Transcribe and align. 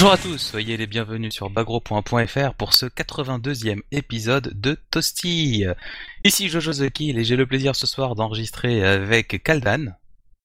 Bonjour 0.00 0.12
à 0.12 0.16
tous, 0.16 0.38
soyez 0.38 0.76
les 0.76 0.86
bienvenus 0.86 1.34
sur 1.34 1.50
bagro.fr 1.50 2.54
pour 2.56 2.72
ce 2.72 2.86
82e 2.86 3.80
épisode 3.90 4.52
de 4.54 4.76
Toasty. 4.92 5.64
Ici 6.22 6.48
Jojo 6.48 6.72
The 6.72 6.88
Kill 6.88 7.18
et 7.18 7.24
j'ai 7.24 7.34
le 7.34 7.46
plaisir 7.46 7.74
ce 7.74 7.84
soir 7.88 8.14
d'enregistrer 8.14 8.84
avec 8.86 9.42
Kaldan, 9.42 9.96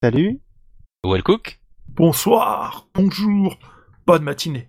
Salut. 0.02 0.40
Wellcook, 1.06 1.60
Bonsoir, 1.90 2.88
bonjour, 2.96 3.60
bonne 4.08 4.24
matinée. 4.24 4.68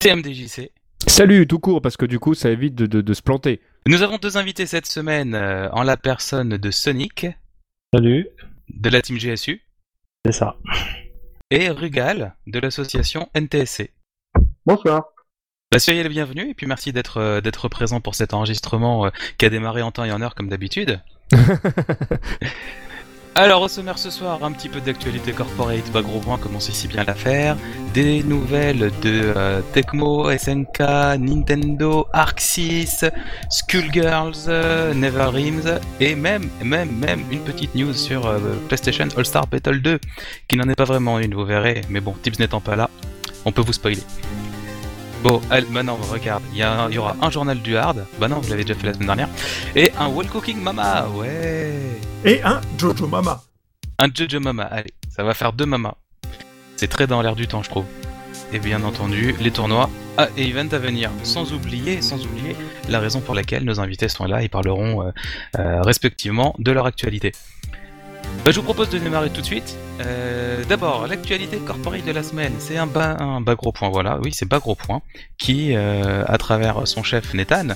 TMDJC. 0.00 0.72
Salut, 1.06 1.46
tout 1.46 1.60
court, 1.60 1.80
parce 1.80 1.96
que 1.96 2.04
du 2.04 2.18
coup, 2.18 2.34
ça 2.34 2.50
évite 2.50 2.74
de, 2.74 2.86
de- 2.86 3.00
de 3.00 3.14
se 3.14 3.22
planter. 3.22 3.60
Nous 3.86 4.02
avons 4.02 4.16
deux 4.18 4.36
invités 4.36 4.66
cette 4.66 4.86
semaine 4.86 5.36
euh, 5.36 5.70
en 5.70 5.84
la 5.84 5.96
personne 5.96 6.56
de 6.56 6.70
Sonic, 6.72 7.28
Salut. 7.94 8.26
de 8.70 8.90
la 8.90 9.02
team 9.02 9.18
GSU, 9.18 9.62
C'est 10.26 10.32
ça. 10.32 10.56
Et 11.50 11.70
Rugal, 11.70 12.34
de 12.46 12.58
l'association 12.58 13.28
NTSC. 13.34 13.92
Bonsoir. 14.66 15.04
Bah, 15.70 15.78
soyez 15.78 16.02
les 16.02 16.08
bienvenus 16.08 16.48
et 16.48 16.54
puis 16.54 16.66
merci 16.66 16.92
d'être 16.92 17.18
euh, 17.18 17.40
d'être 17.40 17.68
présent 17.68 18.00
pour 18.00 18.14
cet 18.14 18.32
enregistrement 18.32 19.06
euh, 19.06 19.10
qui 19.36 19.44
a 19.44 19.50
démarré 19.50 19.82
en 19.82 19.90
temps 19.90 20.04
et 20.04 20.12
en 20.12 20.22
heure 20.22 20.34
comme 20.34 20.48
d'habitude. 20.48 21.00
Alors 23.34 23.62
au 23.62 23.68
sommaire 23.68 23.98
ce 23.98 24.10
soir, 24.10 24.42
un 24.42 24.52
petit 24.52 24.68
peu 24.68 24.80
d'actualité 24.80 25.32
corporate, 25.32 25.90
bas 25.92 26.02
gros 26.02 26.18
point 26.18 26.38
comme 26.38 26.56
on 26.56 26.60
sait 26.60 26.72
si 26.72 26.88
bien 26.88 27.04
la 27.04 27.14
faire, 27.14 27.56
des 27.94 28.22
nouvelles 28.24 28.90
de 29.00 29.32
euh, 29.36 29.60
Tecmo, 29.72 30.28
SNK, 30.36 30.80
Nintendo, 31.18 32.08
Arc 32.12 32.40
6, 32.40 33.04
Skullgirls, 33.48 34.48
euh, 34.48 34.92
Neverrims 34.92 35.78
et 36.00 36.14
même 36.14 36.48
même 36.62 36.90
même 36.90 37.22
une 37.30 37.40
petite 37.40 37.74
news 37.74 37.94
sur 37.94 38.26
euh, 38.26 38.38
PlayStation 38.66 39.06
All 39.16 39.24
Star 39.24 39.46
Battle 39.46 39.80
2 39.80 40.00
qui 40.48 40.56
n'en 40.56 40.68
est 40.68 40.74
pas 40.76 40.84
vraiment 40.84 41.20
une, 41.20 41.34
vous 41.34 41.44
verrez, 41.44 41.82
mais 41.88 42.00
bon, 42.00 42.14
Tips 42.22 42.40
n'étant 42.40 42.60
pas 42.60 42.74
là, 42.74 42.90
on 43.44 43.52
peut 43.52 43.62
vous 43.62 43.72
spoiler. 43.72 44.02
Bon, 45.22 45.40
allez, 45.50 45.66
maintenant 45.68 45.96
regarde, 45.96 46.44
il 46.52 46.58
y, 46.58 46.98
aura 46.98 47.16
un 47.20 47.30
journal 47.30 47.60
du 47.60 47.76
hard, 47.76 48.06
bah 48.20 48.28
non, 48.28 48.38
vous 48.38 48.50
l'avez 48.50 48.62
déjà 48.62 48.78
fait 48.78 48.86
la 48.86 48.94
semaine 48.94 49.08
dernière, 49.08 49.28
et 49.74 49.90
un 49.98 50.06
Wall 50.06 50.28
Cooking 50.28 50.60
Mama, 50.62 51.08
ouais 51.08 51.72
Et 52.24 52.40
un 52.44 52.60
Jojo 52.78 53.08
Mama. 53.08 53.42
un 53.98 54.06
Jojo 54.14 54.38
Mama, 54.38 54.62
allez, 54.64 54.94
ça 55.10 55.24
va 55.24 55.34
faire 55.34 55.52
deux 55.52 55.66
Mama. 55.66 55.96
C'est 56.76 56.86
très 56.86 57.08
dans 57.08 57.20
l'air 57.20 57.34
du 57.34 57.48
temps, 57.48 57.64
je 57.64 57.70
trouve. 57.70 57.86
Et 58.52 58.60
bien 58.60 58.84
entendu, 58.84 59.34
les 59.40 59.50
tournois 59.50 59.90
à 60.16 60.28
et 60.36 60.48
events 60.48 60.72
à 60.72 60.78
venir. 60.78 61.10
Sans 61.24 61.52
oublier, 61.52 62.00
sans 62.00 62.24
oublier 62.24 62.54
la 62.88 63.00
raison 63.00 63.20
pour 63.20 63.34
laquelle 63.34 63.64
nos 63.64 63.80
invités 63.80 64.08
sont 64.08 64.24
là 64.24 64.42
et 64.42 64.48
parleront 64.48 65.02
euh, 65.02 65.10
euh, 65.58 65.82
respectivement 65.82 66.54
de 66.58 66.70
leur 66.70 66.86
actualité. 66.86 67.32
Bah, 68.44 68.50
je 68.52 68.56
vous 68.56 68.62
propose 68.62 68.88
de 68.90 68.98
démarrer 68.98 69.30
tout 69.30 69.40
de 69.40 69.46
suite. 69.46 69.76
Euh, 70.00 70.62
D'abord, 70.68 71.06
l'actualité 71.06 71.56
corporate 71.58 72.04
de 72.04 72.12
la 72.12 72.22
semaine, 72.22 72.52
c'est 72.58 72.76
un 72.76 72.86
bas, 72.86 73.16
un 73.20 73.40
bas 73.40 73.54
gros 73.54 73.72
point, 73.72 73.88
voilà, 73.90 74.18
oui, 74.22 74.30
c'est 74.32 74.46
bas 74.48 74.58
gros 74.58 74.74
point, 74.74 75.00
qui, 75.38 75.74
euh, 75.74 76.24
à 76.26 76.38
travers 76.38 76.86
son 76.86 77.02
chef 77.02 77.32
Nathan, 77.34 77.68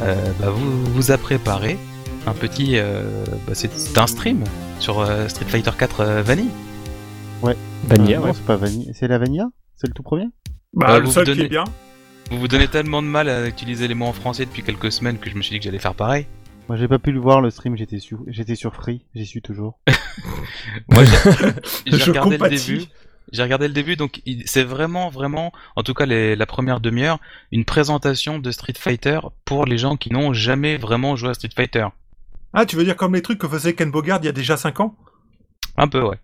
euh, 0.00 0.14
bah, 0.40 0.50
vous, 0.50 0.84
vous 0.92 1.10
a 1.10 1.18
préparé 1.18 1.78
un 2.26 2.32
petit, 2.32 2.72
euh, 2.76 3.02
bah, 3.46 3.54
c'est 3.54 3.70
un 3.98 4.06
stream 4.06 4.44
sur 4.78 5.00
euh, 5.00 5.28
Street 5.28 5.46
Fighter 5.48 5.70
4 5.78 6.00
euh, 6.00 6.22
Vanille. 6.22 6.50
Vanilla, 7.84 8.16
Euh, 8.18 8.20
non, 8.20 8.26
ouais. 8.26 8.32
c'est 8.34 8.44
pas 8.44 8.56
Vanilla. 8.56 8.92
C'est 8.94 9.08
la 9.08 9.18
Vanilla? 9.18 9.46
C'est 9.76 9.86
le 9.86 9.94
tout 9.94 10.02
premier? 10.02 10.26
Bah, 10.74 10.86
Bah, 10.88 10.98
le 10.98 11.06
vous 11.06 11.12
seul 11.12 11.24
donnez- 11.26 11.38
qui 11.40 11.44
est 11.46 11.48
bien. 11.48 11.64
Vous 12.30 12.38
vous 12.38 12.48
donnez 12.48 12.68
tellement 12.68 13.00
de 13.02 13.06
mal 13.08 13.28
à 13.28 13.46
utiliser 13.48 13.88
les 13.88 13.94
mots 13.94 14.06
en 14.06 14.12
français 14.12 14.44
depuis 14.44 14.62
quelques 14.62 14.92
semaines 14.92 15.18
que 15.18 15.30
je 15.30 15.34
me 15.34 15.42
suis 15.42 15.52
dit 15.52 15.58
que 15.58 15.64
j'allais 15.64 15.78
faire 15.80 15.94
pareil. 15.94 16.26
Moi, 16.70 16.76
j'ai 16.76 16.86
pas 16.86 17.00
pu 17.00 17.10
le 17.10 17.18
voir 17.18 17.40
le 17.40 17.50
stream, 17.50 17.76
j'étais 17.76 17.98
sur... 17.98 18.20
j'étais 18.28 18.54
sur 18.54 18.76
Free, 18.76 19.04
j'y 19.16 19.26
suis 19.26 19.42
toujours. 19.42 19.80
Moi, 20.88 21.02
j'ai 21.84 22.04
regardé 22.04 22.38
le 22.38 22.48
début. 22.48 22.84
J'ai 23.32 23.42
regardé 23.42 23.66
le 23.66 23.74
début, 23.74 23.96
donc 23.96 24.22
c'est 24.44 24.62
vraiment, 24.62 25.08
vraiment, 25.08 25.50
en 25.74 25.82
tout 25.82 25.94
cas 25.94 26.06
les- 26.06 26.36
la 26.36 26.46
première 26.46 26.78
demi-heure, 26.78 27.18
une 27.50 27.64
présentation 27.64 28.38
de 28.38 28.52
Street 28.52 28.74
Fighter 28.78 29.18
pour 29.44 29.64
les 29.66 29.78
gens 29.78 29.96
qui 29.96 30.12
n'ont 30.12 30.32
jamais 30.32 30.76
vraiment 30.76 31.16
joué 31.16 31.30
à 31.30 31.34
Street 31.34 31.50
Fighter. 31.52 31.88
Ah, 32.52 32.64
tu 32.64 32.76
veux 32.76 32.84
dire 32.84 32.94
comme 32.94 33.16
les 33.16 33.22
trucs 33.22 33.38
que 33.40 33.48
faisait 33.48 33.74
Ken 33.74 33.90
Bogard 33.90 34.20
il 34.22 34.26
y 34.26 34.28
a 34.28 34.32
déjà 34.32 34.56
5 34.56 34.78
ans? 34.78 34.94
Un 35.76 35.88
peu, 35.88 36.02
ouais. 36.02 36.18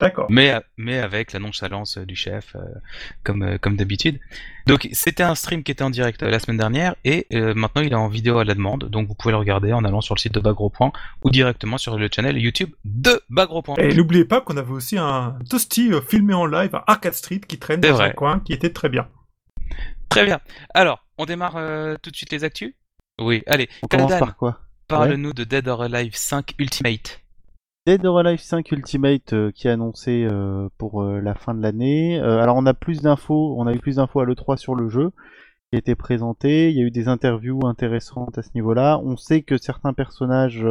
D'accord. 0.00 0.26
Mais, 0.30 0.54
mais 0.76 0.98
avec 0.98 1.32
la 1.32 1.40
nonchalance 1.40 1.98
euh, 1.98 2.06
du 2.06 2.14
chef, 2.14 2.54
euh, 2.54 2.60
comme, 3.24 3.42
euh, 3.42 3.58
comme 3.58 3.76
d'habitude. 3.76 4.20
Donc 4.66 4.88
c'était 4.92 5.24
un 5.24 5.34
stream 5.34 5.64
qui 5.64 5.72
était 5.72 5.82
en 5.82 5.90
direct 5.90 6.22
euh, 6.22 6.30
la 6.30 6.38
semaine 6.38 6.56
dernière 6.56 6.94
et 7.04 7.26
euh, 7.32 7.52
maintenant 7.54 7.82
il 7.82 7.90
est 7.90 7.96
en 7.96 8.06
vidéo 8.08 8.38
à 8.38 8.44
la 8.44 8.54
demande. 8.54 8.84
Donc 8.84 9.08
vous 9.08 9.14
pouvez 9.14 9.32
le 9.32 9.38
regarder 9.38 9.72
en 9.72 9.84
allant 9.84 10.00
sur 10.00 10.14
le 10.14 10.20
site 10.20 10.34
de 10.34 10.40
Bagro 10.40 10.70
Point 10.70 10.92
ou 11.24 11.30
directement 11.30 11.78
sur 11.78 11.98
le 11.98 12.08
channel 12.14 12.38
YouTube 12.38 12.70
de 12.84 13.20
Bagro 13.28 13.60
Point. 13.62 13.74
Et 13.78 13.92
n'oubliez 13.92 14.24
pas 14.24 14.40
qu'on 14.40 14.56
avait 14.56 14.70
aussi 14.70 14.96
un 14.98 15.36
Toasty 15.50 15.90
filmé 16.08 16.32
en 16.32 16.46
live 16.46 16.74
à 16.76 16.84
Arcade 16.86 17.14
Street 17.14 17.40
qui 17.40 17.58
traîne 17.58 17.80
dans 17.80 17.92
vrai. 17.92 18.10
un 18.10 18.12
coin 18.12 18.38
qui 18.38 18.52
était 18.52 18.72
très 18.72 18.88
bien. 18.88 19.08
Très 20.08 20.24
bien. 20.24 20.40
Alors, 20.74 21.04
on 21.18 21.26
démarre 21.26 21.56
euh, 21.56 21.96
tout 22.00 22.10
de 22.10 22.16
suite 22.16 22.32
les 22.32 22.44
actus? 22.44 22.72
Oui, 23.20 23.42
allez. 23.46 23.68
On 23.82 23.88
par 23.88 24.36
quoi? 24.36 24.60
Parle-nous 24.86 25.32
de 25.32 25.44
Dead 25.44 25.68
or 25.68 25.82
Alive 25.82 26.16
5 26.16 26.54
Ultimate. 26.58 27.20
Dead 27.88 28.04
or 28.04 28.18
Alive 28.18 28.38
5 28.38 28.70
Ultimate 28.72 29.32
euh, 29.32 29.50
qui 29.50 29.66
est 29.66 29.70
annoncé 29.70 30.28
euh, 30.30 30.68
pour 30.76 31.02
euh, 31.02 31.22
la 31.22 31.34
fin 31.34 31.54
de 31.54 31.62
l'année. 31.62 32.20
Alors 32.20 32.56
on 32.58 32.66
a 32.66 32.74
plus 32.74 33.00
d'infos, 33.00 33.54
on 33.56 33.66
a 33.66 33.72
eu 33.72 33.78
plus 33.78 33.96
d'infos 33.96 34.20
à 34.20 34.26
l'E3 34.26 34.58
sur 34.58 34.74
le 34.74 34.90
jeu 34.90 35.10
qui 35.70 35.76
a 35.76 35.78
été 35.78 35.94
présenté. 35.94 36.70
Il 36.70 36.76
y 36.76 36.82
a 36.82 36.84
eu 36.84 36.90
des 36.90 37.08
interviews 37.08 37.66
intéressantes 37.66 38.36
à 38.36 38.42
ce 38.42 38.50
niveau-là. 38.54 39.00
On 39.02 39.16
sait 39.16 39.40
que 39.40 39.56
certains 39.56 39.94
personnages, 39.94 40.66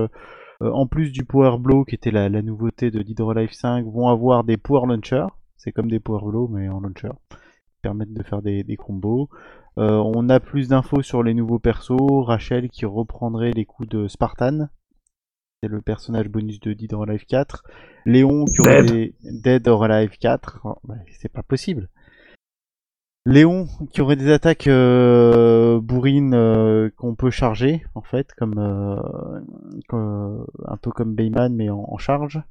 en 0.61 0.85
plus 0.85 1.11
du 1.11 1.25
Power 1.25 1.57
Blow 1.57 1.85
qui 1.85 1.95
était 1.95 2.11
la, 2.11 2.29
nouveauté 2.29 2.91
de 2.91 3.01
Dead 3.01 3.19
or 3.19 3.31
Alive 3.31 3.51
5, 3.51 3.87
vont 3.87 4.09
avoir 4.09 4.43
des 4.43 4.57
Power 4.57 4.85
Launchers. 4.85 5.33
C'est 5.55 5.71
comme 5.71 5.89
des 5.89 5.99
Power 5.99 6.21
Blow 6.23 6.47
mais 6.47 6.69
en 6.69 6.81
launcher. 6.81 7.09
Qui 7.31 7.79
permettent 7.81 8.13
de 8.13 8.21
faire 8.21 8.43
des, 8.43 8.77
combos. 8.77 9.27
On 9.75 10.29
a 10.29 10.39
plus 10.39 10.67
d'infos 10.67 11.01
sur 11.01 11.23
les 11.23 11.33
nouveaux 11.33 11.57
persos. 11.57 12.25
Rachel 12.27 12.69
qui 12.69 12.85
reprendrait 12.85 13.53
les 13.53 13.65
coups 13.65 13.89
de 13.89 14.07
Spartan. 14.07 14.67
C'est 15.63 15.69
le 15.69 15.81
personnage 15.81 16.29
bonus 16.29 16.59
de 16.59 16.73
Dead 16.73 16.93
or 16.93 17.03
Alive 17.03 17.25
4. 17.25 17.63
Léon 18.05 18.45
qui 18.45 18.61
aurait 18.61 18.83
Dead. 18.83 18.91
des 18.93 19.15
Dead 19.23 19.67
or 19.67 19.83
Alive 19.85 20.11
4. 20.19 20.59
Oh, 20.63 20.75
bah, 20.83 20.95
c'est 21.19 21.31
pas 21.31 21.41
possible. 21.41 21.89
Léon 23.25 23.65
qui 23.91 24.01
aurait 24.01 24.15
des 24.15 24.31
attaques 24.31 24.67
euh, 24.67 25.81
bourrines 25.81 26.33
euh, 26.35 26.89
qu'on 26.95 27.15
peut 27.15 27.31
charger 27.31 27.83
en 27.95 28.01
fait, 28.01 28.33
comme, 28.37 28.57
euh, 28.57 29.01
comme- 29.89 30.45
un 30.65 30.77
peu 30.77 30.91
comme 30.91 31.13
Bayman 31.15 31.53
mais 31.53 31.69
en, 31.69 31.85
en 31.89 31.97
charge. 31.97 32.41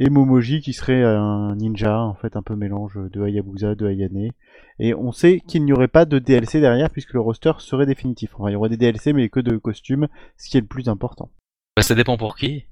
Et 0.00 0.10
Momoji 0.10 0.60
qui 0.60 0.72
serait 0.72 1.04
un 1.04 1.54
ninja 1.54 2.00
en 2.00 2.14
fait 2.14 2.34
un 2.34 2.42
peu 2.42 2.56
mélange 2.56 2.98
de 3.12 3.22
Hayabusa, 3.24 3.76
de 3.76 3.86
Ayane. 3.86 4.30
Et 4.80 4.92
on 4.94 5.12
sait 5.12 5.38
qu'il 5.46 5.64
n'y 5.64 5.72
aurait 5.72 5.86
pas 5.86 6.04
de 6.04 6.18
DLC 6.18 6.60
derrière 6.60 6.90
puisque 6.90 7.12
le 7.12 7.20
roster 7.20 7.52
serait 7.58 7.86
définitif. 7.86 8.34
Enfin, 8.36 8.48
il 8.50 8.54
y 8.54 8.56
aurait 8.56 8.70
des 8.70 8.76
DLC 8.78 9.12
mais 9.12 9.28
que 9.28 9.38
de 9.38 9.56
costumes, 9.58 10.08
ce 10.36 10.48
qui 10.50 10.56
est 10.56 10.62
le 10.62 10.66
plus 10.66 10.88
important. 10.88 11.30
Bah, 11.76 11.82
ça 11.82 11.94
dépend 11.94 12.16
pour 12.16 12.36
qui. 12.36 12.64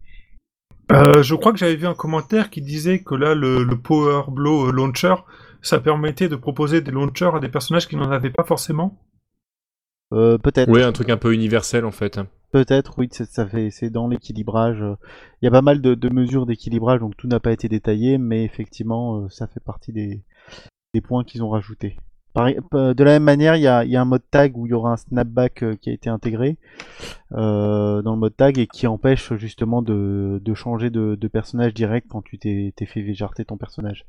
Euh, 0.93 1.23
je 1.23 1.35
crois 1.35 1.53
que 1.53 1.59
j'avais 1.59 1.77
vu 1.77 1.87
un 1.87 1.95
commentaire 1.95 2.51
qui 2.51 2.61
disait 2.61 3.03
que 3.03 3.15
là, 3.15 3.35
le, 3.35 3.65
le 3.65 3.81
Power 3.81 4.25
Blow 4.29 4.69
euh, 4.69 4.73
Launcher, 4.73 5.15
ça 5.63 5.81
permettait 5.81 6.29
de 6.29 6.37
proposer 6.37 6.81
des 6.81 6.91
launchers 6.91 7.31
à 7.35 7.41
des 7.41 7.49
personnages 7.49 7.89
qui 7.89 7.97
n'en 7.97 8.11
avaient 8.11 8.31
pas 8.31 8.45
forcément. 8.45 9.01
Euh, 10.13 10.37
peut-être. 10.39 10.69
Oui, 10.71 10.83
un 10.83 10.93
truc 10.93 11.09
un 11.09 11.17
peu 11.17 11.33
universel 11.33 11.85
en 11.85 11.91
fait. 11.93 12.21
Peut-être, 12.51 12.99
oui, 12.99 13.09
c'est- 13.11 13.25
ça 13.31 13.47
fait, 13.47 13.71
c'est 13.71 13.89
dans 13.89 14.09
l'équilibrage. 14.09 14.85
Il 15.41 15.47
y 15.47 15.49
a 15.49 15.51
pas 15.51 15.63
mal 15.63 15.81
de, 15.81 15.95
de 15.95 16.09
mesures 16.11 16.45
d'équilibrage, 16.45 17.01
donc 17.01 17.17
tout 17.17 17.27
n'a 17.27 17.41
pas 17.41 17.53
été 17.53 17.69
détaillé, 17.69 18.19
mais 18.19 18.45
effectivement, 18.45 19.27
ça 19.31 19.47
fait 19.47 19.63
partie 19.65 19.93
des, 19.93 20.23
des 20.93 21.01
points 21.01 21.25
qu'ils 21.25 21.43
ont 21.43 21.49
rajoutés. 21.49 21.97
Euh, 22.39 22.95
de 22.95 23.05
la 23.05 23.13
même 23.13 23.25
manière, 23.25 23.57
il 23.57 23.63
y 23.63 23.67
a, 23.67 23.85
il 23.85 23.91
y 23.91 23.97
a 23.97 24.01
un 24.01 24.07
mode 24.07 24.23
tag 24.31 24.57
où 24.57 24.67
il 24.67 24.71
y 24.71 24.73
aura 24.73 24.93
un 24.93 24.97
snapback 24.97 25.63
euh, 25.63 25.77
qui 25.77 25.91
a 25.91 25.93
été 25.93 26.09
intégré 26.09 26.57
euh, 27.33 28.03
dans 28.03 28.15
le 28.15 28.19
mode 28.19 28.37
tag 28.37 28.59
et 28.59 28.67
qui 28.67 28.87
empêche 28.87 29.35
justement 29.35 29.83
de, 29.83 30.41
de 30.43 30.55
changer 30.55 30.91
de, 30.91 31.15
de 31.15 31.29
personnage 31.29 31.75
direct 31.75 32.07
quand 32.11 32.23
tu 32.23 32.39
t'es 32.39 32.73
fait 32.87 33.15
jarter 33.15 33.45
ton 33.45 33.57
personnage. 33.57 34.07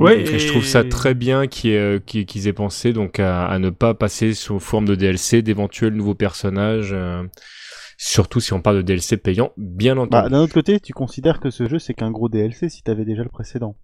Ouais, 0.00 0.20
Et 0.22 0.38
je 0.38 0.46
trouve 0.48 0.64
ça 0.64 0.82
très 0.82 1.14
bien 1.14 1.46
qu'ils 1.46 1.70
aient, 1.72 2.00
qu'ils- 2.06 2.48
aient 2.48 2.52
pensé 2.54 2.92
donc 2.92 3.20
à, 3.20 3.46
à 3.46 3.58
ne 3.58 3.70
pas 3.70 3.92
passer 3.94 4.32
sous 4.34 4.58
forme 4.58 4.86
de 4.86 4.94
DLC 4.94 5.42
d'éventuels 5.42 5.94
nouveaux 5.94 6.14
personnages. 6.14 6.92
euh, 6.94 7.22
surtout 7.98 8.40
si 8.40 8.52
on 8.52 8.60
parle 8.62 8.78
de 8.78 8.82
DLC 8.82 9.16
payant, 9.16 9.52
bien 9.56 9.96
Bah, 10.08 10.22
entendu. 10.22 10.30
d'un 10.30 10.40
autre 10.40 10.54
côté, 10.54 10.80
tu 10.80 10.94
considères 10.94 11.40
que 11.40 11.50
ce 11.50 11.68
jeu 11.68 11.78
c'est 11.78 11.92
qu'un 11.92 12.10
gros 12.10 12.30
DLC 12.30 12.70
si 12.70 12.82
t'avais 12.82 13.04
déjà 13.04 13.22
le 13.22 13.28
précédent. 13.28 13.76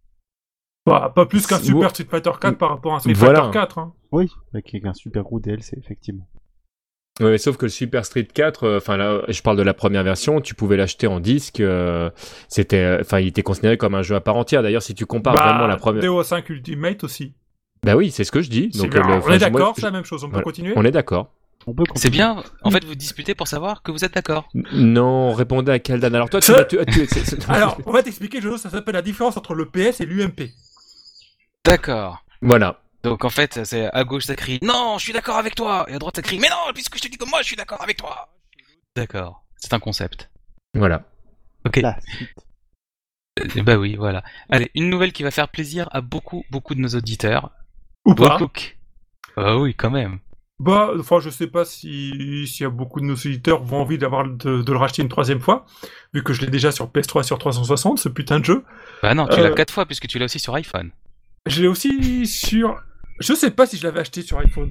Bah, 0.86 1.12
pas 1.14 1.26
plus 1.26 1.46
qu'un 1.46 1.58
Super 1.58 1.90
Street 1.90 2.06
Fighter 2.10 2.30
4 2.40 2.56
par 2.58 2.70
rapport 2.70 2.94
à 2.94 2.96
un 2.96 2.98
Street 3.00 3.12
Voilà. 3.14 3.40
Fighter 3.42 3.58
4. 3.58 3.78
hein. 3.78 3.92
Oui, 4.12 4.30
avec 4.54 4.84
un 4.84 4.94
super 4.94 5.22
gros 5.22 5.38
DLC, 5.40 5.76
effectivement. 5.78 6.26
Ouais, 7.20 7.36
sauf 7.36 7.58
que 7.58 7.66
le 7.66 7.70
Super 7.70 8.04
Street 8.06 8.24
4, 8.24 8.64
euh, 8.64 8.76
enfin 8.78 8.96
là, 8.96 9.20
je 9.28 9.42
parle 9.42 9.58
de 9.58 9.62
la 9.62 9.74
première 9.74 10.02
version, 10.02 10.40
tu 10.40 10.54
pouvais 10.54 10.78
l'acheter 10.78 11.06
en 11.06 11.20
disque. 11.20 11.60
euh, 11.60 12.08
c'était, 12.48 12.78
euh, 12.78 12.98
enfin, 13.02 13.20
il 13.20 13.26
était 13.28 13.42
considéré 13.42 13.76
comme 13.76 13.94
un 13.94 14.00
jeu 14.02 14.14
à 14.14 14.20
part 14.22 14.36
entière. 14.36 14.62
D'ailleurs, 14.62 14.82
si 14.82 14.94
tu 14.94 15.04
compares 15.04 15.34
Bah, 15.34 15.48
vraiment 15.48 15.66
la 15.66 15.76
première, 15.76 16.02
DO5 16.02 16.50
Ultimate 16.50 17.04
aussi. 17.04 17.34
bah 17.84 17.94
oui, 17.94 18.10
c'est 18.10 18.24
ce 18.24 18.32
que 18.32 18.40
je 18.40 18.48
dis. 18.48 18.70
C'est 18.72 18.82
Donc, 18.82 18.92
bien. 18.92 19.02
le- 19.06 19.22
on 19.22 19.30
est 19.32 19.38
d'accord, 19.38 19.74
c'est 19.76 19.82
la 19.82 19.90
même 19.90 20.04
chose. 20.04 20.24
On 20.24 20.28
peut 20.28 20.32
Voilà. 20.34 20.44
continuer 20.44 20.72
on 20.76 20.84
est 20.84 20.90
d'accord. 20.90 21.30
C'est 21.96 22.08
bien, 22.08 22.42
en 22.62 22.70
fait, 22.70 22.82
vous 22.86 22.94
disputez 22.94 23.34
pour 23.34 23.46
savoir 23.46 23.82
que 23.82 23.92
vous 23.92 24.02
êtes 24.02 24.14
d'accord. 24.14 24.48
Non, 24.72 25.34
répondez 25.34 25.72
à 25.72 25.78
Kaldan. 25.78 26.14
Alors 26.14 26.30
toi, 26.30 26.40
tu, 26.40 26.52
tu- 26.86 27.36
Alors, 27.48 27.76
on 27.84 27.92
va 27.92 28.02
t'expliquer, 28.02 28.40
Jojo, 28.40 28.56
ça 28.56 28.70
s'appelle 28.70 28.94
la 28.94 29.02
différence 29.02 29.36
entre 29.36 29.52
le 29.54 29.66
PS 29.66 30.00
et 30.00 30.06
l'UMP. 30.06 30.48
D'accord. 31.64 32.24
voilà. 32.42 32.80
Donc 33.02 33.24
en 33.24 33.30
fait, 33.30 33.64
c'est 33.64 33.86
à 33.92 34.04
gauche 34.04 34.24
ça 34.24 34.36
crie 34.36 34.58
non, 34.62 34.96
je 34.98 35.04
suis 35.04 35.12
d'accord 35.12 35.36
avec 35.38 35.54
toi, 35.54 35.86
et 35.88 35.94
à 35.94 35.98
droite 35.98 36.16
ça 36.16 36.22
crie 36.22 36.38
mais 36.38 36.48
non, 36.50 36.72
puisque 36.74 36.96
je 36.96 37.02
te 37.02 37.08
dis 37.08 37.16
que 37.16 37.24
moi 37.28 37.40
je 37.40 37.46
suis 37.46 37.56
d'accord 37.56 37.80
avec 37.82 37.96
toi. 37.96 38.28
D'accord, 38.94 39.42
c'est 39.56 39.72
un 39.72 39.78
concept. 39.80 40.30
Voilà. 40.74 41.04
Ok. 41.66 41.78
Euh, 41.78 43.62
bah 43.62 43.76
oui, 43.76 43.96
voilà. 43.96 44.22
Allez, 44.50 44.70
une 44.74 44.90
nouvelle 44.90 45.12
qui 45.12 45.22
va 45.22 45.30
faire 45.30 45.48
plaisir 45.48 45.88
à 45.92 46.00
beaucoup, 46.00 46.44
beaucoup 46.50 46.74
de 46.74 46.80
nos 46.80 46.88
auditeurs. 46.88 47.50
Ou 48.04 48.14
pas. 48.14 48.38
Ah 49.36 49.56
oui, 49.56 49.74
quand 49.74 49.90
même. 49.90 50.18
Bah, 50.58 50.90
enfin, 50.98 51.20
je 51.20 51.30
sais 51.30 51.46
pas 51.46 51.64
si 51.64 52.46
s'il 52.46 52.64
y 52.64 52.66
a 52.66 52.70
beaucoup 52.70 53.00
de 53.00 53.06
nos 53.06 53.14
auditeurs 53.14 53.62
ont 53.72 53.80
envie 53.80 53.96
d'avoir 53.96 54.24
de, 54.28 54.60
de 54.62 54.72
le 54.72 54.78
racheter 54.78 55.00
une 55.00 55.08
troisième 55.08 55.40
fois, 55.40 55.64
vu 56.12 56.22
que 56.22 56.34
je 56.34 56.42
l'ai 56.42 56.48
déjà 56.50 56.70
sur 56.70 56.88
PS3 56.88 57.20
et 57.20 57.22
sur 57.22 57.38
360, 57.38 57.98
ce 57.98 58.08
putain 58.10 58.40
de 58.40 58.44
jeu. 58.44 58.64
Bah 59.02 59.14
non, 59.14 59.26
tu 59.26 59.38
Euh. 59.38 59.48
l'as 59.48 59.54
quatre 59.54 59.72
fois 59.72 59.86
puisque 59.86 60.06
tu 60.06 60.18
l'as 60.18 60.26
aussi 60.26 60.38
sur 60.38 60.54
iPhone. 60.54 60.90
Je 61.46 61.62
l'ai 61.62 61.68
aussi 61.68 62.26
sur. 62.26 62.76
Je 63.18 63.32
sais 63.34 63.50
pas 63.50 63.66
si 63.66 63.76
je 63.76 63.84
l'avais 63.84 64.00
acheté 64.00 64.22
sur 64.22 64.38
iPhone. 64.38 64.70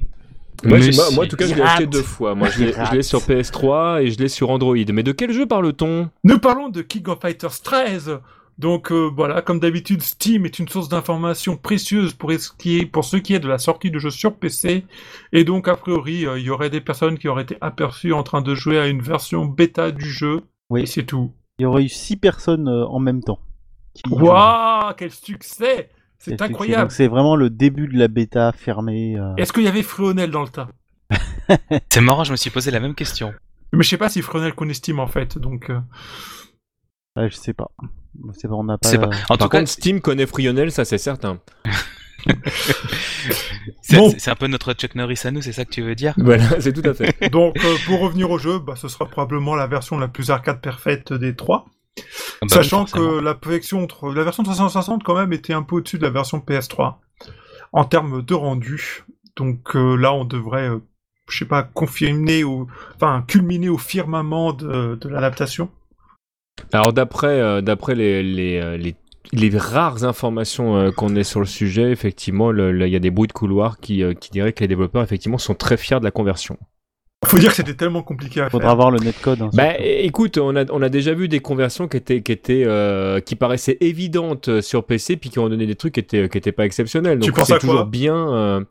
Moi, 0.64 0.78
en 0.78 1.28
tout 1.28 1.36
cas, 1.36 1.48
je 1.48 1.56
l'ai 1.56 1.62
acheté 1.62 1.88
deux 1.88 2.04
fois. 2.04 2.36
Moi, 2.36 2.50
je 2.50 2.66
l'ai 2.94 3.04
sur 3.04 3.20
PS3 3.20 4.02
et 4.04 4.12
je 4.12 4.20
l'ai 4.20 4.28
sur 4.28 4.50
Android. 4.50 4.76
Mais 4.92 5.04
de 5.04 5.12
quel 5.12 5.32
jeu 5.32 5.46
parle-t-on? 5.46 6.10
Nous 6.24 6.40
parlons 6.40 6.70
de 6.70 6.82
King 6.82 7.08
of 7.08 7.22
Fighters 7.22 7.62
13. 7.62 8.20
Donc 8.58 8.92
euh, 8.92 9.10
voilà, 9.16 9.42
comme 9.42 9.62
d'habitude, 9.62 10.02
Steam 10.02 10.46
est 10.46 10.60
une 10.60 10.68
source 10.68 10.90
d'information 10.90 11.56
précieuse 11.56 12.14
pour, 12.14 12.30
ce 12.34 12.50
qui 12.52 12.80
est, 12.80 12.86
pour 12.86 13.06
ce 13.06 13.16
qui 13.16 13.34
est 13.34 13.40
de 13.40 13.48
la 13.48 13.58
sortie 13.58 13.90
de 13.90 14.00
jeux 14.00 14.10
sur 14.10 14.36
PC. 14.36 14.86
Et 15.32 15.46
donc, 15.46 15.70
a 15.70 15.78
priori, 15.78 16.26
euh, 16.26 16.38
il 16.38 16.44
y 16.44 16.50
aurait 16.50 16.70
des 16.70 16.82
personnes 16.82 17.18
qui 17.18 17.30
auraient 17.30 17.44
été 17.44 17.58
aperçues 17.62 18.12
en 18.12 18.22
train 18.22 18.42
de 18.42 18.54
jouer 18.56 18.78
à 18.78 18.88
une 18.88 19.02
version 19.02 19.46
bêta 19.46 19.92
du 19.92 20.12
jeu. 20.12 20.42
Oui. 20.70 20.82
Et 20.82 20.86
c'est 20.88 21.06
tout. 21.06 21.32
Il 21.58 21.64
y 21.64 21.66
aurait 21.66 21.86
eu 21.86 21.90
six 21.90 22.18
personnes 22.18 22.68
euh, 22.68 22.86
en 22.86 23.00
même 23.00 23.24
temps. 23.24 23.40
Waouh, 24.10 24.94
quel 24.98 25.12
succès 25.12 25.90
C'est 26.20 26.42
incroyable 26.42 26.84
donc 26.84 26.92
C'est 26.92 27.08
vraiment 27.08 27.36
le 27.36 27.50
début 27.50 27.88
de 27.88 27.98
la 27.98 28.08
bêta 28.08 28.52
fermée. 28.52 29.16
euh. 29.18 29.36
Est-ce 29.38 29.54
qu'il 29.54 29.64
y 29.64 29.68
avait 29.68 29.84
Frionel 29.84 30.32
dans 30.32 30.42
le 30.44 30.50
tas? 30.50 30.68
C'est 31.90 32.02
marrant, 32.02 32.24
je 32.24 32.32
me 32.32 32.38
suis 32.38 32.50
posé 32.50 32.72
la 32.72 32.80
même 32.80 32.94
question. 32.96 33.34
Mais 33.74 33.84
je 33.84 33.90
sais 33.90 33.98
pas 33.98 34.10
si 34.10 34.22
Frionel 34.22 34.54
connaît 34.54 34.74
Steam 34.74 35.00
en 35.00 35.08
fait, 35.08 35.38
donc... 35.38 35.70
euh, 35.70 35.80
Ouais, 37.16 37.30
je 37.30 37.36
sais 37.36 37.54
pas. 37.54 37.68
Je 38.34 38.40
sais 38.40 38.48
pas, 38.48 38.54
on 38.56 38.64
n'a 38.64 38.78
pas. 38.78 38.88
C'est 38.90 38.98
pas- 39.00 39.08
En 39.30 39.38
Par 39.38 39.38
tout 39.38 39.50
cas, 39.50 39.66
Steam 39.66 40.00
connaît 40.02 40.26
Frionel, 40.28 40.72
ça 40.72 40.86
c'est 40.86 40.98
certain. 40.98 41.40
c'est 43.82 43.98
Bon. 43.98 44.14
c'est 44.18 44.30
un 44.32 44.36
peu 44.36 44.48
notre 44.48 44.74
Chuck 44.74 44.96
Norris 44.96 45.20
à 45.24 45.32
nous, 45.32 45.42
c'est 45.42 45.52
ça 45.54 45.66
que 45.66 45.72
tu 45.72 45.82
veux 45.82 45.96
dire? 45.96 46.14
Voilà, 46.18 46.44
c'est 46.62 46.74
tout 46.74 46.88
à 46.88 46.94
fait. 46.94 47.30
Donc, 47.32 47.56
euh, 47.64 47.76
pour 47.86 48.00
revenir 48.02 48.30
au 48.30 48.38
jeu, 48.38 48.60
bah, 48.60 48.76
ce 48.76 48.88
sera 48.88 49.06
probablement 49.08 49.56
la 49.56 49.68
version 49.68 49.98
la 49.98 50.08
plus 50.08 50.30
arcade 50.32 50.62
parfaite 50.62 51.14
des 51.14 51.36
trois. 51.36 51.66
Ah 51.98 52.02
bah 52.42 52.48
Sachant 52.50 52.86
que 52.86 53.20
la 53.20 53.38
version, 53.42 53.88
la 54.04 54.24
version 54.24 54.44
360 54.44 55.04
quand 55.04 55.16
même 55.16 55.34
était 55.34 55.54
un 55.54 55.64
peu 55.64 55.78
au-dessus 55.78 55.98
de 55.98 56.04
la 56.04 56.10
version 56.10 56.40
PS3 56.40 56.96
en 57.74 57.86
termes 57.86 58.22
de 58.22 58.34
rendu. 58.34 59.06
Donc 59.36 59.76
euh, 59.76 59.96
là, 59.96 60.14
on 60.14 60.26
devrait, 60.26 60.70
euh, 60.70 60.80
je 61.30 61.40
sais 61.40 61.46
pas, 61.46 61.64
confirmer 61.64 62.44
ou 62.44 62.68
enfin 62.96 63.24
culminer 63.28 63.70
au 63.70 63.78
firmament 63.78 64.54
de, 64.54 64.96
de 64.96 65.10
l'adaptation. 65.10 65.70
Alors 66.74 66.92
d'après 66.94 67.40
euh, 67.40 67.62
d'après 67.62 67.96
les, 67.96 68.22
les, 68.22 68.78
les, 68.78 68.96
les 69.32 69.58
rares 69.58 70.04
informations 70.04 70.78
euh, 70.78 70.92
qu'on 70.92 71.16
ait 71.16 71.24
sur 71.24 71.40
le 71.40 71.46
sujet, 71.46 71.92
effectivement, 71.92 72.52
il 72.52 72.88
y 72.88 72.96
a 72.96 73.00
des 73.00 73.12
bruits 73.12 73.28
de 73.28 73.34
couloir 73.34 73.80
qui, 73.80 74.04
euh, 74.04 74.14
qui 74.14 74.32
diraient 74.32 74.54
que 74.54 74.62
les 74.62 74.68
développeurs 74.68 75.04
effectivement 75.04 75.38
sont 75.38 75.56
très 75.56 75.78
fiers 75.78 76.00
de 76.00 76.04
la 76.04 76.12
conversion. 76.12 76.58
Faut 77.26 77.38
dire 77.38 77.50
que 77.50 77.56
c'était 77.58 77.74
tellement 77.76 78.02
compliqué 78.02 78.42
à 78.42 78.50
Faudra 78.50 78.70
faire. 78.70 78.76
voir 78.78 78.92
le 78.92 79.00
netcode. 79.00 79.42
hein, 79.42 79.50
Bah 79.54 79.78
écoute, 79.78 80.38
on 80.38 80.56
a, 80.56 80.64
on 80.72 80.82
a 80.82 80.90
déjà 80.90 81.14
vu 81.14 81.28
des 81.28 81.42
conversions 81.42 81.88
qui 81.88 81.98
étaient 81.98 82.22
qui 82.22 82.32
étaient 82.32 82.64
euh, 82.66 83.20
qui 83.20 83.36
paraissaient 83.36 83.78
évidentes 83.82 84.62
sur 84.62 84.86
PC 84.86 85.18
puis 85.18 85.30
qui 85.30 85.38
ont 85.38 85.50
donné 85.50 85.66
des 85.68 85.76
trucs 85.76 85.94
qui 85.96 86.00
étaient 86.00 86.30
qui 86.30 86.38
étaient 86.38 86.54
pas 86.54 86.66
exceptionnels. 86.66 87.20
Tu 87.20 87.28
Donc 87.28 87.36
penses 87.38 87.48
c'est 87.48 87.54
à 87.56 87.60
quoi 87.60 87.70
toujours 87.70 87.86
bien. 87.86 88.34
euh, 88.34 88.62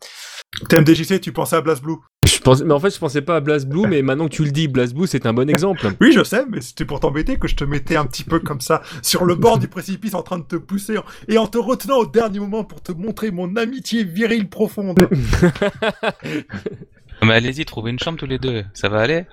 TMDJC, 0.68 1.20
tu 1.20 1.30
pensais 1.30 1.56
à 1.56 1.60
BlazBlue 1.60 1.96
Je 2.26 2.38
pense, 2.38 2.62
mais 2.62 2.72
en 2.72 2.80
fait, 2.80 2.88
je 2.92 2.98
pensais 2.98 3.20
pas 3.20 3.36
à 3.36 3.40
BlazBlue, 3.40 3.86
mais 3.86 4.00
maintenant 4.00 4.24
que 4.28 4.32
tu 4.34 4.44
le 4.44 4.50
dis, 4.50 4.66
BlazBlue, 4.66 5.06
c'est 5.06 5.26
un 5.26 5.34
bon 5.34 5.48
exemple. 5.50 5.86
Oui, 6.00 6.10
je 6.12 6.24
sais, 6.24 6.44
mais 6.48 6.62
c'était 6.62 6.86
pour 6.86 7.00
t'embêter 7.00 7.36
que 7.38 7.48
je 7.48 7.54
te 7.54 7.64
mettais 7.64 7.96
un 7.96 8.06
petit 8.06 8.24
peu 8.24 8.40
comme 8.40 8.62
ça 8.62 8.80
sur 9.02 9.26
le 9.26 9.34
bord 9.34 9.58
du 9.58 9.68
précipice 9.68 10.14
en 10.14 10.22
train 10.22 10.38
de 10.38 10.44
te 10.44 10.56
pousser 10.56 10.96
et 11.28 11.36
en 11.36 11.46
te 11.48 11.58
retenant 11.58 11.98
au 11.98 12.06
dernier 12.06 12.38
moment 12.40 12.64
pour 12.64 12.80
te 12.82 12.92
montrer 12.92 13.30
mon 13.30 13.54
amitié 13.56 14.04
virile 14.04 14.48
profonde. 14.48 15.06
Mais 17.22 17.34
allez-y, 17.34 17.64
trouvez 17.64 17.90
une 17.90 17.98
chambre 17.98 18.18
tous 18.18 18.26
les 18.26 18.38
deux, 18.38 18.64
ça 18.74 18.88
va 18.88 19.00
aller? 19.00 19.26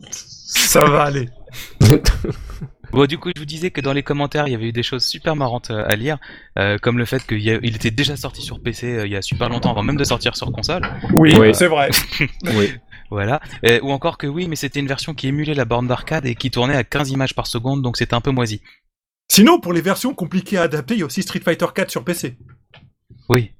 Ça 0.00 0.84
va 0.84 1.04
aller. 1.04 1.28
Bon, 2.92 3.06
du 3.06 3.18
coup, 3.18 3.30
je 3.34 3.40
vous 3.40 3.46
disais 3.46 3.70
que 3.70 3.80
dans 3.80 3.92
les 3.92 4.02
commentaires, 4.02 4.48
il 4.48 4.50
y 4.50 4.54
avait 4.54 4.68
eu 4.68 4.72
des 4.72 4.82
choses 4.82 5.04
super 5.04 5.36
marrantes 5.36 5.70
euh, 5.70 5.84
à 5.86 5.94
lire, 5.94 6.18
euh, 6.58 6.76
comme 6.78 6.98
le 6.98 7.04
fait 7.04 7.24
qu'il 7.24 7.46
était 7.76 7.92
déjà 7.92 8.16
sorti 8.16 8.42
sur 8.42 8.60
PC 8.60 8.86
euh, 8.92 9.06
il 9.06 9.12
y 9.12 9.16
a 9.16 9.22
super 9.22 9.48
longtemps, 9.48 9.70
avant 9.70 9.84
même 9.84 9.96
de 9.96 10.02
sortir 10.02 10.34
sur 10.34 10.50
console. 10.50 10.82
Oui, 11.12 11.32
Oui. 11.38 11.54
c'est 11.54 11.68
vrai. 11.68 11.90
oui. 12.56 12.72
Voilà. 13.10 13.40
Ou 13.82 13.92
encore 13.92 14.18
que 14.18 14.26
oui, 14.26 14.46
mais 14.48 14.56
c'était 14.56 14.80
une 14.80 14.86
version 14.88 15.14
qui 15.14 15.28
émulait 15.28 15.54
la 15.54 15.64
borne 15.64 15.86
d'arcade 15.86 16.26
et 16.26 16.34
qui 16.34 16.50
tournait 16.50 16.76
à 16.76 16.82
15 16.84 17.10
images 17.10 17.34
par 17.34 17.46
seconde, 17.46 17.82
donc 17.82 17.96
c'était 17.96 18.14
un 18.14 18.20
peu 18.20 18.30
moisi. 18.30 18.60
Sinon, 19.28 19.60
pour 19.60 19.72
les 19.72 19.80
versions 19.80 20.14
compliquées 20.14 20.58
à 20.58 20.62
adapter, 20.62 20.94
il 20.94 21.00
y 21.00 21.02
a 21.02 21.06
aussi 21.06 21.22
Street 21.22 21.40
Fighter 21.44 21.66
4 21.72 21.90
sur 21.90 22.04
PC. 22.04 22.36
Oui. 23.28 23.52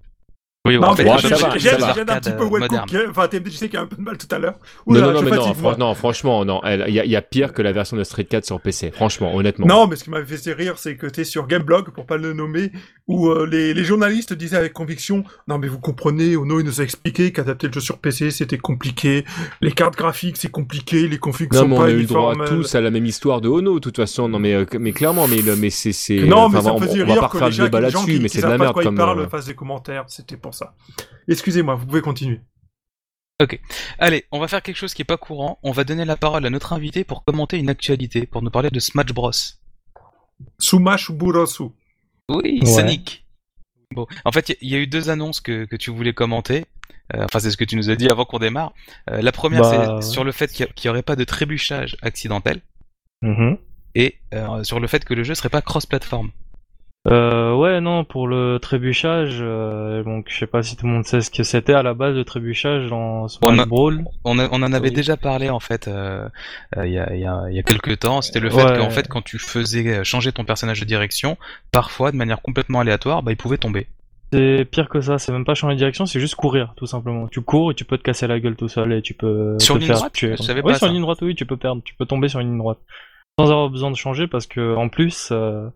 Oui, 0.69 0.79
Non, 0.79 0.93
mais 0.93 1.05
ouais, 1.05 1.17
les 1.17 1.21
ça 1.23 1.29
jeux- 1.37 1.37
va, 1.47 1.55
les 1.55 1.59
j'ai 1.59 1.71
jeux 1.71 1.79
ça 1.79 1.87
va. 1.87 1.93
j'ai 1.95 2.01
un 2.03 2.05
petit 2.21 2.31
peu 2.33 2.43
euh, 2.43 2.49
well 2.49 2.61
modernes. 2.61 2.87
cook, 2.91 3.07
enfin 3.09 3.29
TMDJC 3.29 3.71
qui 3.71 3.79
a 3.79 3.81
un 3.81 3.87
peu 3.87 3.97
de 3.97 4.03
mal 4.03 4.19
tout 4.19 4.27
à 4.31 4.39
l'heure. 4.39 4.57
Non, 4.87 5.01
non, 5.01 5.13
non, 5.15 5.23
mais 5.23 5.31
non, 5.31 5.55
fran- 5.55 5.95
franchement, 5.95 6.45
non. 6.45 6.61
Il 6.87 6.93
y, 6.95 7.01
a- 7.01 7.07
y 7.07 7.19
pire 7.31 7.55
que 7.55 7.63
la 7.63 7.73
version 7.73 7.97
de 7.97 8.05
Street 8.05 8.25
4 8.25 8.45
sur 8.45 8.61
PC. 8.61 8.91
Franchement, 8.91 9.35
honnêtement. 9.35 9.67
Non, 9.67 9.87
mais 9.87 9.97
ce 9.97 10.05
qui 10.05 10.11
m'avait 10.11 10.37
fait 10.37 10.53
rire, 10.53 10.75
c'est 10.77 10.97
que 10.99 11.07
t'es 11.07 11.25
sur 11.25 11.47
Gameblog, 11.47 11.89
pour 11.93 12.05
pas 12.05 12.19
le 12.19 12.35
nommer, 12.35 12.73
où 13.09 13.31
euh, 13.31 13.47
les, 13.51 13.73
les 13.73 13.85
journalistes 13.85 14.35
disaient 14.35 14.59
avec 14.59 14.75
conviction 14.75 15.25
Non, 15.49 15.57
mais 15.57 15.67
vous 15.67 15.81
comprenez, 15.81 16.37
Ono 16.37 16.61
il 16.61 16.67
nous 16.67 16.83
a 16.83 16.85
expliqué 16.85 17.33
qu'adapter 17.33 17.69
le 17.69 17.73
jeu 17.73 17.81
sur 17.81 17.97
PC 17.97 18.31
c'était 18.31 18.59
compliqué, 18.59 19.25
les 19.63 19.73
cartes 19.73 19.97
graphiques 19.97 20.37
c'est 20.37 20.51
compliqué, 20.51 21.09
les 21.09 21.17
configs 21.19 21.55
Non, 21.55 21.61
sont 21.61 21.69
mais 21.69 21.77
on 21.79 21.83
a 21.85 21.91
eu 21.91 21.97
le 22.01 22.05
droit 22.05 22.35
tous 22.47 22.75
à 22.75 22.83
la 22.83 22.91
même 22.91 23.07
histoire 23.07 23.41
de 23.41 23.49
Ono, 23.49 23.75
de 23.77 23.79
toute 23.79 23.97
façon. 23.97 24.29
Non, 24.29 24.39
mais, 24.39 24.53
euh, 24.53 24.67
mais 24.79 24.93
clairement, 24.93 25.27
mais, 25.27 25.41
mais 25.57 25.71
c'est. 25.71 25.93
c'est- 25.93 26.21
Non, 26.21 26.51
mais 26.51 26.61
ça 26.61 26.75
on, 26.75 26.79
me 26.81 26.87
faisait 26.87 27.03
on 27.03 27.07
va 27.07 27.13
rire 27.15 27.23
pas 27.23 27.29
que 27.29 27.33
refaire 27.39 27.49
les 27.49 27.81
le 27.81 27.89
gens, 27.91 28.05
qui, 28.05 28.21
mais 28.21 28.29
c'est 28.29 28.43
de 28.43 28.47
la 28.47 28.59
merde 28.59 28.75
comme. 28.83 28.95
parlent 28.95 29.27
fassent 29.31 29.47
des 29.47 29.55
commentaires, 29.55 30.05
c'était 30.09 30.37
pour 30.51 30.55
ça. 30.55 30.75
Excusez-moi, 31.29 31.77
vous 31.77 31.87
pouvez 31.87 32.03
continuer. 32.03 32.41
Allez, 33.99 34.25
on 34.33 34.39
va 34.39 34.49
faire 34.49 34.63
quelque 34.63 34.77
chose 34.77 34.93
qui 34.93 35.03
est 35.03 35.07
pas 35.07 35.17
courant. 35.17 35.59
On 35.63 35.73
va 35.73 35.85
donner 35.85 36.05
la 36.05 36.17
parole 36.17 36.45
à 36.45 36.51
notre 36.51 36.73
invité 36.75 37.05
pour 37.05 37.25
commenter 37.25 37.59
une 37.59 37.71
actualité, 37.71 38.27
pour 38.27 38.43
nous 38.43 38.51
parler 38.51 38.71
de 38.71 38.81
Smash 38.81 39.13
Bros. 39.15 39.31
Suma 40.59 40.97
Shuburosu. 40.99 41.65
Oui, 42.29 42.61
Ouais. 42.63 42.67
Sonic. 42.67 43.27
Bon, 43.95 44.07
en 44.25 44.33
fait, 44.33 44.57
il 44.61 44.69
y, 44.69 44.75
a 44.75 44.79
eu 44.79 44.87
deux 44.87 45.09
annonces 45.11 45.41
que, 45.41 45.65
que 45.65 45.77
tu 45.77 45.91
voulais 45.91 46.13
commenter. 46.13 46.67
Euh, 47.15 47.25
enfin, 47.25 47.41
c'est 47.41 47.51
ce 47.51 47.57
que 47.57 47.65
tu 47.65 47.77
nous 47.77 47.91
as 47.91 47.97
dit 47.97 48.09
avant 48.09 48.25
qu'on 48.25 48.39
démarre. 48.39 48.73
Euh, 49.11 49.21
la 49.23 49.33
première, 49.33 49.63
Bah, 49.63 49.99
c'est 50.01 50.11
sur 50.11 50.23
le 50.23 50.33
fait 50.33 50.53
qu'il 50.53 50.67
n'y 50.85 50.91
aurait 50.91 51.03
pas 51.03 51.17
de 51.17 51.25
trébuchage 51.25 51.97
accidentel 52.03 52.61
Mhm. 53.23 53.59
et 53.95 54.17
euh, 54.35 54.63
sur 54.65 54.81
le 54.81 54.87
fait 54.87 55.05
que 55.05 55.13
le 55.15 55.25
jeu 55.25 55.35
serait 55.35 55.49
pas 55.49 55.61
cross-platform. 55.63 56.31
Euh, 57.09 57.55
ouais, 57.57 57.81
non, 57.81 58.05
pour 58.05 58.29
le 58.29 58.59
trébuchage, 58.59 59.39
euh, 59.41 60.03
donc 60.05 60.27
je 60.29 60.37
sais 60.39 60.47
pas 60.47 60.63
si 60.63 60.77
tout 60.77 60.87
le 60.87 60.93
monde 60.93 61.07
sait 61.07 61.23
ce 61.23 61.31
que 61.31 61.43
c'était 61.45 61.73
à 61.73 61.83
la 61.83 61.95
base 61.95 62.15
le 62.15 62.25
trébuchage 62.27 62.91
dans 62.91 63.27
Smash 63.27 63.51
On 63.55 63.59
a- 63.59 63.65
Brawl. 63.65 64.05
On, 64.25 64.39
a- 64.39 64.49
on 64.53 64.63
en 64.63 64.73
avait 64.75 64.91
Oui. 64.91 64.95
déjà 64.95 65.17
parlé 65.17 65.49
en 65.49 65.61
fait 65.61 65.89
euh, 65.89 66.29
euh, 66.77 66.87
il 66.87 66.93
y, 66.93 66.99
a, 66.99 67.15
y, 67.17 67.25
a, 67.25 67.51
y 67.51 67.59
a 67.59 67.63
quelques 67.63 68.01
temps. 68.01 68.21
C'était 68.21 68.41
le 68.41 68.51
fait 68.51 68.63
Ouais. 68.65 68.77
qu'en 68.79 68.91
fait, 68.91 69.09
quand 69.09 69.23
tu 69.23 69.39
faisais 69.39 69.87
euh, 70.01 70.05
changer 70.05 70.31
ton 70.31 70.45
personnage 70.45 70.79
de 70.81 70.85
direction, 70.85 71.39
parfois 71.73 72.13
de 72.13 72.17
manière 72.19 72.43
complètement 72.43 72.81
aléatoire, 72.81 73.23
bah, 73.23 73.33
il 73.33 73.37
pouvait 73.39 73.57
tomber. 73.57 73.87
C'est 74.31 74.67
pire 74.71 74.91
que 74.91 75.01
ça, 75.01 75.17
c'est 75.19 75.33
même 75.33 75.47
pas 75.47 75.55
changer 75.55 75.75
de 75.77 75.79
direction, 75.79 76.05
c'est 76.05 76.21
juste 76.21 76.35
courir, 76.35 76.75
tout 76.77 76.87
simplement. 76.87 77.29
Tu 77.29 77.41
cours 77.41 77.71
et 77.71 77.75
tu 77.75 77.87
peux 77.87 77.97
te 77.97 78.03
casser 78.03 78.27
la 78.27 78.39
gueule 78.41 78.57
tout 78.57 78.69
seul 78.69 78.93
et 78.93 79.01
tu 79.01 79.15
peux 79.15 79.57
Sur 79.59 79.77
te 79.77 79.79
ligne 79.79 79.87
faire 79.89 79.97
droite 79.97 80.13
tuer. 80.13 80.37
Je 80.37 80.43
savais 80.43 80.61
oui, 80.61 80.73
pas 80.73 80.79
sur 80.79 80.87
ça. 80.87 80.93
ligne 80.93 81.01
droite, 81.03 81.19
oui, 81.23 81.35
tu 81.35 81.47
peux 81.47 81.57
perdre, 81.57 81.81
tu 81.83 81.95
peux 81.95 82.05
tomber 82.05 82.29
sur 82.29 82.41
une 82.41 82.49
ligne 82.51 82.59
droite. 82.59 82.79
Sans 83.39 83.51
avoir 83.51 83.71
besoin 83.71 83.91
de 83.91 83.97
changer 83.97 84.27
parce 84.27 84.47
que, 84.47 84.77
en 84.77 84.91
plus, 84.91 85.31
euh, 85.33 85.67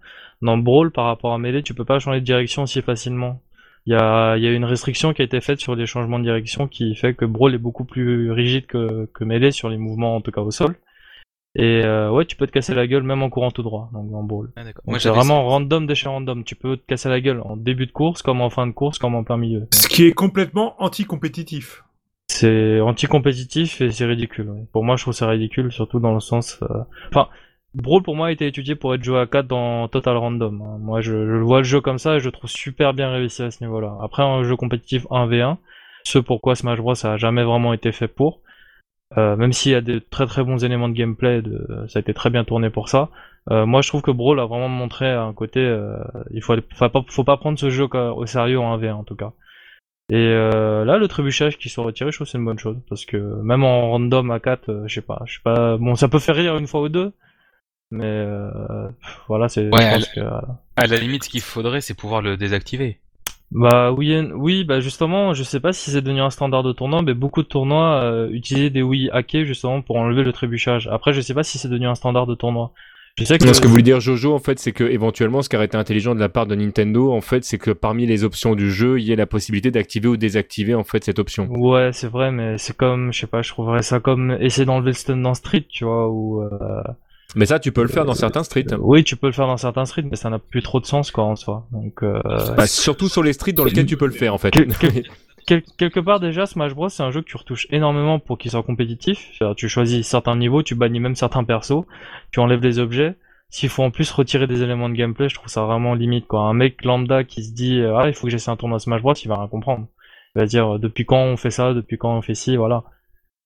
dans 0.45 0.59
Brawl, 0.59 0.91
par 0.93 1.07
rapport 1.07 1.33
à 1.35 1.39
Melee, 1.39 1.63
tu 1.63 1.75
peux 1.75 1.85
pas 1.85 1.99
changer 1.99 2.21
de 2.21 2.25
direction 2.25 2.67
si 2.67 2.83
facilement. 2.83 3.41
Il 3.87 3.93
y 3.93 3.97
a, 3.97 4.37
il 4.37 4.43
y 4.43 4.47
a 4.47 4.53
une 4.53 4.65
restriction 4.65 5.13
qui 5.13 5.21
a 5.23 5.25
été 5.27 5.41
faite 5.41 5.61
sur 5.61 5.75
les 5.75 5.87
changements 5.87 6.19
de 6.19 6.25
direction 6.25 6.69
qui 6.69 6.95
fait 6.95 7.15
que 7.15 7.25
Brawl 7.25 7.55
est 7.55 7.59
beaucoup 7.59 7.85
plus 7.85 8.31
rigide 8.31 8.67
que, 8.67 9.11
que 9.13 9.25
Melee 9.25 9.53
sur 9.53 9.69
les 9.69 9.77
mouvements, 9.77 10.17
en 10.17 10.21
tout 10.21 10.31
cas 10.31 10.41
au 10.41 10.51
sol. 10.51 10.77
Et 11.57 11.83
euh, 11.85 12.11
ouais, 12.11 12.25
tu 12.25 12.35
peux 12.35 12.47
te 12.47 12.53
casser 12.53 12.75
la 12.75 12.87
gueule 12.87 13.05
même 13.05 13.23
en 13.23 13.31
courant 13.31 13.51
tout 13.53 13.63
droit, 13.63 13.89
donc 13.93 14.11
dans 14.11 14.23
Brawl. 14.25 14.51
Ah, 14.57 14.63
c'est 14.99 15.09
vraiment 15.11 15.47
random 15.47 15.87
de 15.87 15.95
chez 15.95 16.09
random. 16.09 16.45
Tu 16.45 16.57
peux 16.57 16.77
te 16.77 16.85
casser 16.87 17.09
la 17.09 17.21
gueule 17.21 17.41
en 17.43 17.57
début 17.57 17.87
de 17.87 17.93
course, 17.93 18.23
comme 18.23 18.41
en 18.41 18.51
fin 18.51 18.67
de 18.67 18.73
course, 18.73 18.99
comme 18.99 19.15
en 19.15 19.23
plein 19.23 19.37
milieu. 19.37 19.69
Ce 19.73 19.87
qui 19.87 20.05
est 20.05 20.13
complètement 20.13 20.75
anti-compétitif. 20.83 21.85
C'est 22.29 22.81
anti-compétitif 22.81 23.81
et 23.83 23.91
c'est 23.93 24.07
ridicule. 24.07 24.51
Pour 24.73 24.83
moi, 24.83 24.97
je 24.97 25.03
trouve 25.05 25.15
ça 25.15 25.29
ridicule, 25.29 25.71
surtout 25.71 26.01
dans 26.01 26.15
le 26.15 26.21
sens. 26.21 26.59
euh, 26.63 26.83
Enfin, 27.11 27.29
Brawl 27.75 28.03
pour 28.03 28.15
moi 28.17 28.29
a 28.29 28.31
été 28.31 28.47
étudié 28.47 28.75
pour 28.75 28.95
être 28.95 29.03
joué 29.03 29.19
à 29.19 29.27
4 29.27 29.47
dans 29.47 29.89
Total 29.89 30.17
Random. 30.17 30.63
hein. 30.63 30.79
Moi, 30.81 31.01
je, 31.01 31.13
je 31.13 31.37
vois 31.43 31.59
le 31.59 31.65
jeu 31.65 31.81
comme 31.81 31.99
ça 31.99 32.17
et 32.17 32.21
je 32.21 32.27
le 32.27 32.33
trouve 32.33 32.51
super 32.51 32.95
bien 32.95 33.11
réussi 33.11 33.43
à 33.43 33.51
ce 33.51 33.63
niveau-là. 33.65 33.97
Après, 34.03 34.23
un 34.23 34.43
jeu 34.45 34.57
compétitif 34.57 35.07
1v1, 35.11 35.57
ce 36.05 36.19
pourquoi 36.19 36.55
Smash 36.55 36.79
Bros 36.79 36.95
ça 36.95 37.15
a 37.15 37.17
jamais 37.17 37.43
vraiment 37.43 37.73
été 37.73 37.91
fait 37.93 38.09
pour. 38.09 38.41
Euh, 39.17 39.37
même 39.37 39.53
s'il 39.53 39.73
y 39.73 39.75
a 39.77 39.81
des 39.81 40.01
très 40.01 40.27
très 40.27 40.43
bons 40.45 40.65
éléments 40.65 40.89
de 40.89 40.95
gameplay, 40.95 41.43
de, 41.43 41.67
ça 41.89 41.99
a 41.99 42.01
été 42.01 42.15
très 42.15 42.31
bien 42.31 42.45
tourné 42.45 42.71
pour 42.71 42.89
ça. 42.89 43.11
Euh, 43.51 43.67
moi, 43.67 43.83
je 43.83 43.89
trouve 43.89 44.03
que 44.03 44.11
Brawl 44.11 44.41
a 44.41 44.47
vraiment 44.47 44.69
montré 44.69 45.11
un 45.11 45.33
côté. 45.33 45.61
euh, 45.61 45.97
il 46.31 46.43
faut, 46.43 46.55
faut 46.75 46.89
pas, 46.89 47.05
faut 47.09 47.25
pas 47.25 47.37
prendre 47.37 47.59
ce 47.59 47.71
jeu 47.71 47.87
au 47.93 48.27
sérieux 48.27 48.59
en 48.61 48.79
1v1 48.79 48.93
en 48.93 49.05
tout 49.05 49.17
cas. 49.17 49.33
Et 50.11 50.17
euh, 50.17 50.85
là, 50.85 50.99
le 50.99 51.09
trébuchage 51.09 51.57
qui 51.59 51.69
soit 51.69 51.85
retiré, 51.85 52.11
je 52.11 52.19
trouve 52.19 52.27
c'est 52.27 52.39
une 52.39 52.45
bonne 52.45 52.59
chose 52.59 52.77
parce 52.89 53.07
que 53.07 53.17
même 53.43 53.65
en 53.65 53.91
random 53.91 54.31
à 54.31 54.39
4, 54.39 54.69
euh, 54.69 54.83
je 54.87 54.95
sais 54.95 55.01
pas, 55.01 55.23
je 55.25 55.35
sais 55.35 55.41
pas, 55.43 55.79
bon, 55.79 55.95
ça 55.95 56.09
peut 56.09 56.19
faire 56.19 56.37
rire 56.37 56.57
une 56.59 56.67
fois 56.67 56.83
ou 56.83 56.89
deux, 56.91 57.13
mais 57.95 58.07
euh, 58.07 58.89
voilà, 59.29 59.49
c'est. 59.49 59.73
Ouais, 59.73 59.99
que, 60.15 60.21
À 60.77 60.87
la 60.87 60.97
limite, 60.97 61.25
ce 61.25 61.29
qu'il 61.29 61.41
faudrait, 61.41 61.81
c'est 61.81 61.95
pouvoir 61.95 62.23
le 62.23 62.37
désactiver. 62.37 62.99
Bah 63.51 63.93
oui, 63.93 64.17
oui, 64.35 64.65
bah 64.65 64.81
justement, 64.81 65.33
je 65.33 65.45
sais 65.45 65.61
pas 65.61 65.73
si 65.73 65.91
c'est 65.91 66.03
devenu 66.03 66.21
un 66.21 66.31
standard 66.31 66.65
de 66.65 66.73
tournoi, 66.73 67.03
mais 67.03 67.15
beaucoup 67.15 67.43
de 67.43 67.47
tournois 67.47 68.03
euh, 68.03 68.29
utilisaient 68.31 68.71
des 68.71 68.83
Wii 68.83 69.11
hackés 69.13 69.45
justement 69.45 69.81
pour 69.81 69.97
enlever 69.97 70.25
le 70.25 70.33
trébuchage. 70.33 70.89
Après, 70.91 71.13
je 71.13 71.21
sais 71.21 71.35
pas 71.35 71.45
si 71.45 71.59
c'est 71.59 71.69
devenu 71.69 71.87
un 71.87 71.95
standard 71.95 72.27
de 72.27 72.35
tournoi. 72.35 72.73
Je 73.17 73.23
sais 73.25 73.39
que 73.39 73.47
Non, 73.47 73.55
ce 73.55 73.61
que 73.61 73.69
voulait 73.69 73.83
dire 73.83 74.01
Jojo, 74.01 74.35
en 74.35 74.41
fait, 74.41 74.59
c'est 74.59 74.73
que 74.73 74.83
éventuellement, 74.83 75.41
ce 75.41 75.49
qui 75.49 75.55
aurait 75.55 75.67
été 75.67 75.77
intelligent 75.77 76.17
de 76.17 76.21
la 76.21 76.29
part 76.29 76.47
de 76.47 76.57
Nintendo, 76.57 77.13
en 77.13 77.21
fait, 77.21 77.45
c'est 77.45 77.59
que 77.59 77.71
parmi 77.71 78.07
les 78.07 78.25
options 78.25 78.57
du 78.57 78.73
jeu, 78.73 78.99
il 78.99 79.05
y 79.05 79.13
ait 79.13 79.17
la 79.17 79.27
possibilité 79.27 79.71
d'activer 79.71 80.09
ou 80.09 80.17
désactiver 80.17 80.75
en 80.75 80.83
fait 80.83 81.05
cette 81.05 81.21
option. 81.21 81.47
Ouais, 81.49 81.91
c'est 81.93 82.09
vrai, 82.09 82.33
mais 82.33 82.59
c'est 82.59 82.77
comme, 82.77 83.13
je 83.13 83.21
sais 83.21 83.29
pas, 83.29 83.43
je 83.43 83.51
trouverais 83.51 83.83
ça 83.83 84.01
comme 84.01 84.37
essayer 84.41 84.65
d'enlever 84.65 84.91
le 84.91 84.95
stun 84.95 85.19
dans 85.19 85.35
Street, 85.35 85.65
tu 85.69 85.85
vois, 85.85 86.09
ou 86.09 86.43
euh, 86.43 86.83
Mais 87.35 87.47
ça, 87.47 87.59
tu 87.59 87.73
peux 87.73 87.83
le 87.83 87.89
faire 87.89 88.05
dans 88.05 88.15
certains 88.15 88.43
streets. 88.45 88.67
oui, 88.79 89.03
tu 89.05 89.17
peux 89.17 89.27
le 89.27 89.33
faire 89.33 89.47
dans 89.47 89.57
certains 89.57 89.85
streets, 89.85 90.07
mais 90.11 90.17
ça 90.17 90.31
n'a 90.31 90.39
plus 90.39 90.63
trop 90.63 90.81
de 90.81 90.87
sens 90.87 91.11
quoi 91.11 91.25
en 91.25 91.37
soi. 91.37 91.67
Donc 91.73 92.03
euh, 92.03 92.21
Bah, 92.57 92.67
surtout 92.67 93.09
sur 93.09 93.23
les 93.23 93.33
streets 93.33 93.53
dans 93.55 93.65
lesquels 93.65 93.87
tu 93.87 93.97
peux 93.97 94.07
le 94.07 94.13
faire, 94.13 94.35
en 94.35 94.39
fait. 94.39 94.51
Quel- 94.51 94.69
quel- 94.79 95.03
quel- 95.47 95.63
quelque 95.77 96.01
part 96.01 96.21
déjà, 96.21 96.47
Smash 96.47 96.75
Bros 96.75 96.89
c'est 96.89 97.03
un 97.03 97.11
jeu 97.11 97.21
que 97.21 97.27
tu 97.27 97.37
retouches 97.37 97.67
énormément 97.71 98.19
pour 98.19 98.39
qu'il 98.39 98.51
soit 98.51 98.63
compétitif. 98.63 99.31
Tu 99.57 99.69
choisis 99.69 100.07
certains 100.07 100.37
niveaux, 100.37 100.63
tu 100.63 100.75
bannis 100.75 101.01
même 101.01 101.17
certains 101.17 101.45
persos, 101.45 101.85
tu 102.31 102.41
enlèves 102.41 102.63
les 102.63 102.79
objets. 102.79 103.15
S'il 103.51 103.69
faut 103.69 103.83
en 103.85 103.91
plus 103.91 104.11
retirer 104.11 104.47
des 104.49 104.63
éléments 104.63 104.89
de 104.89 104.95
gameplay, 104.95 105.29
je 105.29 105.35
trouve 105.37 105.49
ça 105.49 105.63
vraiment 105.65 105.95
limite 105.95 106.27
quoi. 106.27 106.41
Un 106.41 106.55
mec 106.55 106.85
lambda 106.85 107.23
qui 107.25 107.45
se 107.45 107.53
dit 107.53 107.79
euh, 107.81 107.97
ah 107.97 108.09
il 108.09 108.15
faut 108.15 108.27
que 108.27 108.31
j'essaie 108.31 108.51
un 108.51 108.57
tournoi 108.57 108.79
Smash 108.81 109.03
Bros, 109.03 109.13
il 109.15 109.29
va 109.29 109.37
rien 109.39 109.49
comprendre. 109.49 109.87
Il 110.35 110.41
va 110.41 110.47
dire 110.47 110.75
euh, 110.75 110.79
depuis 110.79 111.05
quand 111.05 111.19
on 111.23 111.37
fait 111.37 111.51
ça, 111.51 111.73
depuis 111.75 111.97
quand 111.99 112.17
on 112.17 112.23
fait 112.23 112.35
ci, 112.35 112.57
voilà. 112.57 112.83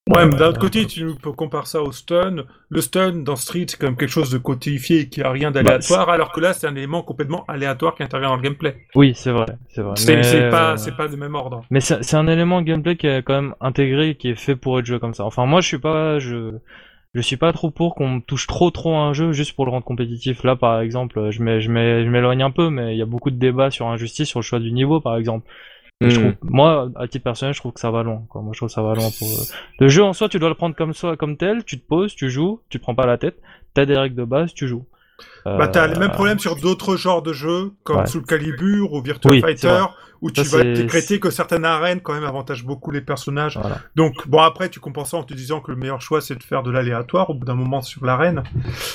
Ouais, 0.08 0.26
mais 0.26 0.36
d'un 0.36 0.48
autre 0.48 0.58
côté, 0.58 0.86
tu 0.86 1.14
peux 1.20 1.32
comparer 1.32 1.66
ça 1.66 1.82
au 1.82 1.92
stun. 1.92 2.44
Le 2.70 2.80
stun 2.80 3.12
dans 3.12 3.36
Street, 3.36 3.66
c'est 3.68 3.76
quand 3.78 3.86
même 3.86 3.96
quelque 3.96 4.10
chose 4.10 4.30
de 4.30 4.38
codifié 4.38 5.00
et 5.00 5.08
qui 5.08 5.22
a 5.22 5.30
rien 5.30 5.50
d'aléatoire, 5.50 6.08
alors 6.08 6.32
que 6.32 6.40
là, 6.40 6.54
c'est 6.54 6.66
un 6.66 6.74
élément 6.74 7.02
complètement 7.02 7.44
aléatoire 7.46 7.94
qui 7.94 8.02
intervient 8.02 8.28
dans 8.30 8.36
le 8.36 8.42
gameplay. 8.42 8.76
Oui, 8.94 9.12
c'est 9.14 9.30
vrai, 9.30 9.46
c'est 9.68 9.82
vrai. 9.82 9.94
C'est 9.96 10.16
Mais, 10.16 10.50
pas, 10.50 10.72
euh, 10.72 10.76
c'est 10.78 10.96
pas 10.96 11.08
du 11.08 11.16
même 11.16 11.34
ordre. 11.34 11.64
Mais 11.70 11.80
c'est 11.80 12.14
un 12.14 12.26
élément 12.26 12.62
gameplay 12.62 12.96
qui 12.96 13.06
est 13.06 13.22
quand 13.22 13.34
même 13.34 13.54
intégré, 13.60 14.14
qui 14.14 14.28
est 14.30 14.34
fait 14.34 14.56
pour 14.56 14.78
être 14.78 14.86
joué 14.86 14.98
comme 14.98 15.12
ça. 15.14 15.24
Enfin, 15.24 15.44
moi, 15.44 15.60
je 15.60 15.66
suis 15.66 15.78
pas, 15.78 16.18
je, 16.18 16.54
je 17.14 17.20
suis 17.20 17.36
pas 17.36 17.52
trop 17.52 17.70
pour 17.70 17.94
qu'on 17.94 18.20
touche 18.20 18.46
trop 18.46 18.70
trop 18.70 18.94
à 18.94 19.00
un 19.00 19.12
jeu 19.12 19.32
juste 19.32 19.54
pour 19.54 19.66
le 19.66 19.70
rendre 19.72 19.84
compétitif. 19.84 20.44
Là, 20.44 20.56
par 20.56 20.80
exemple, 20.80 21.30
je 21.30 21.42
m'é- 21.42 21.60
je 21.60 21.66
je 21.66 22.08
m'éloigne 22.10 22.42
un 22.42 22.50
peu, 22.50 22.70
mais 22.70 22.94
il 22.94 22.98
y 22.98 23.02
a 23.02 23.06
beaucoup 23.06 23.30
de 23.30 23.36
débats 23.38 23.70
sur 23.70 23.86
injustice, 23.88 24.28
sur 24.28 24.40
le 24.40 24.44
choix 24.44 24.60
du 24.60 24.72
niveau, 24.72 25.00
par 25.00 25.16
exemple. 25.18 25.46
Et 26.00 26.10
je 26.10 26.20
Hmm. 26.20 26.34
trouve, 26.34 26.50
moi, 26.50 26.90
à 26.96 27.08
titre 27.08 27.24
personnel, 27.24 27.54
je 27.54 27.58
trouve 27.60 27.72
que 27.72 27.80
ça 27.80 27.90
va 27.90 28.02
loin. 28.04 28.22
Quoi. 28.28 28.40
Moi, 28.42 28.52
je 28.52 28.58
trouve 28.60 28.68
que 28.68 28.72
ça 28.74 28.82
va 28.82 28.94
loin. 28.94 29.10
Pour... 29.18 29.28
euh, 29.28 29.44
Le 29.80 29.88
jeu 29.88 30.04
en 30.04 30.12
soi, 30.12 30.28
tu 30.28 30.38
dois 30.38 30.48
le 30.48 30.54
prendre 30.54 30.76
comme 30.76 30.92
ça, 30.94 31.16
comme 31.16 31.36
tel. 31.36 31.64
Tu 31.64 31.78
te 31.80 31.86
poses, 31.86 32.14
tu 32.14 32.30
joues, 32.30 32.60
tu 32.68 32.78
te 32.78 32.82
prends 32.82 32.94
pas 32.94 33.06
la 33.06 33.18
tête. 33.18 33.40
T'as 33.74 33.84
des 33.84 33.96
règles 33.96 34.14
de 34.14 34.24
base, 34.24 34.54
tu 34.54 34.68
joues. 34.68 34.84
Bah, 35.44 35.66
t'as 35.66 35.84
Euh, 35.88 35.92
les 35.92 35.98
mêmes 35.98 36.12
problèmes 36.12 36.38
sur 36.38 36.54
d'autres 36.56 36.96
genres 36.96 37.22
de 37.22 37.32
jeux, 37.32 37.72
comme 37.82 37.98
Ouais. 37.98 38.06
Soul 38.06 38.24
Calibur 38.24 38.92
ou 38.92 39.02
Virtua 39.02 39.32
Oui, 39.32 39.40
Fighter, 39.40 39.84
où 40.22 40.30
tu 40.30 40.44
Ça, 40.44 40.58
vas 40.58 40.64
décréter 40.64 41.20
que 41.20 41.30
certaines 41.30 41.64
arènes, 41.64 42.00
quand 42.00 42.14
même, 42.14 42.24
avantagent 42.24 42.64
beaucoup 42.64 42.90
les 42.90 43.00
personnages. 43.00 43.58
Voilà. 43.60 43.78
Donc, 43.96 44.28
bon, 44.28 44.38
après, 44.40 44.68
tu 44.68 44.80
compenses 44.80 45.10
ça 45.10 45.16
en 45.16 45.22
te 45.22 45.34
disant 45.34 45.60
que 45.60 45.70
le 45.70 45.76
meilleur 45.76 46.00
choix, 46.00 46.20
c'est 46.20 46.36
de 46.36 46.42
faire 46.42 46.62
de 46.62 46.70
l'aléatoire 46.70 47.30
au 47.30 47.34
bout 47.34 47.44
d'un 47.46 47.54
moment 47.54 47.82
sur 47.82 48.04
l'arène. 48.04 48.42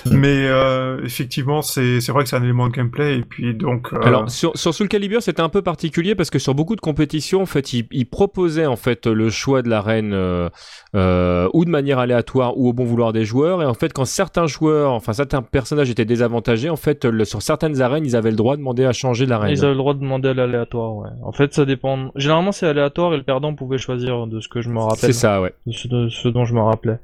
Mais, 0.09 0.47
euh, 0.47 1.01
effectivement, 1.03 1.61
c'est 1.61 2.01
c'est 2.01 2.11
vrai 2.11 2.23
que 2.23 2.29
c'est 2.29 2.35
un 2.35 2.43
élément 2.43 2.67
de 2.67 2.73
gameplay, 2.73 3.17
et 3.19 3.21
puis, 3.21 3.53
donc... 3.53 3.93
euh, 3.93 3.99
Alors 4.03 4.29
sur, 4.29 4.57
sur 4.57 4.73
Soul 4.73 4.87
Calibur 4.87 5.21
c'était 5.21 5.41
un 5.41 5.49
peu 5.49 5.61
particulier 5.61 6.15
parce 6.15 6.29
que 6.29 6.39
sur 6.39 6.55
beaucoup 6.55 6.75
de 6.75 6.81
compétitions 6.81 7.41
en 7.41 7.45
fait 7.45 7.73
ils, 7.73 7.85
ils 7.91 8.05
proposaient 8.05 8.65
en 8.65 8.75
fait 8.75 9.05
le 9.05 9.29
choix 9.29 9.61
de 9.61 9.69
l'arène 9.69 10.13
euh, 10.13 10.49
euh, 10.95 11.47
ou 11.53 11.65
de 11.65 11.69
manière 11.69 11.99
aléatoire 11.99 12.57
ou 12.57 12.69
au 12.69 12.73
bon 12.73 12.83
vouloir 12.83 13.13
des 13.13 13.25
joueurs 13.25 13.61
et 13.61 13.65
en 13.65 13.73
fait 13.73 13.93
quand 13.93 14.05
certains 14.05 14.47
joueurs 14.47 14.91
enfin 14.91 15.13
certains 15.13 15.41
personnages 15.41 15.89
étaient 15.89 16.05
désavantagés 16.05 16.69
en 16.69 16.75
fait 16.75 17.05
le- 17.05 17.25
sur 17.25 17.41
certaines 17.41 17.81
arènes 17.81 18.05
ils 18.05 18.15
avaient 18.15 18.31
le 18.31 18.37
droit 18.37 18.55
de 18.55 18.61
demander 18.61 18.85
à 18.85 18.91
changer 18.93 19.25
l'arène. 19.25 19.51
Ils 19.51 19.59
avaient 19.63 19.73
le 19.73 19.77
droit 19.77 19.93
de 19.93 19.99
demander 19.99 20.29
à 20.29 20.33
l'aléatoire, 20.33 20.95
ouais. 20.95 21.09
En 21.21 21.31
fait, 21.31 21.53
ça 21.53 21.65
dépend. 21.65 22.11
Généralement, 22.15 22.51
c'est 22.51 22.67
aléatoire 22.67 23.13
et 23.13 23.17
le 23.17 23.23
perdant 23.23 23.53
pouvait 23.53 23.77
choisir 23.77 24.27
de 24.27 24.39
ce 24.39 24.47
que 24.47 24.61
je 24.61 24.69
me 24.69 24.79
rappelle. 24.79 24.97
C'est 24.97 25.13
ça 25.13 25.41
ouais. 25.41 25.53
De 25.67 25.71
ce, 25.71 25.87
de 25.87 26.09
ce 26.09 26.27
dont 26.27 26.45
je 26.45 26.53
me 26.55 26.61
rappelais. 26.61 26.97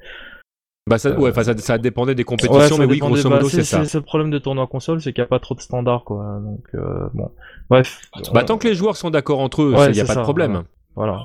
Bah 0.88 0.98
ça, 0.98 1.12
ouais, 1.20 1.30
enfin 1.30 1.44
ça, 1.44 1.56
ça 1.58 1.78
dépendait 1.78 2.16
des 2.16 2.24
compétitions 2.24 2.78
Ouais, 2.78 2.86
mais 2.88 2.92
oui 2.92 2.98
grosso 2.98 3.30
bah, 3.30 3.40
c'est 3.48 3.64
ça. 3.64 3.86
C'est 3.86 4.00
le 4.00 4.04
problème 4.04 4.32
des 4.32 4.42
tournois 4.42 4.66
console, 4.66 5.02
c'est 5.02 5.14
qu'il 5.14 5.22
n'y 5.22 5.26
a 5.28 5.30
pas 5.30 5.40
trop 5.40 5.54
de 5.54 5.60
standards, 5.62 6.04
quoi. 6.04 6.40
Donc, 6.44 6.64
euh, 6.74 7.08
bon. 7.14 7.30
Bref. 7.70 8.02
Bah 8.34 8.44
tant 8.44 8.58
que 8.58 8.68
les 8.68 8.74
joueurs 8.74 8.96
sont 8.96 9.12
d'accord 9.12 9.40
entre 9.40 9.62
eux 9.62 9.74
il 9.74 9.78
Ouais, 9.80 9.92
n'y 9.92 10.00
a 10.00 10.06
c'est 10.06 10.14
pas 10.14 10.20
de 10.20 10.24
problème. 10.24 10.64
Voilà. 10.96 11.24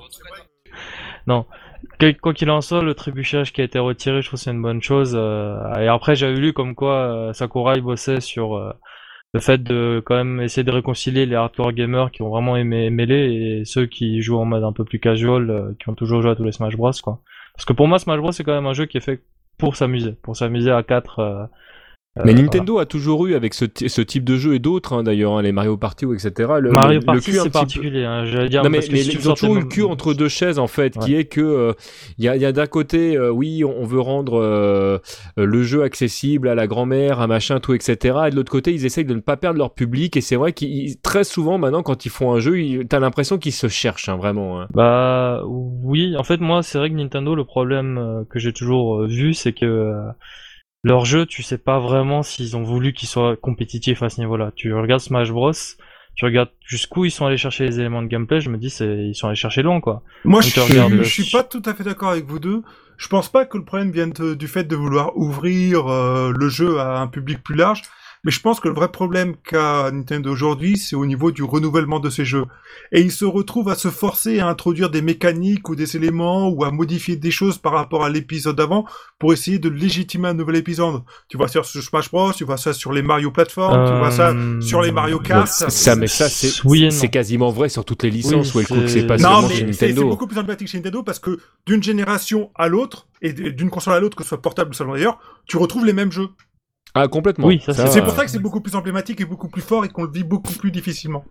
Non. 1.27 1.47
Quoi 2.21 2.35
qu'il 2.35 2.51
en 2.51 2.61
soit, 2.61 2.83
le 2.83 2.95
trébuchage 2.95 3.53
qui 3.53 3.61
a 3.63 3.65
été 3.65 3.79
retiré, 3.79 4.21
je 4.21 4.29
trouve 4.29 4.39
que 4.39 4.45
c'est 4.45 4.51
une 4.51 4.61
bonne 4.61 4.83
chose. 4.83 5.13
euh, 5.15 5.57
Et 5.81 5.89
après, 5.89 6.15
j'avais 6.17 6.35
lu 6.35 6.53
comme 6.53 6.75
quoi 6.75 6.93
euh, 6.95 7.33
Sakurai 7.33 7.81
bossait 7.81 8.21
sur 8.21 8.57
euh, 8.57 8.73
le 9.35 9.41
fait 9.41 9.63
de 9.63 10.01
quand 10.07 10.15
même 10.15 10.41
essayer 10.41 10.63
de 10.63 10.71
réconcilier 10.71 11.27
les 11.27 11.35
hardcore 11.35 11.73
gamers 11.73 12.13
qui 12.13 12.23
ont 12.23 12.31
vraiment 12.31 12.57
aimé 12.57 12.89
Melee 12.89 13.35
et 13.35 13.65
ceux 13.65 13.87
qui 13.87 14.23
jouent 14.23 14.39
en 14.39 14.45
mode 14.45 14.63
un 14.63 14.73
peu 14.73 14.85
plus 14.85 15.01
casual, 15.01 15.51
euh, 15.51 15.73
qui 15.81 15.89
ont 15.89 15.95
toujours 15.95 16.23
joué 16.23 16.31
à 16.31 16.37
tous 16.37 16.45
les 16.45 16.53
Smash 16.53 16.77
Bros. 16.77 16.93
Quoi. 17.03 17.21
Parce 17.55 17.65
que 17.65 17.73
pour 17.73 17.89
moi, 17.89 17.99
Smash 17.99 18.21
Bros 18.21 18.31
c'est 18.31 18.45
quand 18.45 18.55
même 18.55 18.67
un 18.67 18.75
jeu 18.75 18.87
qui 18.87 18.97
est 18.97 19.05
fait 19.05 19.21
pour 19.59 19.75
s'amuser, 19.75 20.13
pour 20.23 20.37
s'amuser 20.37 20.71
à 20.71 20.85
4 20.85 21.49
Mais 22.25 22.33
Nintendo 22.33 22.79
a 22.79 22.87
toujours 22.87 23.27
eu 23.27 23.35
avec 23.35 23.55
ce, 23.55 23.65
type 23.65 24.23
de 24.25 24.37
jeu 24.37 24.55
et 24.55 24.61
d'autres 24.61 24.93
hein, 24.93 25.03
d'ailleurs 25.03 25.33
hein, 25.37 25.43
les 25.43 25.51
Mario 25.51 25.77
Party 25.77 26.07
ou 26.07 26.15
etc. 26.15 26.53
Le, 26.61 26.71
Mario 26.71 27.01
le- 27.01 27.05
Party 27.07 27.33
c'est 27.33 27.51
particulier, 27.51 28.05
hein, 28.05 28.25
j'allais 28.25 28.49
dire. 28.49 28.63
Non 28.63 28.71
mais, 28.71 28.79
parce 28.79 28.87
que 28.89 28.93
mais 28.93 28.99
si 29.03 29.17
ils 29.17 29.29
ont 29.29 29.35
toujours 29.35 29.57
eu 29.57 29.61
le 29.61 29.65
cul 29.67 29.83
entre 29.83 30.15
deux 30.15 30.29
chaises 30.29 30.61
en 30.61 30.69
fait, 30.69 30.97
qui 30.97 31.17
est 31.17 31.25
que 31.25 31.41
euh, 31.41 31.73
il 32.19 32.25
y, 32.25 32.29
a, 32.29 32.33
a 32.49 32.53
d'un 32.53 32.67
côté, 32.67 33.17
euh, 33.17 33.31
oui, 33.31 33.65
on 33.65 33.75
on 33.81 33.85
veut 33.85 34.01
rendre 34.01 34.41
euh, 34.41 34.99
euh, 35.39 35.45
le 35.45 35.63
jeu 35.65 35.83
accessible 35.83 36.49
à 36.49 36.55
la 36.55 36.67
grand-mère, 36.69 37.21
à 37.21 37.27
machin, 37.27 37.59
tout, 37.59 37.75
etc. 37.75 38.17
Et 38.29 38.31
de 38.31 38.37
l'autre 38.37 38.53
côté, 38.53 38.73
ils 38.73 38.87
essayent 38.87 39.05
de 39.05 39.15
ne 39.15 39.21
pas 39.21 39.37
perdre 39.37 39.59
leur 39.59 39.75
public. 39.75 40.17
Et 40.17 40.21
c'est 40.21 40.37
vrai 40.37 40.53
qu'ils 40.53 40.99
très 41.01 41.25
souvent 41.25 41.59
maintenant, 41.59 41.83
quand 41.83 42.07
ils 42.07 42.11
font 42.11 42.33
un 42.33 42.39
jeu, 42.39 42.61
ils- 42.61 42.87
t'as 42.87 43.01
l'impression 43.01 43.39
qu'ils 43.39 43.53
se 43.53 43.67
cherchent 43.69 44.09
hein, 44.09 44.17
vraiment. 44.17 44.61
hein. 44.61 44.69
Bah 44.73 45.43
oui, 45.47 46.17
en 46.17 46.23
fait 46.23 46.41
moi 46.41 46.63
c'est 46.63 46.79
vrai 46.79 46.91
que 46.91 46.95
Nintendo 46.95 47.35
le 47.35 47.45
problème 47.45 47.99
euh, 47.99 48.23
que 48.31 48.39
j'ai 48.39 48.53
toujours 48.53 49.01
euh, 49.03 49.07
vu 49.09 49.35
c'est 49.35 49.53
que 49.53 49.65
euh, 49.67 50.01
leur 50.85 51.05
jeu 51.05 51.27
tu 51.27 51.43
sais 51.43 51.59
pas 51.59 51.81
vraiment 51.81 52.23
s'ils 52.23 52.57
ont 52.57 52.63
voulu 52.63 52.93
qu'il 52.93 53.09
soit 53.09 53.37
compétitif 53.37 54.03
à 54.03 54.09
ce 54.11 54.21
niveau-là. 54.21 54.53
Tu 54.55 54.73
regardes 54.73 55.01
Smash 55.01 55.31
Bros, 55.33 55.51
tu 56.15 56.25
regardes 56.25 56.51
jusqu'où 56.65 57.05
ils 57.05 57.11
sont 57.11 57.27
allés 57.27 57.37
chercher 57.37 57.65
les 57.65 57.81
éléments 57.81 58.03
de 58.03 58.07
gameplay, 58.07 58.41
je 58.41 58.51
me 58.51 58.57
dis 58.59 58.71
c'est 58.71 58.87
ils 59.09 59.15
sont 59.17 59.27
allés 59.27 59.35
chercher 59.37 59.63
loin 59.63 59.81
quoi. 59.81 60.03
Moi, 60.25 60.41
Donc, 60.43 60.49
je 60.51 60.55
tu 60.55 60.61
regardes 60.61 61.03
suis, 61.03 61.25
je 61.25 61.33
pas 61.37 61.43
tout 61.43 61.63
à 61.65 61.75
fait 61.75 61.83
d'accord 61.85 62.11
avec 62.11 62.27
vous 62.27 62.39
deux. 62.39 62.63
Je 62.97 63.09
pense 63.09 63.29
pas 63.29 63.45
que 63.45 63.59
le 63.59 63.65
problème 63.65 63.91
vienne 63.91 64.13
de- 64.13 64.35
du 64.35 64.47
fait 64.47 64.63
de 64.63 64.77
vouloir 64.77 65.17
ouvrir 65.17 65.89
euh, 65.91 66.33
le 66.33 66.49
jeu 66.49 66.79
à 66.79 67.01
un 67.01 67.09
public 67.09 67.43
plus 67.43 67.57
large, 67.57 67.83
mais 68.25 68.31
je 68.31 68.41
pense 68.41 68.59
que 68.61 68.69
le 68.69 68.75
vrai 68.75 68.89
problème 68.91 69.35
qu'a 69.37 69.91
Nintendo 69.93 70.31
aujourd'hui, 70.31 70.77
c'est 70.77 70.97
au 70.97 71.07
niveau 71.07 71.31
du 71.31 71.43
renouvellement 71.43 72.01
de 72.01 72.11
ses 72.11 72.25
jeux. 72.25 72.45
Et 72.93 73.01
il 73.01 73.13
se 73.13 73.25
retrouve 73.25 73.69
à 73.69 73.75
se 73.75 73.89
forcer 73.89 74.41
à 74.41 74.49
introduire 74.49 74.91
des 74.91 75.03
mécaniques 75.03 75.69
ou 75.69 75.77
des 75.77 75.97
éléments 75.97 76.49
ou 76.49 76.65
à 76.65 76.71
modifier 76.71 77.17
des 77.17 77.31
choses 77.31 77.59
par 77.59 77.73
rapport 77.73 78.05
à 78.05 78.09
l'épisode 78.11 78.57
d'avant 78.57 78.87
pour 79.19 79.33
essayer 79.33 79.59
de 79.59 79.69
légitimer 79.69 80.29
un 80.29 80.35
nouvel 80.35 80.57
épisode. 80.57 81.03
Tu 81.29 81.37
vois 81.37 81.49
ça 81.49 81.63
sur 81.63 81.83
Smash 81.83 82.11
Bros, 82.11 82.33
tu 82.33 82.45
vois 82.45 82.57
ça 82.57 82.73
sur 82.73 82.93
les 82.93 83.03
Mario 83.03 83.31
Platform, 83.31 83.87
tu 83.91 83.99
vois 83.99 84.11
ça 84.11 84.31
Euh, 84.31 84.61
sur 84.61 84.81
les 84.83 84.91
Mario 84.93 85.19
Kart. 85.21 85.47
Ça, 85.49 85.95
mais 85.97 86.07
ça, 86.07 86.29
c'est 86.29 86.65
Oui 86.65 86.89
quasiment 87.11 87.51
vrai 87.51 87.69
sur 87.69 87.85
toutes 87.85 88.03
les 88.03 88.11
licences 88.11 88.55
Oui, 88.55 88.65
coûte, 88.65 88.89
c'est- 88.89 89.07
pas 89.07 89.17
Non, 89.19 89.23
seulement 89.43 89.43
mais 89.49 89.55
chez 89.55 89.67
c'est 89.67 89.73
c'est 89.73 89.87
Nintendo. 89.89 90.09
beaucoup 90.09 90.27
plus 90.27 90.39
emblématique 90.39 90.69
chez 90.69 90.79
Nintendo 90.79 91.03
parce 91.03 91.19
que 91.19 91.39
d'une 91.67 91.83
génération 91.83 92.51
à 92.55 92.69
l'autre, 92.69 93.07
et 93.23 93.33
d'une 93.33 93.71
console 93.71 93.95
à 93.95 94.01
l'autre, 94.01 94.17
que 94.17 94.23
ce 94.23 94.31
soit 94.31 94.41
portable 94.43 94.71
ou 94.71 94.73
salon 94.75 94.93
d'ailleurs, 94.95 95.19
tu 95.47 95.57
retrouves 95.57 95.85
les 95.87 95.93
mêmes 95.93 96.13
jeux. 96.13 96.29
Ah 96.95 97.09
complètement. 97.09 97.47
Oui, 97.49 97.61
c'est 97.61 98.03
pour 98.03 98.13
ça 98.13 98.25
que 98.25 98.31
c'est 98.31 98.39
beaucoup 98.39 98.61
plus 98.61 98.75
emblématique 98.77 99.21
et 99.21 99.25
beaucoup 99.25 99.49
plus 99.49 99.63
fort 99.63 99.85
et 99.85 99.89
qu'on 99.89 100.05
le 100.05 100.11
vit 100.11 100.25
beaucoup 100.25 100.53
plus 100.53 100.71
difficilement. 100.71 101.25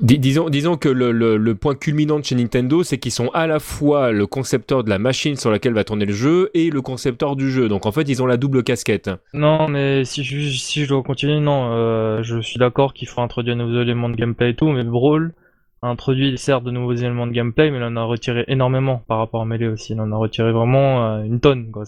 Dis- 0.00 0.18
disons, 0.18 0.48
disons 0.48 0.76
que 0.76 0.88
le, 0.88 1.12
le, 1.12 1.36
le 1.36 1.54
point 1.54 1.74
culminant 1.74 2.18
de 2.18 2.24
chez 2.24 2.34
Nintendo, 2.34 2.82
c'est 2.82 2.98
qu'ils 2.98 3.12
sont 3.12 3.28
à 3.34 3.46
la 3.46 3.60
fois 3.60 4.10
le 4.10 4.26
concepteur 4.26 4.82
de 4.84 4.90
la 4.90 4.98
machine 4.98 5.36
sur 5.36 5.50
laquelle 5.50 5.74
va 5.74 5.84
tourner 5.84 6.06
le 6.06 6.12
jeu 6.12 6.50
et 6.54 6.70
le 6.70 6.82
concepteur 6.82 7.36
du 7.36 7.50
jeu. 7.50 7.68
Donc 7.68 7.86
en 7.86 7.92
fait, 7.92 8.02
ils 8.08 8.22
ont 8.22 8.26
la 8.26 8.36
double 8.36 8.62
casquette. 8.62 9.10
Non, 9.32 9.68
mais 9.68 10.04
si 10.04 10.24
je, 10.24 10.40
si 10.50 10.84
je 10.84 10.88
dois 10.88 11.02
continuer, 11.02 11.40
non, 11.40 11.70
euh, 11.72 12.22
je 12.22 12.40
suis 12.40 12.58
d'accord 12.58 12.94
qu'il 12.94 13.08
faut 13.08 13.20
introduire 13.20 13.56
de 13.56 13.62
nouveaux 13.62 13.80
éléments 13.80 14.08
de 14.08 14.16
gameplay 14.16 14.50
et 14.50 14.56
tout, 14.56 14.68
mais 14.68 14.82
Brawl 14.82 15.34
a 15.82 15.88
introduit 15.88 16.36
certes 16.36 16.64
de 16.64 16.70
nouveaux 16.72 16.94
éléments 16.94 17.26
de 17.26 17.32
gameplay, 17.32 17.70
mais 17.70 17.78
il 17.78 17.84
en 17.84 17.96
a 17.96 18.02
retiré 18.02 18.44
énormément 18.48 19.04
par 19.06 19.18
rapport 19.18 19.42
à 19.42 19.44
Melee 19.44 19.68
aussi. 19.68 19.92
Il 19.92 20.00
en 20.00 20.10
a 20.10 20.16
retiré 20.16 20.50
vraiment 20.52 21.06
euh, 21.06 21.22
une 21.22 21.38
tonne, 21.38 21.70
quoi. 21.70 21.84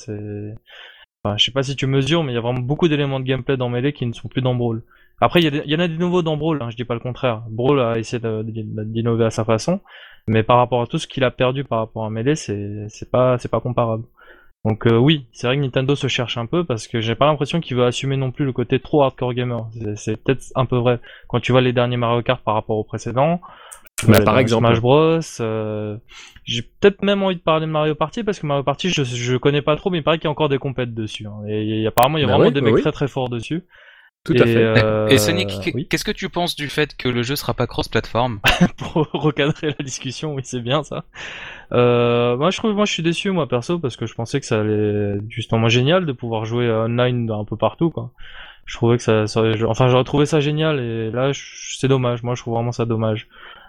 Je 1.24 1.44
sais 1.44 1.52
pas 1.52 1.62
si 1.62 1.76
tu 1.76 1.86
mesures, 1.86 2.22
mais 2.22 2.32
il 2.32 2.34
y 2.34 2.38
a 2.38 2.40
vraiment 2.40 2.60
beaucoup 2.60 2.88
d'éléments 2.88 3.20
de 3.20 3.24
gameplay 3.24 3.56
dans 3.56 3.68
Melee 3.68 3.92
qui 3.92 4.06
ne 4.06 4.12
sont 4.12 4.28
plus 4.28 4.40
dans 4.40 4.54
Brawl. 4.54 4.82
Après, 5.20 5.42
il 5.42 5.62
y, 5.66 5.76
en 5.76 5.80
a 5.80 5.88
des 5.88 5.98
nouveaux 5.98 6.22
dans 6.22 6.36
Brawl, 6.36 6.62
hein, 6.62 6.70
je 6.70 6.76
dis 6.76 6.84
pas 6.84 6.94
le 6.94 7.00
contraire. 7.00 7.42
Brawl 7.50 7.80
a 7.80 7.98
essayé 7.98 8.22
d'innover 8.22 9.24
à 9.24 9.30
sa 9.30 9.44
façon, 9.44 9.80
mais 10.28 10.44
par 10.44 10.58
rapport 10.58 10.80
à 10.80 10.86
tout 10.86 10.98
ce 10.98 11.08
qu'il 11.08 11.24
a 11.24 11.32
perdu 11.32 11.64
par 11.64 11.80
rapport 11.80 12.04
à 12.04 12.10
Melee, 12.10 12.36
c'est, 12.36 13.10
pas, 13.10 13.36
pas 13.36 13.60
comparable. 13.60 14.04
Donc 14.64 14.86
euh, 14.86 14.96
oui, 14.96 15.26
c'est 15.32 15.46
vrai 15.46 15.56
que 15.56 15.62
Nintendo 15.62 15.94
se 15.96 16.08
cherche 16.08 16.36
un 16.36 16.46
peu 16.46 16.64
parce 16.64 16.88
que 16.88 17.00
j'ai 17.00 17.14
pas 17.14 17.26
l'impression 17.26 17.60
qu'il 17.60 17.76
veut 17.76 17.84
assumer 17.84 18.16
non 18.16 18.30
plus 18.30 18.44
le 18.44 18.52
côté 18.52 18.80
trop 18.80 19.02
hardcore 19.02 19.34
gamer. 19.34 19.68
C'est 19.96 20.22
peut-être 20.22 20.44
un 20.54 20.66
peu 20.66 20.76
vrai 20.76 21.00
quand 21.28 21.40
tu 21.40 21.52
vois 21.52 21.60
les 21.60 21.72
derniers 21.72 21.96
Mario 21.96 22.22
Kart 22.22 22.42
par 22.42 22.54
rapport 22.54 22.76
aux 22.76 22.84
précédents. 22.84 23.40
Bah, 24.06 24.18
Euh, 24.20 24.24
par 24.24 24.38
exemple. 24.38 24.66
Smash 24.66 24.80
Bros. 24.80 25.20
euh, 25.40 25.96
J'ai 26.44 26.62
peut-être 26.62 27.02
même 27.02 27.22
envie 27.22 27.36
de 27.36 27.40
parler 27.40 27.66
de 27.66 27.70
Mario 27.70 27.94
Party 27.94 28.22
parce 28.22 28.38
que 28.38 28.46
Mario 28.46 28.62
Party, 28.62 28.90
je, 28.90 29.02
je 29.02 29.36
connais 29.36 29.62
pas 29.62 29.76
trop, 29.76 29.90
mais 29.90 29.98
il 29.98 30.04
paraît 30.04 30.18
qu'il 30.18 30.24
y 30.26 30.28
a 30.28 30.30
encore 30.30 30.48
des 30.48 30.58
compètes 30.58 30.94
dessus. 30.94 31.26
hein. 31.26 31.44
Et, 31.48 31.62
il 31.64 31.80
y 31.80 31.86
a- 31.86 31.88
apparemment, 31.88 32.16
il 32.18 32.20
y 32.20 32.24
a 32.24 32.26
Bah 32.26 32.34
vraiment 32.34 32.48
oui, 32.48 32.54
des 32.54 32.60
bah 32.60 32.66
mecs 32.66 32.76
oui. 32.76 32.80
très 32.82 32.92
très 32.92 33.08
forts 33.08 33.28
dessus. 33.28 33.64
Tout 34.24 34.34
Et, 34.34 34.42
à 34.42 34.46
fait. 34.46 34.56
euh, 34.56 35.08
Et 35.08 35.16
Sonic, 35.18 35.48
qu'est- 35.62 35.74
oui. 35.74 35.86
qu'est-ce 35.88 36.04
que 36.04 36.10
tu 36.12 36.28
penses 36.28 36.54
du 36.56 36.68
fait 36.68 36.96
que 36.96 37.08
le 37.08 37.22
jeu 37.22 37.34
sera 37.36 37.54
pas 37.54 37.66
cross-platform 37.66 38.40
pour 38.78 39.08
recadrer 39.12 39.68
la 39.78 39.84
discussion, 39.84 40.34
oui, 40.34 40.42
c'est 40.44 40.60
bien 40.60 40.82
ça. 40.82 41.04
Euh, 41.72 42.36
moi, 42.36 42.50
je 42.50 42.56
trouve, 42.58 42.74
moi, 42.74 42.84
je 42.84 42.92
suis 42.92 43.02
déçu, 43.02 43.30
moi, 43.30 43.48
perso, 43.48 43.78
parce 43.78 43.96
que 43.96 44.06
je 44.06 44.14
pensais 44.14 44.40
que 44.40 44.46
ça 44.46 44.60
allait 44.60 45.16
être 45.16 45.22
justement 45.28 45.68
génial 45.68 46.04
de 46.06 46.12
pouvoir 46.12 46.44
jouer 46.44 46.70
online 46.70 47.30
un 47.30 47.44
peu 47.44 47.56
partout, 47.56 47.90
quoi. 47.90 48.12
Je 48.66 48.76
trouvais 48.76 48.96
que 48.98 49.02
ça, 49.02 49.26
ça 49.26 49.42
enfin, 49.66 49.88
j'aurais 49.88 50.04
trouvé 50.04 50.26
ça 50.26 50.40
génial, 50.40 50.78
et 50.80 51.10
là, 51.10 51.30
c'est 51.34 51.88
dommage. 51.88 52.22
Moi, 52.22 52.34
je 52.34 52.42
trouve 52.42 52.54
vraiment 52.54 52.72
ça 52.72 52.84
dommage. 52.84 53.28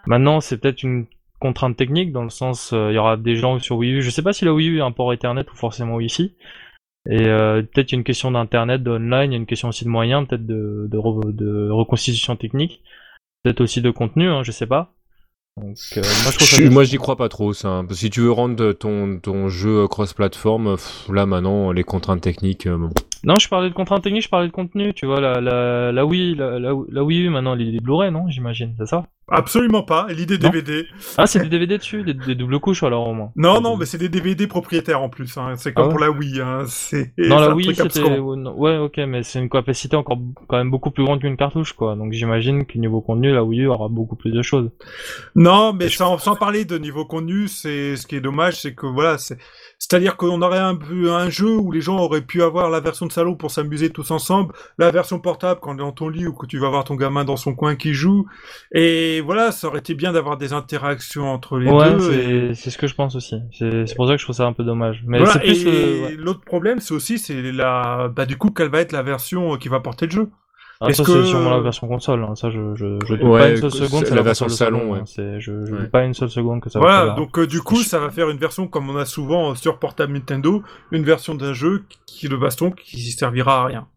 Maintenant, 0.09 0.41
c'est 0.41 0.57
peut-être 0.57 0.83
une 0.83 1.05
contrainte 1.39 1.77
technique, 1.77 2.11
dans 2.11 2.23
le 2.23 2.29
sens, 2.29 2.73
euh, 2.73 2.91
il 2.91 2.95
y 2.95 2.97
aura 2.97 3.15
des 3.15 3.35
gens 3.35 3.59
sur 3.59 3.77
Wii 3.77 3.93
U. 3.93 4.01
Je 4.01 4.09
sais 4.09 4.23
pas 4.23 4.33
si 4.33 4.43
la 4.43 4.53
Wii 4.53 4.67
U 4.69 4.81
a 4.81 4.85
un 4.85 4.91
port 4.91 5.13
Ethernet 5.13 5.45
ou 5.53 5.55
forcément 5.55 5.95
Wi-Fi. 5.95 6.33
Et 7.09 7.27
euh, 7.27 7.61
peut-être 7.61 7.91
il 7.91 7.95
y 7.95 7.97
a 7.97 7.99
une 7.99 8.03
question 8.03 8.31
d'internet, 8.31 8.83
d'online, 8.83 9.31
il 9.31 9.33
y 9.33 9.35
a 9.35 9.37
une 9.37 9.45
question 9.45 9.69
aussi 9.69 9.85
de 9.85 9.89
moyens, 9.89 10.27
peut-être 10.27 10.45
de, 10.45 10.87
de, 10.91 10.97
re- 10.97 11.33
de 11.33 11.69
reconstitution 11.69 12.35
technique, 12.35 12.81
peut-être 13.43 13.61
aussi 13.61 13.81
de 13.81 13.91
contenu, 13.91 14.27
hein, 14.27 14.43
je 14.43 14.51
sais 14.51 14.67
pas. 14.67 14.93
Donc, 15.55 15.77
euh, 15.95 16.01
moi 16.01 16.31
je 16.31 16.35
trouve 16.37 16.47
ça 16.47 16.69
moi, 16.69 16.83
j'y 16.83 16.97
crois 16.97 17.15
pas 17.15 17.29
trop, 17.29 17.53
ça. 17.53 17.69
hein. 17.69 17.87
Si 17.91 18.09
tu 18.09 18.21
veux 18.21 18.31
rendre 18.31 18.73
ton, 18.73 19.19
ton 19.19 19.47
jeu 19.47 19.87
cross-platform, 19.87 20.75
là, 21.13 21.25
maintenant, 21.25 21.71
les 21.71 21.83
contraintes 21.83 22.21
techniques, 22.21 22.67
bon. 22.67 22.89
Non, 23.23 23.37
je 23.37 23.49
parlais 23.49 23.69
de 23.69 23.73
contraintes 23.73 24.03
techniques, 24.03 24.23
je 24.23 24.29
parlais 24.29 24.47
de 24.47 24.51
contenu, 24.53 24.93
tu 24.93 25.05
vois, 25.05 25.19
la, 25.19 25.41
la, 25.41 25.91
la 25.91 26.05
Wii, 26.05 26.35
la, 26.35 26.59
la, 26.59 26.73
la 26.89 27.03
Wii 27.03 27.25
U 27.25 27.29
maintenant, 27.29 27.55
les, 27.55 27.79
Blu-ray, 27.79 28.11
non, 28.11 28.29
j'imagine, 28.29 28.73
c'est 28.77 28.85
ça 28.87 29.05
Absolument 29.31 29.83
pas. 29.83 30.07
L'idée. 30.09 30.37
DVD. 30.37 30.85
Ah, 31.17 31.27
c'est 31.27 31.39
des 31.39 31.49
DVD 31.49 31.77
dessus, 31.77 32.03
des, 32.03 32.13
des 32.13 32.35
doubles 32.35 32.59
couches 32.59 32.83
alors 32.83 33.07
au 33.07 33.13
moins. 33.13 33.31
Non, 33.35 33.61
non, 33.61 33.77
mais 33.77 33.85
c'est 33.85 33.97
des 33.97 34.09
DVD 34.09 34.47
propriétaires 34.47 35.01
en 35.01 35.09
plus. 35.09 35.37
Hein. 35.37 35.53
C'est 35.55 35.73
comme 35.73 35.83
Ah 35.83 35.87
ouais 35.87 35.91
pour 35.93 35.99
la 35.99 36.11
Wii. 36.11 36.41
Hein. 36.41 36.63
C'est 36.67 37.13
Non, 37.17 37.39
la 37.39 37.53
Wii, 37.53 37.75
c'était. 37.75 38.17
Ouais, 38.19 38.77
ok, 38.77 38.97
mais 39.07 39.23
c'est 39.23 39.39
une 39.39 39.49
capacité 39.49 39.95
encore 39.95 40.17
quand 40.47 40.57
même 40.57 40.71
beaucoup 40.71 40.91
plus 40.91 41.03
grande 41.03 41.21
qu'une 41.21 41.37
cartouche, 41.37 41.73
quoi. 41.73 41.95
Donc 41.95 42.11
j'imagine 42.13 42.65
que 42.65 42.77
niveau 42.77 43.01
contenu, 43.01 43.31
la 43.31 43.43
Wii 43.43 43.61
U 43.61 43.67
aura 43.67 43.87
beaucoup 43.87 44.15
plus 44.15 44.31
de 44.31 44.41
choses. 44.41 44.71
Non, 45.35 45.73
mais 45.73 45.89
sans, 45.89 46.17
sans 46.17 46.35
parler 46.35 46.65
de 46.65 46.77
niveau 46.77 47.05
contenu, 47.05 47.47
c'est 47.47 47.95
ce 47.97 48.07
qui 48.07 48.15
est 48.15 48.21
dommage, 48.21 48.59
c'est 48.59 48.73
que 48.73 48.87
voilà, 48.87 49.17
c'est 49.17 49.37
c'est-à-dire 49.79 50.17
qu'on 50.17 50.41
aurait 50.41 50.59
un, 50.59 50.75
peu- 50.75 51.11
un 51.13 51.29
jeu 51.29 51.55
où 51.55 51.71
les 51.71 51.81
gens 51.81 51.97
auraient 51.97 52.21
pu 52.21 52.43
avoir 52.43 52.69
la 52.69 52.79
version 52.81 53.05
de 53.05 53.11
salon 53.11 53.35
pour 53.35 53.49
s'amuser 53.49 53.89
tous 53.89 54.11
ensemble, 54.11 54.53
la 54.77 54.91
version 54.91 55.19
portable 55.19 55.59
quand 55.61 55.71
t'es 55.75 55.79
dans 55.81 55.91
ton 55.93 56.09
lit 56.09 56.27
ou 56.27 56.33
que 56.33 56.45
tu 56.45 56.59
vas 56.59 56.69
voir 56.69 56.83
ton 56.83 56.95
gamin 56.95 57.23
dans 57.23 57.37
son 57.37 57.55
coin 57.55 57.75
qui 57.75 57.93
joue, 57.93 58.27
et 58.73 59.21
voilà, 59.21 59.51
ça 59.51 59.67
aurait 59.67 59.79
été 59.79 59.95
bien 59.95 60.11
d'avoir 60.11 60.37
des 60.37 60.53
interactions 60.53 61.31
entre 61.31 61.57
les 61.57 61.71
ouais, 61.71 61.91
deux. 61.95 62.13
et- 62.13 62.53
c'est 62.55 62.69
ce 62.69 62.77
que 62.77 62.87
je 62.87 62.95
pense 62.95 63.15
aussi. 63.15 63.35
C'est 63.57 63.95
pour 63.95 64.07
ça 64.07 64.13
que 64.13 64.19
je 64.19 64.25
trouve 64.25 64.35
ça 64.35 64.45
un 64.45 64.53
peu 64.53 64.63
dommage. 64.63 65.01
Mais 65.07 65.17
Voilà, 65.19 65.33
c'est 65.33 65.39
plus. 65.39 65.65
et 65.65 65.67
euh, 65.67 66.05
ouais. 66.07 66.15
l'autre 66.17 66.41
problème, 66.41 66.79
c'est 66.79 66.93
aussi 66.93 67.17
c'est 67.17 67.51
la, 67.51 68.09
bah 68.13 68.25
du 68.25 68.37
coup, 68.37 68.51
quelle 68.51 68.69
va 68.69 68.81
être 68.81 68.91
la 68.91 69.01
version 69.03 69.55
qui 69.57 69.69
va 69.69 69.79
porter 69.79 70.05
le 70.07 70.11
jeu. 70.11 70.29
Ah, 70.81 70.87
est-ce 70.89 71.03
ça, 71.03 71.11
que- 71.11 71.23
c'est 71.23 71.29
sûrement 71.29 71.49
la 71.51 71.59
version 71.59 71.87
console. 71.89 72.23
hein. 72.23 72.35
Ça, 72.35 72.49
je, 72.49 72.73
je, 72.75 72.97
je 73.05 73.15
doute 73.15 73.23
Ouais, 73.23 73.39
pas 73.39 73.49
une 73.49 73.57
seule 73.57 73.69
que 73.71 73.75
seconde. 73.77 73.99
c'est 74.03 74.09
c'est 74.09 74.15
la 74.15 74.21
version 74.21 74.47
salon, 74.47 74.93
ouais. 74.93 74.99
hein. 74.99 75.05
C'est- 75.05 75.39
Je, 75.41 75.65
je 75.65 75.71
Ouais. 75.73 75.79
doute 75.81 75.91
pas 75.91 76.03
une 76.05 76.13
seule 76.13 76.29
seconde 76.29 76.61
que 76.61 76.69
ça 76.69 76.79
va 76.79 76.85
Voilà, 76.85 77.13
donc 77.15 77.37
euh, 77.37 77.45
du 77.47 77.61
coup, 77.61 77.77
ça 77.83 77.99
va 77.99 78.09
faire 78.09 78.29
une 78.29 78.37
version 78.37 78.67
comme 78.67 78.89
on 78.89 78.95
a 78.95 79.05
souvent 79.05 79.51
euh, 79.51 79.55
sur 79.55 79.77
portable 79.79 80.13
Nintendo, 80.13 80.63
une 80.91 81.03
version 81.03 81.35
d'un 81.35 81.51
jeu 81.53 81.83
qui 82.05 82.27
le 82.29 82.37
baston 82.37 82.71
qui 82.71 82.99
servira 83.11 83.63
à 83.63 83.65
rien. 83.65 83.87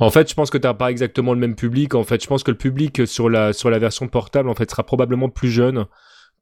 En 0.00 0.10
fait, 0.10 0.28
je 0.28 0.34
pense 0.34 0.50
que 0.50 0.58
t'as 0.58 0.74
pas 0.74 0.90
exactement 0.90 1.32
le 1.34 1.40
même 1.40 1.54
public. 1.56 1.94
En 1.94 2.04
fait, 2.04 2.22
je 2.22 2.26
pense 2.28 2.42
que 2.42 2.50
le 2.50 2.56
public 2.56 3.06
sur 3.06 3.28
la, 3.28 3.52
sur 3.52 3.70
la 3.70 3.78
version 3.78 4.08
portable, 4.08 4.48
en 4.48 4.54
fait, 4.54 4.70
sera 4.70 4.82
probablement 4.84 5.28
plus 5.28 5.50
jeune 5.50 5.86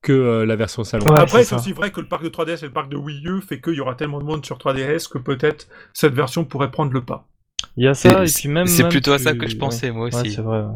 que 0.03 0.13
euh, 0.13 0.45
la 0.47 0.57
version 0.57 0.83
salon. 0.85 1.07
Ouais, 1.07 1.19
Après, 1.21 1.45
c'est 1.45 1.55
aussi 1.55 1.73
vrai 1.73 1.91
que 1.93 2.01
le 2.01 2.09
parc 2.09 2.25
de 2.25 2.29
3DS 2.29 2.61
et 2.63 2.67
le 2.67 2.73
parc 2.73 2.91
de 2.91 2.97
Wii 2.97 3.25
U 3.27 3.41
fait 3.41 3.61
qu'il 3.61 3.75
y 3.75 3.81
aura 3.81 3.95
tellement 3.95 4.19
de 4.19 4.25
monde 4.25 4.45
sur 4.45 4.59
3DS 4.59 5.09
que 5.09 5.19
peut-être 5.19 5.67
cette 5.93 6.13
version 6.15 6.45
pourrait 6.45 6.71
prendre 6.71 6.93
le 6.93 7.03
pas. 7.05 7.29
Il 7.77 7.85
y 7.85 7.89
a 7.89 7.95
ça, 7.95 8.23
et 8.23 8.27
C'est- 8.27 8.41
puis 8.41 8.49
même. 8.49 8.67
C'est 8.67 8.89
plutôt 8.89 9.13
à 9.13 9.19
ça 9.19 9.33
que 9.35 9.47
je 9.47 9.53
ouais. 9.55 9.59
pensais, 9.59 9.91
moi 9.91 10.07
Ouais, 10.07 10.15
aussi. 10.15 10.33
c'est 10.33 10.43
vrai. 10.43 10.61
ouais. 10.63 10.73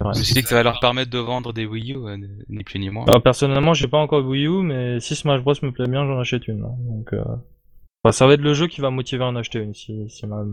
Je 0.00 0.18
me 0.18 0.24
suis 0.24 0.34
dit 0.34 0.42
que 0.42 0.48
ça 0.48 0.56
va 0.56 0.62
leur 0.64 0.80
permettre 0.80 1.10
de 1.10 1.18
vendre 1.18 1.52
des 1.52 1.64
Wii 1.64 1.92
U, 1.92 1.96
euh, 2.06 2.16
ni 2.48 2.64
plus 2.64 2.78
ni 2.78 2.90
moins. 2.90 3.04
Alors, 3.06 3.22
personnellement, 3.22 3.72
j'ai 3.74 3.88
pas 3.88 3.98
encore 3.98 4.24
Wii 4.26 4.46
U, 4.46 4.62
mais 4.62 5.00
si 5.00 5.14
Smash 5.14 5.40
Bros 5.40 5.54
me 5.62 5.70
plaît 5.70 5.86
bien, 5.88 6.04
j'en 6.06 6.18
achète 6.18 6.46
une. 6.48 6.62
hein. 6.64 6.74
Donc, 6.80 7.12
euh... 7.14 7.22
enfin, 8.04 8.12
ça 8.12 8.26
va 8.26 8.34
être 8.34 8.40
le 8.42 8.52
jeu 8.54 8.66
qui 8.66 8.80
va 8.82 8.90
me 8.90 8.96
motiver 8.96 9.24
à 9.24 9.28
en 9.28 9.36
acheter 9.36 9.60
une, 9.60 9.72
si, 9.72 10.08
si, 10.10 10.26
m'a- 10.26 10.44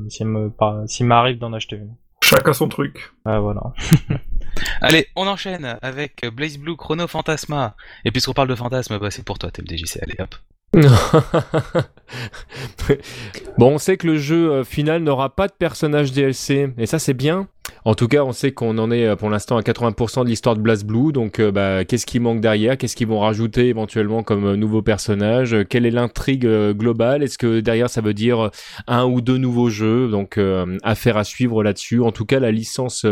si 0.88 1.04
m'arrive 1.04 1.38
d'en 1.40 1.52
acheter 1.54 1.76
une. 1.78 1.96
Chacun 2.24 2.54
son 2.54 2.70
truc. 2.70 3.12
Ah, 3.26 3.40
voilà. 3.40 3.74
Allez, 4.82 5.08
on 5.16 5.28
enchaîne 5.28 5.78
avec 5.82 6.26
Blaze 6.34 6.58
Blue 6.58 6.78
Chrono 6.78 7.08
Fantasma. 7.08 7.76
Et 8.06 8.12
puisqu'on 8.12 8.34
parle 8.34 8.48
de 8.48 8.56
fantasme, 8.56 8.98
bah, 9.00 9.12
c'est 9.12 9.26
pour 9.26 9.40
toi, 9.40 9.50
TMDJC. 9.52 10.00
Allez, 10.04 10.16
hop. 10.20 10.36
bon, 13.58 13.74
on 13.74 13.78
sait 13.78 13.98
que 13.98 14.08
le 14.08 14.18
jeu 14.18 14.52
euh, 14.52 14.64
final 14.64 15.04
n'aura 15.04 15.36
pas 15.36 15.48
de 15.48 15.54
personnage 15.54 16.14
DLC, 16.14 16.74
et 16.78 16.86
ça 16.86 17.00
c'est 17.00 17.14
bien. 17.14 17.48
En 17.84 17.96
tout 17.96 18.08
cas, 18.08 18.24
on 18.24 18.32
sait 18.32 18.52
qu'on 18.52 18.78
en 18.78 18.92
est 18.92 19.08
euh, 19.08 19.16
pour 19.16 19.30
l'instant 19.30 19.58
à 19.58 19.62
80% 19.62 20.24
de 20.24 20.30
l'histoire 20.30 20.56
de 20.56 20.62
BlazBlue, 20.62 21.12
donc 21.12 21.40
euh, 21.40 21.52
bah, 21.52 21.84
qu'est-ce 21.84 22.06
qui 22.06 22.20
manque 22.20 22.42
derrière? 22.42 22.78
Qu'est-ce 22.78 22.96
qu'ils 22.96 23.08
vont 23.08 23.20
rajouter 23.20 23.68
éventuellement 23.68 24.24
comme 24.24 24.46
euh, 24.46 24.56
nouveau 24.56 24.82
personnage 24.82 25.56
Quelle 25.70 25.86
est 25.86 25.92
l'intrigue 25.92 26.46
euh, 26.46 26.74
globale? 26.74 27.24
Est-ce 27.24 27.38
que 27.38 27.60
derrière 27.60 27.90
ça 27.90 28.02
veut 28.02 28.14
dire 28.14 28.52
un 28.88 29.06
ou 29.06 29.22
deux 29.22 29.38
nouveaux 29.38 29.70
jeux? 29.70 30.10
Donc, 30.10 30.38
euh, 30.38 30.78
affaire 30.84 31.18
à 31.18 31.24
suivre 31.24 31.64
là-dessus. 31.64 32.02
En 32.02 32.12
tout 32.12 32.26
cas, 32.26 32.40
la 32.40 32.52
licence 32.52 33.06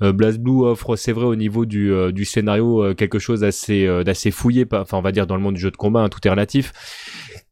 BlazBlue 0.00 0.64
offre, 0.64 0.96
c'est 0.96 1.12
vrai, 1.12 1.26
au 1.26 1.36
niveau 1.36 1.64
du, 1.64 1.92
du 2.12 2.24
scénario, 2.24 2.94
quelque 2.94 3.18
chose 3.18 3.40
d'assez 3.40 3.86
d'assez 4.04 4.30
fouillé, 4.30 4.66
enfin 4.72 4.98
on 4.98 5.02
va 5.02 5.12
dire 5.12 5.26
dans 5.26 5.36
le 5.36 5.42
monde 5.42 5.54
du 5.54 5.60
jeu 5.60 5.70
de 5.70 5.76
combat, 5.76 6.00
hein, 6.00 6.08
tout 6.08 6.20
est 6.26 6.30
relatif. 6.30 6.72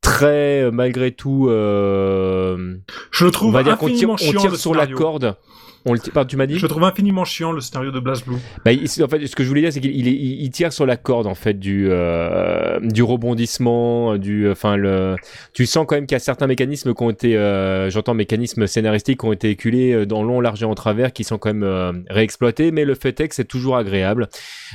Très, 0.03 0.69
malgré 0.73 1.13
tout, 1.13 1.47
euh, 1.49 2.77
Je 3.13 3.25
le 3.25 3.29
on 3.29 3.33
trouve 3.33 3.53
va 3.53 3.63
dire 3.63 3.79
qu'on 3.79 3.89
tire, 3.89 4.11
on 4.11 4.17
sur 4.17 4.75
la 4.75 4.89
corde. 4.89 5.37
On 5.85 5.95
le 5.95 5.99
pardon, 6.13 6.29
tu 6.29 6.37
m'as 6.37 6.47
dit 6.47 6.59
Je 6.59 6.67
trouve 6.67 6.85
infiniment 6.85 7.25
chiant 7.25 7.51
le 7.53 7.61
scénario 7.61 7.91
de 7.91 7.99
BlazBlue. 8.01 8.37
bah, 8.65 8.73
il- 8.73 8.87
En 9.03 9.09
fait, 9.09 9.27
ce 9.27 9.35
que 9.35 9.43
je 9.43 9.49
voulais 9.49 9.63
dire, 9.63 9.73
c'est 9.73 9.81
qu'il 9.81 9.97
il, 9.97 10.07
il- 10.07 10.51
tire 10.51 10.73
sur 10.73 10.87
la 10.87 10.97
corde 10.97 11.27
en 11.27 11.35
fait 11.35 11.59
du 11.59 11.89
euh, 11.91 12.79
du 12.81 13.03
rebondissement, 13.03 14.17
du, 14.17 14.49
enfin 14.51 14.77
le. 14.77 15.17
Tu 15.55 15.67
sens 15.67 15.85
quand 15.89 15.95
même 15.97 16.07
qu'il 16.07 16.15
y 16.15 16.17
a 16.17 16.21
certains 16.21 16.47
mécanismes 16.47 16.95
qui 16.95 17.03
ont 17.03 17.11
été, 17.11 17.37
euh, 17.37 17.91
j'entends 17.91 18.15
mécanismes 18.15 18.67
scénaristiques 18.67 19.21
qui 19.21 19.27
ont 19.27 19.33
été 19.33 19.51
éculés 19.51 19.93
euh, 19.93 20.07
dans 20.07 20.23
long, 20.23 20.41
large 20.41 20.63
et 20.63 20.67
en 20.67 20.75
travers, 20.75 21.13
qui 21.13 21.25
sont 21.25 21.39
quand 21.39 21.51
même 21.53 21.63
euh, 21.65 21.93
réexploités. 22.11 22.71
Mais 22.71 22.85
le 22.85 22.95
fait 22.95 23.19
est 23.21 23.29
que 23.29 23.35
c'est 23.35 23.45
toujours 23.45 23.77
agréable 23.77 24.29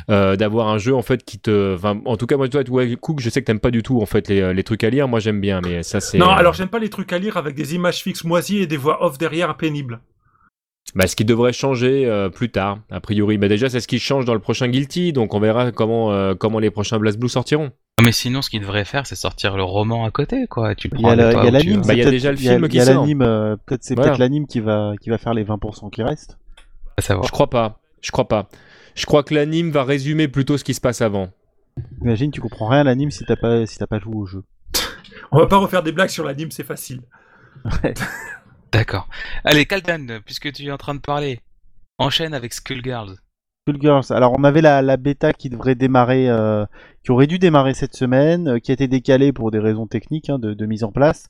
euh, 0.09 0.35
d'avoir 0.35 0.67
un 0.67 0.77
jeu 0.77 0.93
en 0.95 1.01
fait 1.03 1.23
qui 1.23 1.39
te, 1.39 1.77
en 1.83 2.17
tout 2.17 2.25
cas 2.27 2.37
moi 2.37 2.49
toi, 2.49 2.63
Cook, 2.99 3.19
je 3.21 3.29
sais 3.29 3.41
que 3.41 3.45
t'aimes 3.45 3.59
pas 3.59 3.71
du 3.71 3.83
tout 3.83 4.01
en 4.01 4.05
fait 4.05 4.27
les, 4.27 4.53
les 4.53 4.63
trucs 4.63 4.83
à 4.83 4.89
lire. 4.89 5.07
Moi 5.07 5.19
j'aime 5.19 5.39
bien, 5.39 5.61
mais 5.63 5.83
ça 5.83 5.99
c'est. 6.01 6.17
Non, 6.17 6.27
euh, 6.31 6.35
alors 6.35 6.53
j'aime 6.53 6.67
pas 6.69 6.79
les 6.79 6.89
trucs 6.89 7.13
à 7.13 7.17
lire 7.19 7.37
avec 7.37 7.55
des 7.55 7.75
images 7.75 8.01
fixes 8.03 8.23
moisies 8.23 8.59
et 8.61 8.67
des 8.67 8.77
voix 8.77 9.05
off 9.05 9.17
derrière 9.17 9.55
pénibles. 9.57 9.99
Bah, 10.95 11.05
ce 11.05 11.15
qui 11.15 11.25
devrait 11.25 11.53
changer 11.53 12.05
euh, 12.05 12.29
plus 12.29 12.49
tard, 12.49 12.79
a 12.89 12.99
priori. 12.99 13.37
Bah, 13.37 13.47
déjà, 13.47 13.69
c'est 13.69 13.79
ce 13.81 13.87
qui 13.87 13.99
change 13.99 14.25
dans 14.25 14.33
le 14.33 14.39
prochain 14.39 14.67
Guilty, 14.67 15.13
donc 15.13 15.33
on 15.33 15.39
verra 15.39 15.71
comment, 15.71 16.11
euh, 16.11 16.33
comment 16.33 16.59
les 16.59 16.71
prochains 16.71 16.97
BlazBlue 16.97 17.27
sortiront. 17.29 17.71
Ah, 17.99 18.03
Mais 18.03 18.11
sinon, 18.11 18.41
ce 18.41 18.49
qu'ils 18.49 18.61
devraient 18.61 18.85
faire, 18.85 19.05
c'est 19.05 19.15
sortir 19.15 19.57
le 19.57 19.63
roman 19.63 20.05
à 20.05 20.11
côté, 20.11 20.47
quoi. 20.47 20.75
Tu 20.75 20.87
le 20.87 20.95
Il 20.95 20.99
y 20.99 21.03
prends 21.03 21.11
a 21.11 21.15
l'anime. 21.51 21.81
Bah, 21.81 21.93
il 21.93 21.97
y 21.97 22.01
a 22.01 22.05
c'est 22.05 22.11
déjà 22.11 22.31
le 22.31 22.37
a- 22.37 22.39
film 22.41 22.61
il 22.65 22.69
qui 22.69 22.81
sort. 22.81 23.01
l'anime, 23.01 23.21
euh, 23.21 23.55
peut-être 23.65 23.83
c'est 23.83 23.95
Voilà. 23.95 24.11
peut-être 24.11 24.19
l'anime 24.19 24.47
qui 24.47 24.59
va 24.59 24.93
qui 25.01 25.09
va 25.09 25.17
faire 25.17 25.33
les 25.33 25.43
20% 25.43 25.89
qui 25.89 26.03
restent. 26.03 26.37
à 26.95 27.01
savoir. 27.01 27.27
Je 27.27 27.31
crois 27.31 27.49
pas. 27.49 27.79
Je 28.01 28.11
crois 28.11 28.27
pas. 28.27 28.47
Je 28.95 29.05
crois 29.05 29.23
que 29.23 29.33
l'anime 29.35 29.69
va 29.71 29.83
résumer 29.83 30.27
plutôt 30.27 30.57
ce 30.57 30.63
qui 30.63 30.73
se 30.73 30.81
passe 30.81 31.01
avant. 31.01 31.29
Imagine, 32.01 32.31
tu 32.31 32.39
comprends 32.41 32.67
rien 32.69 32.79
à 32.81 32.83
l'anime 32.85 33.11
si 33.11 33.23
t'as 33.25 33.35
pas 33.35 33.65
si 33.67 33.77
t'as 33.77 33.85
pas 33.87 33.99
joué 33.99 34.15
au 34.15 34.25
jeu. 34.25 34.43
On 35.31 35.37
va 35.39 35.45
pas 35.47 35.57
refaire 35.57 35.83
des 35.83 35.91
blagues 35.91 36.09
sur 36.09 36.23
l'anime, 36.23 36.49
c'est 36.51 36.63
facile. 36.63 37.01
D'accord. 38.71 39.07
Allez, 39.43 39.65
Kaldan, 39.65 40.19
puisque 40.25 40.51
tu 40.51 40.65
es 40.65 40.71
en 40.71 40.77
train 40.77 40.95
de 40.95 40.99
parler, 40.99 41.39
enchaîne 41.97 42.33
avec 42.33 42.53
Skullgirls. 42.53 43.17
Skullgirls. 43.67 44.11
Alors 44.11 44.33
on 44.37 44.43
avait 44.43 44.61
la, 44.61 44.81
la 44.81 44.97
bêta 44.97 45.33
qui 45.33 45.49
devrait 45.49 45.75
démarrer, 45.75 46.29
euh, 46.29 46.65
qui 47.03 47.11
aurait 47.11 47.27
dû 47.27 47.39
démarrer 47.39 47.73
cette 47.73 47.95
semaine, 47.95 48.47
euh, 48.47 48.59
qui 48.59 48.71
a 48.71 48.73
été 48.73 48.87
décalée 48.87 49.33
pour 49.33 49.51
des 49.51 49.59
raisons 49.59 49.87
techniques 49.87 50.29
hein, 50.29 50.39
de, 50.39 50.53
de 50.53 50.65
mise 50.65 50.83
en 50.83 50.91
place. 50.91 51.29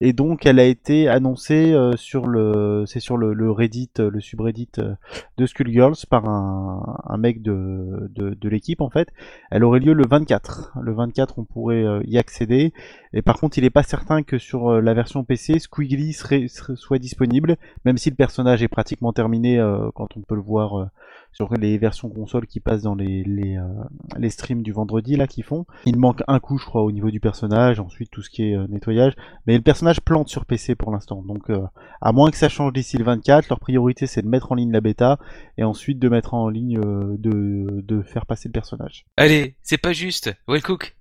Et 0.00 0.12
donc 0.12 0.44
elle 0.44 0.58
a 0.58 0.64
été 0.64 1.08
annoncée 1.08 1.72
euh, 1.72 1.92
sur 1.96 2.26
le, 2.26 2.84
c'est 2.86 2.98
sur 2.98 3.16
le, 3.16 3.32
le 3.32 3.50
Reddit, 3.50 3.90
euh, 4.00 4.10
le 4.10 4.20
subreddit 4.20 4.68
euh, 4.78 4.94
de 5.38 5.46
Skullgirls 5.46 6.06
par 6.10 6.28
un, 6.28 6.98
un 7.04 7.16
mec 7.16 7.42
de, 7.42 8.10
de, 8.10 8.34
de 8.34 8.48
l'équipe 8.48 8.80
en 8.80 8.90
fait. 8.90 9.08
Elle 9.52 9.62
aurait 9.62 9.78
lieu 9.78 9.92
le 9.92 10.04
24. 10.04 10.72
Le 10.82 10.92
24 10.92 11.38
on 11.38 11.44
pourrait 11.44 11.84
euh, 11.84 12.02
y 12.06 12.18
accéder. 12.18 12.72
Et 13.12 13.22
par 13.22 13.38
contre 13.38 13.56
il 13.56 13.62
n'est 13.62 13.70
pas 13.70 13.84
certain 13.84 14.24
que 14.24 14.36
sur 14.36 14.82
la 14.82 14.94
version 14.94 15.22
PC 15.22 15.60
Squiggly 15.60 16.12
serait, 16.12 16.48
soit 16.48 16.98
disponible, 16.98 17.56
même 17.84 17.96
si 17.96 18.10
le 18.10 18.16
personnage 18.16 18.64
est 18.64 18.68
pratiquement 18.68 19.12
terminé 19.12 19.64
quand 19.94 20.16
on 20.16 20.20
peut 20.22 20.34
le 20.34 20.40
voir 20.40 20.88
sur 21.34 21.52
les 21.54 21.76
versions 21.78 22.08
console 22.08 22.46
qui 22.46 22.60
passent 22.60 22.82
dans 22.82 22.94
les, 22.94 23.22
les, 23.24 23.58
euh, 23.58 23.62
les 24.18 24.30
streams 24.30 24.62
du 24.62 24.72
vendredi 24.72 25.16
là 25.16 25.26
qu'ils 25.26 25.44
font. 25.44 25.66
Il 25.84 25.98
manque 25.98 26.22
un 26.28 26.38
coup, 26.40 26.56
je 26.58 26.64
crois, 26.64 26.82
au 26.82 26.92
niveau 26.92 27.10
du 27.10 27.20
personnage, 27.20 27.80
ensuite 27.80 28.10
tout 28.10 28.22
ce 28.22 28.30
qui 28.30 28.44
est 28.44 28.56
euh, 28.56 28.66
nettoyage. 28.68 29.14
Mais 29.46 29.56
le 29.56 29.62
personnage 29.62 30.00
plante 30.00 30.28
sur 30.28 30.46
PC 30.46 30.74
pour 30.76 30.92
l'instant. 30.92 31.22
Donc, 31.26 31.50
euh, 31.50 31.60
à 32.00 32.12
moins 32.12 32.30
que 32.30 32.36
ça 32.36 32.48
change 32.48 32.72
d'ici 32.72 32.96
le 32.96 33.04
24, 33.04 33.48
leur 33.48 33.60
priorité 33.60 34.06
c'est 34.06 34.22
de 34.22 34.28
mettre 34.28 34.52
en 34.52 34.54
ligne 34.54 34.72
la 34.72 34.80
bêta 34.80 35.18
et 35.58 35.64
ensuite 35.64 35.98
de 35.98 36.08
mettre 36.08 36.34
en 36.34 36.48
ligne 36.48 36.78
euh, 36.78 37.16
de, 37.18 37.82
de 37.82 38.02
faire 38.02 38.26
passer 38.26 38.48
le 38.48 38.52
personnage. 38.52 39.04
Allez, 39.16 39.56
c'est 39.62 39.76
pas 39.78 39.92
juste. 39.92 40.32
Wellcook. 40.48 40.96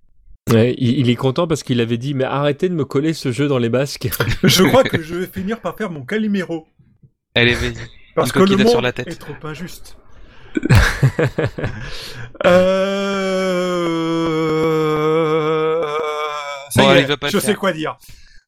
Ouais, 0.51 0.75
il, 0.77 0.99
il 0.99 1.09
est 1.09 1.15
content 1.15 1.47
parce 1.47 1.63
qu'il 1.63 1.79
avait 1.79 1.97
dit 1.97 2.13
mais 2.13 2.25
arrêtez 2.25 2.67
de 2.67 2.73
me 2.73 2.83
coller 2.83 3.13
ce 3.13 3.31
jeu 3.31 3.47
dans 3.47 3.59
les 3.59 3.69
basques. 3.69 4.09
Je 4.43 4.63
crois 4.63 4.83
que 4.83 5.01
je 5.01 5.15
vais 5.15 5.27
finir 5.27 5.61
par 5.61 5.77
faire 5.77 5.89
mon 5.89 6.03
Calimero. 6.03 6.67
Allez, 7.35 7.53
vas-y. 7.53 7.75
Parce 8.15 8.29
Une 8.31 8.33
que 8.45 8.49
le 8.49 8.57
monde 8.57 8.67
sur 8.67 8.81
la 8.81 8.91
tête. 8.91 9.07
est 9.07 9.15
trop 9.15 9.33
injuste. 9.43 9.97
Euh... 14.93 15.83
Ça 16.69 16.83
Bon, 16.83 16.89
y 16.89 16.91
allez, 16.91 17.01
est, 17.01 17.03
il 17.03 17.07
va 17.07 17.17
pas 17.17 17.29
le 17.29 17.31
je 17.31 17.39
faire. 17.39 17.51
sais 17.51 17.55
quoi 17.55 17.71
dire. 17.73 17.97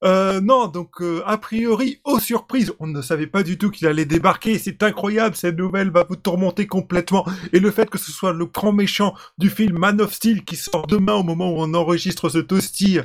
Euh, 0.04 0.41
non, 0.41 0.68
donc 0.68 1.02
euh, 1.02 1.24
a 1.26 1.38
priori, 1.38 2.00
aux 2.04 2.20
surprises, 2.20 2.74
on 2.80 2.88
ne 2.88 3.02
savait 3.02 3.28
pas 3.28 3.44
du 3.44 3.58
tout 3.58 3.72
qu'il 3.72 3.88
allait 3.88 4.06
débarquer. 4.06 4.60
C'est 4.60 4.84
incroyable, 4.84 5.36
cette 5.36 5.58
nouvelle 5.58 5.89
va 5.89 6.04
vous 6.08 6.15
tourmenter 6.18 6.68
complètement. 6.68 7.26
Et 7.54 7.60
le 7.60 7.72
fait 7.72 7.89
que 7.89 7.98
ce 7.98 8.12
soit 8.12 8.34
le 8.34 8.46
grand 8.46 8.74
méchant 8.74 9.15
du 9.38 9.50
film 9.50 9.78
Man 9.80 10.02
of 10.02 10.13
Steel 10.13 10.44
qui 10.44 10.58
sort 10.58 10.86
demain 10.88 11.13
au 11.13 11.24
moment 11.24 11.50
où 11.52 11.56
on 11.60 11.74
enregistre 11.74 12.30
ce 12.30 12.39
toasty, 12.39 13.00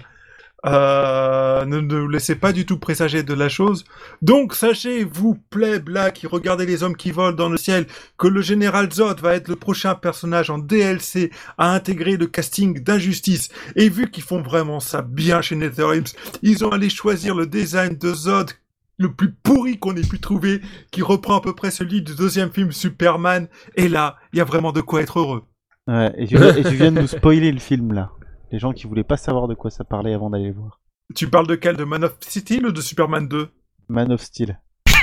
euh, 0.66 1.64
ne, 1.64 1.78
vous 1.78 2.08
laissez 2.08 2.34
pas 2.34 2.52
du 2.52 2.66
tout 2.66 2.78
présager 2.78 3.22
de 3.22 3.34
la 3.34 3.48
chose. 3.48 3.84
Donc 4.22 4.54
sachez, 4.54 5.04
vous 5.04 5.38
plebs 5.50 5.88
là 5.88 6.10
qui 6.10 6.26
regardez 6.26 6.66
les 6.66 6.82
hommes 6.82 6.96
qui 6.96 7.10
volent 7.10 7.36
dans 7.36 7.48
le 7.48 7.56
ciel, 7.56 7.86
que 8.18 8.28
le 8.28 8.42
général 8.42 8.92
Zod 8.92 9.20
va 9.20 9.34
être 9.34 9.48
le 9.48 9.56
prochain 9.56 9.94
personnage 9.94 10.50
en 10.50 10.58
DLC 10.58 11.30
à 11.58 11.72
intégrer 11.74 12.16
le 12.16 12.26
casting 12.26 12.82
d'Injustice. 12.82 13.50
Et 13.76 13.88
vu 13.88 14.10
qu'ils 14.10 14.24
font 14.24 14.42
vraiment 14.42 14.80
ça 14.80 15.02
bien 15.02 15.40
chez 15.40 15.56
NetherRealms, 15.56 16.04
ils 16.42 16.64
ont 16.64 16.70
allé 16.70 16.90
choisir 16.90 17.34
le 17.34 17.46
design 17.46 17.96
de 17.96 18.12
Zod 18.12 18.50
le 18.98 19.10
plus 19.10 19.32
pourri 19.32 19.78
qu'on 19.78 19.96
ait 19.96 20.02
pu 20.02 20.20
trouver, 20.20 20.60
qui 20.90 21.00
reprend 21.00 21.38
à 21.38 21.40
peu 21.40 21.54
près 21.54 21.70
celui 21.70 22.02
du 22.02 22.14
deuxième 22.14 22.50
film 22.50 22.70
Superman. 22.70 23.48
Et 23.74 23.88
là, 23.88 24.16
il 24.34 24.38
y 24.38 24.42
a 24.42 24.44
vraiment 24.44 24.72
de 24.72 24.82
quoi 24.82 25.00
être 25.00 25.18
heureux. 25.20 25.44
Ouais, 25.86 26.12
et, 26.18 26.26
tu, 26.26 26.36
et 26.36 26.62
tu 26.62 26.74
viens 26.74 26.92
de 26.92 27.00
nous 27.00 27.06
spoiler 27.06 27.50
le 27.50 27.58
film 27.58 27.94
là. 27.94 28.12
Les 28.52 28.58
gens 28.58 28.72
qui 28.72 28.86
voulaient 28.86 29.04
pas 29.04 29.16
savoir 29.16 29.48
de 29.48 29.54
quoi 29.54 29.70
ça 29.70 29.84
parlait 29.84 30.14
avant 30.14 30.30
d'aller 30.30 30.48
le 30.48 30.54
voir. 30.54 30.80
Tu 31.14 31.28
parles 31.28 31.46
de 31.46 31.54
quel 31.56 31.76
De 31.76 31.84
Man 31.84 32.04
of 32.04 32.16
Steel 32.20 32.66
ou 32.66 32.72
de 32.72 32.80
Superman 32.80 33.26
2 33.28 33.48
Man 33.88 34.12
of 34.12 34.20
Steel. 34.22 34.58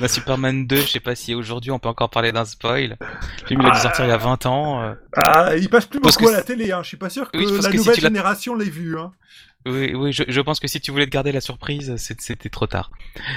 Bah, 0.00 0.08
Superman 0.08 0.66
2, 0.66 0.76
je 0.76 0.88
sais 0.88 1.00
pas 1.00 1.14
si 1.14 1.36
aujourd'hui 1.36 1.70
on 1.70 1.78
peut 1.78 1.88
encore 1.88 2.10
parler 2.10 2.32
d'un 2.32 2.44
spoil. 2.44 2.96
Le 3.00 3.46
film 3.46 3.60
il 3.62 3.66
a 3.68 3.70
dû 3.70 3.78
sortir 3.78 4.04
il 4.04 4.08
y 4.08 4.12
a 4.12 4.16
20 4.16 4.44
ans. 4.46 4.82
euh. 4.82 4.94
Ah, 5.16 5.52
il 5.56 5.70
passe 5.70 5.86
plus 5.86 6.00
Parce 6.00 6.16
beaucoup 6.16 6.28
que 6.28 6.34
à 6.34 6.38
la 6.38 6.42
télé, 6.42 6.72
hein. 6.72 6.82
Je 6.82 6.88
suis 6.88 6.96
pas 6.96 7.08
sûr 7.08 7.30
que 7.30 7.38
Oui, 7.38 7.46
la 7.62 7.70
que 7.70 7.76
nouvelle 7.76 7.94
génération 8.00 8.56
l'ait 8.56 8.64
vu, 8.68 8.98
hein. 8.98 9.12
Oui, 9.66 9.92
oui, 9.94 10.12
je, 10.12 10.22
je 10.28 10.40
pense 10.40 10.60
que 10.60 10.68
si 10.68 10.80
tu 10.80 10.90
voulais 10.92 11.04
te 11.04 11.10
garder 11.10 11.32
la 11.32 11.40
surprise, 11.40 11.94
c'était 11.96 12.48
trop 12.48 12.66
tard. 12.66 12.90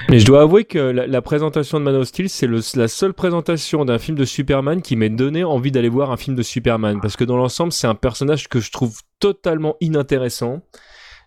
Mais 0.09 0.19
je 0.19 0.25
dois 0.25 0.41
avouer 0.43 0.63
que 0.65 0.77
la, 0.77 1.07
la 1.07 1.21
présentation 1.21 1.79
de 1.79 1.83
Man 1.83 1.95
of 1.95 2.07
Steel, 2.07 2.29
c'est 2.29 2.47
la 2.75 2.87
seule 2.87 3.13
présentation 3.13 3.83
d'un 3.85 3.97
film 3.97 4.17
de 4.17 4.23
Superman 4.23 4.81
qui 4.81 4.95
m'ait 4.95 5.09
donné 5.09 5.43
envie 5.43 5.71
d'aller 5.71 5.89
voir 5.89 6.11
un 6.11 6.17
film 6.17 6.35
de 6.35 6.43
Superman. 6.43 6.99
Parce 7.01 7.17
que 7.17 7.23
dans 7.23 7.37
l'ensemble, 7.37 7.71
c'est 7.73 7.87
un 7.87 7.95
personnage 7.95 8.47
que 8.49 8.59
je 8.59 8.71
trouve 8.71 8.99
totalement 9.19 9.75
inintéressant. 9.81 10.61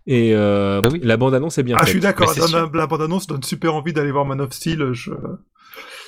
Et 0.06 0.32
euh, 0.34 0.80
Bah 0.80 0.90
oui. 0.92 1.00
la 1.02 1.16
bande-annonce 1.16 1.58
est 1.58 1.62
bien 1.64 1.76
Ah, 1.76 1.80
je 1.82 1.86
faite. 1.86 1.92
suis 1.94 2.00
d'accord. 2.00 2.30
C'est 2.30 2.40
donne 2.40 2.48
sûr. 2.50 2.58
un- 2.58 2.70
La 2.76 2.86
bande-annonce 2.86 3.26
donne 3.26 3.42
super 3.42 3.74
envie 3.74 3.92
d'aller 3.92 4.10
voir 4.12 4.24
Man 4.24 4.40
of 4.40 4.52
Steel. 4.52 4.92
Je, 4.92 5.10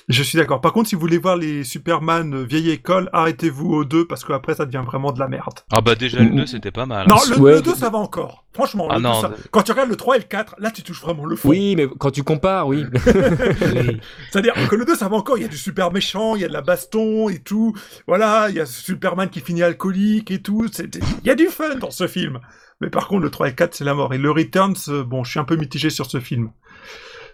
je 0.08 0.22
suis 0.22 0.38
d'accord. 0.38 0.60
Par 0.60 0.72
contre, 0.72 0.88
si 0.88 0.94
vous 0.94 1.00
voulez 1.00 1.18
voir 1.18 1.36
les 1.36 1.64
Superman 1.64 2.32
euh, 2.34 2.42
vieille 2.44 2.70
école, 2.70 3.10
arrêtez-vous 3.12 3.72
aux 3.72 3.84
deux 3.84 4.06
parce 4.06 4.24
qu'après 4.24 4.54
ça 4.54 4.64
devient 4.64 4.82
vraiment 4.86 5.10
de 5.12 5.18
la 5.18 5.26
merde. 5.28 5.60
Ah 5.72 5.80
bah 5.80 5.94
déjà 5.96 6.20
le 6.20 6.30
2 6.30 6.46
c'était 6.46 6.70
pas 6.70 6.86
mal. 6.86 7.06
Non, 7.08 7.16
hein. 7.16 7.20
le, 7.30 7.38
ouais, 7.40 7.52
le 7.54 7.62
2 7.62 7.72
de- 7.72 7.76
ça 7.76 7.90
va 7.90 7.98
encore. 7.98 8.44
Franchement, 8.52 8.86
Ah 8.90 8.96
le 8.96 9.02
2, 9.02 9.08
non, 9.08 9.20
ça- 9.20 9.28
de- 9.30 9.34
quand 9.50 9.62
tu 9.62 9.72
regardes 9.72 9.90
le 9.90 9.96
3 9.96 10.16
et 10.16 10.18
le 10.20 10.24
4, 10.24 10.54
là 10.58 10.70
tu 10.70 10.82
touches 10.82 11.00
vraiment 11.02 11.24
le 11.24 11.34
fond. 11.36 11.48
Oui, 11.48 11.74
mais 11.76 11.86
quand 11.98 12.10
tu 12.12 12.22
compares, 12.22 12.68
oui. 12.68 12.84
Oui. 12.94 14.00
C'est-à-dire 14.30 14.54
que 14.68 14.76
le 14.76 14.84
2 14.84 14.94
ça 14.94 15.08
va 15.08 15.16
encore, 15.16 15.38
il 15.38 15.42
y 15.42 15.44
a 15.44 15.48
du 15.48 15.56
super 15.58 15.92
méchant, 15.92 16.36
il 16.36 16.42
y 16.42 16.44
a 16.44 16.48
de 16.48 16.52
la 16.52 16.62
baston 16.62 17.28
et 17.28 17.38
tout. 17.40 17.74
Voilà, 18.06 18.46
il 18.48 18.54
y 18.56 18.60
a 18.60 18.66
Superman 18.66 19.28
qui 19.28 19.40
finit 19.40 19.62
alcoolique 19.62 20.30
et 20.30 20.40
tout. 20.40 20.66
Il 20.78 21.26
y 21.26 21.30
a 21.30 21.34
du 21.34 21.46
fun 21.46 21.74
dans 21.76 21.90
ce 21.90 22.06
film. 22.06 22.38
Mais 22.80 22.90
par 22.90 23.08
contre, 23.08 23.22
le 23.22 23.30
3 23.30 23.46
et 23.46 23.50
le 23.50 23.56
4, 23.56 23.74
c'est 23.74 23.84
la 23.84 23.94
mort. 23.94 24.12
Et 24.12 24.18
le 24.18 24.30
Returns, 24.30 24.74
euh, 24.88 25.02
bon, 25.02 25.24
je 25.24 25.30
suis 25.30 25.40
un 25.40 25.44
peu 25.44 25.56
mitigé 25.56 25.88
sur 25.90 26.04
ce 26.06 26.20
film. 26.20 26.50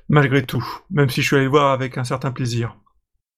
Malgré 0.08 0.44
tout. 0.44 0.64
Même 0.90 1.08
si 1.10 1.22
je 1.22 1.26
suis 1.26 1.36
allé 1.36 1.44
le 1.46 1.50
voir 1.50 1.72
avec 1.72 1.96
un 1.98 2.04
certain 2.04 2.32
plaisir. 2.32 2.76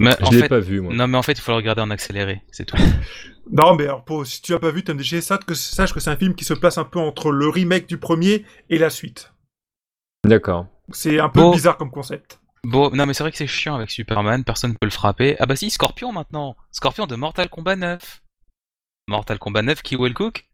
Mais 0.01 0.11
je 0.21 0.25
en 0.27 0.31
l'ai 0.31 0.41
fait, 0.41 0.49
pas 0.49 0.59
vu, 0.61 0.81
moi. 0.81 0.93
non 0.93 1.07
mais 1.07 1.17
en 1.17 1.23
fait 1.23 1.33
il 1.35 1.41
faut 1.41 1.53
le 1.53 1.57
regarder 1.57 1.81
en 1.83 1.91
accéléré, 1.91 2.43
c'est 2.51 2.65
tout. 2.65 2.77
Non, 3.53 3.75
mais 3.75 3.85
alors, 3.85 4.03
pour, 4.07 4.27
si 4.27 4.41
tu 4.41 4.55
as 4.55 4.59
pas 4.59 4.71
vu 4.71 4.83
TMDG, 4.83 5.21
sache 5.21 5.41
que, 5.47 5.53
sache 5.53 5.93
que 5.93 6.01
c'est 6.01 6.09
un 6.09 6.17
film 6.17 6.35
qui 6.35 6.47
se 6.47 6.55
place 6.55 6.79
un 6.79 6.85
peu 6.85 6.99
entre 6.99 7.31
le 7.31 7.47
remake 7.51 7.87
du 7.87 7.99
premier 7.99 8.47
et 8.71 8.79
la 8.79 8.89
suite. 8.89 9.35
D'accord. 10.25 10.67
C'est 10.93 11.21
un 11.21 11.29
peu 11.29 11.41
Bon. 11.43 11.51
bizarre 11.53 11.77
comme 11.77 11.91
concept. 11.91 12.41
Bon, 12.65 12.89
non 12.95 13.05
mais 13.05 13.13
c'est 13.13 13.23
vrai 13.23 13.31
que 13.31 13.37
c'est 13.37 13.47
chiant 13.47 13.75
avec 13.75 13.91
Superman, 13.91 14.45
personne 14.45 14.73
peut 14.79 14.87
le 14.87 14.91
frapper. 14.91 15.37
Ah 15.41 15.45
bah 15.45 15.57
si, 15.57 15.69
Scorpion 15.69 16.11
maintenant 16.11 16.57
Scorpion 16.73 17.07
de 17.07 17.17
Mortal 17.17 17.51
Kombat 17.51 17.77
9 17.77 18.23
Mortal 19.09 19.39
Kombat 19.39 19.61
9 19.61 19.83
qui 19.83 19.97
well 19.97 20.15
cook 20.15 20.47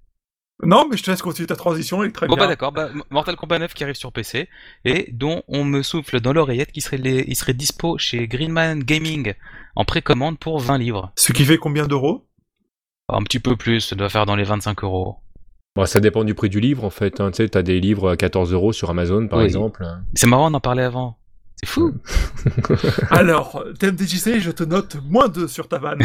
Non, 0.63 0.87
mais 0.91 0.97
je 0.97 1.03
te 1.03 1.11
laisse 1.11 1.23
continuer 1.23 1.47
ta 1.47 1.57
transition, 1.57 2.03
elle 2.03 2.11
est 2.11 2.13
très 2.13 2.27
Bon 2.27 2.35
bien. 2.35 2.45
bah 2.45 2.49
d'accord, 2.49 2.73
bah, 2.73 2.89
M- 2.93 3.03
Mortal 3.11 3.37
Kombat 3.37 3.59
9 3.61 3.73
qui 3.75 3.83
arrive 3.83 3.95
sur 3.97 4.13
PC 4.13 4.49
et 4.85 5.11
dont 5.13 5.43
on 5.49 5.65
me 5.65 5.83
souffle 5.83 6.21
dans 6.21 6.33
l'oreillette 6.33 6.71
qu'il 6.73 6.83
serait, 6.83 6.99
les- 6.99 7.25
il 7.27 7.35
serait 7.37 7.55
dispo 7.55 7.97
chez 7.99 8.29
Greenman 8.29 8.81
Gaming 8.83 9.35
en 9.77 9.85
précommande 9.85 10.39
pour 10.39 10.61
20 10.61 10.79
livres. 10.79 11.13
Ce 11.17 11.33
qui 11.33 11.45
fait 11.45 11.57
combien 11.59 11.87
d'euros? 11.87 12.27
Un 13.09 13.23
petit 13.23 13.41
peu 13.41 13.57
plus, 13.57 13.81
ça 13.81 13.97
doit 13.97 14.09
faire 14.11 14.27
dans 14.27 14.37
les 14.37 14.45
25 14.45 14.85
euros. 14.85 15.17
Bon, 15.77 15.87
ça 15.87 16.01
dépend 16.01 16.25
du 16.25 16.35
prix 16.35 16.49
du 16.49 16.61
livre, 16.61 16.85
en 16.85 16.91
fait. 16.91 17.21
hein. 17.21 17.31
Tu 17.31 17.37
sais, 17.39 17.49
t'as 17.49 17.63
des 17.63 17.81
livres 17.81 18.11
à 18.11 18.17
14 18.17 18.53
euros 18.53 18.73
sur 18.73 18.91
Amazon, 18.91 19.29
par 19.29 19.39
Oui. 19.39 19.45
exemple. 19.47 19.87
C'est 20.15 20.27
marrant 20.27 20.51
d'en 20.51 20.61
parler 20.61 20.83
avant. 20.83 21.17
C'est 21.57 21.69
fou 21.69 21.93
Alors, 23.11 23.65
TMDJC, 23.79 24.41
je 24.41 24.51
te 24.51 24.65
note 24.65 24.97
moins 25.09 25.29
2 25.29 25.47
sur 25.49 25.69
ta 25.69 25.79
vanne. 25.79 26.03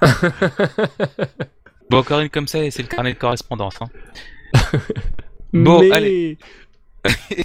Bon, 1.90 1.98
encore 1.98 2.20
une 2.20 2.28
comme 2.30 2.48
ça 2.48 2.64
et 2.64 2.70
c'est 2.70 2.82
le 2.82 2.88
carnet 2.94 3.12
de 3.12 3.18
correspondance. 3.18 3.74
Hein. 3.82 3.88
Bon, 5.52 5.80
Mais- 5.80 5.92
allez. 5.92 6.38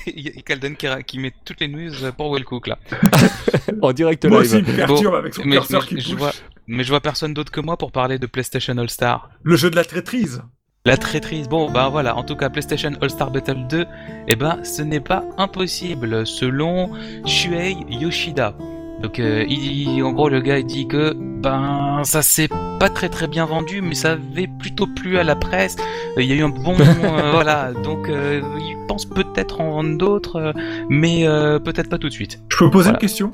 Il 0.05 0.19
y 0.21 0.27
a 0.27 0.41
Calden 0.41 0.75
qui, 0.75 1.17
met 1.17 1.33
toutes 1.45 1.61
les 1.61 1.67
news 1.69 1.91
pour 2.17 2.33
Wellcook 2.33 2.67
là. 2.67 2.77
En 3.81 3.93
direct 3.93 4.25
Moi 4.25 4.41
live. 4.43 4.51
aussi, 4.53 4.59
il 4.59 4.71
me 4.71 4.75
perturbe 4.75 5.15
avec 5.15 5.33
son 5.33 5.43
mais, 5.45 5.55
curseur 5.55 5.81
mais 5.81 5.87
qui 5.97 6.01
je 6.01 6.09
bouge. 6.09 6.17
vois, 6.19 6.31
mais 6.67 6.83
je 6.83 6.89
vois 6.89 6.99
personne 6.99 7.33
d'autre 7.33 7.51
que 7.51 7.61
moi 7.61 7.77
pour 7.77 7.91
parler 7.91 8.19
de 8.19 8.27
PlayStation 8.27 8.77
All 8.77 8.89
Star. 8.89 9.29
Le 9.43 9.55
jeu 9.55 9.69
de 9.71 9.75
la 9.77 9.85
traîtrise. 9.85 10.43
La 10.85 10.97
traîtrise. 10.97 11.47
Bon, 11.49 11.71
bah 11.71 11.87
voilà, 11.89 12.15
en 12.15 12.23
tout 12.23 12.35
cas, 12.35 12.49
PlayStation 12.51 12.91
All-Star 13.01 13.31
Battle 13.31 13.65
2, 13.69 13.85
eh 14.27 14.35
ben, 14.35 14.63
ce 14.63 14.83
n'est 14.83 14.99
pas 14.99 15.23
impossible, 15.39 16.27
selon 16.27 16.91
Shuei 17.25 17.75
Yoshida. 17.89 18.55
Donc, 19.01 19.17
euh, 19.17 19.45
il, 19.49 20.03
en 20.03 20.11
gros, 20.11 20.29
le 20.29 20.41
gars, 20.41 20.59
il 20.59 20.65
dit 20.67 20.87
que, 20.87 21.15
ben, 21.45 22.01
ça 22.03 22.21
s'est 22.21 22.49
pas 22.79 22.89
très 22.89 23.07
très 23.07 23.27
bien 23.27 23.45
vendu, 23.45 23.81
mais 23.81 23.93
ça 23.95 24.13
avait 24.13 24.47
plutôt 24.47 24.87
plu 24.87 25.17
à 25.17 25.23
la 25.23 25.35
presse. 25.35 25.75
Euh, 26.17 26.21
Il 26.23 26.25
y 26.25 26.33
a 26.33 26.35
eu 26.35 26.43
un 26.43 26.49
bon, 26.49 26.75
euh, 26.79 27.31
voilà, 27.31 27.71
donc, 27.83 28.09
euh, 28.09 28.41
il 28.57 28.75
pense 28.87 29.05
peut-être 29.05 29.61
en 29.61 29.69
vendre 29.71 29.97
d'autres, 29.97 30.35
euh, 30.37 30.53
mais 30.89 31.27
euh, 31.27 31.59
peut-être 31.59 31.89
pas 31.89 31.97
tout 31.99 32.07
de 32.09 32.13
suite. 32.13 32.39
Je 32.49 32.57
peux 32.57 32.69
poser 32.71 32.85
Voilà. 32.85 32.97
une 32.97 33.01
question? 33.01 33.31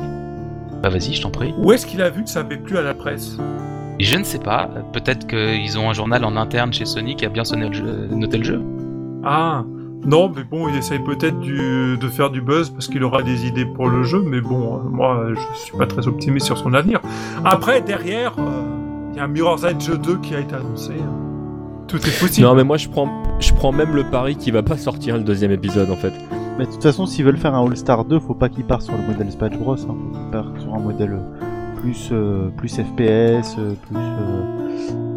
Bah, 0.83 0.89
vas-y, 0.89 1.13
je 1.13 1.21
t'en 1.21 1.31
prie. 1.31 1.53
Où 1.57 1.71
est-ce 1.71 1.85
qu'il 1.85 2.01
a 2.01 2.09
vu 2.09 2.23
que 2.23 2.29
ça 2.29 2.41
avait 2.41 2.57
plu 2.57 2.77
à 2.77 2.81
la 2.81 2.93
presse? 2.93 3.37
Je 3.99 4.17
ne 4.17 4.23
sais 4.23 4.39
pas, 4.39 4.69
peut-être 4.93 5.27
qu'ils 5.27 5.77
ont 5.79 5.89
un 5.89 5.93
journal 5.93 6.25
en 6.25 6.35
interne 6.35 6.73
chez 6.73 6.85
Sony 6.85 7.15
qui 7.15 7.25
a 7.25 7.29
bien 7.29 7.43
sonné 7.45 7.67
le 7.69 7.73
jeu- 7.73 8.07
noté 8.11 8.37
le 8.39 8.43
jeu. 8.43 8.61
Ah 9.23 9.63
non, 10.05 10.31
mais 10.35 10.43
bon, 10.43 10.67
il 10.69 10.75
essaye 10.75 10.99
peut-être 10.99 11.39
du- 11.39 11.97
de 11.97 12.07
faire 12.07 12.29
du 12.29 12.41
buzz 12.41 12.69
parce 12.71 12.87
qu'il 12.87 13.03
aura 13.03 13.21
des 13.23 13.45
idées 13.47 13.65
pour 13.65 13.87
le 13.89 14.03
jeu, 14.03 14.21
mais 14.25 14.41
bon, 14.41 14.77
euh, 14.77 14.89
moi, 14.89 15.25
je 15.33 15.59
suis 15.59 15.77
pas 15.77 15.85
très 15.85 16.07
optimiste 16.07 16.45
sur 16.47 16.57
son 16.57 16.73
avenir. 16.73 16.99
Après, 17.45 17.81
derrière, 17.81 18.33
euh, 18.39 18.51
il 19.11 19.17
y 19.17 19.19
a 19.19 19.25
un 19.25 19.27
Mirror's 19.27 19.63
Edge 19.63 19.89
2 19.91 20.17
qui 20.17 20.33
a 20.35 20.39
été 20.39 20.55
annoncé. 20.55 20.93
hein. 20.99 21.11
Tout 21.87 21.97
est 21.97 22.19
possible. 22.19 22.47
Non, 22.47 22.55
mais 22.55 22.63
moi, 22.63 22.77
je 22.77 22.87
prends, 22.87 23.09
je 23.39 23.53
prends 23.53 23.71
même 23.73 23.93
le 23.95 24.03
pari 24.05 24.35
qu'il 24.37 24.53
va 24.53 24.63
pas 24.63 24.77
sortir 24.77 25.17
le 25.17 25.23
deuxième 25.23 25.51
épisode, 25.51 25.89
en 25.91 25.95
fait. 25.97 26.13
Mais 26.57 26.65
de 26.65 26.71
toute 26.71 26.83
façon, 26.83 27.05
s'ils 27.05 27.25
veulent 27.25 27.37
faire 27.37 27.53
un 27.53 27.65
All-Star 27.65 28.05
2, 28.05 28.19
faut 28.19 28.33
pas 28.33 28.49
qu'ils 28.49 28.63
partent 28.65 28.83
sur 28.83 28.93
le 28.95 29.05
modèle 29.05 29.31
Smash 29.31 29.57
Bros. 29.57 29.73
Hein. 29.75 29.77
Faut 29.87 30.17
qu'ils 30.19 30.31
partent 30.31 30.59
sur 30.61 30.73
un 30.73 30.79
modèle 30.79 31.13
euh, 31.13 31.81
plus, 31.81 32.09
euh, 32.11 32.49
plus 32.55 32.69
FPS, 32.69 33.55
plus 33.55 33.95
euh, 33.97 34.60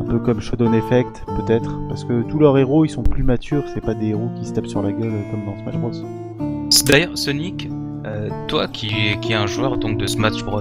un 0.05 0.11
peu 0.11 0.19
comme 0.19 0.41
Shadow 0.41 0.73
Effect, 0.73 1.25
peut-être. 1.27 1.71
Parce 1.89 2.05
que 2.05 2.23
tous 2.29 2.39
leurs 2.39 2.57
héros, 2.59 2.85
ils 2.85 2.91
sont 2.91 3.03
plus 3.03 3.23
matures. 3.23 3.63
C'est 3.73 3.81
pas 3.85 3.95
des 3.95 4.09
héros 4.09 4.31
qui 4.39 4.47
se 4.47 4.53
tapent 4.53 4.67
sur 4.67 4.83
la 4.83 4.93
gueule 4.93 5.13
euh, 5.13 5.31
comme 5.31 5.45
dans 5.47 5.59
Smash 5.63 5.77
Bros. 5.77 6.69
D'ailleurs, 6.87 7.17
Sonic, 7.17 7.69
euh, 8.07 8.29
toi 8.49 8.69
qui, 8.69 8.93
qui 9.21 9.33
es 9.33 9.37
un 9.37 9.47
joueur 9.47 9.79
donc 9.79 9.99
de 9.99 10.07
Smash 10.07 10.45
Bros, 10.45 10.61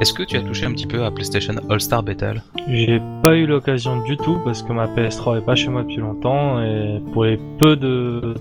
est-ce 0.00 0.12
que 0.12 0.22
tu 0.22 0.36
as 0.36 0.42
touché 0.42 0.66
un 0.66 0.72
petit 0.72 0.86
peu 0.86 1.04
à 1.04 1.10
PlayStation 1.10 1.54
All-Star 1.68 2.02
Battle? 2.02 2.42
J'ai 2.68 3.00
pas 3.22 3.36
eu 3.36 3.46
l'occasion 3.46 4.02
du 4.02 4.16
tout 4.16 4.38
parce 4.44 4.62
que 4.62 4.72
ma 4.72 4.86
PS3 4.86 5.38
est 5.38 5.44
pas 5.44 5.54
chez 5.54 5.68
moi 5.68 5.82
depuis 5.82 5.98
longtemps 5.98 6.60
et 6.62 7.00
pour 7.12 7.24
les 7.24 7.38
peu 7.58 7.76
de 7.76 8.34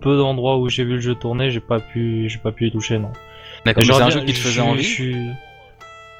peu 0.00 0.16
d'endroits 0.16 0.58
où 0.58 0.68
j'ai 0.70 0.84
vu 0.84 0.94
le 0.94 1.00
jeu 1.00 1.14
tourner, 1.14 1.50
j'ai 1.50 1.60
pas 1.60 1.78
pu 1.78 2.26
j'ai 2.28 2.38
pas 2.38 2.52
pu 2.52 2.68
y 2.68 2.72
toucher 2.72 2.98
non. 2.98 3.10
D'accord, 3.66 3.84
c'est 3.84 3.92
un 4.02 4.08
jeu 4.08 4.20
qui 4.20 4.32
te 4.32 4.38
faisait 4.38 4.60
envie 4.62 4.82
je 4.82 4.88
suis- 4.88 5.16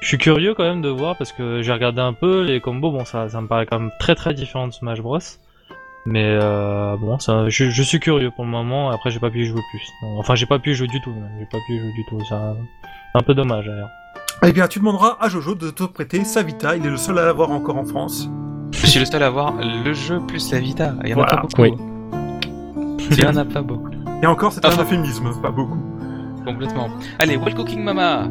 Je 0.01 0.07
suis 0.07 0.17
curieux 0.17 0.53
quand 0.55 0.63
même 0.63 0.81
de 0.81 0.89
voir 0.89 1.15
parce 1.17 1.31
que 1.31 1.61
j'ai 1.61 1.71
regardé 1.71 2.01
un 2.01 2.13
peu 2.13 2.41
les 2.43 2.59
combos. 2.59 2.91
Bon, 2.91 3.05
ça, 3.05 3.29
ça 3.29 3.39
me 3.39 3.47
paraît 3.47 3.65
quand 3.67 3.79
même 3.79 3.91
très 3.99 4.15
très 4.15 4.33
différent 4.33 4.67
de 4.67 4.73
Smash 4.73 4.99
Bros. 5.01 5.19
Mais 6.07 6.25
euh, 6.41 6.97
bon, 6.97 7.19
ça, 7.19 7.47
je, 7.49 7.69
je 7.69 7.83
suis 7.83 7.99
curieux 7.99 8.31
pour 8.35 8.43
le 8.43 8.49
moment. 8.49 8.89
Après, 8.89 9.11
j'ai 9.11 9.19
pas 9.19 9.29
pu 9.29 9.41
y 9.43 9.45
jouer 9.45 9.61
plus. 9.69 9.87
Enfin, 10.17 10.33
j'ai 10.33 10.47
pas 10.47 10.57
pu 10.57 10.71
y 10.71 10.73
jouer 10.73 10.87
du 10.87 10.99
tout. 11.01 11.13
J'ai 11.39 11.45
pas 11.45 11.59
pu 11.67 11.73
y 11.75 11.79
jouer 11.79 11.91
du 11.93 12.03
tout. 12.09 12.19
Ça, 12.25 12.55
c'est 12.83 13.19
un 13.19 13.21
peu 13.21 13.35
dommage 13.35 13.65
d'ailleurs. 13.67 13.89
Eh 14.43 14.51
bien, 14.51 14.67
tu 14.67 14.79
demanderas 14.79 15.17
à 15.19 15.29
Jojo 15.29 15.53
de 15.53 15.69
te 15.69 15.83
prêter 15.83 16.23
sa 16.23 16.41
Vita. 16.41 16.75
Il 16.75 16.83
est 16.83 16.89
le 16.89 16.97
seul 16.97 17.19
à 17.19 17.25
l'avoir 17.25 17.51
encore 17.51 17.77
en 17.77 17.85
France. 17.85 18.27
Je 18.71 18.87
suis 18.87 18.99
le 18.99 19.05
seul 19.05 19.21
à 19.21 19.27
avoir 19.27 19.53
le 19.61 19.93
jeu 19.93 20.19
plus 20.27 20.51
la 20.51 20.59
Vita. 20.59 20.95
Il 21.03 21.09
y 21.09 21.13
en 21.13 21.17
Voilà. 21.17 21.33
a 21.33 21.35
pas 21.35 21.41
beaucoup. 21.43 21.61
Oui. 21.61 21.73
Il 23.11 23.19
y 23.19 23.25
en 23.27 23.35
a 23.35 23.45
pas 23.45 23.61
beaucoup. 23.61 23.91
Et 24.23 24.25
encore, 24.25 24.51
c'est 24.51 24.65
un 24.65 24.69
Enfin- 24.69 24.81
euphémisme, 24.81 25.29
pas 25.43 25.51
beaucoup. 25.51 25.77
Complètement. 26.43 26.89
Allez, 27.19 27.37
Well 27.37 27.53
Cooking 27.53 27.83
Mama 27.83 28.27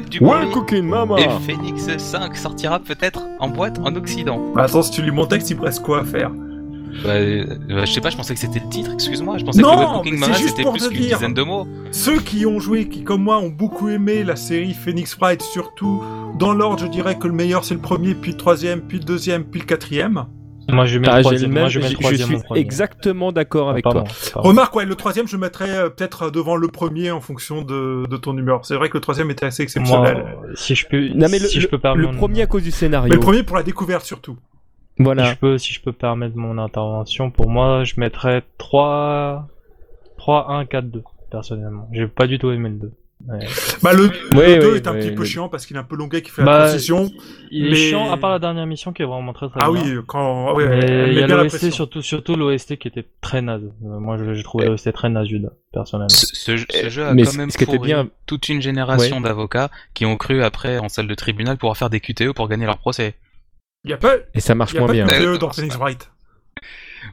Du 0.00 0.20
bruit. 0.20 0.50
cooking 0.52 0.84
mama 0.84 1.16
Et 1.20 1.28
Phoenix 1.46 1.88
5 1.96 2.36
sortira 2.36 2.78
peut-être 2.80 3.20
en 3.40 3.48
boîte 3.48 3.78
en 3.80 3.94
Occident. 3.94 4.40
Bah, 4.54 4.62
attends, 4.64 4.82
si 4.82 4.90
tu 4.92 5.02
lis 5.02 5.10
mon 5.10 5.26
texte, 5.26 5.50
il 5.50 5.56
me 5.58 5.62
reste 5.62 5.82
quoi 5.82 6.00
à 6.00 6.04
faire 6.04 6.30
Bah, 7.04 7.10
euh, 7.10 7.46
je 7.70 7.84
sais 7.86 8.00
pas, 8.00 8.10
je 8.10 8.16
pensais 8.16 8.34
que 8.34 8.40
c'était 8.40 8.60
le 8.60 8.68
titre, 8.68 8.90
excuse-moi. 8.92 9.38
Je 9.38 9.44
pensais 9.44 9.60
Non, 9.60 9.70
que 9.70 9.76
Well 9.78 9.88
Cooking 9.96 10.12
mais 10.14 10.18
Mama 10.20 10.34
c'est 10.34 10.40
juste 10.42 10.50
c'était 10.56 10.62
pour 10.62 10.72
plus 10.72 10.82
te 10.84 10.88
qu'une 10.88 11.00
dire. 11.00 11.16
dizaine 11.18 11.34
de 11.34 11.42
mots. 11.42 11.66
Ceux 11.90 12.20
qui 12.20 12.46
ont 12.46 12.58
joué, 12.60 12.88
qui 12.88 13.04
comme 13.04 13.22
moi 13.22 13.38
ont 13.38 13.48
beaucoup 13.50 13.88
aimé 13.88 14.24
la 14.24 14.36
série 14.36 14.72
Phoenix 14.74 15.14
Wright, 15.20 15.42
surtout 15.42 16.02
dans 16.38 16.54
l'ordre, 16.54 16.78
je 16.80 16.86
dirais 16.86 17.18
que 17.18 17.26
le 17.26 17.34
meilleur 17.34 17.64
c'est 17.64 17.74
le 17.74 17.80
premier, 17.80 18.14
puis 18.14 18.32
le 18.32 18.36
troisième, 18.38 18.80
puis 18.80 18.98
le 18.98 19.04
deuxième, 19.04 19.44
puis 19.44 19.60
le 19.60 19.66
quatrième. 19.66 20.24
Moi, 20.70 20.86
je 20.86 20.98
mets 20.98 21.08
Ah, 21.08 21.16
le 21.18 21.22
troisième. 21.22 21.50
même, 21.52 21.60
Moi, 21.62 21.68
je 21.68 21.78
mets 21.80 21.84
le 21.86 21.90
je- 21.90 21.96
je 21.96 22.00
troisième 22.00 22.28
suis 22.28 22.38
premier. 22.38 22.60
exactement 22.60 23.32
d'accord 23.32 23.70
avec 23.70 23.82
toi. 23.84 23.92
pardon. 23.94 24.08
Remarque, 24.36 24.74
ouais, 24.76 24.84
le 24.84 24.94
troisième, 24.94 25.26
je 25.26 25.36
mettrais 25.36 25.70
euh, 25.70 25.88
peut-être 25.90 26.30
devant 26.30 26.56
le 26.56 26.68
premier 26.68 27.10
en 27.10 27.20
fonction 27.20 27.62
de, 27.62 28.06
de 28.08 28.16
ton 28.16 28.36
humeur. 28.38 28.64
C'est 28.64 28.76
vrai 28.76 28.88
que 28.88 28.96
le 28.96 29.00
troisième 29.00 29.30
était 29.30 29.44
assez 29.46 29.62
exceptionnel. 29.62 30.18
Moi, 30.18 30.46
si 30.54 30.74
je 30.74 30.86
peux, 30.86 31.08
Non 31.08 31.26
mais 31.30 31.38
le, 31.38 31.46
si 31.48 31.60
je 31.60 31.66
peux 31.68 31.78
permettre, 31.78 32.10
le 32.12 32.16
premier 32.16 32.42
à 32.42 32.46
cause 32.46 32.62
du 32.62 32.70
scénario. 32.70 33.08
Mais 33.10 33.16
le 33.16 33.20
premier 33.20 33.42
pour 33.42 33.56
la 33.56 33.62
découverte 33.64 34.04
surtout. 34.04 34.36
si 34.96 35.02
Voilà. 35.02 35.24
je 35.32 35.34
peux, 35.36 35.58
si 35.58 35.72
je 35.74 35.80
peux 35.82 35.92
permettre 35.92 36.36
mon 36.36 36.56
intervention, 36.58 37.30
pour 37.30 37.50
moi, 37.50 37.84
je 37.84 37.94
mettrais 37.98 38.42
3, 38.58 39.48
3, 40.18 40.50
1, 40.52 40.64
4, 40.66 40.84
2, 40.90 41.02
personnellement. 41.30 41.88
J'ai 41.92 42.06
pas 42.06 42.26
du 42.26 42.38
tout 42.38 42.50
aimé 42.50 42.68
le 42.70 42.76
2. 42.76 42.92
Ouais. 43.28 43.46
Bah, 43.82 43.92
le, 43.92 44.10
Ouais, 44.36 44.56
le 44.56 44.62
2 44.62 44.70
ouais, 44.72 44.76
est 44.78 44.86
un 44.88 44.92
ouais, 44.94 44.98
petit 45.00 45.10
peu 45.12 45.20
le- 45.20 45.24
chiant 45.24 45.48
parce 45.48 45.64
qu'il 45.64 45.76
est 45.76 45.78
un 45.78 45.84
peu 45.84 45.94
longuet 45.96 46.22
qui 46.22 46.30
fait 46.30 46.42
la 46.42 46.46
Bah, 46.46 46.58
transition. 46.66 47.08
Il 47.52 47.66
est 47.66 47.70
Mais- 47.70 47.76
chiant, 47.76 48.10
à 48.12 48.16
part 48.16 48.30
la 48.30 48.38
dernière 48.40 48.66
mission 48.66 48.92
qui 48.92 49.02
est 49.02 49.06
vraiment 49.06 49.32
très 49.32 49.48
très 49.48 49.60
Ah 49.62 49.70
bien. 49.70 49.80
oui, 49.82 50.02
quand. 50.06 50.54
Ouais, 50.54 50.66
Mais 50.68 51.08
il 51.12 51.18
y 51.18 51.22
a 51.22 51.26
la 51.28 51.44
l'OST, 51.44 51.70
surtout, 51.70 52.02
surtout 52.02 52.34
l'OST 52.34 52.76
qui 52.78 52.88
était 52.88 53.06
très 53.20 53.40
naze. 53.40 53.62
Euh, 53.84 53.98
Moi, 54.00 54.16
je- 54.18 54.34
j'ai 54.34 54.42
trouvé 54.42 54.64
Ouais. 54.64 54.70
l'OST 54.70 54.92
très 54.92 55.08
naze 55.08 55.28
du 55.28 55.38
2, 55.38 55.50
personnellement. 55.72 56.08
Ce, 56.08 56.26
ce 56.34 56.56
jeu- 56.56 56.66
ce 56.70 56.88
jeu 56.88 57.04
a 57.06 57.14
mais 57.14 57.22
quand 57.24 57.36
même 57.36 57.50
ce 57.50 57.58
qui 57.58 57.64
était 57.64 57.76
pourri 57.76 57.90
bien- 57.92 58.08
toute 58.26 58.48
une 58.48 58.60
génération 58.60 59.20
d'avocats 59.20 59.70
qui 59.94 60.04
ont 60.04 60.16
cru 60.16 60.42
après 60.42 60.78
en 60.78 60.88
salle 60.88 61.06
de 61.06 61.14
tribunal 61.14 61.56
pouvoir 61.58 61.76
faire 61.76 61.90
des 61.90 62.00
QTE 62.00 62.32
pour 62.32 62.48
gagner 62.48 62.66
leur 62.66 62.78
procès. 62.78 63.14
Il 63.84 63.90
y 63.90 63.94
a 63.94 63.96
pas, 63.96 64.14
Et 64.34 64.40
ça 64.40 64.54
marche 64.54 64.72
y 64.74 64.76
a 64.76 64.80
moins 64.80 64.86
pas 64.88 64.92
bien. 64.94 65.06
de. 65.06 65.10
QTE 65.12 65.26
Ouais, 65.32 65.38
dans 65.38 65.50
Phoenix 65.52 65.76
Wright. 65.76 66.08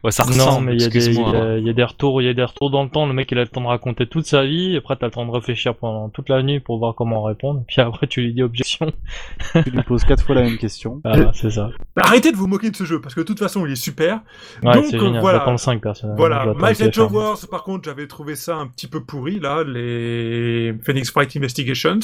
Ouais, 0.04 0.12
ça 0.12 0.25
Non, 0.38 0.62
mais 0.62 0.73
il 0.75 0.82
y, 0.82 0.86
a 0.86 0.89
des, 0.89 0.97
il 1.08 1.13
y 1.13 1.17
excuse-moi. 1.17 1.36
a- 1.36 1.58
il 1.58 1.65
y 1.65 1.69
a 1.69 1.73
des 1.73 1.84
retours, 1.84 2.21
il 2.21 2.25
y 2.25 2.30
a 2.30 2.34
des 2.34 2.43
retours 2.43 2.69
dans 2.69 2.84
le 2.84 2.89
temps. 2.89 3.06
Le 3.06 3.13
mec, 3.13 3.32
il 3.32 3.38
a 3.38 3.41
le 3.41 3.47
temps 3.47 3.62
de 3.62 3.67
raconter 3.67 4.08
toute 4.08 4.25
sa 4.25 4.45
vie. 4.45 4.75
Après, 4.78 4.95
t'as 4.95 5.08
le 5.08 5.12
temps 5.12 5.25
de 5.25 5.32
réfléchir 5.32 5.75
pendant 5.75 6.10
toute 6.10 6.30
la 6.30 6.41
nuit 6.43 6.60
pour 6.60 6.78
voir 6.80 6.95
comment 6.95 7.23
répondre. 7.23 7.63
Puis 7.67 7.82
après, 7.82 8.08
tu 8.08 8.21
lui 8.21 8.34
dis 8.34 8.43
objection. 8.43 8.91
Tu 9.63 9.71
lui 9.71 9.82
poses 9.84 10.04
quatre 10.04 10.23
fois 10.23 10.36
la 10.36 10.43
même 10.43 10.58
question. 10.58 11.02
Voilà, 11.04 11.32
c'est 11.34 11.49
ça. 11.49 11.69
Arrêtez 11.95 12.32
de 12.32 12.38
vous 12.38 12.47
moquer 12.47 12.69
de 12.71 12.75
ce 12.75 12.84
jeu 12.84 13.02
parce 13.02 13.15
que 13.15 13.21
de 13.21 13.25
toute 13.25 13.39
façon 13.39 13.65
il 13.65 13.71
est 13.71 13.75
super. 13.75 14.21
Ouais, 14.63 14.73
Donc, 14.73 14.86
c'est 14.86 14.99
génial. 14.99 15.21
voilà. 15.21 15.43
Le 15.49 15.58
5, 15.58 15.82
personnellement. 15.82 16.17
Voilà, 16.17 16.45
TF1. 16.73 17.12
Wars, 17.12 17.38
par 17.49 17.63
contre, 17.63 17.86
j'avais 17.86 18.08
trouvé 18.08 18.36
ça 18.36 18.56
un 18.58 18.67
petit 18.67 18.88
peu 18.88 19.04
pourri, 19.04 19.39
là, 19.39 19.63
les 19.65 20.73
Phoenix 20.86 21.12
Wright 21.13 21.36
Investigations. 21.36 21.99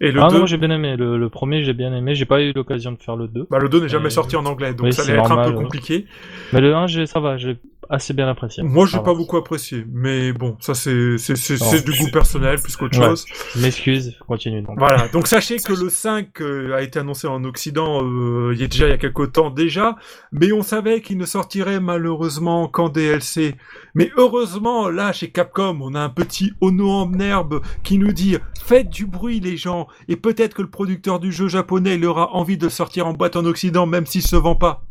Et 0.00 0.10
le 0.10 0.20
Ah 0.22 0.28
2, 0.28 0.38
non, 0.40 0.46
j'ai 0.46 0.56
bien 0.56 0.70
aimé. 0.70 0.96
Le, 0.96 1.16
le 1.16 1.28
premier, 1.28 1.62
j'ai 1.64 1.72
bien 1.72 1.94
aimé. 1.94 2.14
J'ai 2.14 2.24
pas 2.24 2.42
eu 2.42 2.52
l'occasion 2.52 2.92
de 2.92 2.98
faire 2.98 3.16
le 3.16 3.28
2. 3.28 3.46
bah, 3.50 3.58
le 3.58 3.68
2 3.68 3.80
n'est 3.82 3.88
jamais 3.88 4.06
Euh, 4.06 4.10
sorti 4.10 4.36
en 4.36 4.44
anglais, 4.46 4.74
donc 4.74 4.86
oui, 4.86 4.92
ça 4.92 5.02
allait 5.02 5.18
être 5.18 5.30
un 5.32 5.44
peu 5.44 5.50
ouais. 5.56 5.62
compliqué. 5.62 6.06
Mais 6.52 6.60
le 6.60 6.74
1, 6.74 6.86
j'ai- 6.86 7.06
ça 7.06 7.20
va. 7.20 7.36
J'ai 7.36 7.56
assez 7.90 8.12
bien 8.14 8.28
apprécié. 8.28 8.62
Moi, 8.62 8.86
j'ai 8.86 8.98
pas 8.98 9.14
beaucoup 9.14 9.36
apprécié, 9.36 9.84
mais 9.92 10.32
bon, 10.32 10.56
ça 10.60 10.74
c'est 10.74 11.18
c'est 11.18 11.36
c'est 11.36 11.60
Non. 11.60 11.66
c'est 11.70 11.84
du 11.84 11.92
goût 11.98 12.10
personnel 12.10 12.60
plus 12.60 12.76
qu'autre 12.76 12.98
Ouais. 12.98 13.06
chose. 13.06 13.24
Je 13.54 13.60
m'excuse. 13.62 14.16
Continue 14.26 14.62
donc. 14.62 14.78
Voilà, 14.78 15.08
donc 15.08 15.26
sachez 15.26 15.56
que 15.58 15.72
le 15.72 15.88
5 15.88 16.40
euh, 16.40 16.74
a 16.74 16.82
été 16.82 16.98
annoncé 16.98 17.26
en 17.26 17.42
Occident 17.44 18.00
euh, 18.04 18.52
il 18.54 18.60
y 18.60 18.64
a 18.64 18.66
déjà 18.68 18.86
il 18.86 18.90
y 18.90 18.94
a 18.94 18.98
quelques 18.98 19.32
temps 19.32 19.50
déjà, 19.50 19.96
mais 20.32 20.52
on 20.52 20.62
savait 20.62 21.00
qu'il 21.00 21.18
ne 21.18 21.26
sortirait 21.26 21.80
malheureusement 21.80 22.68
qu'en 22.68 22.88
DLC. 22.88 23.54
Mais 23.94 24.10
heureusement, 24.16 24.88
là 24.88 25.12
chez 25.12 25.30
Capcom, 25.30 25.78
on 25.80 25.94
a 25.94 26.00
un 26.00 26.08
petit 26.08 26.52
Ono 26.60 26.90
en 26.90 27.12
herbe 27.20 27.60
qui 27.82 27.98
nous 27.98 28.12
dit 28.12 28.36
faites 28.64 28.90
du 28.90 29.06
bruit 29.06 29.40
les 29.40 29.56
gens, 29.56 29.88
et 30.08 30.16
peut-être 30.16 30.54
que 30.54 30.62
le 30.62 30.70
producteur 30.70 31.20
du 31.20 31.32
jeu 31.32 31.48
japonais 31.48 31.94
il 31.96 32.04
aura 32.04 32.34
envie 32.34 32.56
de 32.58 32.64
le 32.64 32.70
sortir 32.70 33.06
en 33.06 33.12
boîte 33.12 33.36
en 33.36 33.44
Occident 33.44 33.86
même 33.86 34.06
s'il 34.06 34.22
se 34.22 34.36
vend 34.36 34.54
pas. 34.56 34.84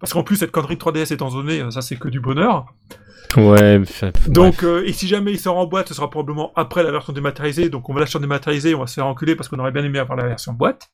Parce 0.00 0.12
qu'en 0.12 0.22
plus 0.22 0.36
cette 0.36 0.50
connerie 0.50 0.76
de 0.76 0.80
3DS 0.80 1.12
étant 1.12 1.30
zonée, 1.30 1.62
ça 1.70 1.82
c'est 1.82 1.96
que 1.96 2.08
du 2.08 2.20
bonheur. 2.20 2.66
Ouais. 3.36 3.80
Donc, 4.28 4.62
euh, 4.62 4.82
et 4.84 4.92
si 4.92 5.08
jamais 5.08 5.32
il 5.32 5.38
sort 5.40 5.56
en 5.56 5.66
boîte, 5.66 5.88
ce 5.88 5.94
sera 5.94 6.10
probablement 6.10 6.52
après 6.54 6.82
la 6.82 6.90
version 6.90 7.12
dématérialisée. 7.14 7.70
Donc, 7.70 7.88
on 7.88 7.94
va 7.94 8.00
l'acheter 8.00 8.18
en 8.18 8.20
dématérialisé, 8.20 8.74
on 8.74 8.80
va 8.80 8.86
se 8.86 8.94
faire 8.94 9.06
enculer 9.06 9.36
parce 9.36 9.48
qu'on 9.48 9.58
aurait 9.58 9.72
bien 9.72 9.84
aimé 9.84 9.98
avoir 9.98 10.18
la 10.18 10.26
version 10.26 10.52
boîte. 10.52 10.90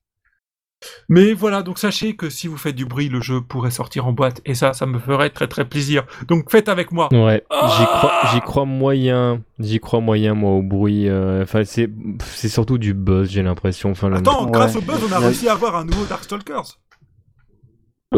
Mais 1.08 1.32
voilà, 1.32 1.64
donc 1.64 1.76
sachez 1.80 2.14
que 2.14 2.30
si 2.30 2.46
vous 2.46 2.56
faites 2.56 2.76
du 2.76 2.86
bruit, 2.86 3.08
le 3.08 3.20
jeu 3.20 3.40
pourrait 3.40 3.72
sortir 3.72 4.06
en 4.06 4.12
boîte. 4.12 4.40
Et 4.44 4.54
ça, 4.54 4.72
ça 4.72 4.86
me 4.86 5.00
ferait 5.00 5.30
très 5.30 5.48
très 5.48 5.64
plaisir. 5.64 6.04
Donc, 6.28 6.48
faites 6.52 6.68
avec 6.68 6.92
moi. 6.92 7.08
Ouais, 7.12 7.42
Ah 7.50 7.74
j'y 7.76 7.84
crois, 7.86 8.12
j'y 8.32 8.40
crois 8.40 8.64
moyen, 8.64 9.42
j'y 9.58 9.80
crois 9.80 9.98
moyen 10.00 10.34
moi 10.34 10.52
au 10.52 10.62
bruit. 10.62 11.08
euh, 11.08 11.42
Enfin, 11.42 11.64
c'est, 11.64 11.90
c'est 12.24 12.48
surtout 12.48 12.78
du 12.78 12.94
buzz, 12.94 13.28
j'ai 13.28 13.42
l'impression. 13.42 13.90
Enfin, 13.90 14.08
le- 14.10 14.18
Attends, 14.18 14.44
Ouais. 14.44 14.52
grâce 14.52 14.76
au 14.76 14.80
buzz, 14.80 15.00
on 15.08 15.12
a 15.12 15.18
Ouais. 15.18 15.26
réussi 15.26 15.48
à 15.48 15.52
avoir 15.54 15.74
un 15.74 15.84
nouveau 15.84 16.04
Darkstalkers. 16.04 16.62
Euh, 16.62 16.66
ouais. 16.68 16.76
Euh, 16.76 16.76
C'est 16.76 16.76
un 16.76 17.80
il 17.80 17.96
est 17.96 17.96
où 17.96 17.97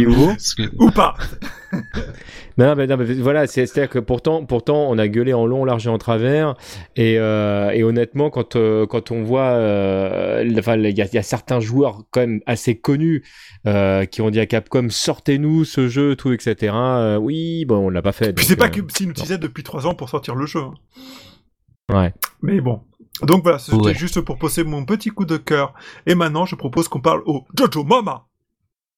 nouveau. 0.00 0.26
Parce 0.28 0.54
que- 0.54 0.70
Ou 0.78 0.90
pas. 0.90 1.14
Non, 2.58 2.74
mais, 2.76 2.86
non, 2.86 2.98
mais 2.98 3.06
voilà, 3.14 3.46
c'est, 3.46 3.64
c'est-à-dire 3.64 3.88
que 3.88 3.98
pourtant, 3.98 4.44
pourtant, 4.44 4.86
on 4.90 4.98
a 4.98 5.08
gueulé 5.08 5.32
en 5.32 5.46
long, 5.46 5.64
large 5.64 5.86
et 5.86 5.88
en 5.90 5.96
travers, 5.96 6.54
et, 6.96 7.18
euh, 7.18 7.70
et 7.70 7.82
honnêtement, 7.82 8.28
quand 8.28 8.56
euh, 8.56 8.84
quand 8.86 9.10
on 9.10 9.22
voit, 9.22 9.52
euh, 9.52 10.44
enfin, 10.58 10.76
il 10.76 10.82
y 10.82 11.00
a, 11.00 11.06
il 11.06 11.14
y 11.14 11.18
a 11.18 11.22
certains 11.22 11.60
joueurs 11.60 12.02
quand 12.10 12.20
même 12.20 12.40
assez 12.44 12.76
connus 12.78 13.24
euh, 13.66 14.04
qui 14.04 14.20
ont 14.20 14.28
dit 14.28 14.38
à 14.38 14.44
Capcom, 14.44 14.88
sortez-nous 14.90 15.64
ce 15.64 15.88
jeu, 15.88 16.14
tout, 16.14 16.30
etc. 16.34 16.74
Euh, 16.76 17.16
oui, 17.16 17.64
bon, 17.64 17.86
on 17.86 17.88
l'a 17.88 18.02
pas 18.02 18.12
fait. 18.12 18.34
Puis 18.34 18.44
c'est 18.44 18.54
pas 18.56 18.66
euh, 18.66 18.68
que 18.68 18.80
s'ils 18.94 19.06
nous 19.08 19.14
disaient 19.14 19.38
depuis 19.38 19.62
3 19.62 19.86
ans 19.86 19.94
pour 19.94 20.10
sortir 20.10 20.34
le 20.34 20.44
jeu. 20.44 20.60
hein. 20.60 20.74
Ouais. 21.90 22.12
Mais 22.42 22.60
bon. 22.60 22.82
Donc 23.22 23.44
voilà, 23.44 23.58
c'était 23.58 23.76
Ouais. 23.78 23.94
juste 23.94 24.20
pour 24.20 24.36
poser 24.36 24.62
mon 24.62 24.84
petit 24.84 25.08
coup 25.08 25.24
de 25.24 25.38
cœur. 25.38 25.72
Et 26.04 26.14
maintenant, 26.14 26.44
je 26.44 26.54
propose 26.54 26.88
qu'on 26.88 27.00
parle 27.00 27.22
au 27.24 27.46
Jojo 27.58 27.82
Mama. 27.82 28.26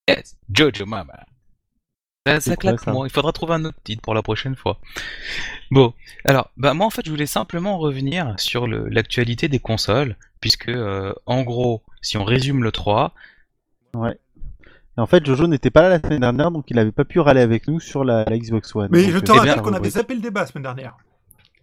Yes, 0.08 0.36
Jojo 0.52 0.86
Mama. 0.86 1.24
Ça, 2.26 2.40
ça 2.40 2.56
claque 2.56 2.76
quoi, 2.76 2.84
ça 2.84 2.92
moi. 2.92 3.06
Il 3.06 3.10
faudra 3.10 3.32
trouver 3.32 3.54
un 3.54 3.64
autre 3.66 3.78
titre 3.84 4.00
pour 4.00 4.14
la 4.14 4.22
prochaine 4.22 4.56
fois. 4.56 4.78
Bon, 5.70 5.92
alors, 6.24 6.50
bah 6.56 6.72
moi 6.72 6.86
en 6.86 6.90
fait, 6.90 7.02
je 7.04 7.10
voulais 7.10 7.26
simplement 7.26 7.78
revenir 7.78 8.34
sur 8.38 8.66
l'actualité 8.66 9.48
des 9.48 9.58
consoles, 9.58 10.16
puisque 10.40 10.68
euh, 10.68 11.12
en 11.26 11.42
gros, 11.42 11.82
si 12.00 12.16
on 12.16 12.24
résume 12.24 12.62
le 12.62 12.72
3, 12.72 13.14
Ouais. 13.94 14.18
Et 14.96 15.00
en 15.00 15.06
fait, 15.06 15.24
Jojo 15.24 15.46
n'était 15.46 15.70
pas 15.70 15.82
là 15.82 15.88
la 15.88 16.00
semaine 16.00 16.20
dernière, 16.20 16.50
donc 16.50 16.70
il 16.70 16.78
avait 16.78 16.92
pas 16.92 17.04
pu 17.04 17.18
râler 17.18 17.40
avec 17.40 17.66
nous 17.66 17.80
sur 17.80 18.04
la, 18.04 18.24
la 18.24 18.38
Xbox 18.38 18.74
One. 18.76 18.88
Mais 18.92 19.02
Donc, 19.02 19.10
je 19.10 19.16
euh, 19.16 19.20
te 19.20 19.32
c'est 19.32 19.38
rappelle 19.38 19.62
qu'on 19.62 19.72
avait 19.72 19.90
zappé 19.90 20.14
le 20.14 20.20
débat 20.20 20.40
la 20.40 20.46
semaine 20.46 20.62
dernière. 20.62 20.96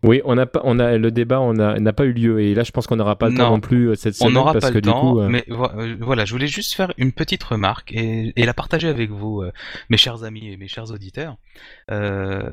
Oui, 0.03 0.21
on 0.25 0.37
a 0.37 0.45
pas, 0.47 0.61
on 0.63 0.79
a 0.79 0.97
le 0.97 1.11
débat, 1.11 1.39
on 1.41 1.59
a 1.59 1.79
n'a 1.79 1.93
pas 1.93 2.05
eu 2.05 2.11
lieu, 2.13 2.41
et 2.41 2.55
là, 2.55 2.63
je 2.63 2.71
pense 2.71 2.87
qu'on 2.87 2.95
n'aura 2.95 3.17
pas 3.17 3.29
le 3.29 3.35
temps 3.35 3.43
Non. 3.49 3.49
non 3.51 3.59
plus 3.59 3.89
euh, 3.89 3.95
cette 3.95 4.15
on 4.15 4.25
semaine 4.25 4.33
n'aura 4.33 4.53
parce 4.53 4.65
pas 4.65 4.69
que 4.69 4.75
le 4.75 4.81
du 4.81 4.89
temps, 4.89 5.11
coup, 5.13 5.19
euh, 5.21 5.27
mais 5.29 5.43
vo- 5.47 5.69
euh, 5.77 5.95
voilà, 5.99 6.25
je 6.25 6.31
voulais 6.31 6.47
juste 6.47 6.73
faire 6.73 6.91
une 6.97 7.11
petite 7.11 7.43
remarque 7.43 7.91
et, 7.93 8.33
et 8.35 8.45
la 8.45 8.53
partager 8.55 8.87
avec 8.87 9.11
vous, 9.11 9.41
euh, 9.41 9.51
mes 9.89 9.97
chers 9.97 10.23
amis 10.23 10.51
et 10.51 10.57
mes 10.57 10.67
chers 10.67 10.89
auditeurs. 10.91 11.37
Euh, 11.91 12.49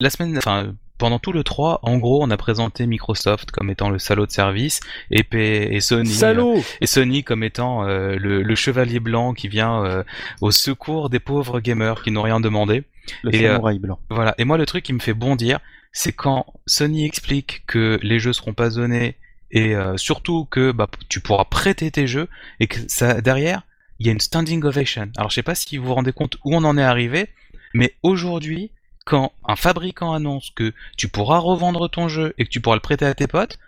la 0.00 0.10
semaine, 0.10 0.36
enfin, 0.36 0.74
pendant 0.98 1.18
tout 1.18 1.32
le 1.32 1.44
3, 1.44 1.80
en 1.82 1.96
gros, 1.98 2.22
on 2.22 2.30
a 2.30 2.36
présenté 2.36 2.86
Microsoft 2.86 3.50
comme 3.50 3.70
étant 3.70 3.88
le 3.90 3.98
salaud 3.98 4.26
de 4.26 4.30
service 4.30 4.80
et, 5.10 5.22
P- 5.22 5.74
et 5.74 5.80
Sony. 5.80 6.08
salaud. 6.10 6.60
et 6.80 6.86
Sony 6.86 7.24
comme 7.24 7.42
étant 7.42 7.86
euh, 7.86 8.16
le, 8.16 8.42
le 8.42 8.54
chevalier 8.54 9.00
blanc 9.00 9.32
qui 9.34 9.48
vient 9.48 9.82
euh, 9.84 10.02
au 10.40 10.50
secours 10.50 11.10
des 11.10 11.20
pauvres 11.20 11.60
gamers 11.60 12.02
qui 12.02 12.10
n'ont 12.10 12.22
rien 12.22 12.40
demandé. 12.40 12.84
Le 13.22 13.34
Et, 13.34 13.46
euh, 13.46 13.52
samouraï 13.52 13.78
blanc. 13.78 13.98
Voilà. 14.10 14.34
Et 14.38 14.44
moi, 14.44 14.58
le 14.58 14.66
truc 14.66 14.84
qui 14.84 14.92
me 14.92 14.98
fait 15.00 15.14
bondir, 15.14 15.58
c'est 15.94 16.12
quand 16.12 16.52
Sony 16.66 17.06
explique 17.06 17.62
que 17.66 17.98
les 18.02 18.18
jeux 18.18 18.34
seront 18.34 18.52
pas 18.52 18.68
zonés 18.68 19.16
et 19.52 19.74
euh, 19.74 19.96
surtout 19.96 20.44
que 20.44 20.72
bah, 20.72 20.88
tu 21.08 21.20
pourras 21.20 21.44
prêter 21.44 21.90
tes 21.90 22.08
jeux 22.08 22.28
et 22.58 22.66
que 22.66 22.80
ça 22.88 23.20
derrière, 23.20 23.62
il 24.00 24.06
y 24.06 24.08
a 24.08 24.12
une 24.12 24.20
standing 24.20 24.62
ovation. 24.64 25.10
Alors, 25.16 25.30
je 25.30 25.36
sais 25.36 25.44
pas 25.44 25.54
si 25.54 25.78
vous 25.78 25.86
vous 25.86 25.94
rendez 25.94 26.12
compte 26.12 26.36
où 26.44 26.54
on 26.54 26.64
en 26.64 26.76
est 26.76 26.82
arrivé, 26.82 27.28
mais 27.72 27.94
aujourd'hui, 28.02 28.72
quand 29.06 29.32
un 29.46 29.54
fabricant 29.54 30.12
annonce 30.12 30.50
que 30.50 30.72
tu 30.96 31.08
pourras 31.08 31.38
revendre 31.38 31.88
ton 31.88 32.08
jeu 32.08 32.34
et 32.38 32.44
que 32.44 32.50
tu 32.50 32.60
pourras 32.60 32.76
le 32.76 32.80
prêter 32.80 33.06
à 33.06 33.14
tes 33.14 33.28
potes, 33.28 33.58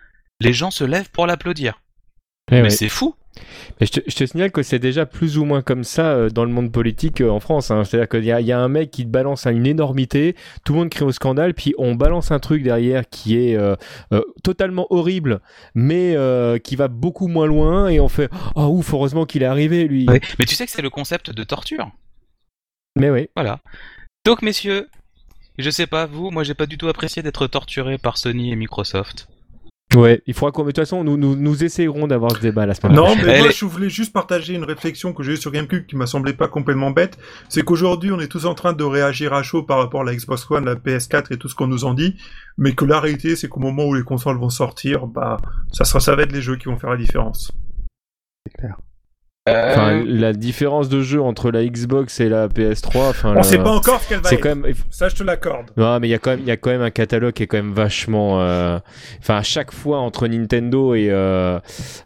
les 0.41 0.53
gens 0.53 0.71
se 0.71 0.83
lèvent 0.83 1.09
pour 1.09 1.27
l'applaudir. 1.27 1.79
Eh 2.51 2.55
Mais 2.55 2.61
ouais. 2.63 2.69
c'est 2.69 2.89
fou. 2.89 3.15
Mais 3.79 3.85
je, 3.85 3.91
te, 3.91 3.99
je 4.09 4.15
te 4.15 4.25
signale 4.25 4.51
que 4.51 4.63
c'est 4.63 4.79
déjà 4.79 5.05
plus 5.05 5.37
ou 5.37 5.45
moins 5.45 5.61
comme 5.61 5.83
ça 5.83 6.13
euh, 6.13 6.29
dans 6.29 6.43
le 6.43 6.49
monde 6.51 6.71
politique 6.71 7.21
euh, 7.21 7.29
en 7.29 7.39
France. 7.39 7.69
hein. 7.69 7.83
C'est-à-dire 7.83 8.09
qu'il 8.09 8.23
y, 8.23 8.31
a- 8.31 8.41
il 8.41 8.47
y 8.47 8.51
a 8.51 8.59
un 8.59 8.67
mec 8.67 8.89
qui 8.89 9.03
te 9.03 9.09
balance 9.09 9.45
une 9.45 9.67
énormité, 9.67 10.35
tout 10.65 10.73
le 10.73 10.79
monde 10.79 10.89
crie 10.89 11.03
au 11.03 11.11
scandale, 11.11 11.53
puis 11.53 11.75
on 11.77 11.93
balance 11.93 12.31
un 12.31 12.39
truc 12.39 12.63
derrière 12.63 13.07
qui 13.09 13.37
est 13.37 13.55
euh, 13.55 13.75
euh, 14.11 14.23
totalement 14.43 14.87
horrible, 14.89 15.41
mais 15.75 16.15
euh, 16.15 16.57
qui 16.57 16.75
va 16.75 16.87
beaucoup 16.87 17.27
moins 17.27 17.45
loin, 17.45 17.89
et 17.89 17.99
on 17.99 18.09
fait 18.09 18.29
Oh 18.55 18.65
ouf, 18.71 18.91
heureusement 18.93 19.25
qu'il 19.27 19.43
est 19.43 19.47
arrivé 19.47 19.87
lui. 19.87 20.07
Ouais. 20.09 20.21
Mais 20.39 20.45
tu 20.45 20.55
sais 20.55 20.65
que 20.65 20.71
c'est 20.71 20.81
le 20.81 20.89
concept 20.89 21.29
de 21.29 21.43
torture. 21.43 21.91
Mais 22.95 23.11
oui. 23.11 23.29
Voilà. 23.35 23.59
Donc, 24.25 24.41
messieurs, 24.41 24.87
je 25.59 25.69
sais 25.69 25.85
pas 25.85 26.07
vous, 26.07 26.31
moi 26.31 26.43
j'ai 26.43 26.55
pas 26.55 26.65
du 26.65 26.79
tout 26.79 26.87
apprécié 26.87 27.21
d'être 27.21 27.45
torturé 27.45 27.99
par 27.99 28.17
Sony 28.17 28.51
et 28.51 28.55
Microsoft. 28.55 29.27
Ouais, 29.95 30.21
il 30.27 30.33
faudra 30.33 30.51
qu'on. 30.51 30.63
De 30.63 30.67
toute 30.67 30.77
façon, 30.79 31.03
nous, 31.05 31.15
nous, 31.15 31.35
nous 31.37 31.63
essayerons 31.63 32.07
d'avoir 32.07 32.31
ce 32.35 32.41
débat 32.41 32.65
la 32.65 32.73
semaine 32.75 32.93
Non, 32.95 33.05
prochaine. 33.05 33.25
mais 33.25 33.31
Elle 33.33 33.39
moi, 33.39 33.49
est- 33.49 33.57
je 33.57 33.65
voulais 33.65 33.89
juste 33.89 34.11
partager 34.11 34.53
une 34.53 34.65
réflexion 34.65 35.13
que 35.13 35.23
j'ai 35.23 35.33
eue 35.33 35.37
sur 35.37 35.49
GameCube 35.51 35.85
qui 35.85 35.95
m'a 35.95 36.05
semblé 36.07 36.33
pas 36.33 36.49
complètement 36.49 36.91
bête. 36.91 37.17
C'est 37.47 37.63
qu'aujourd'hui, 37.63 38.11
on 38.11 38.19
est 38.19 38.27
tous 38.27 38.45
en 38.45 38.53
train 38.53 38.73
de 38.73 38.83
réagir 38.83 39.33
à 39.33 39.43
chaud 39.43 39.63
par 39.63 39.77
rapport 39.77 40.01
à 40.01 40.03
la 40.03 40.13
Xbox 40.13 40.45
One, 40.51 40.65
la 40.65 40.75
PS4 40.75 41.31
et 41.31 41.37
tout 41.37 41.47
ce 41.47 41.55
qu'on 41.55 41.67
nous 41.67 41.85
en 41.85 41.93
dit. 41.93 42.17
Mais 42.57 42.73
que 42.73 42.83
la 42.83 42.99
réalité, 42.99 43.37
c'est 43.37 43.47
qu'au 43.47 43.61
moment 43.61 43.85
où 43.85 43.93
les 43.93 44.03
consoles 44.03 44.37
vont 44.37 44.49
sortir, 44.49 45.07
bah, 45.07 45.37
ça 45.71 45.85
sera, 45.85 46.01
ça 46.01 46.15
va 46.15 46.23
être 46.23 46.33
les 46.33 46.41
jeux 46.41 46.57
qui 46.57 46.65
vont 46.65 46.77
faire 46.77 46.89
la 46.91 46.97
différence. 46.97 47.51
C'est 48.45 48.53
clair. 48.59 48.75
Enfin, 49.47 49.93
Euh, 49.99 50.03
la 50.05 50.33
différence 50.33 50.89
de 50.89 51.01
jeu 51.01 51.21
entre 51.21 51.51
la 51.51 51.63
Xbox 51.65 52.19
et 52.19 52.29
la 52.29 52.47
PS3, 52.47 53.09
enfin. 53.09 53.31
On 53.31 53.33
la- 53.33 53.43
sait 53.43 53.57
pas 53.57 53.71
encore 53.71 54.01
ce 54.01 54.09
qu'elle 54.09 54.19
va 54.21 54.31
être. 54.31 54.41
quand 54.41 54.55
même. 54.55 54.73
Ça, 54.89 55.09
je 55.09 55.15
te 55.15 55.23
l'accorde. 55.23 55.67
Non, 55.77 55.99
mais 55.99 56.07
il 56.07 56.11
y 56.11 56.13
a 56.13 56.19
quand 56.19 56.31
même, 56.31 56.39
il 56.41 56.47
y 56.47 56.51
a 56.51 56.57
quand 56.57 56.69
même 56.69 56.81
un 56.81 56.89
catalogue 56.89 57.33
qui 57.33 57.43
est 57.43 57.47
quand 57.47 57.57
même 57.57 57.73
vachement. 57.73 58.41
euh, 58.41 58.79
Enfin, 59.19 59.37
à 59.37 59.43
chaque 59.43 59.71
fois 59.71 59.99
entre 59.99 60.27
Nintendo 60.27 60.95
et 60.95 61.07
euh, 61.09 61.59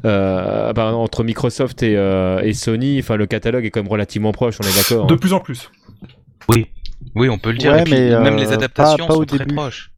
euh, 0.06 0.74
pardon, 0.74 0.98
entre 1.00 1.24
Microsoft 1.24 1.84
et, 1.84 1.96
euh, 1.98 2.42
et 2.42 2.54
Sony, 2.54 3.00
enfin 3.00 3.16
le 3.18 3.26
catalogue 3.26 3.66
est 3.66 3.70
quand 3.72 3.82
même 3.82 3.92
relativement 3.92 4.32
proche. 4.32 4.58
On 4.64 4.68
est 4.68 4.76
d'accord. 4.76 5.08
De 5.08 5.14
hein. 5.14 5.18
plus 5.18 5.34
en 5.34 5.40
plus. 5.40 5.70
Oui. 6.50 6.68
Oui, 7.16 7.30
on 7.30 7.38
peut 7.38 7.52
le 7.52 7.58
dire. 7.58 7.72
Ouais, 7.74 7.82
et 7.82 7.84
puis, 7.84 7.94
mais, 7.94 8.20
même 8.20 8.36
euh, 8.36 8.38
les 8.40 8.52
adaptations 8.54 8.98
pas- 8.98 9.08
pas 9.08 9.14
sont 9.14 9.20
au 9.22 9.26
très 9.26 9.40
début. 9.40 9.56
proches. 9.56 9.91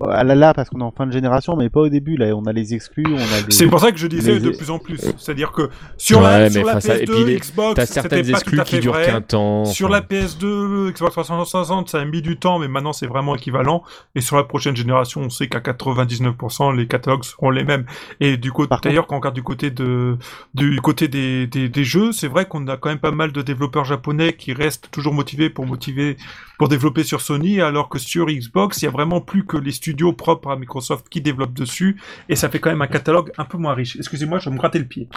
Ah 0.00 0.24
là 0.24 0.34
là, 0.34 0.54
parce 0.54 0.70
qu'on 0.70 0.80
est 0.80 0.84
en 0.84 0.90
fin 0.90 1.06
de 1.06 1.12
génération, 1.12 1.54
mais 1.54 1.68
pas 1.68 1.80
au 1.80 1.88
début. 1.90 2.16
Là, 2.16 2.34
on 2.34 2.44
a 2.46 2.52
les 2.52 2.72
exclus, 2.72 3.04
on 3.06 3.14
a 3.18 3.40
les. 3.46 3.50
C'est 3.52 3.66
pour 3.66 3.78
ça 3.78 3.92
que 3.92 3.98
je 3.98 4.06
disais 4.06 4.32
les- 4.34 4.40
de 4.40 4.50
plus 4.50 4.70
en 4.70 4.78
plus. 4.78 4.98
C'est-à-dire 5.18 5.52
que 5.52 5.68
sur 5.98 6.20
Ouais, 6.20 6.24
la, 6.24 6.38
mais 6.44 6.50
sur 6.50 6.64
la 6.64 6.70
enfin, 6.72 6.80
ça- 6.80 6.96
et 6.98 7.04
PS2, 7.04 7.12
puis 7.14 7.24
les- 7.26 7.38
Xbox, 7.38 7.74
T'as 7.74 7.84
certaines 7.86 8.22
pas 8.22 8.28
exclus 8.30 8.56
tout 8.56 8.62
à 8.62 8.64
qui 8.64 8.80
durent 8.80 9.00
qu'un 9.02 9.20
temps. 9.20 9.66
Sur 9.66 9.88
enfin. 9.88 9.96
la 9.96 10.00
PS2, 10.00 10.90
Xbox 10.92 11.12
360, 11.12 11.90
ça 11.90 12.00
a 12.00 12.04
mis 12.06 12.22
du 12.22 12.38
temps, 12.38 12.58
mais 12.58 12.68
maintenant 12.68 12.94
c'est 12.94 13.06
vraiment 13.06 13.36
équivalent. 13.36 13.82
Et 14.14 14.22
sur 14.22 14.36
la 14.36 14.44
prochaine 14.44 14.74
génération, 14.74 15.20
on 15.20 15.30
sait 15.30 15.48
qu'à 15.48 15.60
99%, 15.60 16.72
les 16.72 16.86
catalogues 16.86 17.24
seront 17.24 17.50
les 17.50 17.62
mêmes. 17.64 17.84
Et 18.20 18.38
du 18.38 18.50
côté, 18.50 18.74
d'ailleurs, 18.82 19.06
quand 19.06 19.16
on 19.16 19.18
regarde 19.18 19.34
du 19.34 19.42
côté 19.42 19.70
de, 19.70 20.16
du 20.54 20.80
côté 20.80 21.06
des, 21.08 21.46
des, 21.46 21.68
des 21.68 21.84
jeux, 21.84 22.12
c'est 22.12 22.28
vrai 22.28 22.46
qu'on 22.46 22.66
a 22.66 22.78
quand 22.78 22.88
même 22.88 22.98
pas 22.98 23.10
mal 23.12 23.30
de 23.30 23.42
développeurs 23.42 23.84
japonais 23.84 24.32
qui 24.32 24.54
restent 24.54 24.90
toujours 24.90 25.12
motivés 25.12 25.50
pour 25.50 25.66
motiver, 25.66 26.16
pour 26.62 26.68
développer 26.68 27.02
sur 27.02 27.20
Sony, 27.22 27.60
alors 27.60 27.88
que 27.88 27.98
sur 27.98 28.26
Xbox, 28.28 28.82
il 28.82 28.84
y 28.84 28.88
a 28.88 28.92
vraiment 28.92 29.20
plus 29.20 29.44
que 29.44 29.56
les 29.56 29.72
studios 29.72 30.12
propres 30.12 30.48
à 30.52 30.54
Microsoft 30.56 31.08
qui 31.08 31.20
développent 31.20 31.54
dessus. 31.54 32.00
Et 32.28 32.36
ça 32.36 32.48
fait 32.48 32.60
quand 32.60 32.70
même 32.70 32.82
un 32.82 32.86
catalogue 32.86 33.32
un 33.36 33.44
peu 33.44 33.58
moins 33.58 33.74
riche. 33.74 33.96
Excusez-moi, 33.96 34.38
je 34.38 34.44
vais 34.48 34.52
me 34.54 34.60
gratter 34.60 34.78
le 34.78 34.84
pied. 34.84 35.08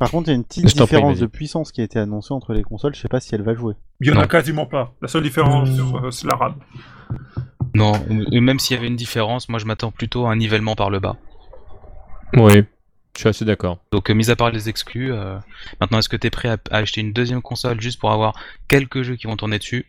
Par 0.00 0.10
contre, 0.10 0.26
il 0.26 0.30
y 0.32 0.34
a 0.34 0.36
une 0.36 0.42
petite 0.42 0.64
prie, 0.64 0.74
différence 0.74 1.20
de 1.20 1.26
puissance 1.26 1.70
qui 1.70 1.80
a 1.80 1.84
été 1.84 2.00
annoncée 2.00 2.34
entre 2.34 2.54
les 2.54 2.64
consoles. 2.64 2.92
Je 2.96 3.00
sais 3.00 3.06
pas 3.06 3.20
si 3.20 3.36
elle 3.36 3.42
va 3.42 3.54
jouer. 3.54 3.74
Il 4.00 4.08
y 4.08 4.10
en 4.10 4.16
Non. 4.16 4.22
a 4.22 4.26
quasiment 4.26 4.66
pas. 4.66 4.96
La 5.00 5.06
seule 5.06 5.22
différence, 5.22 5.68
Mmh. 5.70 5.94
euh, 6.06 6.10
c'est 6.10 6.26
l'arabe. 6.26 6.56
Non, 7.76 7.92
et 8.32 8.40
même 8.40 8.58
s'il 8.58 8.74
y 8.74 8.78
avait 8.80 8.88
une 8.88 8.96
différence, 8.96 9.48
moi 9.48 9.60
je 9.60 9.64
m'attends 9.64 9.92
plutôt 9.92 10.26
à 10.26 10.32
un 10.32 10.36
nivellement 10.36 10.74
par 10.74 10.90
le 10.90 10.98
bas. 10.98 11.14
Oui, 12.34 12.64
je 13.14 13.20
suis 13.20 13.28
assez 13.28 13.44
d'accord. 13.44 13.78
Donc, 13.92 14.10
euh, 14.10 14.14
mis 14.14 14.28
à 14.28 14.34
part 14.34 14.50
les 14.50 14.68
exclus, 14.68 15.12
euh, 15.12 15.38
maintenant 15.80 15.98
est-ce 16.00 16.08
que 16.08 16.16
t'es 16.16 16.30
prêt 16.30 16.48
à, 16.48 16.56
à 16.72 16.78
acheter 16.78 17.00
une 17.00 17.12
deuxième 17.12 17.42
console 17.42 17.80
juste 17.80 18.00
pour 18.00 18.10
avoir 18.10 18.34
quelques 18.66 19.02
jeux 19.02 19.14
qui 19.14 19.28
vont 19.28 19.36
tourner 19.36 19.60
dessus 19.60 19.86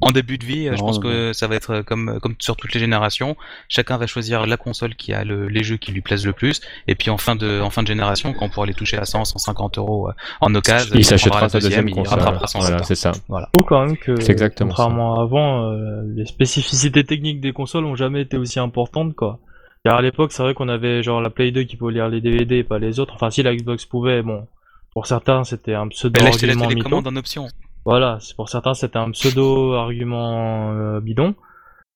en, 0.00 0.10
début 0.12 0.38
de 0.38 0.44
vie, 0.44 0.68
euh, 0.68 0.72
je 0.76 0.80
pense 0.80 0.96
non, 0.96 1.02
que 1.02 1.32
ça 1.32 1.46
va 1.48 1.56
être 1.56 1.70
euh, 1.70 1.82
comme, 1.82 2.18
comme 2.20 2.34
sur 2.38 2.56
toutes 2.56 2.72
les 2.74 2.80
générations. 2.80 3.36
Chacun 3.68 3.96
va 3.96 4.06
choisir 4.06 4.46
la 4.46 4.56
console 4.56 4.94
qui 4.94 5.12
a 5.12 5.24
le- 5.24 5.48
les 5.48 5.62
jeux 5.62 5.76
qui 5.76 5.92
lui 5.92 6.00
plaisent 6.00 6.24
le 6.26 6.32
plus. 6.32 6.60
Et 6.86 6.94
puis 6.94 7.10
en 7.10 7.18
fin 7.18 7.34
de, 7.36 7.60
en 7.60 7.70
fin 7.70 7.82
de 7.82 7.88
génération, 7.88 8.32
quand 8.32 8.46
on 8.46 8.48
pourra 8.48 8.66
les 8.66 8.74
toucher 8.74 8.96
à 8.98 9.04
100, 9.04 9.24
150 9.24 9.78
euros 9.78 10.08
euh, 10.08 10.12
en 10.40 10.54
occasion, 10.54 10.94
Il 10.94 11.04
s'achètera 11.04 11.40
la 11.42 11.48
sa 11.48 11.58
deuxième 11.60 11.88
il 11.88 11.94
console. 11.94 12.18
rattrapera 12.18 12.46
son 12.46 12.60
Voilà, 12.60 12.82
c'est 12.84 12.94
ça. 12.94 13.12
Voilà. 13.28 13.48
Trouve 13.52 13.64
quand 13.66 13.84
même 13.86 13.96
que, 13.96 14.12
exactement 14.30 14.68
contrairement 14.70 15.18
à 15.18 15.22
avant, 15.22 15.70
euh, 15.72 16.02
les 16.14 16.26
spécificités 16.26 17.04
techniques 17.04 17.40
des 17.40 17.52
consoles 17.52 17.84
ont 17.84 17.96
jamais 17.96 18.22
été 18.22 18.36
aussi 18.36 18.58
importantes, 18.60 19.14
quoi. 19.14 19.40
Car 19.84 19.96
à 19.96 20.02
l'époque, 20.02 20.32
c'est 20.32 20.42
vrai 20.42 20.54
qu'on 20.54 20.68
avait 20.68 21.02
genre 21.02 21.20
la 21.20 21.30
Play 21.30 21.50
2 21.52 21.62
qui 21.64 21.76
pouvait 21.76 21.92
lire 21.94 22.08
les 22.08 22.20
DVD 22.20 22.56
et 22.58 22.64
pas 22.64 22.78
les 22.78 22.98
autres. 23.00 23.14
Enfin, 23.14 23.30
si 23.30 23.42
la 23.42 23.54
Xbox 23.54 23.84
pouvait, 23.86 24.22
bon, 24.22 24.46
pour 24.92 25.06
certains, 25.06 25.44
c'était 25.44 25.74
un 25.74 25.84
Mais 25.84 25.84
là, 25.84 25.84
la 25.84 25.90
pseudo-argument 25.90 26.54
mytho. 26.54 26.68
télécommande 26.68 27.06
en 27.06 27.16
option. 27.16 27.46
Voilà, 27.90 28.18
c'est 28.20 28.36
pour 28.36 28.50
certains, 28.50 28.74
c'était 28.74 28.98
un 28.98 29.10
pseudo-argument 29.12 30.72
euh, 30.72 31.00
bidon. 31.00 31.34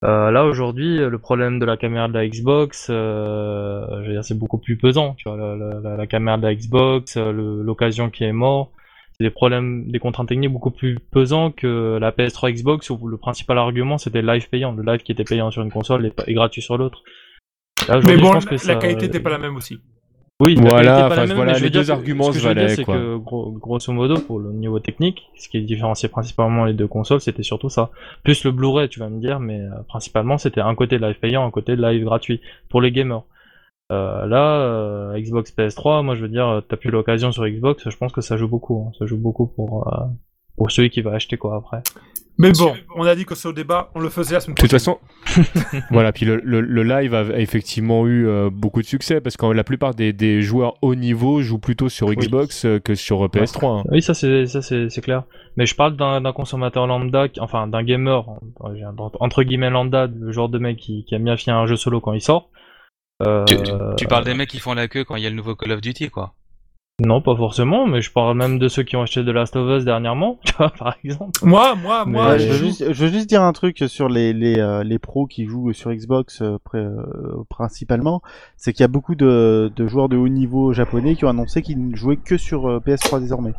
Euh, 0.03 0.31
là, 0.31 0.43
aujourd'hui, 0.45 0.97
le 0.97 1.17
problème 1.19 1.59
de 1.59 1.65
la 1.65 1.77
caméra 1.77 2.07
de 2.07 2.13
la 2.13 2.27
Xbox, 2.27 2.87
euh, 2.89 3.85
je 4.01 4.07
veux 4.07 4.13
dire, 4.13 4.23
c'est 4.23 4.37
beaucoup 4.37 4.57
plus 4.57 4.75
pesant. 4.75 5.13
Tu 5.17 5.29
vois, 5.29 5.37
la, 5.37 5.55
la- 5.55 5.79
la- 5.81 5.95
la 5.97 6.07
caméra 6.07 6.37
de 6.37 6.43
la 6.47 6.55
Xbox, 6.55 7.15
l'occasion 7.17 8.09
qui 8.09 8.23
est 8.23 8.31
mort, 8.33 8.71
c'est 9.17 9.23
des 9.23 9.29
problèmes, 9.29 9.89
des 9.91 9.99
contraintes 9.99 10.27
techniques 10.29 10.51
beaucoup 10.51 10.71
plus 10.71 10.97
pesants 11.11 11.51
que 11.51 11.99
la 12.01 12.11
PS3 12.11 12.51
Xbox 12.51 12.89
où 12.89 13.07
le 13.07 13.17
principal 13.17 13.59
argument 13.59 13.99
c'était 13.99 14.23
le 14.23 14.33
live 14.33 14.49
payant, 14.49 14.71
le 14.71 14.81
live 14.83 15.03
qui 15.03 15.11
était 15.11 15.23
payant 15.23 15.51
sur 15.51 15.61
une 15.61 15.71
console 15.71 16.11
et, 16.27 16.33
gratuit 16.33 16.63
sur 16.63 16.77
l'autre. 16.79 17.03
Mais 18.03 18.17
bon, 18.17 18.27
je 18.29 18.31
pense 18.33 18.45
que 18.45 18.53
la 18.55 18.57
ça- 18.57 18.75
qualité 18.75 19.05
n'était 19.05 19.19
pas 19.19 19.29
la 19.29 19.37
même 19.37 19.55
aussi. 19.55 19.77
Oui, 20.43 20.55
Voilà, 20.55 21.09
pas 21.09 21.15
la 21.15 21.25
même, 21.27 21.35
voilà, 21.35 21.53
je 21.53 21.63
les 21.63 21.69
deux 21.69 21.83
que- 21.83 21.91
arguments 21.91 22.25
ce 22.25 22.31
que 22.31 22.39
se 22.39 22.43
valaient, 22.43 22.69
c'est 22.69 22.83
que 22.83 23.17
gros- 23.17 23.51
grosso 23.51 23.91
modo, 23.93 24.15
pour 24.19 24.39
le 24.39 24.51
niveau 24.51 24.79
technique, 24.79 25.23
ce 25.37 25.49
qui 25.49 25.61
différenciait 25.63 26.09
principalement 26.09 26.65
les 26.65 26.73
deux 26.73 26.87
consoles, 26.87 27.21
c'était 27.21 27.43
surtout 27.43 27.69
ça. 27.69 27.89
Plus 28.23 28.43
le 28.43 28.51
Blu-ray, 28.51 28.89
tu 28.89 28.99
vas 28.99 29.09
me 29.09 29.19
dire, 29.19 29.39
mais 29.39 29.59
euh, 29.59 29.69
principalement 29.87 30.37
c'était 30.37 30.61
un 30.61 30.75
côté 30.75 30.97
live 30.97 31.19
payant, 31.19 31.45
un 31.45 31.51
côté 31.51 31.75
live 31.75 32.03
gratuit 32.03 32.41
pour 32.69 32.81
les 32.81 32.91
gamers. 32.91 33.23
Euh, 33.91 34.25
là, 34.25 34.61
euh, 34.61 35.19
Xbox 35.19 35.51
PS3, 35.55 36.03
moi 36.03 36.15
je 36.15 36.21
veux 36.21 36.29
dire, 36.29 36.61
t'as 36.67 36.77
plus 36.77 36.89
l'occasion 36.89 37.31
sur 37.31 37.45
Xbox, 37.47 37.89
je 37.89 37.97
pense 37.97 38.11
que 38.11 38.21
ça 38.21 38.37
joue 38.37 38.47
beaucoup, 38.47 38.85
hein. 38.87 38.91
ça 38.97 39.05
joue 39.05 39.17
beaucoup 39.17 39.47
pour 39.47 39.87
pour 40.55 40.69
celui 40.71 40.89
qui 40.91 41.01
va 41.01 41.11
acheter 41.13 41.35
quoi 41.37 41.55
après. 41.57 41.81
Mais 42.39 42.51
bon, 42.51 42.73
on 42.95 43.03
a 43.03 43.15
dit 43.15 43.25
que 43.25 43.35
c'est 43.35 43.47
au 43.47 43.53
débat, 43.53 43.91
on 43.93 43.99
le 43.99 44.09
faisait 44.09 44.33
la 44.33 44.39
semaine 44.39 44.55
De 44.55 44.61
toute 44.61 44.71
façon, 44.71 44.97
voilà. 45.91 46.11
Puis 46.11 46.25
le, 46.25 46.41
le- 46.43 46.61
le 46.61 46.83
live 46.83 47.13
a, 47.13 47.21
effectivement 47.39 48.07
eu 48.07 48.27
euh, 48.27 48.49
beaucoup 48.51 48.81
de 48.81 48.87
succès 48.87 49.21
parce 49.21 49.37
que 49.37 49.45
la 49.45 49.63
plupart 49.63 49.93
des, 49.93 50.13
des 50.13 50.41
joueurs 50.41 50.73
haut 50.81 50.95
niveau 50.95 51.41
jouent 51.41 51.59
plutôt 51.59 51.89
sur 51.89 52.07
Xbox 52.13 52.65
euh, 52.65 52.79
que 52.79 52.95
sur 52.95 53.23
euh, 53.25 53.27
PS3. 53.27 53.79
hein. 53.79 53.83
Oui, 53.91 54.01
ça 54.01 54.13
c'est 54.15 54.47
ça 54.47 54.61
c'est 54.63 54.89
c'est 54.89 55.01
clair. 55.01 55.23
Mais 55.57 55.65
je 55.67 55.75
parle 55.75 55.95
d'un 55.95 56.33
consommateur 56.33 56.87
lambda, 56.87 57.27
enfin 57.39 57.67
d'un 57.67 57.83
gamer 57.83 58.27
en- 58.27 58.39
entre 59.19 59.43
guillemets 59.43 59.69
lambda, 59.69 60.07
le 60.07 60.31
genre 60.31 60.49
de 60.49 60.57
mec 60.57 60.77
qui, 60.77 61.05
qui 61.05 61.13
aime 61.13 61.23
bien 61.25 61.37
finir 61.37 61.57
un 61.57 61.67
jeu 61.67 61.75
solo 61.75 62.01
quand 62.01 62.13
il 62.13 62.21
sort. 62.21 62.49
Euh, 63.21 63.45
Tu, 63.45 63.55
tu- 63.57 63.71
tu 63.97 64.07
parles 64.07 64.25
des 64.25 64.33
mecs 64.33 64.49
qui 64.49 64.59
font 64.59 64.73
la 64.73 64.87
queue 64.87 65.03
quand 65.03 65.15
il 65.15 65.23
y 65.23 65.27
a 65.27 65.29
le 65.29 65.35
nouveau 65.35 65.55
Call 65.55 65.71
of 65.71 65.81
Duty, 65.81 66.09
quoi. 66.09 66.33
Non, 66.99 67.21
pas 67.21 67.35
forcément, 67.35 67.87
mais 67.87 68.01
je 68.01 68.11
parle 68.11 68.37
même 68.37 68.59
de 68.59 68.67
ceux 68.67 68.83
qui 68.83 68.95
ont 68.95 69.01
acheté 69.01 69.23
The 69.25 69.29
Last 69.29 69.55
of 69.55 69.67
Us 69.79 69.83
dernièrement, 69.83 70.39
tu 70.45 70.53
vois, 70.53 70.69
par 70.69 70.95
exemple. 71.03 71.31
Moi, 71.41 71.73
moi, 71.75 72.03
Mais- 72.05 72.11
moi, 72.11 72.29
Ouais, 72.31 72.39
je 72.39 72.47
veux 72.49 72.57
juste, 72.57 72.93
je 72.93 73.05
veux 73.05 73.11
juste 73.11 73.27
dire 73.27 73.41
un 73.41 73.51
truc 73.51 73.79
sur 73.87 74.07
les, 74.09 74.31
les, 74.31 74.59
euh, 74.59 74.83
les 74.83 74.99
pros 74.99 75.25
qui 75.25 75.45
jouent 75.47 75.73
sur 75.73 75.91
Xbox 75.91 76.43
euh, 76.43 76.57
euh, 76.75 76.91
principalement, 77.49 78.21
c'est 78.57 78.73
qu'il 78.73 78.81
y 78.81 78.85
a 78.85 78.89
beaucoup 78.89 79.15
de, 79.15 79.71
de 79.75 79.87
joueurs 79.87 80.07
de 80.07 80.17
haut 80.17 80.27
niveau 80.29 80.71
japonais 80.71 81.15
qui 81.15 81.25
ont 81.25 81.29
annoncé 81.29 81.63
qu'ils 81.63 81.89
ne 81.89 81.95
jouaient 81.95 82.17
que 82.17 82.37
sur 82.37 82.67
euh, 82.69 82.79
PS3 82.79 83.19
désormais. 83.21 83.53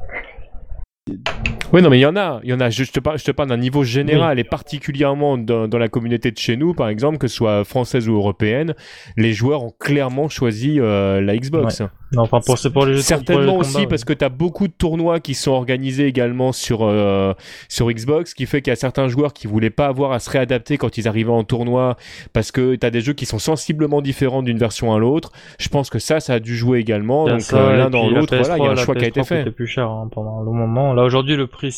Oui, 1.73 1.83
non, 1.83 1.91
mais 1.91 1.99
il 1.99 2.03
y 2.03 2.07
en 2.07 2.17
a. 2.17 2.41
Il 2.45 2.51
y 2.51 2.55
en 2.55 2.61
a. 2.61 2.71
Je, 2.71 2.85
je 2.85 2.93
te 2.93 3.01
parle, 3.01 3.19
je 3.19 3.25
te 3.25 3.31
parle 3.31 3.49
d'un 3.51 3.57
niveau 3.59 3.83
général 3.85 4.39
et 4.39 4.45
particulièrement 4.45 5.37
dans, 5.37 5.67
dans 5.69 5.77
la 5.77 5.89
communauté 5.89 6.31
de 6.31 6.39
chez 6.39 6.57
nous, 6.57 6.73
par 6.73 6.89
exemple, 6.89 7.19
que 7.19 7.27
ce 7.29 7.35
soit 7.37 7.65
française 7.65 8.09
ou 8.09 8.15
européenne, 8.15 8.75
les 9.19 9.33
joueurs 9.35 9.65
ont 9.65 9.73
clairement 9.79 10.29
choisi 10.31 10.79
euh, 10.81 11.21
la 11.21 11.37
Xbox. 11.37 11.83
Non, 12.15 12.23
enfin 12.23 12.41
pour 12.45 12.59
c'est 12.59 12.71
pour 12.71 12.87
les 12.87 12.95
jeux 12.95 12.99
de- 13.01 13.05
pour 13.05 13.17
les 13.17 13.25
Certainement 13.27 13.53
jeux 13.55 13.59
aussi 13.61 13.87
parce 13.87 14.05
que 14.05 14.13
tu 14.13 14.25
as 14.25 14.29
beaucoup 14.29 14.69
de 14.69 14.73
tournois 14.73 15.21
qui 15.21 15.35
sont 15.35 15.53
organisés 15.53 16.07
également 16.07 16.53
sur, 16.53 16.81
euh, 16.83 17.33
sur 17.69 17.91
Xbox, 17.91 18.31
ce 18.31 18.35
qui 18.35 18.47
fait 18.47 18.63
qu'il 18.63 18.71
y 18.71 18.73
a 18.73 18.77
certains 18.77 19.09
joueurs 19.09 19.33
qui 19.33 19.47
voulaient 19.47 19.71
pas 19.71 19.87
avoir 19.87 20.13
à 20.13 20.19
se 20.19 20.31
réadapter 20.31 20.79
quand 20.79 20.97
ils 20.99 21.09
arrivaient 21.09 21.31
en 21.31 21.45
tournoi 21.45 21.97
parce 22.33 22.53
que 22.53 22.75
tu 22.77 22.87
as 22.87 22.91
des 22.91 23.01
jeux 23.01 23.13
qui 23.15 23.27
sont 23.27 23.39
sensiblement 23.39 24.01
différents 24.03 24.43
d'une 24.43 24.59
version 24.59 24.95
à 24.95 24.99
l'autre. 24.99 25.33
Je 25.59 25.69
pense 25.69 25.91
que 25.91 25.99
ça, 25.99 26.21
ça 26.21 26.35
a 26.35 26.41
dû 26.41 26.57
jouer 26.57 26.79
également. 26.79 27.27
Donc 27.27 27.43
euh, 27.53 27.77
l'un 27.77 27.91
dans 27.91 28.09
la 28.09 28.21
l'autre, 28.21 28.37
voilà, 28.37 28.59
il 28.59 28.65
y 28.65 28.67
a 28.67 28.71
un 28.71 28.75
PS3, 28.75 28.85
choix 28.85 28.95
qui 28.95 29.05
a 29.05 29.09
été 29.09 29.21
PS3 29.21 29.25
fait. 29.25 29.39
coûtait 29.45 29.51
plus 29.51 29.67
cher 29.67 29.89
hein, 29.91 30.09
pendant 30.13 30.41
un 30.41 30.45
long 30.45 30.55
moment. 30.55 30.93
Là 30.95 31.03
aujourd'hui 31.05 31.37
le 31.37 31.47
prix 31.47 31.73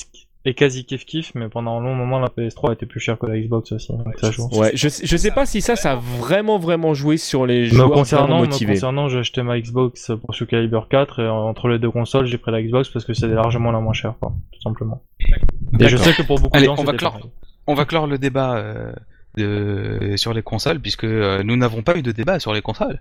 est 0.49 0.55
quasi 0.55 0.85
kiff 0.85 1.05
kiff, 1.05 1.33
mais 1.35 1.49
pendant 1.49 1.79
un 1.79 1.81
long 1.83 1.95
moment 1.95 2.19
la 2.19 2.29
PS3 2.29 2.73
était 2.75 2.87
plus 2.87 3.01
chère 3.01 3.19
que 3.19 3.27
la 3.27 3.39
Xbox 3.39 3.73
aussi, 3.73 3.93
donc 3.93 4.07
ça 4.21 4.31
joue. 4.31 4.49
Ouais, 4.53 4.71
je, 4.75 4.89
sais- 4.89 5.07
je 5.07 5.17
sais 5.17 5.31
pas 5.31 5.47
si 5.47 5.61
ça, 5.61 5.77
ça 5.77 5.93
a 5.93 5.97
vraiment, 5.97 6.59
vraiment 6.59 6.95
joué 6.95 7.17
sur 7.17 7.47
les 7.47 7.63
Me 7.63 7.67
joueurs 7.67 7.91
concernant, 7.93 8.27
vraiment 8.27 8.41
me 8.43 8.47
motivés. 8.47 8.73
concernant, 8.75 9.09
j'ai 9.09 9.19
acheté 9.19 9.43
ma 9.43 9.59
Xbox 9.61 10.11
pour 10.21 10.35
Soul 10.35 10.47
Calibur 10.47 10.89
4 10.89 11.21
et 11.23 11.29
entre 11.29 11.69
les 11.69 11.79
deux 11.79 11.91
consoles, 11.91 12.27
j'ai 12.27 12.39
pris 12.39 12.53
la 12.53 12.63
Xbox 12.63 12.89
parce 12.91 13.05
que 13.05 13.15
c'était 13.15 13.35
largement 13.35 13.71
la 13.73 13.81
moins 13.81 13.93
chère, 13.93 14.15
quoi, 14.21 14.33
tout 14.53 14.61
simplement. 14.63 15.03
Et 15.81 15.89
je 15.89 15.97
sais 15.97 16.13
que 16.13 16.23
pour 16.23 16.39
beaucoup 16.41 16.57
Allez, 16.57 16.67
de 16.69 16.73
gens, 16.75 16.81
on 16.81 16.85
va 16.85 16.93
clore. 16.93 17.13
pareil. 17.15 17.31
On 17.67 17.75
va 17.75 17.85
clore 17.85 18.07
le 18.07 18.19
débat 18.19 18.57
euh, 18.57 18.93
de... 19.37 20.15
sur 20.17 20.33
les 20.33 20.43
consoles, 20.43 20.81
puisque 20.81 21.05
euh, 21.05 21.43
nous 21.43 21.57
n'avons 21.57 21.83
pas 21.83 21.97
eu 21.97 22.03
de 22.03 22.13
débat 22.13 22.39
sur 22.39 22.53
les 22.55 22.63
consoles. 22.63 23.01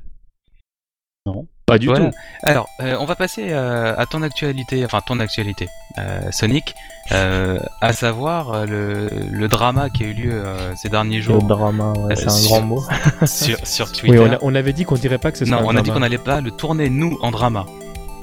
Non. 1.28 1.48
Pas 1.66 1.80
du 1.80 1.88
Voilà. 1.88 2.10
tout. 2.12 2.16
Alors, 2.44 2.68
euh, 2.82 2.96
on 3.00 3.06
va 3.06 3.16
passer 3.16 3.52
euh, 3.52 3.96
à 3.98 4.06
ton 4.06 4.22
actualité, 4.22 4.86
enfin 4.86 5.02
ton 5.06 5.20
actualité, 5.20 5.68
euh, 5.98 6.32
Sonic, 6.32 6.76
euh, 7.12 7.60
à 7.82 7.94
savoir 7.94 8.52
euh, 8.54 8.66
le, 8.66 9.10
le 9.32 9.48
drama 9.48 9.90
qui 9.90 10.04
a 10.04 10.08
eu 10.08 10.14
lieu 10.14 10.32
euh, 10.34 10.74
ces 10.76 10.90
derniers 10.90 11.18
Le 11.18 11.22
jours 11.24 11.44
drama, 11.44 11.94
ouais, 12.00 12.16
c'est 12.16 12.24
Euh, 12.26 12.28
un 12.28 12.30
sur- 12.32 12.50
grand 12.50 12.62
mot. 12.62 12.84
sur, 13.26 13.58
sur 13.68 13.92
Twitter. 13.92 14.18
Oui, 14.20 14.28
on, 14.30 14.34
a- 14.34 14.40
on 14.42 14.56
avait 14.56 14.74
dit 14.74 14.86
qu'on 14.86 14.96
dirait 14.96 15.18
pas 15.20 15.32
que 15.32 15.38
ce 15.38 15.46
serait 15.46 15.56
Non, 15.62 15.70
un 15.70 15.74
on 15.74 15.78
a 15.78 15.82
dit 15.82 15.92
qu'on 15.92 16.00
n'allait 16.00 16.18
pas 16.18 16.42
le 16.42 16.52
tourner 16.52 16.90
nous 16.90 17.18
en 17.22 17.32
drama. 17.32 17.66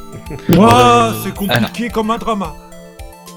Ouah, 0.56 1.12
c'est 1.24 1.34
compliqué 1.34 1.88
comme 1.90 2.10
un 2.10 2.18
drama. 2.18 2.54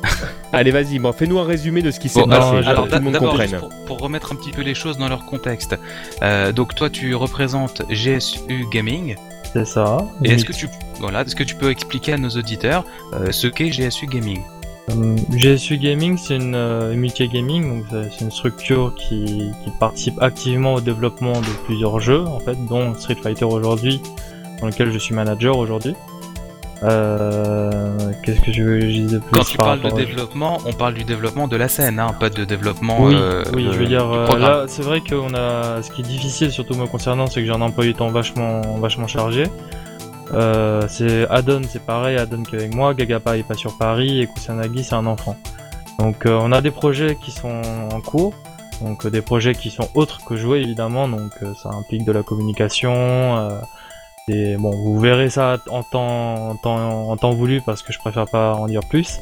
Allez, 0.53 0.71
vas-y, 0.71 0.99
bon, 0.99 1.11
fais-nous 1.11 1.39
un 1.39 1.43
résumé 1.45 1.81
de 1.81 1.91
ce 1.91 1.99
qui 1.99 2.09
s'est 2.09 2.19
Bon, 2.21 2.27
passé, 2.27 2.47
alors, 2.47 2.61
pour 2.61 2.67
Alors, 2.69 2.83
que 2.85 2.89
tout 2.89 2.95
le 2.97 3.01
monde 3.03 3.13
d'abord, 3.13 3.29
comprenne. 3.31 3.49
juste 3.49 3.59
pour, 3.59 3.69
pour 3.85 3.99
remettre 3.99 4.31
un 4.31 4.35
petit 4.35 4.51
peu 4.51 4.61
les 4.61 4.73
choses 4.75 4.97
dans 4.97 5.09
leur 5.09 5.25
contexte. 5.25 5.75
Euh, 6.21 6.51
donc, 6.51 6.75
toi, 6.75 6.89
tu 6.89 7.13
représentes 7.15 7.81
GSU 7.89 8.65
Gaming. 8.71 9.15
C'est 9.53 9.65
ça. 9.65 9.97
Et 10.23 10.31
est-ce 10.33 10.45
que 10.45 10.53
tu, 10.53 10.67
voilà, 10.99 11.21
est-ce 11.21 11.35
que 11.35 11.43
tu 11.43 11.55
peux 11.55 11.69
expliquer 11.71 12.13
à 12.13 12.17
nos 12.17 12.29
auditeurs 12.29 12.83
euh, 13.13 13.31
ce 13.31 13.47
qu'est 13.47 13.69
GSU 13.69 14.05
Gaming? 14.07 14.41
GSU 14.89 15.77
Gaming, 15.77 16.17
c'est 16.17 16.35
une 16.35 16.53
euh, 16.55 16.93
Multi 16.95 17.27
Gaming, 17.27 17.67
donc 17.67 17.85
c'est- 18.11 18.23
une 18.23 18.31
structure 18.31 18.93
qui, 18.95 19.51
qui 19.63 19.71
participe 19.79 20.21
activement 20.21 20.75
au 20.75 20.81
développement 20.81 21.33
de 21.33 21.47
plusieurs 21.65 21.99
jeux, 21.99 22.23
en 22.25 22.39
fait, 22.39 22.55
dont 22.69 22.93
Street 22.95 23.17
Fighter 23.21 23.45
aujourd'hui, 23.45 24.01
dans 24.61 24.67
lequel 24.67 24.91
je 24.91 24.97
suis 24.99 25.15
manager 25.15 25.57
aujourd'hui. 25.57 25.95
Euh, 26.83 28.11
Qu'est-ce 28.23 28.41
que 28.41 28.51
je 28.51 28.61
veux 28.63 28.79
je 28.81 28.85
disais 28.87 29.19
plus 29.19 29.31
Quand 29.31 29.43
tu 29.43 29.57
par 29.57 29.65
parles 29.67 29.81
de 29.81 29.89
développement, 30.05 30.57
on 30.65 30.73
parle 30.73 30.93
du 30.93 31.03
développement 31.03 31.47
de 31.47 31.55
la 31.55 31.67
scène, 31.67 31.99
hein, 31.99 32.13
pas 32.19 32.29
de 32.29 32.43
développement. 32.45 32.97
Oui, 33.01 33.15
euh, 33.17 33.43
oui, 33.55 33.65
de- 33.65 33.71
je 33.71 33.77
veux 33.79 33.85
dire, 33.87 34.11
euh, 34.11 34.37
là, 34.37 34.65
c'est 34.67 34.83
vrai 34.83 35.01
qu'on 35.01 35.33
a, 35.33 35.81
ce 35.81 35.89
qui 35.89 36.01
est 36.01 36.05
difficile, 36.05 36.51
surtout 36.51 36.75
me 36.75 36.85
concernant, 36.85 37.27
c'est 37.27 37.39
que 37.41 37.45
j'ai 37.47 37.53
un 37.53 37.61
emploi 37.61 37.85
du 37.85 37.93
temps 37.95 38.07
vachement, 38.09 38.61
vachement 38.79 39.07
chargé. 39.07 39.43
Euh, 40.33 40.81
c'est 40.87 41.27
Adon, 41.29 41.61
c'est 41.69 41.83
pareil, 41.85 42.17
Adon 42.17 42.43
qui 42.43 42.55
est 42.55 42.59
avec 42.59 42.75
moi, 42.75 42.93
Gagapa 42.93 43.37
est 43.37 43.43
pas 43.43 43.53
sur 43.53 43.77
Paris, 43.77 44.21
et 44.21 44.27
Kusanagi, 44.27 44.83
c'est 44.83 44.95
un 44.95 45.05
enfant. 45.05 45.35
Donc, 45.99 46.25
euh, 46.25 46.37
on 46.41 46.51
a 46.51 46.61
des 46.61 46.71
projets 46.71 47.15
qui 47.15 47.31
sont 47.31 47.61
en 47.93 48.01
cours, 48.01 48.33
donc 48.81 49.05
euh, 49.05 49.09
des 49.09 49.21
projets 49.21 49.53
qui 49.55 49.69
sont 49.69 49.87
autres 49.93 50.25
que 50.25 50.35
jouer, 50.35 50.59
évidemment, 50.61 51.07
donc 51.07 51.31
euh, 51.43 51.53
ça 51.61 51.69
implique 51.69 52.03
de 52.05 52.11
la 52.11 52.23
communication, 52.23 52.91
euh, 53.37 53.49
et 54.27 54.55
bon, 54.57 54.71
vous 54.71 54.99
verrez 54.99 55.29
ça 55.29 55.57
en 55.69 55.83
temps, 55.83 56.49
en 56.49 56.55
temps, 56.55 57.09
en 57.09 57.17
temps 57.17 57.31
voulu, 57.31 57.61
parce 57.61 57.83
que 57.83 57.93
je 57.93 57.99
préfère 57.99 58.25
pas 58.25 58.55
en 58.55 58.65
dire 58.67 58.81
plus, 58.89 59.19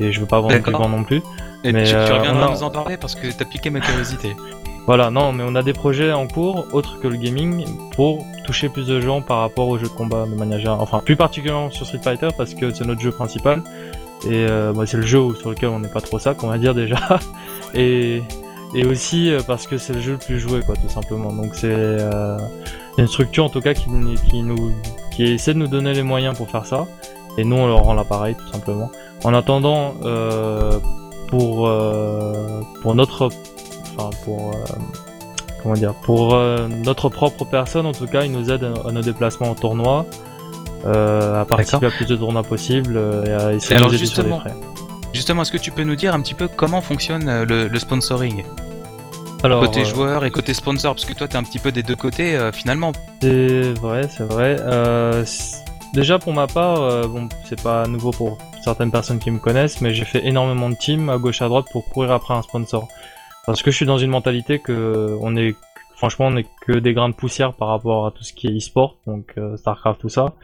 et 0.00 0.12
je 0.12 0.20
veux 0.20 0.26
pas 0.26 0.40
vendre 0.40 0.52
D'accord. 0.54 0.74
grand 0.74 0.88
non 0.90 1.02
plus. 1.04 1.22
Et 1.64 1.72
mais, 1.72 1.84
tu, 1.84 1.90
tu 1.90 1.96
reviendras 1.96 2.46
on 2.48 2.50
a- 2.50 2.54
nous 2.54 2.62
en 2.62 2.70
parler 2.70 2.98
parce 2.98 3.14
que 3.14 3.26
t'as 3.32 3.46
piqué 3.46 3.70
ma 3.70 3.80
curiosité. 3.80 4.36
Voilà, 4.86 5.10
non, 5.10 5.32
mais 5.32 5.42
on 5.44 5.56
a 5.56 5.62
des 5.62 5.72
projets 5.72 6.12
en 6.12 6.28
cours, 6.28 6.66
autres 6.72 7.00
que 7.00 7.08
le 7.08 7.16
gaming, 7.16 7.66
pour 7.92 8.24
toucher 8.44 8.68
plus 8.68 8.86
de 8.86 9.00
gens 9.00 9.20
par 9.20 9.40
rapport 9.40 9.66
aux 9.68 9.78
jeux 9.78 9.88
de 9.88 9.92
combat 9.92 10.26
de 10.26 10.34
manière 10.36 10.58
générale. 10.58 10.78
Enfin, 10.80 11.00
plus 11.04 11.16
particulièrement 11.16 11.70
sur 11.70 11.86
Street 11.86 12.00
Fighter, 12.02 12.28
parce 12.36 12.54
que 12.54 12.72
c'est 12.72 12.86
notre 12.86 13.00
jeu 13.00 13.10
principal. 13.10 13.62
Et 14.24 14.46
euh, 14.48 14.86
c'est 14.86 14.96
le 14.96 15.02
jeu 15.02 15.34
sur 15.34 15.50
lequel 15.50 15.70
on 15.70 15.80
n'est 15.80 15.88
pas 15.88 16.00
trop 16.00 16.20
sac, 16.20 16.42
on 16.44 16.48
va 16.48 16.58
dire 16.58 16.74
déjà. 16.74 17.18
Et, 17.74 18.22
et 18.74 18.86
aussi 18.86 19.30
euh, 19.30 19.40
parce 19.46 19.66
que 19.66 19.76
c'est 19.76 19.92
le 19.92 20.00
jeu 20.00 20.12
le 20.12 20.18
plus 20.18 20.38
joué, 20.38 20.60
quoi, 20.60 20.76
tout 20.76 20.88
simplement. 20.88 21.32
Donc 21.32 21.54
c'est 21.54 21.68
euh, 21.68 22.38
une 22.96 23.06
structure, 23.06 23.44
en 23.44 23.48
tout 23.48 23.60
cas, 23.60 23.74
qui, 23.74 23.90
nous, 23.90 24.72
qui 25.10 25.24
essaie 25.24 25.52
de 25.52 25.58
nous 25.58 25.66
donner 25.66 25.92
les 25.92 26.02
moyens 26.02 26.36
pour 26.36 26.48
faire 26.48 26.64
ça. 26.64 26.86
Et 27.36 27.44
nous, 27.44 27.56
on 27.56 27.66
leur 27.66 27.82
rend 27.82 27.94
l'appareil, 27.94 28.34
tout 28.34 28.48
simplement. 28.52 28.90
En 29.24 29.34
attendant, 29.34 29.94
euh, 30.04 30.78
pour, 31.28 31.68
pour 32.82 32.94
notre 32.94 33.30
enfin 33.96 34.10
pour 34.24 34.50
euh, 34.52 34.64
comment 35.62 35.74
dire 35.74 35.94
pour 35.94 36.34
euh, 36.34 36.68
notre 36.68 37.08
propre 37.08 37.44
personne 37.44 37.86
en 37.86 37.92
tout 37.92 38.06
cas 38.06 38.22
il 38.22 38.32
nous 38.32 38.50
aide 38.50 38.64
à, 38.64 38.88
à 38.88 38.92
nos 38.92 39.00
déplacements 39.02 39.50
en 39.50 39.54
tournoi 39.54 40.06
euh, 40.84 41.40
à 41.40 41.44
participer 41.44 41.86
à 41.86 41.90
plus 41.90 42.06
de 42.06 42.16
tournois 42.16 42.42
possibles 42.42 43.00
et 43.26 43.32
à 43.32 43.52
essayer 43.52 43.78
de 43.80 43.84
nous 43.84 43.94
aider 43.94 44.06
sur 44.06 44.22
les 44.22 44.30
frais. 44.30 44.54
Justement, 45.12 45.42
est-ce 45.42 45.50
que 45.50 45.56
tu 45.56 45.70
peux 45.70 45.82
nous 45.82 45.96
dire 45.96 46.14
un 46.14 46.20
petit 46.20 46.34
peu 46.34 46.46
comment 46.46 46.82
fonctionne 46.82 47.42
le, 47.44 47.68
le 47.68 47.78
sponsoring? 47.78 48.44
Alors 49.42 49.60
Côté 49.62 49.84
joueur 49.84 50.24
et 50.24 50.30
côté 50.30 50.54
sponsor, 50.54 50.94
parce 50.94 51.04
que 51.06 51.12
toi 51.14 51.26
t'es 51.28 51.36
un 51.36 51.42
petit 51.42 51.58
peu 51.58 51.72
des 51.72 51.82
deux 51.82 51.96
côtés 51.96 52.36
euh, 52.36 52.52
finalement. 52.52 52.92
c'est 53.22 53.72
vrai 53.80 54.02
c'est 54.08 54.24
vrai 54.24 54.56
Euh, 54.60 55.24
déjà 55.94 56.18
pour 56.18 56.32
ma 56.34 56.46
part 56.46 56.80
euh, 56.82 57.06
bon 57.06 57.28
c'est 57.48 57.60
pas 57.62 57.86
nouveau 57.86 58.10
pour 58.10 58.38
certaines 58.62 58.90
personnes 58.90 59.18
qui 59.18 59.30
me 59.30 59.38
connaissent 59.38 59.80
mais 59.80 59.94
j'ai 59.94 60.04
fait 60.04 60.26
énormément 60.26 60.68
de 60.70 60.74
teams 60.74 61.08
à 61.08 61.18
gauche 61.18 61.42
à 61.42 61.48
droite 61.48 61.66
pour 61.72 61.84
courir 61.88 62.12
après 62.12 62.34
un 62.34 62.42
sponsor 62.42 62.88
parce 63.46 63.62
que 63.62 63.70
je 63.70 63.76
suis 63.76 63.86
dans 63.86 63.98
une 63.98 64.10
mentalité 64.10 64.58
que 64.58 65.16
on 65.20 65.36
est 65.36 65.54
franchement 65.96 66.26
on 66.26 66.36
est 66.36 66.46
que 66.60 66.72
des 66.72 66.92
grains 66.92 67.08
de 67.08 67.14
poussière 67.14 67.54
par 67.54 67.68
rapport 67.68 68.06
à 68.06 68.10
tout 68.10 68.24
ce 68.24 68.32
qui 68.32 68.48
est 68.48 68.56
e-sport 68.56 68.98
donc 69.06 69.32
euh, 69.38 69.56
Starcraft 69.56 70.00
tout 70.00 70.08
ça 70.08 70.34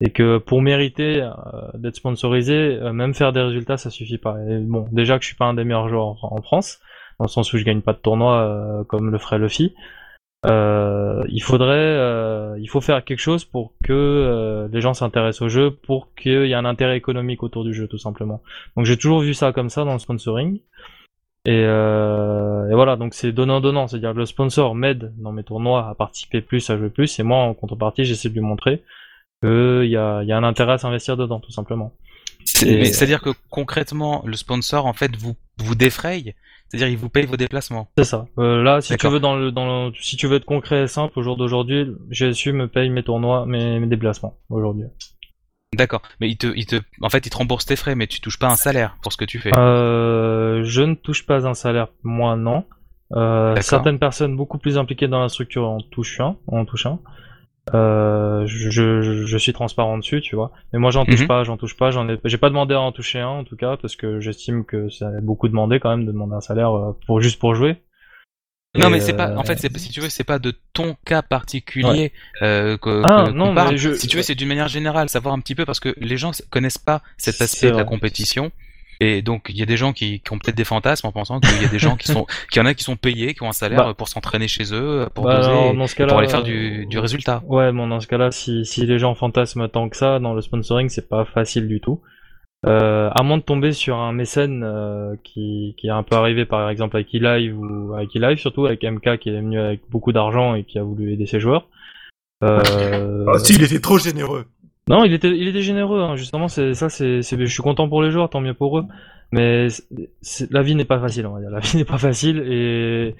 et 0.00 0.10
que 0.10 0.38
pour 0.38 0.62
mériter 0.62 1.22
euh, 1.22 1.30
d'être 1.74 1.96
sponsorisé 1.96 2.54
euh, 2.54 2.92
même 2.92 3.14
faire 3.14 3.32
des 3.32 3.40
résultats 3.40 3.78
ça 3.78 3.90
suffit 3.90 4.18
pas 4.18 4.36
et 4.48 4.58
bon 4.58 4.86
déjà 4.92 5.18
que 5.18 5.22
je 5.24 5.28
suis 5.28 5.36
pas 5.36 5.46
un 5.46 5.54
des 5.54 5.64
meilleurs 5.64 5.88
joueurs 5.88 6.16
en, 6.22 6.42
France 6.42 6.78
dans 7.18 7.24
le 7.24 7.30
sens 7.30 7.52
où 7.52 7.58
je 7.58 7.64
gagne 7.64 7.80
pas 7.80 7.94
de 7.94 7.98
tournoi 7.98 8.40
euh, 8.40 8.84
comme 8.84 9.10
le 9.10 9.18
ferait 9.18 9.38
Luffy 9.38 9.74
euh, 10.44 11.22
il 11.28 11.42
faudrait, 11.42 11.76
euh, 11.76 12.58
il 12.58 12.68
faut 12.68 12.80
faire 12.80 13.04
quelque 13.04 13.20
chose 13.20 13.44
pour 13.44 13.74
que 13.84 14.68
les 14.72 14.80
gens 14.80 14.92
s'intéressent 14.92 15.42
au 15.42 15.48
jeu, 15.48 15.70
pour 15.70 16.12
qu'il 16.14 16.46
y 16.46 16.52
ait 16.52 16.54
un 16.54 16.64
intérêt 16.64 16.96
économique 16.96 17.44
autour 17.44 17.62
du 17.62 17.72
jeu, 17.72 17.86
tout 17.86 17.98
simplement. 17.98 18.42
Donc 18.76 18.86
j'ai 18.86 18.96
toujours 18.96 19.20
vu 19.20 19.34
ça 19.34 19.52
comme 19.52 19.70
ça 19.70 19.84
dans 19.84 19.92
le 19.92 19.98
sponsoring. 20.00 20.60
Et, 21.44 21.50
euh, 21.66 22.70
et 22.70 22.74
voilà, 22.74 22.96
donc 22.96 23.14
c'est 23.14 23.32
donnant-donnant, 23.32 23.88
c'est-à-dire 23.88 24.12
que 24.12 24.18
le 24.18 24.26
sponsor 24.26 24.74
m'aide 24.76 25.12
dans 25.18 25.32
mes 25.32 25.42
tournois 25.42 25.88
à 25.88 25.94
participer 25.96 26.40
plus, 26.40 26.70
à 26.70 26.76
jouer 26.78 26.88
plus, 26.90 27.18
et 27.18 27.22
moi 27.24 27.38
en 27.38 27.52
contrepartie 27.54 28.04
j'essaie 28.04 28.28
de 28.28 28.34
lui 28.34 28.40
montrer 28.42 28.82
qu'il 29.42 29.86
y 29.90 29.96
a, 29.96 30.22
y 30.22 30.32
a 30.32 30.36
un 30.36 30.44
intérêt 30.44 30.74
à 30.74 30.78
s'investir 30.78 31.16
dedans, 31.16 31.40
tout 31.40 31.50
simplement. 31.50 31.92
C'est-à-dire 32.44 33.20
que 33.22 33.30
concrètement, 33.50 34.22
le 34.24 34.36
sponsor 34.36 34.86
en 34.86 34.92
fait 34.92 35.16
vous 35.16 35.34
vous 35.58 35.74
défraye, 35.74 36.34
c'est-à-dire 36.68 36.88
il 36.88 36.96
vous 36.96 37.08
paye 37.08 37.26
vos 37.26 37.36
déplacements. 37.36 37.88
C'est 37.98 38.04
ça. 38.04 38.26
Euh, 38.38 38.62
là, 38.62 38.80
si 38.80 38.96
tu 38.96 39.08
veux 39.08 39.20
dans 39.20 39.36
le, 39.36 39.50
dans 39.52 39.86
le- 39.88 39.92
si 40.00 40.16
tu 40.16 40.26
veux 40.28 40.36
être 40.36 40.44
concret 40.44 40.84
et 40.84 40.86
simple, 40.86 41.18
au 41.18 41.22
jour 41.22 41.36
d'aujourd'hui, 41.36 41.88
GSU 42.10 42.52
me 42.52 42.68
paye 42.68 42.88
mes 42.90 43.02
tournois, 43.02 43.46
mes, 43.46 43.80
mes 43.80 43.86
déplacements 43.88 44.38
aujourd'hui. 44.48 44.84
D'accord. 45.74 46.02
Mais 46.20 46.28
il 46.28 46.36
te, 46.36 46.46
il 46.54 46.66
te, 46.66 46.76
en 47.00 47.08
fait, 47.08 47.24
il 47.26 47.30
te 47.30 47.36
rembourse 47.36 47.64
tes 47.64 47.76
frais, 47.76 47.94
mais 47.94 48.06
tu 48.06 48.20
touches 48.20 48.38
pas 48.38 48.48
un 48.48 48.56
salaire 48.56 48.96
pour 49.02 49.12
ce 49.12 49.16
que 49.16 49.24
tu 49.24 49.38
fais. 49.38 49.50
Euh, 49.56 50.62
je 50.64 50.82
ne 50.82 50.94
touche 50.94 51.24
pas 51.26 51.46
un 51.46 51.54
salaire, 51.54 51.88
moi 52.02 52.36
non. 52.36 52.64
Euh, 53.14 53.56
certaines 53.60 53.98
personnes 53.98 54.36
beaucoup 54.36 54.58
plus 54.58 54.78
impliquées 54.78 55.08
dans 55.08 55.20
la 55.20 55.28
structure 55.28 55.68
en 55.68 55.80
touchent 55.80 56.20
un, 56.20 56.36
en 56.46 56.64
touchent 56.64 56.86
un. 56.86 56.98
Euh, 57.74 58.44
je, 58.46 58.70
je, 58.70 59.24
je 59.24 59.38
suis 59.38 59.52
transparent 59.52 59.96
dessus, 59.96 60.20
tu 60.20 60.34
vois. 60.34 60.50
Mais 60.72 60.78
moi 60.78 60.90
j'en 60.90 61.04
touche 61.04 61.20
Mhm. 61.22 61.28
pas, 61.28 61.44
j'en 61.44 61.56
touche 61.56 61.76
pas, 61.76 61.90
j'en 61.90 62.08
ai, 62.08 62.18
j'ai 62.24 62.38
pas 62.38 62.48
demandé 62.48 62.74
à 62.74 62.80
en 62.80 62.90
toucher 62.90 63.20
un 63.20 63.28
en 63.28 63.44
tout 63.44 63.56
cas 63.56 63.76
parce 63.76 63.96
que 63.96 64.18
j'estime 64.20 64.64
que 64.64 64.88
c'est 64.88 65.22
beaucoup 65.22 65.48
demandé 65.48 65.78
quand 65.78 65.90
même 65.90 66.04
de 66.04 66.12
demander 66.12 66.34
un 66.34 66.40
salaire 66.40 66.72
euh, 66.76 66.92
pour 67.06 67.20
juste 67.20 67.38
pour 67.38 67.54
jouer. 67.54 67.76
Non, 68.74 68.88
mais 68.90 69.00
c'est 69.00 69.12
pas, 69.12 69.28
euh, 69.30 69.36
en 69.36 69.44
fait, 69.44 69.58
c'est, 69.58 69.76
si 69.78 69.90
tu 69.90 70.00
veux, 70.00 70.08
c'est 70.08 70.24
pas 70.24 70.38
de 70.38 70.54
ton 70.72 70.96
cas 71.04 71.20
particulier 71.22 72.12
euh, 72.40 72.78
que, 72.78 73.02
Ah, 73.04 73.24
que- 73.26 73.32
non, 73.32 73.48
qu'on 73.48 73.54
parle. 73.54 73.72
mais 73.72 73.76
je- 73.78 73.92
Si 73.94 74.06
tu 74.08 74.16
veux, 74.16 74.22
c'est 74.22 74.34
d'une 74.34 74.48
manière 74.48 74.68
générale, 74.68 75.08
savoir 75.08 75.34
un 75.34 75.40
petit 75.40 75.54
peu 75.54 75.64
parce 75.66 75.78
que 75.80 75.94
les 75.98 76.16
gens 76.16 76.30
connaissent 76.50 76.78
pas 76.78 77.02
cet 77.18 77.40
aspect 77.42 77.70
de 77.70 77.76
la 77.76 77.84
compétition. 77.84 78.50
Et 79.00 79.20
donc, 79.20 79.46
il 79.48 79.56
y 79.56 79.62
a 79.62 79.66
des 79.66 79.76
gens 79.76 79.92
qui, 79.92 80.20
qui 80.20 80.32
ont 80.32 80.38
peut-être 80.38 80.56
des 80.56 80.64
fantasmes 80.64 81.08
en 81.08 81.12
pensant 81.12 81.40
qu'il 81.40 81.60
y 81.60 81.64
a 81.64 81.68
des 81.68 81.78
gens 81.80 81.96
qui 81.96 82.06
sont, 82.12 82.24
qu'il 82.52 82.60
y 82.60 82.62
en 82.62 82.66
a 82.66 82.72
qui 82.74 82.84
sont 82.84 82.94
payés, 82.94 83.34
qui 83.34 83.42
ont 83.42 83.48
un 83.48 83.52
salaire 83.52 83.84
Bah. 83.84 83.94
pour 83.94 84.06
s'entraîner 84.08 84.46
chez 84.46 84.72
eux, 84.72 85.08
pour 85.12 85.24
Bah, 85.24 85.38
doser, 85.38 85.48
alors, 85.50 85.72
et- 85.72 85.76
dans 85.76 85.86
ce 85.88 85.94
pour 86.04 86.18
aller 86.18 86.28
faire 86.28 86.40
euh, 86.40 86.44
du, 86.44 86.86
du 86.86 86.98
résultat. 87.00 87.42
Ouais, 87.46 87.72
bon, 87.72 87.88
dans 87.88 87.98
ce 88.00 88.06
cas-là, 88.06 88.30
si, 88.30 88.64
si 88.64 88.86
les 88.86 88.98
gens 89.00 89.14
fantasment 89.16 89.68
tant 89.68 89.88
que 89.88 89.96
ça, 89.96 90.20
dans 90.20 90.34
le 90.34 90.40
sponsoring, 90.40 90.88
c'est 90.88 91.08
pas 91.08 91.24
facile 91.24 91.66
du 91.66 91.80
tout. 91.80 92.00
Euh, 92.64 93.10
à 93.12 93.24
moins 93.24 93.38
de 93.38 93.42
tomber 93.42 93.72
sur 93.72 93.96
un 93.96 94.12
mécène 94.12 94.62
euh, 94.64 95.16
qui, 95.24 95.74
qui 95.76 95.88
est 95.88 95.90
un 95.90 96.04
peu 96.04 96.14
arrivé 96.14 96.44
par 96.44 96.70
exemple 96.70 96.96
avec 96.96 97.12
eLive 97.12 97.58
ou 97.58 97.92
avec 97.94 98.14
eLive 98.14 98.38
surtout 98.38 98.66
avec 98.66 98.84
MK 98.84 99.18
qui 99.18 99.30
est 99.30 99.40
venu 99.40 99.58
avec 99.58 99.80
beaucoup 99.90 100.12
d'argent 100.12 100.54
et 100.54 100.62
qui 100.62 100.78
a 100.78 100.84
voulu 100.84 101.12
aider 101.12 101.26
ses 101.26 101.40
joueurs. 101.40 101.66
Euh, 102.44 103.26
Ah, 103.34 103.38
si, 103.40 103.54
il 103.54 103.64
était 103.64 103.80
trop 103.80 103.98
généreux. 103.98 104.46
non, 104.88 105.04
il 105.04 105.12
était, 105.12 105.30
il 105.30 105.48
était 105.48 105.62
généreux, 105.62 106.00
hein, 106.00 106.14
justement, 106.14 106.46
c'est 106.46 106.74
ça, 106.74 106.88
c'est, 106.88 107.22
c'est, 107.22 107.36
je 107.36 107.44
suis 107.46 107.62
content 107.64 107.88
pour 107.88 108.00
les 108.00 108.12
joueurs, 108.12 108.30
tant 108.30 108.40
mieux 108.40 108.54
pour 108.54 108.78
eux. 108.78 108.84
Mais 109.32 109.68
la 110.50 110.62
vie 110.62 110.74
n'est 110.74 110.84
pas 110.84 111.00
facile, 111.00 111.26
on 111.26 111.32
va 111.32 111.40
dire. 111.40 111.50
La 111.50 111.60
vie 111.60 111.78
n'est 111.78 111.84
pas 111.84 111.98
facile 111.98 112.38
et, 112.46 113.16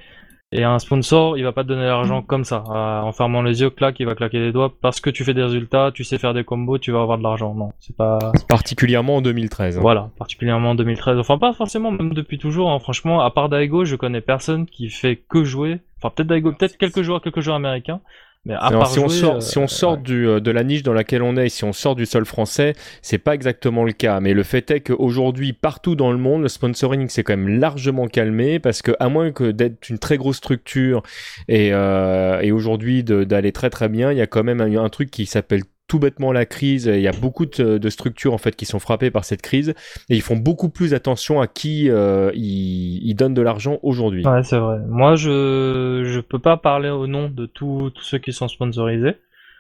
et 0.53 0.65
un 0.65 0.79
sponsor, 0.79 1.39
il 1.39 1.45
va 1.45 1.53
pas 1.53 1.63
te 1.65 1.69
donner 1.69 1.87
l'argent 1.87 2.23
comme 2.23 2.45
ça, 2.45 2.63
en 2.69 3.11
fermant 3.13 3.43
les 3.43 3.63
yeux, 3.63 3.71
clac, 3.71 3.99
il 4.01 4.07
va 4.07 4.15
claquer 4.15 4.39
les 4.39 4.53
doigts 4.53 4.73
parce 4.81 5.01
que 5.01 5.11
tu 5.11 5.25
fais 5.25 5.35
des 5.35 5.43
résultats, 5.43 5.91
tu 5.93 6.05
sais 6.05 6.19
faire 6.19 6.35
des 6.35 6.45
combos, 6.45 6.79
tu 6.79 6.93
vas 6.93 7.01
avoir 7.03 7.19
de 7.19 7.23
l'argent. 7.23 7.55
Non, 7.55 7.71
c'est 7.81 7.97
pas. 7.97 8.19
Particulièrement 8.49 9.17
en 9.17 9.23
2013. 9.23 9.79
hein. 9.79 9.81
Voilà, 9.81 10.11
particulièrement 10.19 10.71
en 10.71 10.75
2013. 10.75 11.19
Enfin, 11.19 11.39
pas 11.39 11.53
forcément, 11.53 11.91
même 11.91 12.13
depuis 12.15 12.39
toujours. 12.39 12.71
hein. 12.71 12.79
Franchement, 12.79 13.21
à 13.23 13.31
part 13.31 13.49
Daigo, 13.49 13.85
je 13.85 13.97
connais 13.97 14.21
personne 14.21 14.67
qui 14.67 14.91
fait 14.91 15.17
que 15.29 15.43
jouer. 15.45 15.81
Enfin, 15.99 16.13
peut-être 16.15 16.29
Daigo, 16.29 16.53
peut-être 16.53 16.77
quelques 16.77 17.03
joueurs, 17.03 17.23
quelques 17.23 17.41
joueurs 17.41 17.57
américains. 17.57 18.01
Mais 18.45 18.55
à 18.55 18.71
part 18.71 18.91
si, 18.91 18.99
on 18.99 19.09
sort, 19.09 19.37
euh, 19.37 19.41
si 19.41 19.59
on 19.59 19.69
sort 19.69 19.99
du, 19.99 20.27
euh, 20.27 20.41
de 20.41 20.51
la 20.51 20.65
niche 20.65 20.83
dans 20.83 20.93
laquelle 20.93 21.23
on 21.23 21.37
est, 21.37 21.49
si 21.49 21.63
on 21.63 21.73
sort 21.73 21.95
du 21.95 22.07
sol 22.07 22.25
français, 22.25 22.75
c'est 23.01 23.19
pas 23.19 23.35
exactement 23.35 23.85
le 23.85 23.93
cas. 23.93 24.19
Mais 24.19 24.35
le 24.35 24.43
fait 24.43 24.69
est 24.73 24.81
qu'aujourd'hui, 24.81 25.53
partout 25.53 25.95
dans 25.95 26.11
le 26.11 26.19
monde, 26.19 26.43
le 26.43 26.49
sponsoring 26.49 27.09
s'est 27.09 27.23
quand 27.23 27.37
même 27.37 27.61
largement 27.61 28.09
calmé 28.09 28.59
parce 28.59 28.83
que, 28.83 28.91
à 28.99 29.09
moins 29.09 29.31
que 29.31 29.53
d'être 29.53 29.89
une 29.89 29.99
très 30.01 30.17
grosse 30.17 30.39
structure 30.39 31.03
et, 31.47 31.73
euh, 31.73 32.41
et 32.41 32.51
aujourd'hui 32.51 33.05
d'aller 33.05 33.53
très 33.53 33.71
très 33.71 33.89
bien, 33.89 34.11
il 34.11 34.19
y 34.19 34.23
a 34.23 34.27
quand 34.27 34.43
même 34.43 34.61
un, 34.61 34.77
un 34.77 34.89
truc 34.89 35.13
qui 35.13 35.27
s'appelle 35.27 35.63
tout 35.93 35.99
bêtement 35.99 36.33
la 36.33 36.47
crise. 36.47 36.87
Il 36.87 37.03
y 37.03 37.07
a 37.07 37.13
beaucoup 37.13 37.45
de, 37.45 37.89
structures 37.91 38.33
en 38.33 38.39
fait 38.39 38.57
qui 38.57 38.65
sont 38.65 38.79
frappées 38.79 39.11
par 39.11 39.27
cette 39.27 39.43
crise 39.43 39.75
et 40.09 40.17
ils 40.17 40.23
font 40.23 40.37
beaucoup 40.39 40.71
plus 40.71 40.95
attention 40.95 41.43
à 41.43 41.47
qui 41.47 41.91
euh, 41.91 42.31
ils, 42.35 43.13
donnent 43.15 43.35
de 43.35 43.43
l'argent 43.43 43.79
aujourd'hui. 43.83 44.27
Ouais, 44.27 44.43
c'est 44.43 44.57
vrai. 44.57 44.79
Moi, 44.89 45.17
je 45.17 46.03
je 46.07 46.21
peux 46.21 46.39
pas 46.39 46.57
parler 46.57 46.89
au 46.89 47.07
nom 47.07 47.29
de 47.29 47.45
tous 47.45 47.93
ceux 48.01 48.17
qui 48.17 48.33
sont 48.33 48.49
sponsorisés. 48.49 49.17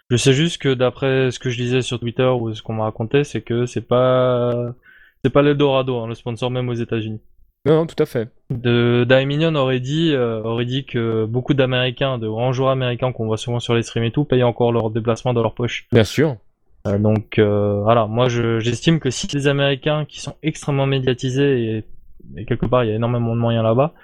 Je 0.08 0.16
sais 0.16 0.32
juste 0.32 0.56
que 0.56 0.72
d'après 0.72 1.30
ce 1.30 1.38
que 1.38 1.50
je 1.50 1.60
lisais 1.60 1.82
sur 1.82 2.00
Twitter 2.00 2.24
ou 2.40 2.54
ce 2.54 2.62
qu'on 2.62 2.72
m'a 2.72 2.84
raconté, 2.84 3.24
c'est 3.24 3.42
que 3.42 3.66
c'est 3.66 3.86
pas 3.86 4.72
c'est 5.22 5.30
pas 5.30 5.42
l'Eldorado, 5.42 5.98
hein, 5.98 6.06
le 6.08 6.14
sponsor 6.14 6.50
même 6.50 6.70
aux 6.70 6.80
États-Unis. 6.86 7.20
Non, 7.64 7.74
non, 7.74 7.86
tout 7.86 8.00
à 8.02 8.06
fait. 8.06 8.28
De 8.50 9.04
Daiminion 9.08 9.54
aurait 9.54 9.80
dit 9.80 10.12
euh, 10.12 10.42
aurait 10.42 10.64
dit 10.64 10.84
que 10.84 11.24
beaucoup 11.26 11.54
d'Américains, 11.54 12.18
de 12.18 12.28
grands 12.28 12.52
joueurs 12.52 12.70
américains 12.70 13.12
qu'on 13.12 13.26
voit 13.26 13.36
souvent 13.36 13.60
sur 13.60 13.74
les 13.74 13.82
streams 13.82 14.04
et 14.04 14.10
tout, 14.10 14.24
payent 14.24 14.42
encore 14.42 14.72
leur 14.72 14.90
déplacement 14.90 15.32
dans 15.32 15.42
leur 15.42 15.54
poche. 15.54 15.86
Bien 15.92 16.04
sûr. 16.04 16.36
Euh, 16.88 16.98
donc 16.98 17.38
euh, 17.38 17.80
voilà, 17.82 18.06
moi 18.06 18.28
j'estime 18.28 18.98
que 18.98 19.10
si 19.10 19.28
les 19.28 19.46
Américains 19.46 20.04
qui 20.04 20.20
sont 20.20 20.34
extrêmement 20.42 20.86
médiatisés 20.86 21.76
et, 21.76 21.84
et 22.36 22.44
quelque 22.44 22.66
part 22.66 22.82
il 22.82 22.90
y 22.90 22.92
a 22.92 22.96
énormément 22.96 23.34
de 23.36 23.40
moyens 23.40 23.64
là-bas 23.64 23.94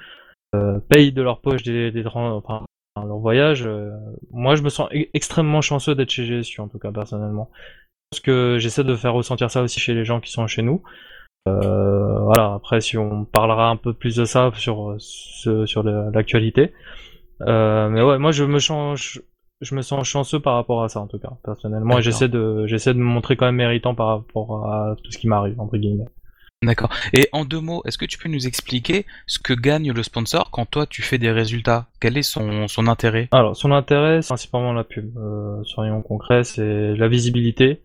payent 0.88 1.12
de 1.12 1.20
leur 1.20 1.40
poche 1.40 1.62
des, 1.62 1.90
des 1.90 2.06
enfin, 2.06 2.64
leur 2.96 3.18
voyage, 3.18 3.68
moi 4.30 4.54
je 4.54 4.62
me 4.62 4.70
sens 4.70 4.88
e 4.92 5.08
extrêmement 5.12 5.60
chanceux 5.60 5.94
d'être 5.94 6.10
chez 6.10 6.24
GSU 6.24 6.60
en 6.60 6.68
tout 6.68 6.78
cas 6.78 6.90
personnellement. 6.90 7.50
Parce 8.10 8.20
que 8.20 8.56
j'essaie 8.58 8.84
de 8.84 8.96
faire 8.96 9.12
ressentir 9.12 9.50
ça 9.50 9.62
aussi 9.62 9.78
chez 9.78 9.92
les 9.92 10.04
gens 10.04 10.20
qui 10.20 10.30
sont 10.30 10.46
chez 10.46 10.62
nous. 10.62 10.82
Euh, 11.48 12.18
voilà, 12.20 12.54
après 12.54 12.80
si 12.80 12.96
on 12.98 13.24
parlera 13.24 13.68
un 13.68 13.76
peu 13.76 13.92
plus 13.92 14.16
de 14.16 14.24
ça 14.24 14.50
sur 14.54 14.96
sur 14.98 15.82
l'actualité. 15.82 16.72
Euh, 17.42 17.88
mais 17.88 18.02
ouais, 18.02 18.18
moi 18.18 18.32
je 18.32 18.44
me 18.44 18.58
change, 18.58 19.22
je 19.60 19.74
me 19.74 19.82
sens 19.82 20.06
chanceux 20.06 20.40
par 20.40 20.54
rapport 20.54 20.82
à 20.82 20.88
ça 20.88 21.00
en 21.00 21.06
tout 21.06 21.18
cas 21.18 21.32
personnellement. 21.44 22.00
J'essaie 22.00 22.28
de 22.28 22.66
j'essaie 22.66 22.94
de 22.94 22.98
me 22.98 23.04
montrer 23.04 23.36
quand 23.36 23.46
même 23.46 23.56
méritant 23.56 23.94
par 23.94 24.08
rapport 24.08 24.66
à 24.72 24.96
tout 25.02 25.10
ce 25.10 25.18
qui 25.18 25.28
m'arrive 25.28 25.60
entre 25.60 25.76
guillemets. 25.76 26.08
D'accord. 26.64 26.90
Et 27.12 27.28
en 27.32 27.44
deux 27.44 27.60
mots, 27.60 27.82
est-ce 27.84 27.98
que 27.98 28.04
tu 28.04 28.18
peux 28.18 28.28
nous 28.28 28.48
expliquer 28.48 29.06
ce 29.28 29.38
que 29.38 29.52
gagne 29.52 29.92
le 29.92 30.02
sponsor 30.02 30.50
quand 30.50 30.66
toi 30.66 30.86
tu 30.86 31.02
fais 31.02 31.16
des 31.18 31.30
résultats? 31.30 31.86
Quel 32.00 32.18
est 32.18 32.22
son, 32.22 32.66
son 32.66 32.88
intérêt? 32.88 33.28
Alors, 33.30 33.54
son 33.54 33.70
intérêt, 33.70 34.22
c'est 34.22 34.28
principalement 34.28 34.72
la 34.72 34.82
pub. 34.82 35.16
Euh, 35.18 35.62
soyons 35.62 36.02
concrets, 36.02 36.42
c'est 36.42 36.96
la 36.96 37.06
visibilité, 37.06 37.82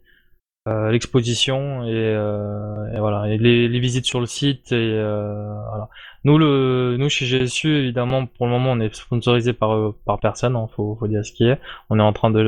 l'exposition 0.66 1.84
et, 1.84 1.92
euh, 1.94 2.94
et, 2.96 3.00
voilà, 3.00 3.28
et 3.30 3.38
les, 3.38 3.68
les, 3.68 3.80
visites 3.80 4.06
sur 4.06 4.20
le 4.20 4.26
site. 4.26 4.72
Et 4.72 4.76
euh, 4.76 5.54
voilà. 5.70 5.90
Nous, 6.24 6.38
le, 6.38 6.96
nous 6.98 7.10
chez 7.10 7.26
GSU, 7.26 7.76
évidemment, 7.76 8.26
pour 8.26 8.46
le 8.46 8.52
moment, 8.52 8.72
on 8.72 8.80
est 8.80 8.94
sponsorisé 8.94 9.54
par 9.54 9.94
par 10.06 10.20
personne. 10.20 10.56
Hein, 10.56 10.68
faut, 10.76 10.96
faut 11.00 11.08
dire 11.08 11.26
ce 11.26 11.32
qui 11.32 11.46
est. 11.46 11.60
On 11.90 12.00
est 12.00 12.04
en 12.04 12.14
train 12.14 12.32
de, 12.32 12.44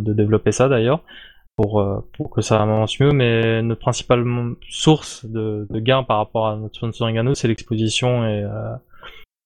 de 0.00 0.12
développer 0.12 0.52
ça 0.52 0.68
d'ailleurs 0.68 1.02
pour, 1.56 1.80
euh, 1.80 2.06
pour 2.12 2.30
que 2.30 2.42
ça 2.42 2.62
avance 2.62 3.00
mieux, 3.00 3.12
mais 3.12 3.62
notre 3.62 3.80
principale 3.80 4.24
source 4.68 5.24
de, 5.24 5.66
de 5.70 5.80
gain 5.80 6.02
par 6.02 6.18
rapport 6.18 6.46
à 6.46 6.56
notre 6.56 6.76
sponsoring 6.76 7.18
à 7.18 7.22
nous, 7.22 7.34
c'est 7.34 7.48
l'exposition 7.48 8.24
et, 8.24 8.42
euh, 8.44 8.74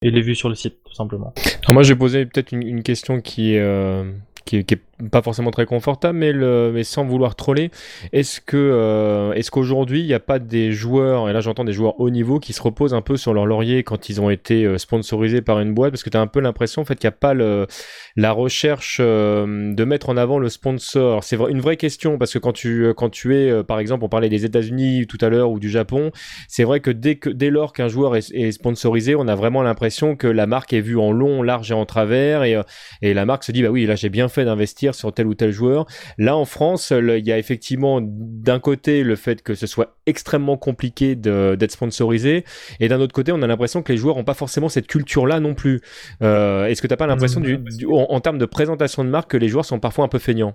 et 0.03 0.11
les 0.11 0.21
vues 0.21 0.35
sur 0.35 0.49
le 0.49 0.57
site, 0.57 0.83
tout 0.85 0.95
simplement. 0.95 1.33
Alors 1.63 1.75
moi, 1.75 1.83
j'ai 1.85 1.95
posé 1.95 2.27
peut-être 2.27 2.53
une, 2.53 2.63
une, 2.63 2.83
question 2.83 3.21
qui 3.21 3.57
euh, 3.57 4.13
qui, 4.45 4.65
qui 4.65 4.75
est 4.75 4.83
pas 5.09 5.23
forcément 5.23 5.51
très 5.51 5.67
confortable, 5.67 6.19
mais, 6.19 6.85
sans 6.85 7.05
vouloir 7.05 7.35
troller. 7.35 7.71
Est-ce 8.13 8.41
que 8.41 8.57
euh, 8.57 9.33
est-ce 9.33 9.51
qu'aujourd'hui 9.51 10.01
il 10.01 10.07
n'y 10.07 10.15
a 10.15 10.21
pas 10.21 10.39
des 10.39 10.73
joueurs, 10.73 11.29
et 11.29 11.33
là 11.33 11.41
j'entends 11.41 11.65
des 11.65 11.73
joueurs 11.73 11.99
haut 12.01 12.11
niveau, 12.11 12.39
qui 12.39 12.53
se 12.53 12.63
reposent 12.63 12.95
un 12.95 13.03
peu 13.03 13.17
sur 13.17 13.35
leur 13.35 13.47
laurier 13.47 13.83
quand 13.83 14.09
ils 14.09 14.21
ont 14.21 14.31
été 14.31 14.65
euh, 14.65 14.79
sponsorisés 14.79 15.43
par 15.43 15.61
une 15.61 15.75
boîte, 15.75 15.93
parce 15.93 16.03
que 16.03 16.11
tu 16.11 16.17
as 16.17 16.21
un 16.21 16.27
peu 16.27 16.41
l'impression 16.41 16.83
en 16.83 16.85
fait 16.85 16.97
qu'il 16.97 17.07
n'y 17.07 17.15
a 17.15 17.19
pas 17.19 17.35
la 17.35 18.33
recherche 18.33 18.99
euh, 19.01 19.75
de 19.75 19.85
mettre 19.85 20.09
en 20.09 20.17
avant 20.17 20.39
le 20.39 20.49
sponsor. 20.49 21.25
C'est 21.25 21.37
une 21.37 21.61
vraie 21.61 21.77
question 21.77 22.19
parce 22.19 22.33
que 22.33 22.39
quand 22.39 22.53
tu 22.53 22.93
quand 22.97 23.11
tu 23.11 23.37
es 23.37 23.63
par 23.65 23.79
exemple, 23.79 24.05
on 24.05 24.09
parlait 24.09 24.29
des 24.29 24.45
États-Unis 24.45 25.07
tout 25.07 25.19
à 25.21 25.29
l'heure 25.29 25.51
ou 25.51 25.59
du 25.59 25.71
Japon, 25.71 26.11
c'est 26.49 26.65
vrai 26.65 26.81
que 26.81 26.91
dès 26.91 27.51
lors 27.51 27.73
qu'un 27.73 27.89
joueur 27.89 28.17
est, 28.17 28.31
est, 28.33 28.53
sponsorisé, 28.53 29.15
on 29.15 29.29
a 29.29 29.35
vraiment 29.35 29.63
l'impression 29.63 30.17
que 30.17 30.27
la 30.27 30.47
marque 30.47 30.73
est 30.73 30.81
vue 30.81 30.99
en 30.99 31.13
long, 31.13 31.43
large 31.43 31.71
et 31.71 31.75
en 31.75 31.87
travers, 31.87 32.45
et 32.45 32.61
et 33.03 33.15
la 33.15 33.25
marque 33.25 33.45
se 33.45 33.53
dit 33.53 33.63
bah 33.63 33.71
oui 33.71 33.87
là 33.87 33.95
j'ai 33.95 34.09
bien 34.09 34.29
fait 34.29 34.45
d'investir 34.45 34.90
sur 34.95 35.13
tel 35.13 35.27
ou 35.27 35.35
tel 35.35 35.53
joueur. 35.53 35.87
Là, 36.19 36.37
en 36.37 36.45
France, 36.45 36.93
il 36.93 37.27
y 37.27 37.33
a 37.33 37.39
effectivement 37.39 38.01
d'un 38.03 38.61
côté 38.61 39.03
le 39.03 39.17
fait 39.17 39.43
que 39.43 39.55
ce 39.55 39.67
soit 39.67 39.97
extrêmement 40.07 40.57
compliqué 40.57 41.15
d'être 41.15 41.71
sponsorisé, 41.71 42.45
et 42.81 42.89
d'un 42.89 43.01
autre 43.01 43.13
côté, 43.13 43.33
on 43.33 43.43
a 43.43 43.47
l'impression 43.47 43.83
que 43.83 43.93
les 43.93 43.99
joueurs 43.99 44.17
n'ont 44.17 44.25
pas 44.25 44.35
forcément 44.35 44.69
cette 44.69 44.87
culture-là 44.87 45.41
non 45.41 45.55
plus. 45.55 45.81
Euh, 46.23 46.67
Est-ce 46.67 46.83
que 46.83 46.87
tu 46.87 46.93
n'as 46.93 46.97
pas 46.97 47.07
l'impression, 47.07 47.43
en, 47.89 48.07
en, 48.09 48.21
termes 48.21 48.39
de 48.39 48.47
présentation 48.47 49.05
de 49.05 49.09
marque, 49.11 49.31
que 49.31 49.37
les 49.37 49.49
joueurs 49.49 49.65
sont 49.65 49.81
parfois 49.81 50.05
un 50.05 50.09
peu 50.09 50.19
feignants? 50.19 50.55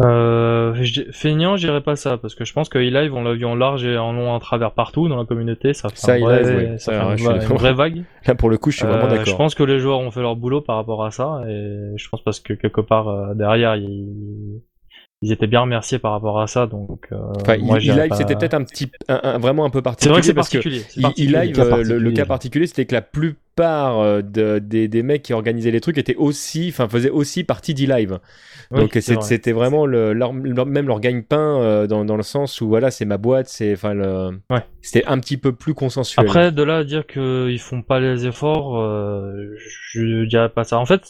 Euh, 0.00 0.74
feignant, 1.12 1.56
je 1.56 1.66
dirais 1.66 1.82
pas 1.82 1.96
ça, 1.96 2.16
parce 2.16 2.34
que 2.34 2.44
je 2.44 2.52
pense 2.54 2.70
que 2.70 2.78
E-Live, 2.78 3.14
on 3.14 3.22
l'a 3.22 3.34
vu 3.34 3.44
en 3.44 3.54
large 3.54 3.84
et 3.84 3.98
en 3.98 4.12
long 4.12 4.34
à 4.34 4.40
travers 4.40 4.72
partout 4.72 5.08
dans 5.08 5.18
la 5.18 5.26
communauté, 5.26 5.74
ça 5.74 5.90
fait, 5.90 5.96
ça, 5.96 6.12
un 6.14 6.18
vrai, 6.20 6.44
ouais. 6.44 6.78
ça 6.78 6.92
ça, 6.92 7.16
fait 7.16 7.22
une, 7.22 7.42
une 7.42 7.58
vraie 7.58 7.74
vague. 7.74 8.04
Là, 8.26 8.34
pour 8.34 8.48
le 8.48 8.56
coup, 8.56 8.70
je 8.70 8.78
suis 8.78 8.86
vraiment 8.86 9.04
euh, 9.04 9.10
d'accord. 9.10 9.26
Je 9.26 9.36
pense 9.36 9.54
que 9.54 9.62
les 9.62 9.78
joueurs 9.78 10.00
ont 10.00 10.10
fait 10.10 10.22
leur 10.22 10.36
boulot 10.36 10.62
par 10.62 10.76
rapport 10.76 11.04
à 11.04 11.10
ça, 11.10 11.42
et 11.46 11.92
je 11.96 12.08
pense 12.08 12.22
parce 12.22 12.40
que 12.40 12.54
quelque 12.54 12.80
part 12.80 13.08
euh, 13.08 13.34
derrière, 13.34 13.76
ils, 13.76 14.62
ils 15.22 15.30
étaient 15.32 15.46
bien 15.46 15.60
remerciés 15.60 16.00
par 16.00 16.12
rapport 16.12 16.40
à 16.40 16.48
ça, 16.48 16.66
donc. 16.66 17.06
Euh, 17.12 17.16
enfin, 17.36 17.56
moi, 17.58 17.78
E-Live, 17.78 18.08
pas... 18.08 18.16
c'était 18.16 18.34
peut-être 18.34 18.54
un 18.54 18.64
petit, 18.64 18.90
un, 19.08 19.20
un, 19.22 19.38
vraiment 19.38 19.64
un 19.64 19.70
peu 19.70 19.80
particulier. 19.80 20.08
C'est 20.08 20.10
vrai 20.10 20.20
que 20.20 20.26
c'est 20.26 20.58
particulier. 20.58 20.82
Que 20.82 21.22
E-Live, 21.22 21.88
le, 21.88 21.98
le, 21.98 22.10
cas 22.10 22.26
particulier, 22.26 22.66
c'était 22.66 22.86
que 22.86 22.94
la 22.94 23.02
plupart 23.02 24.00
euh, 24.00 24.20
de, 24.20 24.58
des, 24.58 24.88
des 24.88 25.02
mecs 25.04 25.22
qui 25.22 25.32
organisaient 25.32 25.70
les 25.70 25.80
trucs 25.80 25.96
étaient 25.96 26.16
aussi, 26.16 26.70
enfin, 26.70 26.88
faisaient 26.88 27.10
aussi 27.10 27.44
partie 27.44 27.72
d'E-Live. 27.72 28.18
Donc 28.72 28.92
oui, 28.94 29.02
c'était 29.02 29.52
vraiment 29.52 29.84
le, 29.84 30.12
leur, 30.12 30.32
leur, 30.32 30.66
même 30.66 30.88
leur 30.88 30.98
gagne-pain 30.98 31.60
euh, 31.60 31.86
dans, 31.86 32.04
dans 32.06 32.16
le 32.16 32.22
sens 32.22 32.60
où 32.62 32.68
voilà 32.68 32.90
c'est 32.90 33.04
ma 33.04 33.18
boîte, 33.18 33.46
c'est 33.46 33.74
enfin 33.74 33.92
le, 33.92 34.30
ouais. 34.48 34.64
c'était 34.80 35.04
un 35.04 35.18
petit 35.18 35.36
peu 35.36 35.52
plus 35.52 35.74
consensuel. 35.74 36.26
Après 36.26 36.52
de 36.52 36.62
là 36.62 36.78
à 36.78 36.84
dire 36.84 37.06
qu'ils 37.06 37.58
font 37.60 37.82
pas 37.82 38.00
les 38.00 38.26
efforts, 38.26 38.80
euh, 38.80 39.54
je 39.92 40.24
dirais 40.24 40.48
pas 40.48 40.64
ça. 40.64 40.78
En 40.78 40.86
fait, 40.86 41.02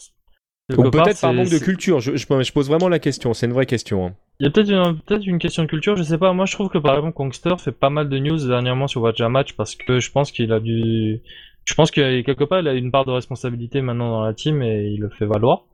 ou 0.77 0.91
peut-être 0.91 1.20
par 1.20 1.33
manque 1.33 1.51
de 1.51 1.59
culture. 1.59 2.01
Je, 2.01 2.16
je, 2.16 2.27
je, 2.43 2.53
pose 2.53 2.68
vraiment 2.68 2.89
la 2.89 2.99
question. 2.99 3.35
C'est 3.35 3.47
une 3.47 3.53
vraie 3.53 3.66
question. 3.66 4.07
Hein. 4.07 4.14
Il 4.41 4.45
y 4.45 4.49
a 4.49 4.51
peut-être 4.51 4.70
une, 4.70 4.99
peut 5.01 5.20
une 5.25 5.39
question 5.39 5.62
de 5.62 5.68
culture. 5.68 5.97
Je 5.97 6.03
sais 6.03 6.18
pas. 6.18 6.33
Moi 6.33 6.47
je 6.47 6.53
trouve 6.53 6.68
que 6.68 6.79
par 6.79 6.97
exemple 6.97 7.14
Kongster 7.14 7.55
fait 7.59 7.73
pas 7.73 7.91
mal 7.91 8.09
de 8.09 8.18
news 8.18 8.47
dernièrement 8.47 8.89
sur 8.89 9.03
Watch 9.03 9.20
Match 9.20 9.53
parce 9.55 9.75
que 9.75 10.01
je 10.01 10.11
pense 10.11 10.33
qu'il 10.33 10.53
a 10.53 10.61
dû, 10.61 11.20
je 11.64 11.75
pense 11.75 11.91
que 11.91 12.20
quelque 12.23 12.45
part 12.45 12.61
il 12.61 12.68
a 12.68 12.75
une 12.75 12.91
part 12.91 13.05
de 13.05 13.12
responsabilité 13.12 13.83
maintenant 13.83 14.11
dans 14.11 14.25
la 14.25 14.35
team 14.35 14.62
et 14.62 14.89
il 14.89 15.01
le 15.01 15.11
fait 15.11 15.27
valoir. 15.27 15.64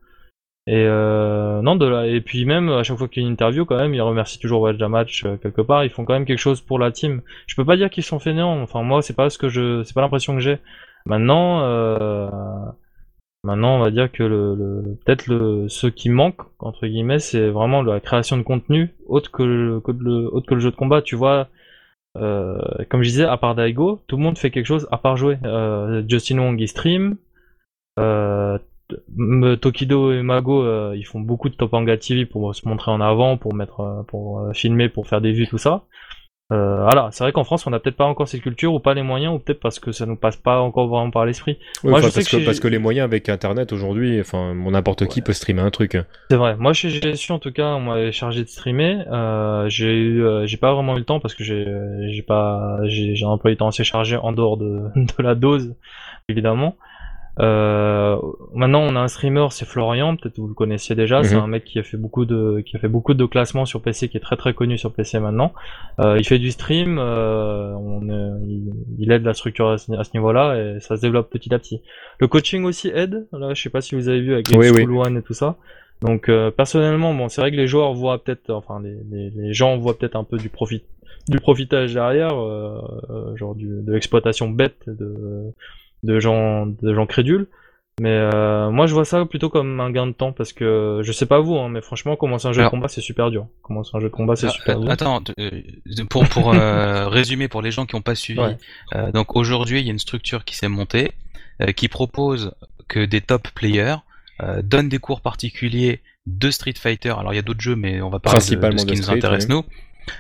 Et 0.67 0.85
euh, 0.85 1.63
non 1.63 1.77
de 1.77 1.87
là 1.87 2.07
et 2.07 2.21
puis 2.21 2.45
même 2.45 2.69
à 2.69 2.83
chaque 2.83 2.99
fois 2.99 3.09
qu'il 3.09 3.23
y 3.23 3.25
a 3.25 3.27
une 3.27 3.33
interview 3.33 3.65
quand 3.65 3.79
même 3.79 3.95
il 3.95 4.03
remercie 4.03 4.39
toujours 4.39 4.61
Wedge 4.61 4.83
Match 4.83 5.25
euh, 5.25 5.39
quelque 5.39 5.63
part 5.63 5.83
ils 5.83 5.89
font 5.89 6.05
quand 6.05 6.13
même 6.13 6.27
quelque 6.27 6.39
chose 6.39 6.61
pour 6.61 6.79
la 6.79 6.93
team. 6.93 7.23
Je 7.47 7.57
peux 7.57 7.65
pas 7.65 7.79
dire 7.79 7.89
qu'ils 7.89 8.05
sont 8.05 8.19
fainéants. 8.19 8.61
Enfin 8.61 8.83
moi 8.83 9.01
c'est 9.01 9.17
pas 9.17 9.31
ce 9.31 9.39
que 9.39 9.49
je 9.49 9.83
c'est 9.85 9.95
pas 9.95 10.03
l'impression 10.03 10.35
que 10.35 10.41
j'ai. 10.41 10.59
Maintenant 11.07 11.63
euh, 11.63 12.29
maintenant 13.45 13.77
on 13.77 13.81
va 13.81 13.91
dire 13.91 14.11
que 14.11 14.23
le, 14.23 14.99
peut-être 15.05 15.27
le 15.27 15.69
ce 15.69 15.87
qui 15.87 16.09
manque 16.09 16.41
entre 16.59 16.87
guillemets 16.87 17.19
c'est 17.19 17.49
vraiment 17.49 17.83
la 17.83 18.01
création 18.01 18.37
de 18.37 18.43
contenu 18.43 18.95
autre 19.07 19.31
que 19.31 19.43
le, 19.43 19.81
jeu 20.59 20.71
de 20.71 20.77
combat. 20.77 21.03
Tu 21.03 21.17
vois 21.17 21.49
euh, 22.17 22.59
comme 22.89 23.03
je 23.03 23.09
disais 23.11 23.25
à 23.25 23.37
part 23.37 23.55
Daigo 23.55 24.01
tout 24.07 24.17
le 24.17 24.23
monde 24.23 24.39
fait 24.39 24.51
quelque 24.51 24.67
chose 24.67 24.89
à 24.91 24.99
part 24.99 25.17
jouer. 25.17 25.39
Euh, 25.45 26.03
Justin 26.09 26.39
Wong 26.39 26.61
il 26.61 26.69
stream. 26.69 27.17
Euh, 27.99 28.59
Tokido 29.61 30.13
et 30.13 30.23
Mago, 30.23 30.95
ils 30.95 31.05
font 31.05 31.21
beaucoup 31.21 31.51
de 31.51 31.55
Topanga 31.55 31.99
TV 31.99 32.25
pour 32.25 32.55
se 32.55 32.67
montrer 32.67 32.91
en 32.91 33.03
avant, 33.03 33.37
pour 33.37 33.53
mettre, 33.53 34.03
pour 34.09 34.51
filmer, 34.55 34.89
pour 34.89 35.07
faire 35.07 35.21
des 35.21 35.33
vues, 35.33 35.47
tout 35.47 35.59
ça. 35.59 35.85
Voilà, 36.57 37.09
c'est 37.13 37.25
vrai 37.25 37.33
qu'en 37.33 37.45
France, 37.45 37.67
on 37.67 37.71
n'a 37.71 37.79
peut-être 37.79 37.97
pas 37.97 38.07
encore 38.07 38.29
cette 38.29 38.43
culture 38.43 38.73
ou 38.73 38.81
pas 38.81 38.95
les 38.95 39.03
moyens, 39.03 39.35
ou 39.35 39.39
peut-être 39.39 39.61
parce 39.61 39.79
que 39.79 39.93
ça 39.93 40.07
nous 40.07 40.17
passe 40.17 40.37
pas 40.37 40.61
encore 40.61 40.89
vraiment 40.89 41.11
par 41.11 41.27
l'esprit. 41.27 41.59
Oui, 41.85 41.91
Moi, 41.91 42.01
je 42.01 42.09
sais 42.09 42.21
parce, 42.21 42.29
que, 42.29 42.37
que 42.39 42.45
parce 42.45 42.61
que 42.61 42.69
les 42.69 42.79
moyens 42.79 43.05
avec 43.05 43.29
Internet 43.29 43.73
aujourd'hui, 43.73 44.21
enfin, 44.21 44.55
n'importe 44.55 45.03
ouais. 45.03 45.09
qui 45.09 45.23
peut 45.23 45.33
streamer 45.33 45.63
un 45.63 45.71
truc. 45.71 45.99
C'est 46.31 46.37
vrai. 46.37 46.57
Moi, 46.57 46.73
chez 46.73 46.89
GSU, 46.89 47.33
en 47.33 47.39
tout 47.39 47.53
cas, 47.53 47.75
on 47.75 47.81
m'avait 47.81 48.13
chargé 48.13 48.43
de 48.43 48.49
streamer. 48.49 49.05
j'ai 49.69 49.95
eu, 49.95 50.25
j'ai 50.45 50.57
pas 50.57 50.73
vraiment 50.73 50.97
eu 50.97 51.01
le 51.01 51.05
temps 51.05 51.21
parce 51.21 51.35
que 51.35 51.45
j'ai, 51.45 51.67
j'ai 52.11 52.23
pas, 52.23 52.79
j'ai 52.85 53.15
un 53.23 53.29
emploi 53.29 53.51
du 53.51 53.57
temps 53.57 53.69
assez 53.69 53.85
chargé 53.85 54.17
en 54.17 54.33
dehors 54.33 54.57
de, 54.57 54.85
de 54.97 55.23
la 55.23 55.35
dose, 55.35 55.75
évidemment. 56.29 56.77
Euh, 57.41 58.17
maintenant, 58.53 58.81
on 58.83 58.97
a 58.97 59.01
un 59.01 59.09
streamer, 59.09 59.47
c'est 59.51 59.65
Florian, 59.65 60.17
peut-être 60.17 60.39
vous 60.39 60.49
le 60.49 60.55
connaissiez 60.55 60.95
déjà. 60.97 61.19
Mm 61.19 61.23
-hmm. 61.23 61.29
C'est 61.29 61.35
un 61.37 61.47
mec 61.47 61.65
qui 61.65 61.79
a 61.79 61.83
fait 61.83 61.97
beaucoup 61.97 62.25
de, 62.25 62.61
qui 62.67 62.77
a 62.77 62.79
fait 62.81 62.89
beaucoup 62.89 63.15
de 63.15 63.27
classements 63.27 63.67
sur 63.67 63.81
PC, 63.81 64.09
qui 64.09 64.17
est 64.17 64.21
très 64.29 64.37
très 64.37 64.55
connu 64.55 64.77
sur 64.79 64.93
PC 64.93 65.21
maintenant. 65.21 65.53
Euh, 66.01 66.17
il 66.19 66.27
fait 66.27 66.39
du 66.39 66.51
stream, 66.51 66.99
euh, 66.99 67.75
on, 67.75 68.01
il, 68.47 68.73
il, 68.99 69.13
aide 69.13 69.25
la 69.25 69.35
structure 69.35 69.69
à 69.69 69.79
ce, 69.79 69.87
ce 70.09 70.13
niveau-là 70.15 70.45
et 70.59 70.81
ça 70.81 70.97
se 70.97 71.03
développe 71.03 71.29
petit 71.31 71.53
à 71.55 71.59
petit. 71.59 71.81
Le 72.19 72.27
coaching 72.27 72.65
aussi 72.65 72.89
aide. 73.03 73.27
Là, 73.33 73.55
je 73.55 73.63
sais 73.63 73.71
pas 73.71 73.83
si 73.87 73.95
vous 73.95 74.09
avez 74.09 74.21
vu 74.27 74.33
avec 74.35 74.47
oui, 74.49 74.69
School 74.69 74.91
oui. 74.91 75.07
One 75.07 75.17
et 75.17 75.23
tout 75.23 75.35
ça. 75.43 75.57
Donc 76.01 76.29
euh, 76.29 76.51
personnellement, 76.51 77.13
bon, 77.15 77.29
c'est 77.29 77.41
vrai 77.41 77.51
que 77.51 77.57
les 77.57 77.67
joueurs 77.67 77.93
voient 77.93 78.23
peut-être, 78.23 78.51
enfin 78.51 78.81
les, 78.81 78.97
les, 79.11 79.31
les, 79.31 79.53
gens 79.53 79.77
voient 79.79 79.99
peut-être 79.99 80.17
un 80.17 80.25
peu 80.25 80.39
du 80.39 80.49
profit, 80.49 80.83
du 81.29 81.41
profitage 81.41 81.95
derrière, 81.95 82.35
euh, 82.41 83.37
genre 83.37 83.55
du, 83.57 83.67
de 83.67 83.93
l'exploitation 83.93 84.49
bête 84.49 84.83
de 84.87 85.53
de 86.03 86.21
gens, 86.21 86.67
de 86.67 86.95
gens 86.95 87.07
crédules. 87.07 87.47
Mais 88.01 88.11
euh, 88.11 88.71
moi, 88.71 88.87
je 88.87 88.95
vois 88.95 89.05
ça 89.05 89.25
plutôt 89.27 89.49
comme 89.49 89.81
un 89.81 89.91
gain 89.91 90.07
de 90.07 90.13
temps 90.13 90.31
parce 90.33 90.53
que 90.53 91.01
je 91.03 91.11
sais 91.11 91.27
pas 91.27 91.41
vous, 91.41 91.57
hein, 91.57 91.69
mais 91.69 91.81
franchement, 91.81 92.15
commencer 92.15 92.47
un 92.47 92.53
jeu 92.53 92.61
Alors- 92.61 92.71
de 92.71 92.77
combat, 92.77 92.87
c'est 92.89 93.01
super 93.01 93.31
dur. 93.33 93.49
Commencer 93.63 93.91
un 93.95 93.99
jeu 93.99 94.07
de 94.09 94.13
combat, 94.13 94.37
c'est 94.37 94.47
Ah, 94.47 94.51
super 94.51 94.79
euh, 94.79 94.83
dur. 94.83 94.91
Attends, 94.91 95.21
euh, 95.41 95.51
pour, 96.09 96.29
pour 96.29 96.55
euh, 96.55 97.09
résumer 97.09 97.49
pour 97.49 97.61
les 97.61 97.73
gens 97.73 97.87
qui 97.87 97.97
n'ont 97.97 98.03
pas 98.03 98.15
suivi, 98.15 98.39
Ouais. 98.39 98.57
euh, 98.95 99.11
donc 99.11 99.35
aujourd'hui 99.35 99.81
il 99.81 99.85
y 99.87 99.89
a 99.89 99.93
une 99.93 99.99
structure 99.99 100.45
qui 100.45 100.55
s'est 100.55 100.69
montée 100.69 101.11
euh, 101.61 101.73
qui 101.73 101.89
propose 101.89 102.53
que 102.87 103.05
des 103.05 103.21
top 103.21 103.49
players 103.51 103.97
euh, 104.45 104.63
donnent 104.63 104.89
des 104.89 104.99
cours 105.01 105.21
particuliers 105.21 106.01
de 106.27 106.51
Street 106.53 106.75
Fighter. 106.79 107.15
Alors 107.19 107.33
il 107.33 107.37
y 107.37 107.41
a 107.41 107.43
d'autres 107.43 107.61
jeux, 107.61 107.75
mais 107.75 108.01
on 108.01 108.11
va 108.11 108.21
parler 108.21 108.39
de, 108.39 108.45
ce 108.45 108.51
qui 108.51 108.57
de 108.57 108.69
nous 108.69 109.03
Street, 109.03 109.17
intéresse 109.17 109.47
oui. 109.49 109.57
nous. 109.57 109.65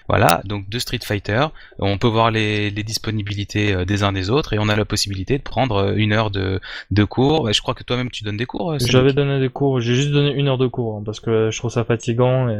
Voilà, 0.08 0.40
donc 0.44 0.68
de 0.68 0.78
Street 0.78 0.98
Fighter, 1.02 1.46
on 1.78 1.98
peut 1.98 2.08
voir 2.08 2.30
les, 2.30 2.70
disponibilités 2.70 3.74
euh, 3.74 3.84
des 3.84 4.02
uns 4.02 4.12
des 4.12 4.30
autres 4.30 4.52
et 4.52 4.58
on 4.58 4.68
a 4.68 4.76
la 4.76 4.84
possibilité 4.84 5.38
de 5.38 5.42
prendre 5.42 5.76
euh, 5.76 5.94
une 5.96 6.12
heure 6.12 6.30
de, 6.30 6.60
de 6.90 7.04
cours. 7.04 7.52
Je 7.52 7.60
crois 7.60 7.74
que 7.74 7.84
toi-même 7.84 8.10
tu 8.10 8.24
donnes 8.24 8.36
des 8.36 8.46
cours. 8.46 8.72
euh, 8.72 8.78
J'avais 8.80 9.12
donné 9.12 9.40
des 9.40 9.48
cours, 9.48 9.80
j'ai 9.80 9.94
juste 9.94 10.10
donné 10.10 10.32
une 10.32 10.48
heure 10.48 10.58
de 10.58 10.66
cours 10.66 10.96
hein, 10.98 11.02
parce 11.04 11.20
que 11.20 11.50
je 11.50 11.58
trouve 11.58 11.70
ça 11.70 11.84
fatigant 11.84 12.48
et, 12.48 12.58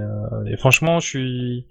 et 0.52 0.56
franchement, 0.56 1.00
je 1.00 1.06
suis, 1.06 1.64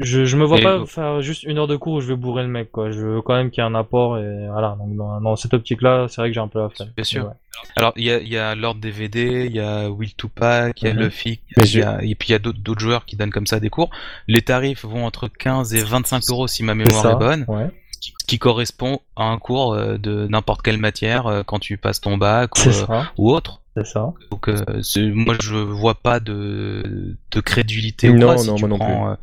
je, 0.00 0.24
je 0.24 0.36
me 0.36 0.44
vois 0.44 0.58
Et- 0.58 0.62
pas 0.62 0.84
faire 0.86 1.20
juste 1.22 1.42
une 1.44 1.58
heure 1.58 1.66
de 1.68 1.76
cours 1.76 1.94
où 1.94 2.00
je 2.00 2.08
vais 2.08 2.16
bourrer 2.16 2.42
le 2.42 2.48
mec 2.48 2.72
quoi. 2.72 2.90
Je 2.90 2.98
veux 3.00 3.22
quand 3.22 3.34
même 3.34 3.50
qu'il 3.50 3.62
y 3.62 3.66
ait 3.66 3.70
un 3.70 3.74
apport 3.74 4.18
et 4.18 4.46
voilà. 4.50 4.76
Donc 4.78 4.96
dans, 4.96 5.20
dans 5.20 5.36
cette 5.36 5.54
optique-là, 5.54 6.06
c'est 6.08 6.20
vrai 6.20 6.30
que 6.30 6.34
j'ai 6.34 6.40
un 6.40 6.48
peu 6.48 6.58
la 6.60 6.68
flemme. 6.68 6.90
Bien 6.96 7.04
sûr. 7.04 7.24
Ouais. 7.26 7.32
Alors, 7.76 7.92
il 7.96 8.04
y 8.04 8.10
a, 8.10 8.18
il 8.20 8.28
y 8.28 8.38
a 8.38 8.54
Lord 8.54 8.76
DVD, 8.76 9.44
il 9.46 9.52
y 9.54 9.60
a 9.60 9.90
Will 9.90 10.14
to 10.14 10.28
Pack, 10.28 10.80
il 10.82 10.88
y 10.88 10.90
a 10.90 10.94
Mhm. 10.94 11.00
Luffy, 11.00 11.40
y 11.56 11.82
a- 11.82 12.02
et 12.02 12.14
puis 12.14 12.28
il 12.30 12.32
y 12.32 12.34
a 12.34 12.38
d'autres 12.38 12.58
d'autres 12.60 12.80
joueurs 12.80 13.04
qui 13.04 13.16
donnent 13.16 13.30
comme 13.30 13.46
ça 13.46 13.60
des 13.60 13.68
cours. 13.70 13.90
Les 14.28 14.40
tarifs 14.42 14.84
vont 14.84 15.04
entre 15.04 15.28
15 15.28 15.74
et 15.74 15.82
25 15.84 16.22
euros 16.30 16.46
si 16.46 16.62
ma 16.62 16.74
mémoire 16.74 17.10
est 17.10 17.16
bonne, 17.16 17.44
Ouais. 17.48 17.68
ce 18.00 18.10
qui 18.26 18.38
correspond 18.38 19.00
à 19.16 19.24
un 19.24 19.36
cours 19.38 19.74
euh, 19.74 19.98
de 19.98 20.26
n'importe 20.28 20.62
quelle 20.62 20.78
matière 20.78 21.26
euh, 21.26 21.42
quand 21.44 21.58
tu 21.58 21.76
passes 21.76 22.00
ton 22.00 22.16
bac 22.16 22.50
ou, 22.56 22.68
euh, 22.92 23.02
ou 23.18 23.30
autre. 23.32 23.60
C'est 23.76 23.86
ça. 23.86 24.12
Donc, 24.32 24.48
euh, 24.48 24.56
c'est- 24.82 25.10
moi, 25.10 25.36
je 25.40 25.54
vois 25.54 25.94
pas 25.94 26.18
de, 26.18 27.14
de 27.30 27.40
crédulité 27.40 28.08
ou 28.10 28.16
Non, 28.16 28.36
si 28.36 28.48
non, 28.48 28.54
tu 28.56 28.66
moi 28.66 28.78
non 28.78 29.10
euh, 29.10 29.14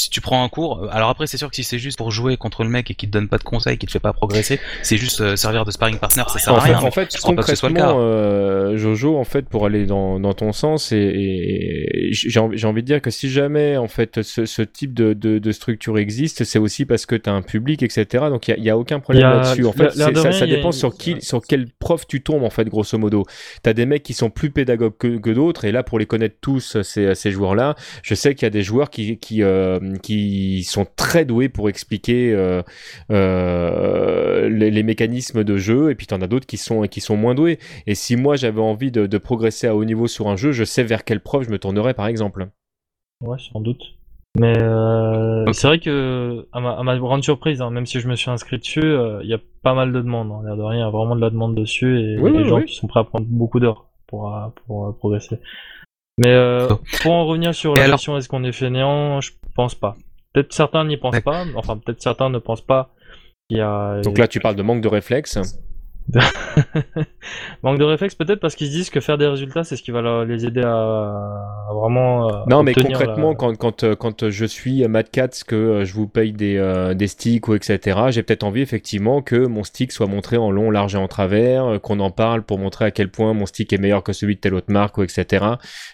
si 0.00 0.10
tu 0.10 0.20
prends 0.20 0.42
un 0.44 0.48
cours, 0.48 0.84
euh, 0.84 0.88
alors 0.90 1.08
après 1.10 1.26
c'est 1.26 1.36
sûr 1.36 1.48
que 1.50 1.56
si 1.56 1.64
c'est 1.64 1.78
juste 1.78 1.98
pour 1.98 2.10
jouer 2.10 2.36
contre 2.36 2.64
le 2.64 2.70
mec 2.70 2.90
et 2.90 2.94
qu'il 2.94 3.08
te 3.10 3.12
donne 3.18 3.28
pas 3.28 3.38
de 3.38 3.42
conseils, 3.44 3.78
qu'il 3.78 3.86
te 3.88 3.92
fait 3.92 3.98
pas 4.00 4.12
progresser, 4.12 4.58
c'est 4.82 4.96
juste 4.96 5.20
euh, 5.20 5.36
servir 5.36 5.64
de 5.64 5.70
sparring 5.70 5.98
partner, 5.98 6.22
ça 6.28 6.38
sert 6.38 6.52
en 6.54 6.56
à 6.56 6.60
fait, 6.60 6.74
rien. 6.74 6.78
en 6.86 6.90
fait 6.90 7.14
je 7.14 7.20
crois 7.20 7.34
pas 7.34 7.42
que 7.42 7.48
ce 7.48 7.54
soit 7.54 7.68
le 7.68 7.74
cas. 7.74 7.80
concrètement, 7.82 8.02
euh, 8.04 8.76
Jojo, 8.76 9.16
en 9.18 9.24
fait, 9.24 9.48
pour 9.48 9.66
aller 9.66 9.86
dans, 9.86 10.18
dans 10.20 10.32
ton 10.32 10.52
sens, 10.52 10.92
et, 10.92 12.08
j'ai 12.12 12.40
envie, 12.40 12.56
j'ai 12.58 12.66
envie 12.66 12.82
de 12.82 12.86
dire 12.86 13.00
que 13.02 13.10
si 13.10 13.30
jamais, 13.30 13.76
en 13.76 13.88
fait, 13.88 14.22
ce, 14.22 14.46
ce 14.46 14.62
type 14.62 14.94
de, 14.94 15.12
de, 15.12 15.38
de 15.38 15.52
structure 15.52 15.98
existe, 15.98 16.44
c'est 16.44 16.58
aussi 16.58 16.84
parce 16.84 17.06
que 17.06 17.14
tu 17.14 17.28
as 17.28 17.32
un 17.32 17.42
public, 17.42 17.82
etc. 17.82 18.06
Donc, 18.30 18.48
il 18.48 18.52
y 18.52 18.54
a, 18.54 18.56
il 18.58 18.64
y 18.64 18.70
a 18.70 18.78
aucun 18.78 19.00
problème 19.00 19.24
là-dessus. 19.24 19.64
En 19.66 19.72
fait, 19.72 19.90
ça, 19.90 20.06
rien, 20.08 20.46
dépend 20.46 20.68
une- 20.68 20.72
sur 20.72 20.94
qui, 20.94 21.20
sur 21.20 21.42
quel 21.46 21.66
prof 21.78 22.06
tu 22.06 22.22
tombes, 22.22 22.44
en 22.44 22.50
fait, 22.50 22.68
grosso 22.68 22.96
modo. 22.98 23.24
T'as 23.62 23.72
des 23.72 23.86
mecs 23.86 24.02
qui 24.02 24.14
sont 24.14 24.30
plus 24.30 24.50
pédagogues 24.50 24.96
que, 24.98 25.18
que 25.18 25.30
d'autres, 25.30 25.64
et 25.64 25.72
là, 25.72 25.82
pour 25.82 25.98
les 25.98 26.06
connaître 26.06 26.36
tous, 26.40 26.80
ces, 26.82 27.14
ces 27.14 27.30
joueurs-là, 27.30 27.74
je 28.02 28.14
sais 28.14 28.34
qu'il 28.34 28.44
y 28.44 28.46
a 28.46 28.50
des 28.50 28.62
joueurs 28.62 28.90
qui, 28.90 29.18
qui, 29.18 29.42
euh, 29.42 29.78
qui 29.98 30.62
sont 30.64 30.86
très 30.96 31.24
doués 31.24 31.48
pour 31.48 31.68
expliquer 31.68 32.32
euh, 32.32 32.62
euh, 33.10 34.48
les, 34.48 34.70
les 34.70 34.82
mécanismes 34.82 35.44
de 35.44 35.56
jeu, 35.56 35.90
et 35.90 35.94
puis 35.94 36.06
t'en 36.06 36.20
as 36.20 36.26
d'autres 36.26 36.46
qui 36.46 36.56
sont, 36.56 36.82
qui 36.82 37.00
sont 37.00 37.16
moins 37.16 37.34
doués. 37.34 37.58
Et 37.86 37.94
si 37.94 38.16
moi 38.16 38.36
j'avais 38.36 38.60
envie 38.60 38.90
de, 38.90 39.06
de 39.06 39.18
progresser 39.18 39.66
à 39.66 39.74
haut 39.74 39.84
niveau 39.84 40.06
sur 40.06 40.28
un 40.28 40.36
jeu, 40.36 40.52
je 40.52 40.64
sais 40.64 40.82
vers 40.82 41.04
quel 41.04 41.20
prof 41.20 41.44
je 41.44 41.50
me 41.50 41.58
tournerais, 41.58 41.94
par 41.94 42.06
exemple. 42.06 42.48
Ouais, 43.22 43.38
sans 43.52 43.60
doute. 43.60 43.82
Mais 44.38 44.56
euh, 44.62 45.44
c'est 45.52 45.66
vrai 45.66 45.80
que, 45.80 46.46
à 46.52 46.60
ma, 46.60 46.70
à 46.78 46.82
ma 46.84 46.96
grande 46.98 47.24
surprise, 47.24 47.60
hein, 47.60 47.70
même 47.70 47.84
si 47.86 47.98
je 47.98 48.06
me 48.06 48.14
suis 48.14 48.30
inscrit 48.30 48.58
dessus, 48.58 48.80
euh, 48.80 49.20
il 49.24 49.28
y 49.28 49.34
a 49.34 49.40
pas 49.62 49.74
mal 49.74 49.92
de 49.92 50.00
demandes. 50.00 50.30
hein. 50.30 50.42
L'air 50.46 50.56
de 50.56 50.62
rien, 50.62 50.78
il 50.78 50.84
y 50.84 50.88
a 50.88 50.90
vraiment 50.90 51.16
de 51.16 51.20
la 51.20 51.30
demande 51.30 51.56
dessus 51.56 51.98
et 52.00 52.16
Oui, 52.18 52.32
des 52.32 52.44
gens 52.44 52.58
oui. 52.58 52.64
qui 52.66 52.76
sont 52.76 52.86
prêts 52.86 53.00
à 53.00 53.04
prendre 53.04 53.26
beaucoup 53.28 53.58
d'heures 53.58 53.86
pour, 54.06 54.32
pour 54.66 54.86
euh, 54.86 54.92
progresser. 54.92 55.38
Mais 56.20 56.34
euh, 56.34 56.68
pour 57.00 57.12
en 57.12 57.24
revenir 57.24 57.54
sur 57.54 57.74
la 57.74 57.84
alors 57.84 57.94
question 57.96 58.18
est-ce 58.18 58.28
qu'on 58.28 58.44
est 58.44 58.52
fainéant, 58.52 59.22
je 59.22 59.30
pense 59.56 59.74
pas. 59.74 59.96
Peut-être 60.34 60.52
certains 60.52 60.84
n'y 60.84 60.98
pensent 60.98 61.20
pas, 61.20 61.46
enfin 61.56 61.78
peut-être 61.78 62.02
certains 62.02 62.28
ne 62.28 62.38
pensent 62.38 62.60
pas. 62.60 62.90
Il 63.48 63.56
y 63.56 63.60
a 63.62 64.02
Donc 64.02 64.18
là, 64.18 64.28
tu 64.28 64.38
parles 64.38 64.54
de 64.54 64.62
manque 64.62 64.82
de 64.82 64.88
réflexe. 64.88 65.38
manque 67.62 67.78
de 67.78 67.84
réflexe 67.84 68.14
peut-être 68.14 68.40
parce 68.40 68.56
qu'ils 68.56 68.66
se 68.66 68.72
disent 68.72 68.90
que 68.90 69.00
faire 69.00 69.18
des 69.18 69.26
résultats 69.26 69.64
c'est 69.64 69.76
ce 69.76 69.82
qui 69.82 69.90
va 69.90 70.00
leur- 70.02 70.24
les 70.24 70.44
aider 70.44 70.62
à, 70.62 70.70
à 70.72 71.72
vraiment 71.72 72.28
euh, 72.28 72.42
Non, 72.48 72.62
mais 72.62 72.74
concrètement, 72.74 73.30
la- 73.30 73.36
quand, 73.36 73.56
quand, 73.56 73.84
euh, 73.84 73.94
quand 73.94 74.28
je 74.30 74.44
suis 74.44 74.86
Mad 74.88 75.10
Cats, 75.10 75.28
que 75.46 75.54
euh, 75.54 75.84
je 75.84 75.94
vous 75.94 76.08
paye 76.08 76.32
des, 76.32 76.56
euh, 76.56 76.94
des 76.94 77.06
sticks 77.06 77.46
ou 77.48 77.54
etc., 77.54 77.98
j'ai 78.10 78.22
peut-être 78.22 78.42
envie 78.42 78.60
effectivement 78.62 79.22
que 79.22 79.46
mon 79.46 79.62
stick 79.62 79.92
soit 79.92 80.06
montré 80.06 80.36
en 80.36 80.50
long, 80.50 80.70
large 80.70 80.94
et 80.94 80.98
en 80.98 81.08
travers, 81.08 81.64
euh, 81.64 81.78
qu'on 81.78 82.00
en 82.00 82.10
parle 82.10 82.42
pour 82.42 82.58
montrer 82.58 82.86
à 82.86 82.90
quel 82.90 83.10
point 83.10 83.32
mon 83.32 83.46
stick 83.46 83.72
est 83.72 83.78
meilleur 83.78 84.02
que 84.02 84.12
celui 84.12 84.36
de 84.36 84.40
telle 84.40 84.54
autre 84.54 84.72
marque 84.72 84.98
ou 84.98 85.02
etc. 85.02 85.44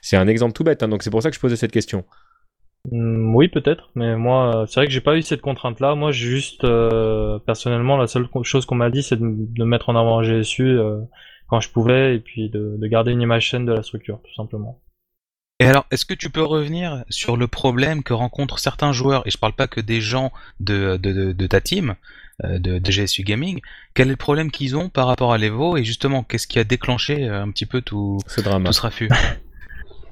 C'est 0.02 0.16
un 0.16 0.28
exemple 0.28 0.52
tout 0.52 0.64
bête, 0.64 0.82
hein, 0.82 0.88
donc 0.88 1.02
c'est 1.02 1.10
pour 1.10 1.22
ça 1.22 1.28
que 1.30 1.34
je 1.36 1.40
posais 1.40 1.56
cette 1.56 1.72
question. 1.72 2.04
Hmm, 2.90 3.34
Oui, 3.34 3.48
peut-être, 3.48 3.90
mais 3.94 4.16
moi, 4.16 4.64
c'est 4.68 4.80
vrai 4.80 4.86
que 4.86 4.92
j'ai 4.92 5.00
pas 5.00 5.16
eu 5.16 5.22
cette 5.22 5.40
contrainte-là. 5.40 5.94
Moi, 5.94 6.12
j'ai 6.12 6.28
juste, 6.28 6.64
euh, 6.64 7.38
personnellement, 7.40 7.96
la 7.96 8.06
seule 8.06 8.28
chose 8.42 8.66
qu'on 8.66 8.74
m'a 8.76 8.90
dit, 8.90 9.02
c'est 9.02 9.18
de, 9.18 9.64
mettre 9.64 9.88
en 9.88 9.96
avant 9.96 10.18
un 10.18 10.22
GSU 10.22 10.64
euh, 10.78 11.00
quand 11.48 11.60
je 11.60 11.70
pouvais, 11.70 12.16
et 12.16 12.20
puis 12.20 12.48
de, 12.50 12.76
de 12.78 12.86
garder 12.86 13.12
une 13.12 13.20
image 13.22 13.50
saine 13.50 13.66
de 13.66 13.72
la 13.72 13.82
structure, 13.82 14.20
tout 14.22 14.34
simplement. 14.34 14.80
Et 15.58 15.64
alors, 15.64 15.86
est-ce 15.90 16.04
que 16.04 16.14
tu 16.14 16.28
peux 16.28 16.42
revenir 16.42 17.02
sur 17.08 17.36
le 17.36 17.46
problème 17.48 18.02
que 18.02 18.12
rencontrent 18.12 18.58
certains 18.58 18.92
joueurs, 18.92 19.26
et 19.26 19.30
je 19.30 19.38
parle 19.38 19.54
pas 19.54 19.66
que 19.68 19.80
des 19.80 20.00
gens 20.00 20.30
de, 20.60 20.96
de, 20.98 21.12
de, 21.12 21.32
de 21.32 21.46
ta 21.46 21.60
team, 21.62 21.94
euh, 22.44 22.58
de, 22.58 22.78
de 22.78 22.90
GSU 22.90 23.22
Gaming, 23.22 23.60
quel 23.94 24.08
est 24.08 24.10
le 24.10 24.16
problème 24.16 24.50
qu'ils 24.50 24.76
ont 24.76 24.90
par 24.90 25.06
rapport 25.06 25.32
à 25.32 25.38
l'Evo, 25.38 25.76
et 25.78 25.84
justement, 25.84 26.22
qu'est-ce 26.22 26.46
qui 26.46 26.58
a 26.58 26.64
déclenché 26.64 27.26
un 27.26 27.50
petit 27.50 27.64
peu 27.66 27.80
tout, 27.80 28.18
Ce 28.26 28.42
drama. 28.42 28.68
tout 28.68 28.74
ce 28.74 28.82
raffut? 28.82 29.08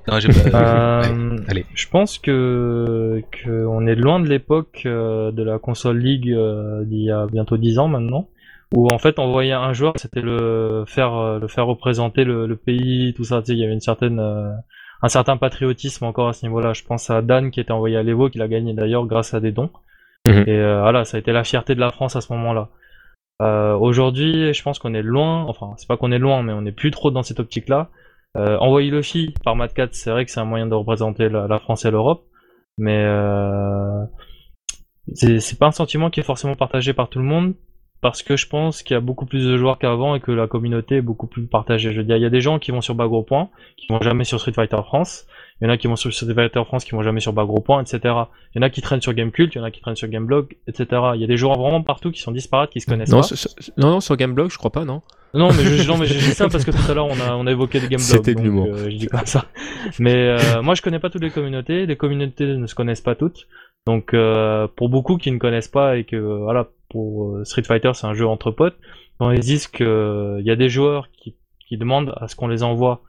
Non, 0.09 0.19
j'ai 0.21 0.29
pas... 0.51 1.03
Euh, 1.05 1.39
allez. 1.49 1.67
Je 1.75 1.89
pense 1.89 2.19
que, 2.19 3.23
que 3.31 3.67
on 3.67 3.87
est 3.87 3.95
loin 3.95 4.21
de 4.21 4.29
l'époque 4.29 4.83
euh, 4.87 5.33
de 5.33 5.43
la 5.43 5.59
console 5.59 5.99
League 5.99 6.31
euh, 6.31 6.85
d'il 6.85 7.05
y 7.05 7.11
a 7.11 7.27
bientôt 7.27 7.57
10 7.57 7.79
ans 7.79 7.89
maintenant, 7.89 8.29
où 8.75 8.89
en 8.93 8.99
fait 8.99 9.19
envoyer 9.19 9.53
un 9.53 9.73
joueur, 9.73 9.95
c'était 9.97 10.21
le 10.21 10.85
faire 10.87 11.39
le 11.39 11.49
faire 11.49 11.67
représenter 11.67 12.25
le, 12.25 12.47
le 12.47 12.57
pays, 12.57 13.15
tout 13.15 13.25
ça. 13.25 13.41
Tu 13.41 13.47
sais, 13.47 13.53
il 13.55 13.59
y 13.59 13.65
avait 13.65 13.75
une 13.75 13.81
certaine 13.81 14.19
euh, 14.19 14.53
un 15.05 15.09
certain 15.09 15.37
patriotisme 15.37 16.07
encore 16.07 16.29
à 16.29 16.33
ce 16.33 16.47
niveau-là. 16.47 16.73
Je 16.73 16.83
pense 16.83 17.11
à 17.11 17.21
Dan 17.21 17.51
qui 17.51 17.61
était 17.61 17.73
envoyé 17.73 17.97
à 17.99 18.03
l'Evo, 18.03 18.31
qu'il 18.31 18.41
a 18.41 18.49
gagné 18.49 18.73
d'ailleurs 18.73 19.05
grâce 19.07 19.35
à 19.35 19.41
des 19.41 19.53
dons. 19.53 19.71
Mhm. 20.27 20.45
Et 20.47 20.57
euh, 20.57 20.81
voilà, 20.81 21.05
ça 21.05 21.19
a 21.19 21.21
été 21.21 21.31
la 21.31 21.45
fierté 21.45 21.75
de 21.75 21.81
la 21.81 21.91
France 21.91 22.17
à 22.17 22.23
ce 22.23 22.33
moment-là. 22.33 22.71
Euh, 23.43 23.75
Aujourd'hui, 23.75 24.55
je 24.55 24.63
pense 24.63 24.79
qu'on 24.79 24.95
est 24.95 25.03
loin. 25.03 25.45
Enfin, 25.45 25.75
c'est 25.77 25.87
pas 25.87 25.99
qu'on 25.99 26.11
est 26.11 26.19
loin, 26.19 26.43
mais 26.43 26.55
on 26.55 26.63
n'est 26.63 26.73
plus 26.73 26.91
trop 26.91 27.11
dans 27.11 27.23
cette 27.23 27.39
optique-là. 27.39 27.91
Euh, 28.37 28.59
envoyer 28.59 28.91
Luffy 28.91 29.33
par 29.45 29.55
Mad 29.55 29.73
4, 29.73 29.95
c'est 29.95 30.11
vrai 30.11 30.25
que 30.25 30.31
c'est 30.31 30.41
un 30.41 30.45
moyen 30.45 30.67
de 30.67 30.75
représenter 30.75 31.29
la, 31.29 31.59
France 31.61 31.85
et 31.85 31.91
l'Europe, 31.91 32.25
mais 32.79 33.05
euh, 33.05 34.05
c'est 35.13 35.39
c'est 35.39 35.57
pas 35.59 35.69
un 35.69 35.73
sentiment 35.73 36.11
qui 36.11 36.19
est 36.19 36.25
forcément 36.25 36.57
partagé 36.57 36.95
par 36.95 37.09
tout 37.09 37.21
le 37.21 37.25
monde, 37.25 37.55
parce 38.01 38.23
que 38.23 38.37
je 38.37 38.49
pense 38.49 38.83
qu'il 38.83 38.95
y 38.95 38.97
a 38.97 39.01
beaucoup 39.01 39.25
plus 39.25 39.47
de 39.47 39.57
joueurs 39.57 39.79
qu'avant 39.79 40.17
et 40.17 40.21
que 40.21 40.33
la 40.33 40.49
communauté 40.49 40.97
est 40.97 41.03
beaucoup 41.03 41.29
plus 41.29 41.47
partagée. 41.47 41.93
Je 41.93 41.99
veux 41.99 42.05
dire, 42.05 42.17
il 42.17 42.23
y 42.23 42.27
a 42.27 42.31
des 42.31 42.41
gens 42.41 42.59
qui 42.59 42.73
vont 42.73 42.81
sur 42.81 42.97
Bagro 42.97 43.23
Point, 43.23 43.51
qui 43.77 43.87
vont 43.89 44.01
jamais 44.01 44.25
sur 44.25 44.41
Street 44.41 44.53
Fighter 44.53 44.81
France, 44.85 45.27
il 45.61 45.67
y 45.67 45.71
en 45.71 45.73
a 45.73 45.77
qui 45.77 45.87
vont 45.87 45.97
sur 45.97 46.13
Street 46.13 46.35
Fighter 46.35 46.63
France, 46.65 46.85
qui 46.85 46.93
vont 46.93 47.03
jamais 47.03 47.21
sur 47.21 47.33
Bagro 47.33 47.61
Point, 47.61 47.83
etc. 47.83 47.99
Il 48.05 48.57
y 48.57 48.59
en 48.59 48.63
a 48.63 48.71
qui 48.71 48.83
traînent 48.83 49.01
sur 49.01 49.13
Gamecult, 49.15 49.55
il 49.55 49.59
y 49.59 49.61
en 49.61 49.65
a 49.65 49.71
qui 49.71 49.81
traînent 49.81 49.95
sur 49.97 50.09
Gameblog, 50.09 50.57
etc. 50.67 50.87
Il 51.15 51.21
y 51.21 51.25
a 51.25 51.27
des 51.29 51.37
joueurs 51.37 51.59
vraiment 51.59 51.83
partout 51.83 52.11
qui 52.11 52.21
sont 52.21 52.33
disparates, 52.33 52.71
qui 52.71 52.81
se 52.81 52.87
connaissent 52.87 53.11
Non, 53.11 53.19
pas. 53.19 53.23
sur- 53.23 53.37
sur- 53.39 53.53
non, 53.77 53.91
non, 53.91 54.01
sur 54.01 54.17
Gameblog, 54.17 54.51
je 54.51 54.59
crois 54.59 54.73
pas, 54.73 54.85
non. 54.85 55.03
Non, 55.33 55.49
mais 55.53 55.63
je, 55.65 55.89
non, 55.89 55.97
mais 55.97 56.07
j'ai 56.07 56.15
dit 56.19 56.35
ça 56.35 56.49
parce 56.53 56.65
que 56.65 56.71
tout 56.71 56.91
à 56.91 56.95
l'heure 56.95 57.07
on 57.07 57.19
a, 57.21 57.35
on 57.37 57.47
a 57.47 57.51
évoqué 57.51 57.79
des 57.81 57.89
gameblog. 57.89 58.01
C'était 58.01 58.35
de 58.35 58.41
l'humour. 58.41 58.67
euh, 58.69 58.89
je 58.91 58.97
dis 58.97 59.07
comme 59.07 59.27
ça. 59.27 59.47
Mais 59.99 60.15
euh, 60.15 60.63
moi 60.63 60.75
je 60.75 60.83
connais 60.83 60.99
pas 61.01 61.11
toutes 61.11 61.23
les 61.23 61.31
communautés, 61.31 61.87
les 61.87 61.97
communautés 61.97 62.47
ne 62.47 62.67
se 62.67 62.75
connaissent 62.75 63.01
pas 63.01 63.15
toutes. 63.15 63.47
Donc 63.87 64.15
euh, 64.15 64.69
pour 64.77 64.89
beaucoup 64.89 65.17
qui 65.19 65.31
ne 65.33 65.39
connaissent 65.39 65.69
pas 65.69 65.97
et 65.97 66.05
que 66.05 66.15
euh, 66.17 66.39
voilà, 66.45 66.69
pour 66.89 67.37
euh, 67.37 67.45
Street 67.45 67.65
Fighter 67.65 67.91
c'est 67.95 68.07
un 68.07 68.15
jeu 68.15 68.27
entre 68.29 68.51
potes, 68.53 68.77
quand 69.19 69.31
ils 69.33 69.41
disent 69.41 69.67
que 69.67 69.83
euh, 69.85 70.37
il 70.41 70.47
y 70.47 70.51
a 70.53 70.57
des 70.57 70.69
joueurs 70.69 71.09
qui, 71.13 71.37
qui 71.69 71.77
demandent 71.79 72.15
à 72.21 72.29
ce 72.29 72.37
qu'on 72.37 72.49
les 72.49 72.63
envoie 72.63 73.03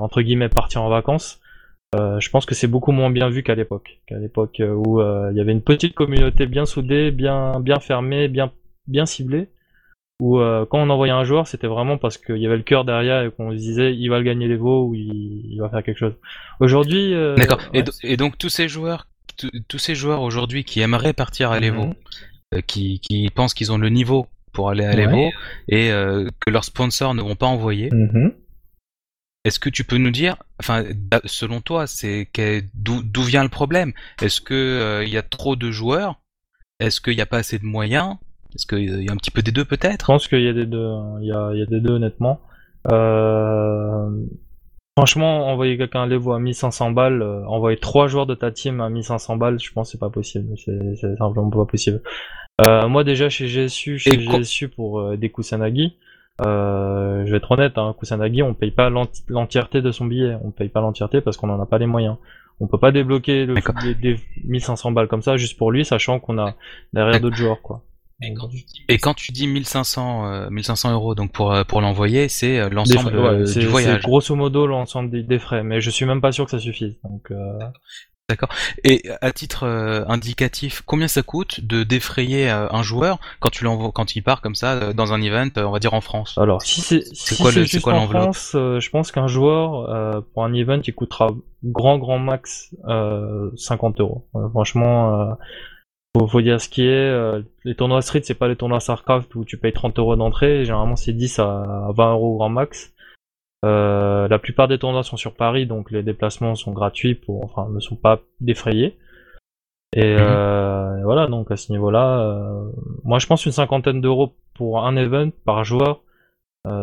entre 0.00 0.20
guillemets 0.22 0.48
partir 0.50 0.82
en 0.82 0.88
vacances. 0.90 1.40
Euh, 1.94 2.20
je 2.20 2.30
pense 2.30 2.46
que 2.46 2.54
c'est 2.54 2.66
beaucoup 2.66 2.92
moins 2.92 3.10
bien 3.10 3.28
vu 3.30 3.42
qu'à 3.42 3.54
l'époque, 3.54 4.00
qu'à 4.06 4.18
l'époque 4.18 4.60
euh, 4.60 4.72
où 4.74 5.00
euh, 5.00 5.30
il 5.32 5.36
y 5.36 5.40
avait 5.40 5.52
une 5.52 5.62
petite 5.62 5.94
communauté 5.94 6.46
bien 6.46 6.66
soudée, 6.66 7.10
bien 7.10 7.60
bien 7.60 7.80
fermée, 7.80 8.28
bien 8.28 8.50
bien 8.86 9.06
ciblée 9.06 9.48
où 10.20 10.38
euh, 10.38 10.64
quand 10.64 10.78
on 10.78 10.90
envoyait 10.90 11.12
un 11.12 11.24
joueur, 11.24 11.46
c'était 11.48 11.66
vraiment 11.66 11.98
parce 11.98 12.18
qu'il 12.18 12.36
y 12.36 12.46
avait 12.46 12.56
le 12.56 12.62
cœur 12.62 12.84
derrière 12.84 13.22
et 13.24 13.30
qu'on 13.32 13.50
se 13.50 13.56
disait 13.56 13.94
il 13.94 14.08
va 14.08 14.18
le 14.18 14.24
gagner 14.24 14.46
les 14.46 14.56
veaux 14.56 14.86
ou 14.86 14.94
il, 14.94 15.42
il 15.52 15.58
va 15.60 15.68
faire 15.68 15.82
quelque 15.82 15.98
chose. 15.98 16.14
Aujourd'hui, 16.60 17.12
D'accord. 17.36 17.58
Et, 17.72 17.78
ouais, 17.78 17.82
do- 17.82 17.92
et 18.04 18.16
donc 18.16 18.38
tous 18.38 18.48
ces 18.48 18.68
joueurs, 18.68 19.06
tous- 19.68 19.78
ces 19.78 19.94
joueurs 19.96 20.22
aujourd'hui 20.22 20.62
qui 20.64 20.80
aimeraient 20.80 21.12
partir 21.14 21.50
à 21.50 21.58
l'Evo, 21.58 21.86
Mhm. 22.52 22.62
qui, 22.68 23.00
qui 23.00 23.28
pensent 23.30 23.54
qu'ils 23.54 23.72
ont 23.72 23.78
le 23.78 23.88
niveau 23.88 24.26
pour 24.52 24.70
aller 24.70 24.84
à 24.84 24.90
Ouais. 24.90 24.96
l'Evo 24.96 25.30
et 25.68 25.90
euh, 25.90 26.28
que 26.46 26.50
leurs 26.50 26.64
sponsors 26.64 27.12
ne 27.14 27.22
vont 27.22 27.34
pas 27.34 27.46
envoyer, 27.46 27.88
Mhm. 27.90 28.32
Est-ce 29.44 29.58
que 29.58 29.68
tu 29.68 29.84
peux 29.84 29.98
nous 29.98 30.10
dire, 30.10 30.36
enfin, 30.60 30.84
selon 31.24 31.60
toi, 31.60 31.86
c'est 31.86 32.28
d'où 32.74 33.22
vient 33.22 33.42
le 33.42 33.48
problème? 33.50 33.92
Est-ce 34.22 34.40
que 34.40 34.54
euh, 34.54 35.04
il 35.04 35.10
y 35.10 35.18
a 35.18 35.22
trop 35.22 35.54
de 35.56 35.70
joueurs? 35.70 36.20
Est-ce 36.80 37.00
qu'il 37.00 37.14
n'y 37.14 37.20
a 37.22 37.26
pas 37.26 37.38
assez 37.38 37.58
de 37.58 37.64
moyens? 37.66 38.16
Est-ce 38.54 38.66
qu'il 38.66 39.02
y 39.04 39.08
a 39.08 39.12
un 39.12 39.16
petit 39.16 39.30
peu 39.30 39.42
des 39.42 39.52
deux 39.52 39.62
Je 39.64 39.68
peut-être 39.68 40.06
pense 40.06 40.28
qu'il 40.28 40.42
y 40.42 40.48
a 40.48 40.52
des 40.52 40.66
deux, 40.66 40.86
hein. 40.86 41.18
il 41.20 41.26
y 41.28 41.32
a, 41.32 41.50
il 41.52 41.58
y 41.58 41.62
a 41.62 41.66
des 41.66 41.80
deux 41.80 41.92
honnêtement. 41.92 42.40
Euh, 42.92 44.08
Franchement, 44.96 45.48
envoyer 45.48 45.76
quelqu'un 45.76 46.04
à 46.04 46.06
l'Evo 46.06 46.34
à 46.34 46.38
1500 46.38 46.92
balles, 46.92 47.20
euh, 47.20 47.44
envoyer 47.48 47.76
trois 47.78 48.06
joueurs 48.06 48.26
de 48.26 48.36
ta 48.36 48.52
team 48.52 48.80
à 48.80 48.88
1500 48.88 49.36
balles, 49.36 49.58
je 49.60 49.72
pense 49.72 49.88
que 49.88 49.92
c'est 49.92 49.98
pas 49.98 50.08
possible. 50.08 50.54
C'est 50.56 51.16
simplement 51.18 51.50
pas 51.50 51.64
possible. 51.66 52.00
Moi 52.64 53.02
déjà 53.02 53.28
chez 53.28 53.46
GSU, 53.48 53.98
chez 53.98 54.12
Et 54.14 54.24
quoi- 54.24 54.38
GSU 54.38 54.68
pour 54.68 55.16
des 55.16 55.32
Kusanagi, 55.32 55.96
euh, 56.40 57.24
je 57.26 57.30
vais 57.30 57.36
être 57.38 57.50
honnête, 57.52 57.78
hein, 57.78 57.94
Kusanagi, 57.98 58.42
on 58.42 58.54
paye 58.54 58.70
pas 58.72 58.90
l'enti- 58.90 59.22
l'entièreté 59.28 59.82
de 59.82 59.92
son 59.92 60.06
billet, 60.06 60.36
on 60.42 60.50
paye 60.50 60.68
pas 60.68 60.80
l'entièreté 60.80 61.20
parce 61.20 61.36
qu'on 61.36 61.50
en 61.50 61.60
a 61.60 61.66
pas 61.66 61.78
les 61.78 61.86
moyens. 61.86 62.16
On 62.60 62.66
peut 62.68 62.78
pas 62.78 62.92
débloquer 62.92 63.46
le, 63.46 63.54
des, 63.82 63.94
des 63.94 64.20
1500 64.44 64.92
balles 64.92 65.08
comme 65.08 65.22
ça 65.22 65.36
juste 65.36 65.56
pour 65.58 65.70
lui, 65.72 65.84
sachant 65.84 66.20
qu'on 66.20 66.38
a 66.38 66.54
derrière 66.92 67.20
d'autres 67.20 67.36
joueurs 67.36 67.62
quoi. 67.62 67.82
Et 68.22 68.32
quand 68.32 68.48
tu 68.48 68.56
dis, 68.58 68.84
et 68.88 68.98
quand 68.98 69.14
tu 69.14 69.32
dis 69.32 69.46
1500, 69.48 70.26
euh, 70.26 70.50
1500 70.50 70.92
euros 70.92 71.14
donc 71.16 71.32
pour, 71.32 71.52
euh, 71.52 71.64
pour 71.64 71.80
l'envoyer, 71.80 72.28
c'est 72.28 72.70
l'ensemble 72.70 73.18
ouais, 73.18 73.46
c'est 73.46 73.58
du 73.58 73.66
c'est 73.66 73.70
voyage. 73.70 74.02
grosso 74.02 74.34
modo 74.36 74.66
l'ensemble 74.68 75.10
des, 75.10 75.24
des 75.24 75.38
frais, 75.40 75.64
mais 75.64 75.80
je 75.80 75.90
suis 75.90 76.06
même 76.06 76.20
pas 76.20 76.30
sûr 76.30 76.44
que 76.44 76.52
ça 76.52 76.60
suffise. 76.60 76.94
Donc 77.02 77.30
euh, 77.32 77.58
Et 78.84 79.02
à 79.20 79.32
titre 79.32 79.64
euh, 79.64 80.02
indicatif, 80.08 80.82
combien 80.86 81.08
ça 81.08 81.22
coûte 81.22 81.60
de 81.60 81.82
défrayer 81.84 82.50
euh, 82.50 82.68
un 82.70 82.82
joueur 82.82 83.18
quand 83.38 83.50
tu 83.50 83.64
l'envoies, 83.64 83.92
quand 83.92 84.16
il 84.16 84.22
part 84.22 84.40
comme 84.40 84.54
ça 84.54 84.72
euh, 84.72 84.92
dans 84.94 85.12
un 85.12 85.20
event, 85.20 85.48
euh, 85.58 85.64
on 85.64 85.70
va 85.72 85.78
dire 85.78 85.92
en 85.92 86.00
France? 86.00 86.38
Alors, 86.38 86.62
si 86.62 86.80
c'est 86.80 87.04
si 87.14 87.36
quoi 87.36 87.50
le- 87.50 87.64
juste 87.64 87.80
quoi 87.82 87.92
en 87.92 88.06
France, 88.08 88.52
euh, 88.54 88.80
je 88.80 88.88
pense 88.88 89.12
qu'un 89.12 89.26
joueur 89.28 89.90
euh, 89.90 90.22
pour 90.32 90.42
un 90.44 90.54
event, 90.54 90.80
il 90.86 90.94
coûtera 90.94 91.32
grand 91.64 91.98
grand 91.98 92.18
max 92.18 92.74
euh, 92.88 93.50
50 93.56 94.00
euros. 94.00 94.26
Franchement, 94.52 95.20
euh, 95.20 95.34
faut, 96.16 96.26
faut 96.26 96.40
dire 96.40 96.62
ce 96.62 96.70
qui 96.70 96.82
est. 96.86 97.10
euh, 97.10 97.42
les 97.64 97.74
tournois 97.74 98.00
Street, 98.00 98.22
c'est 98.24 98.34
pas 98.34 98.48
les 98.48 98.56
tournois 98.56 98.80
Starcraft 98.80 99.34
où 99.34 99.44
tu 99.44 99.58
payes 99.58 99.74
30 99.74 99.98
euros 99.98 100.16
d'entrée. 100.16 100.64
Généralement, 100.64 100.96
c'est 100.96 101.12
10 101.12 101.38
à 101.40 101.90
20 101.94 102.12
euros 102.12 102.38
grand 102.38 102.48
max. 102.48 102.93
Euh, 103.64 104.28
la 104.28 104.38
plupart 104.38 104.68
des 104.68 104.78
tournois 104.78 105.02
sont 105.02 105.16
sur 105.16 105.32
Paris, 105.34 105.66
donc 105.66 105.90
les 105.90 106.02
déplacements 106.02 106.54
sont 106.54 106.72
gratuits 106.72 107.14
pour, 107.14 107.42
enfin, 107.44 107.68
ne 107.72 107.80
sont 107.80 107.96
pas 107.96 108.20
défrayés. 108.40 108.98
Et 109.96 110.02
Mhm. 110.14 110.20
euh, 110.20 111.00
voilà, 111.04 111.26
donc 111.28 111.50
à 111.50 111.56
ce 111.56 111.72
niveau-là, 111.72 112.20
euh, 112.20 112.64
moi 113.04 113.18
je 113.18 113.26
pense 113.26 113.46
une 113.46 113.52
cinquantaine 113.52 114.00
d'euros 114.00 114.32
pour 114.54 114.84
un 114.84 114.96
event 114.96 115.30
par 115.44 115.64
joueur, 115.64 116.00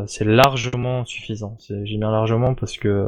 c'est 0.06 0.26
largement 0.26 1.06
suffisant. 1.06 1.58
J'ai 1.68 1.98
bien 1.98 2.12
largement 2.12 2.54
parce 2.54 2.78
que 2.78 3.08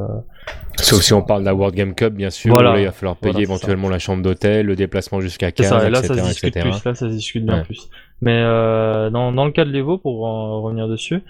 Sauf 0.80 1.02
si 1.02 1.14
on 1.14 1.22
parle 1.22 1.42
de 1.42 1.46
la 1.46 1.54
World 1.54 1.76
Game 1.76 1.94
Cup, 1.94 2.14
bien 2.14 2.32
sûr. 2.32 2.52
Voilà. 2.52 2.74
Là, 2.74 2.80
il 2.80 2.86
va 2.86 2.92
falloir 2.92 3.16
payer 3.16 3.32
Voilà, 3.34 3.44
éventuellement 3.44 3.90
la 3.90 4.00
chambre 4.00 4.24
d'hôtel, 4.24 4.66
le 4.66 4.76
déplacement 4.76 5.22
jusqu'à 5.22 5.48
c'est 5.48 5.52
Cannes, 5.52 5.68
ça, 5.68 5.88
et 5.88 5.92
là 5.92 6.00
etc. 6.00 6.16
ça 6.16 6.24
se 6.24 6.28
discute 6.30 6.48
etc. 6.58 6.62
plus, 6.72 6.86
là 6.86 6.96
ça 6.96 7.08
se 7.10 7.14
discute 7.14 7.46
bien 7.46 7.58
Ouais. 7.58 7.64
plus. 7.64 7.90
Mais 8.22 8.42
dans, 8.42 9.32
dans 9.32 9.46
le 9.46 9.52
cas 9.52 9.66
de 9.66 9.70
l'Evo, 9.70 10.00
pour 10.00 10.26
en 10.26 10.62
revenir 10.64 10.88
dessus, 10.88 11.22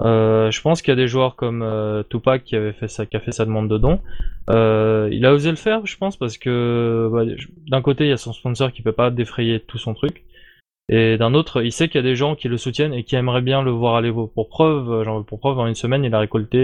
euh, 0.00 0.50
je 0.50 0.60
pense 0.60 0.82
qu'il 0.82 0.90
y 0.90 0.92
a 0.92 0.96
des 0.96 1.08
joueurs 1.08 1.36
comme 1.36 1.62
euh, 1.62 2.02
Tupac 2.02 2.44
qui 2.44 2.56
avait 2.56 2.72
fait 2.72 2.86
qui 3.08 3.16
a 3.16 3.20
fait 3.20 3.32
sa 3.32 3.44
demande 3.44 3.68
de 3.68 3.78
don. 3.78 4.00
Euh, 4.50 5.08
il 5.12 5.24
a 5.26 5.32
osé 5.32 5.50
le 5.50 5.56
faire, 5.56 5.86
je 5.86 5.96
pense, 5.96 6.16
parce 6.16 6.38
que 6.38 7.08
bah, 7.12 7.24
d'un 7.68 7.82
côté 7.82 8.04
il 8.04 8.10
y 8.10 8.12
a 8.12 8.16
son 8.16 8.32
sponsor 8.32 8.72
qui 8.72 8.82
peut 8.82 8.92
pas 8.92 9.10
défrayer 9.10 9.60
tout 9.60 9.78
son 9.78 9.94
truc, 9.94 10.24
et 10.88 11.18
d'un 11.18 11.34
autre 11.34 11.62
il 11.62 11.72
sait 11.72 11.88
qu'il 11.88 11.96
y 11.96 12.04
a 12.04 12.08
des 12.08 12.16
gens 12.16 12.34
qui 12.34 12.48
le 12.48 12.56
soutiennent 12.56 12.94
et 12.94 13.04
qui 13.04 13.16
aimeraient 13.16 13.42
bien 13.42 13.62
le 13.62 13.70
voir 13.70 14.00
l'Evo. 14.00 14.26
Pour 14.26 14.48
preuve, 14.48 15.04
genre, 15.04 15.24
pour 15.24 15.38
preuve, 15.40 15.58
en 15.58 15.66
une 15.66 15.74
semaine 15.74 16.04
il 16.04 16.14
a 16.14 16.18
récolté 16.18 16.58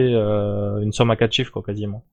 une 0.82 0.92
somme 0.92 1.10
à 1.10 1.16
4 1.16 1.32
chiffres 1.32 1.52
quoi, 1.52 1.62
quasiment. 1.62 2.04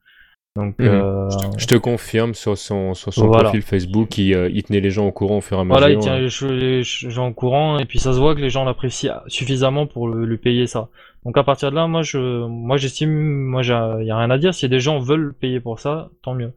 Donc 0.56 0.76
Mhm. 0.80 0.88
euh, 0.88 1.30
Je 1.58 1.68
te 1.68 1.76
confirme 1.76 2.34
sur 2.34 2.58
son, 2.58 2.94
sur 2.94 3.14
son 3.14 3.28
Voilà. 3.28 3.44
profil 3.44 3.62
Facebook, 3.62 4.18
il, 4.18 4.34
euh, 4.34 4.50
il 4.54 4.64
tenait 4.64 4.80
les 4.80 4.90
gens 4.90 5.06
au 5.06 5.12
courant 5.12 5.38
au 5.38 5.42
fur 5.42 5.58
et 5.58 5.62
à 5.62 5.64
mesure. 5.66 5.78
Voilà, 5.78 5.94
il 5.94 6.00
tient 6.00 6.18
les, 6.18 6.82
gens 6.84 7.28
au 7.28 7.34
courant 7.34 7.78
et 7.78 7.86
puis 7.86 8.00
ça 8.00 8.14
se 8.14 8.20
voit 8.20 8.36
que 8.36 8.40
les 8.42 8.50
gens 8.50 8.64
l'apprécient 8.64 9.16
suffisamment 9.28 9.86
pour 9.86 10.08
le- 10.08 10.26
lui 10.26 10.38
payer 10.38 10.66
ça. 10.66 10.88
Donc 11.26 11.38
à 11.38 11.44
partir 11.44 11.72
de 11.72 11.76
là, 11.76 11.88
moi 11.88 12.04
je, 12.04 12.46
moi 12.48 12.78
j'estime, 12.78 13.12
moi 13.12 13.64
j'ai, 13.64 13.74
y 13.74 14.12
a 14.12 14.18
rien 14.18 14.30
à 14.30 14.38
dire. 14.38 14.54
Si 14.54 14.70
des 14.70 14.80
gens 14.80 15.00
veulent 15.00 15.34
payer 15.34 15.60
pour 15.60 15.80
ça, 15.80 16.10
tant 16.24 16.34
mieux. 16.36 16.54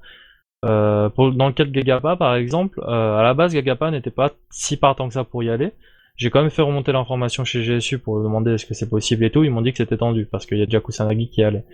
Euh, 0.65 1.09
pour, 1.09 1.33
dans 1.33 1.47
le 1.47 1.53
cas 1.53 1.65
de 1.65 1.71
Gagapa 1.71 2.15
par 2.17 2.35
exemple, 2.37 2.81
euh, 2.87 3.17
à 3.19 3.23
la 3.23 3.35
base 3.35 3.53
Gagapa 3.55 3.91
n'était 3.91 4.11
pas 4.11 4.31
si 4.51 4.77
partant 4.77 5.09
que 5.09 5.15
ça 5.15 5.25
pour 5.25 5.43
y 5.43 5.51
aller. 5.51 5.73
J'ai 6.17 6.31
quand 6.31 6.41
même 6.41 6.51
fait 6.51 6.63
remonter 6.63 6.93
l'information 6.93 7.45
chez 7.45 7.63
GSU 7.63 7.99
pour 7.99 8.23
demander 8.23 8.53
est-ce 8.55 8.67
que 8.67 8.75
c'est 8.75 8.89
possible 8.91 9.25
et 9.25 9.31
tout. 9.31 9.43
Ils 9.45 9.51
m'ont 9.51 9.61
dit 9.61 9.71
que 9.73 9.79
c'était 9.79 9.97
tendu 9.97 10.27
parce 10.31 10.47
qu'il 10.47 10.59
y 10.59 10.63
a 10.63 10.67
déjà 10.67 10.81
Kusanagi 10.81 11.29
qui 11.31 11.41
y 11.41 11.45
allait. 11.45 11.65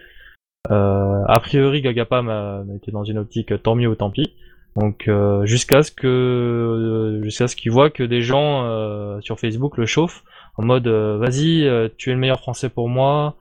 Euh, 0.71 1.25
a 1.27 1.41
priori, 1.41 1.83
Gagapa 1.83 2.23
m'a 2.23 2.65
m'a 2.65 2.75
été 2.75 2.91
dans 2.91 3.05
une 3.05 3.19
optique 3.19 3.53
euh, 3.53 3.59
tant 3.59 3.75
mieux 3.75 3.89
ou 3.89 3.95
tant 3.95 4.11
pis. 4.11 4.35
Donc 4.77 5.07
euh, 5.07 5.47
jusqu'à 5.47 5.83
ce 5.83 5.93
que 5.93 6.07
euh, 6.07 7.23
jusqu'à 7.23 7.47
ce 7.47 7.55
qu'ils 7.55 7.71
voient 7.71 7.91
que 7.91 8.03
des 8.03 8.23
gens 8.23 8.65
euh, 8.65 9.21
sur 9.21 9.39
Facebook 9.39 9.77
le 9.77 9.87
chauffent 9.87 10.25
en 10.57 10.65
mode 10.65 10.89
vas-y 10.89 11.69
tu 11.97 12.11
es 12.11 12.12
le 12.12 12.19
meilleur 12.19 12.41
français 12.41 12.69
pour 12.69 12.89
moi 12.89 13.37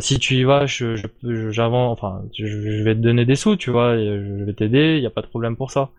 si 0.00 0.18
tu 0.18 0.36
y 0.36 0.44
vas 0.44 0.66
je 0.66 0.96
j'avance 1.50 1.92
enfin 1.92 2.22
je, 2.38 2.46
je 2.46 2.82
vais 2.82 2.94
te 2.94 3.00
donner 3.00 3.24
des 3.24 3.36
sous 3.36 3.56
tu 3.56 3.70
vois 3.70 3.96
je 3.96 4.44
vais 4.44 4.52
t'aider 4.52 4.96
il 4.96 5.02
y 5.02 5.06
a 5.06 5.10
pas 5.10 5.22
de 5.22 5.26
problème 5.26 5.56
pour 5.56 5.70
ça 5.70 5.90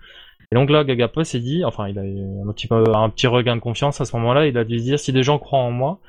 et 0.52 0.56
donc 0.56 0.70
là 0.70 0.84
Gagapa 0.84 1.24
s'est 1.24 1.40
dit 1.40 1.66
enfin 1.66 1.88
il 1.88 1.98
a 1.98 2.04
un 2.04 2.54
petit 2.54 2.68
peu 2.68 2.84
un 2.94 3.10
petit 3.10 3.28
regain 3.28 3.56
de 3.56 3.62
confiance 3.62 4.00
à 4.00 4.06
ce 4.06 4.16
moment-là 4.16 4.46
il 4.48 4.58
a 4.58 4.64
dû 4.64 4.80
se 4.80 4.84
dire 4.84 5.00
si 5.00 5.12
des 5.12 5.24
gens 5.24 5.40
croient 5.40 5.60
en 5.60 5.72
moi 5.72 6.00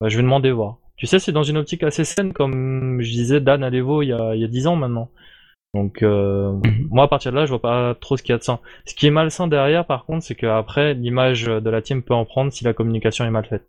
bah, 0.00 0.08
je 0.08 0.16
vais 0.16 0.22
demander 0.22 0.50
voir 0.52 0.78
tu 0.96 1.06
sais 1.06 1.18
c'est 1.18 1.32
dans 1.32 1.42
une 1.42 1.58
optique 1.58 1.82
assez 1.82 2.04
saine 2.04 2.32
comme 2.32 3.00
je 3.02 3.10
disais 3.10 3.40
Dan 3.40 3.62
à 3.64 3.70
l'Evo 3.70 4.02
il 4.02 4.08
y 4.08 4.12
a 4.12 4.34
il 4.34 4.40
y 4.40 4.44
a 4.44 4.48
10 4.48 4.66
ans 4.66 4.76
maintenant 4.76 5.10
donc 5.74 6.02
euh, 6.02 6.52
Mhm. 6.64 6.88
moi 6.90 7.04
à 7.04 7.08
partir 7.08 7.32
de 7.32 7.36
là 7.36 7.44
je 7.44 7.50
vois 7.50 7.60
pas 7.60 7.94
trop 8.00 8.16
ce 8.16 8.22
qu'il 8.22 8.32
y 8.32 8.34
a 8.34 8.38
de 8.38 8.42
ça 8.42 8.60
ce 8.86 8.94
qui 8.94 9.06
est 9.06 9.10
malsain 9.10 9.46
derrière, 9.48 9.84
par 9.84 10.04
contre, 10.06 10.24
c'est 10.24 10.34
qu'après, 10.34 10.94
l'image 10.94 11.44
de 11.44 11.70
la 11.70 11.82
team 11.82 12.02
peut 12.02 12.14
en 12.14 12.24
prendre 12.24 12.52
si 12.52 12.64
la 12.64 12.72
communication 12.72 13.24
est 13.26 13.30
mal 13.30 13.44
faite. 13.44 13.66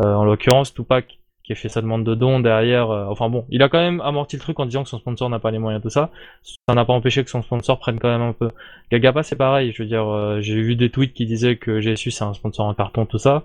Euh, 0.00 0.14
en 0.14 0.24
l'occurrence, 0.24 0.72
Tupac, 0.72 1.18
qui 1.44 1.52
a 1.52 1.56
fait 1.56 1.68
sa 1.68 1.82
demande 1.82 2.04
de 2.04 2.14
don 2.14 2.40
derrière, 2.40 2.90
euh, 2.90 3.06
enfin 3.08 3.28
bon, 3.28 3.44
il 3.50 3.62
a 3.62 3.68
quand 3.68 3.80
même 3.80 4.00
amorti 4.00 4.36
le 4.36 4.40
truc 4.40 4.58
en 4.60 4.64
disant 4.66 4.84
que 4.84 4.88
son 4.88 4.98
sponsor 4.98 5.28
n'a 5.28 5.40
pas 5.40 5.50
les 5.50 5.58
moyens, 5.58 5.82
tout 5.82 5.90
ça. 5.90 6.10
Ça 6.42 6.74
n'a 6.74 6.84
pas 6.84 6.92
empêché 6.94 7.22
que 7.24 7.30
son 7.30 7.42
sponsor 7.42 7.78
prenne 7.80 7.98
quand 7.98 8.08
même 8.08 8.22
un 8.22 8.32
peu. 8.32 8.50
Gagapa, 8.90 9.22
c'est 9.24 9.36
pareil, 9.36 9.72
je 9.72 9.82
veux 9.82 9.88
dire, 9.88 10.08
euh, 10.08 10.40
j'ai 10.40 10.54
vu 10.62 10.76
des 10.76 10.90
tweets 10.90 11.12
qui 11.12 11.26
disaient 11.26 11.56
que 11.56 11.80
GSU 11.80 12.10
c'est 12.12 12.24
un 12.24 12.32
sponsor 12.34 12.66
en 12.66 12.74
carton, 12.74 13.04
tout 13.06 13.18
ça. 13.18 13.44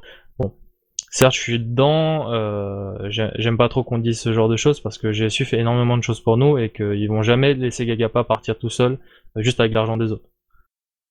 Certes, 1.10 1.34
je 1.36 1.40
suis 1.40 1.60
dedans, 1.60 2.32
euh, 2.34 3.10
j'ai- 3.10 3.32
j'aime 3.36 3.58
pas 3.58 3.70
trop 3.70 3.84
qu'on 3.84 3.98
dise 3.98 4.20
ce 4.20 4.34
genre 4.34 4.50
de 4.50 4.58
choses 4.58 4.80
parce 4.82 4.98
que 4.98 5.12
GSU 5.14 5.46
fait 5.46 5.58
énormément 5.60 5.98
de 5.98 6.04
choses 6.04 6.20
pour 6.22 6.38
nous 6.38 6.58
et 6.58 6.70
qu'ils 6.70 7.08
vont 7.08 7.24
jamais 7.24 7.54
laisser 7.54 7.86
Gagapa 7.86 8.24
partir 8.26 8.58
tout 8.60 8.70
seul, 8.70 8.98
euh, 9.38 9.42
juste 9.42 9.60
avec 9.60 9.74
l'argent 9.74 9.98
des 9.98 10.12
autres. 10.12 10.28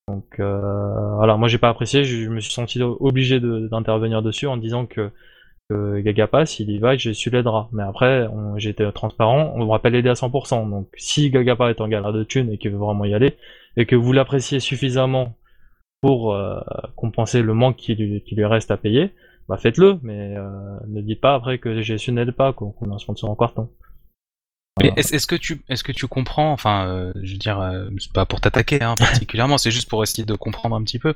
Donc 0.09 0.39
euh, 0.39 1.15
voilà, 1.17 1.37
moi 1.37 1.49
j'ai 1.49 1.59
pas 1.59 1.69
apprécié, 1.71 2.05
je 2.05 2.29
me 2.29 2.41
suis 2.41 2.53
senti 2.53 2.81
obligé 2.83 3.41
d'intervenir 3.41 4.23
dessus 4.23 4.47
en 4.47 4.57
disant 4.57 4.87
que, 4.87 5.11
Gagapa, 5.71 6.47
s'il 6.47 6.71
y 6.71 6.79
va, 6.79 6.97
j'ai 6.97 7.13
su 7.13 7.29
l'aidera. 7.31 7.69
Mais 7.73 7.83
après, 7.83 8.29
j'ai 8.57 8.71
été 8.71 8.89
transparent, 8.93 9.53
on 9.57 9.67
va 9.67 9.81
pas 9.81 9.91
l'aider 9.91 10.09
à 10.11 10.15
100%. 10.15 10.65
Donc 10.69 10.89
si 10.97 11.31
Gagapa 11.31 11.71
est 11.71 11.81
en 11.81 11.89
galère 11.89 12.13
de 12.13 12.23
thunes 12.23 12.53
et 12.53 12.59
qu'il 12.59 12.71
veut 12.71 12.79
vraiment 12.79 13.05
y 13.05 13.15
aller, 13.15 13.37
et 13.77 13.85
que 13.87 13.97
vous 13.97 14.13
l'appréciez 14.13 14.61
suffisamment 14.61 15.35
pour 16.03 16.35
euh, 16.35 16.61
compenser 16.97 17.43
le 17.43 17.53
manque 17.55 17.77
qui 17.79 17.97
lui 17.97 18.45
reste 18.45 18.71
à 18.71 18.77
payer, 18.77 19.13
bah 19.49 19.57
faites-le, 19.57 19.99
mais 20.03 20.37
euh, 20.37 20.79
ne 20.89 21.01
dites 21.01 21.21
pas 21.21 21.35
après 21.35 21.59
que 21.59 21.81
GSU 21.81 22.13
n'aide 22.13 22.33
pas, 22.33 22.53
qu'on 22.53 22.73
a 22.91 22.95
un 22.95 22.99
sponsor 22.99 23.31
en 23.31 23.37
carton. 23.37 23.71
Mais 24.83 24.93
est-ce 24.97 25.27
que 25.27 25.37
tu 25.37 25.63
est-ce 25.71 25.83
que 25.83 25.93
tu 25.93 26.07
comprends 26.07 26.53
enfin 26.53 26.87
euh, 26.87 27.13
je 27.23 27.33
veux 27.33 27.39
dire 27.39 27.61
euh, 27.61 27.89
c'est 27.99 28.13
pas 28.13 28.27
pour 28.27 28.43
t'attaquer 28.43 28.83
hein, 28.83 28.95
particulièrement 28.99 29.57
c'est 29.59 29.71
juste 29.71 29.89
pour 29.89 30.03
essayer 30.03 30.25
de 30.25 30.35
comprendre 30.35 30.77
un 30.77 30.83
petit 30.83 30.99
peu. 30.99 31.15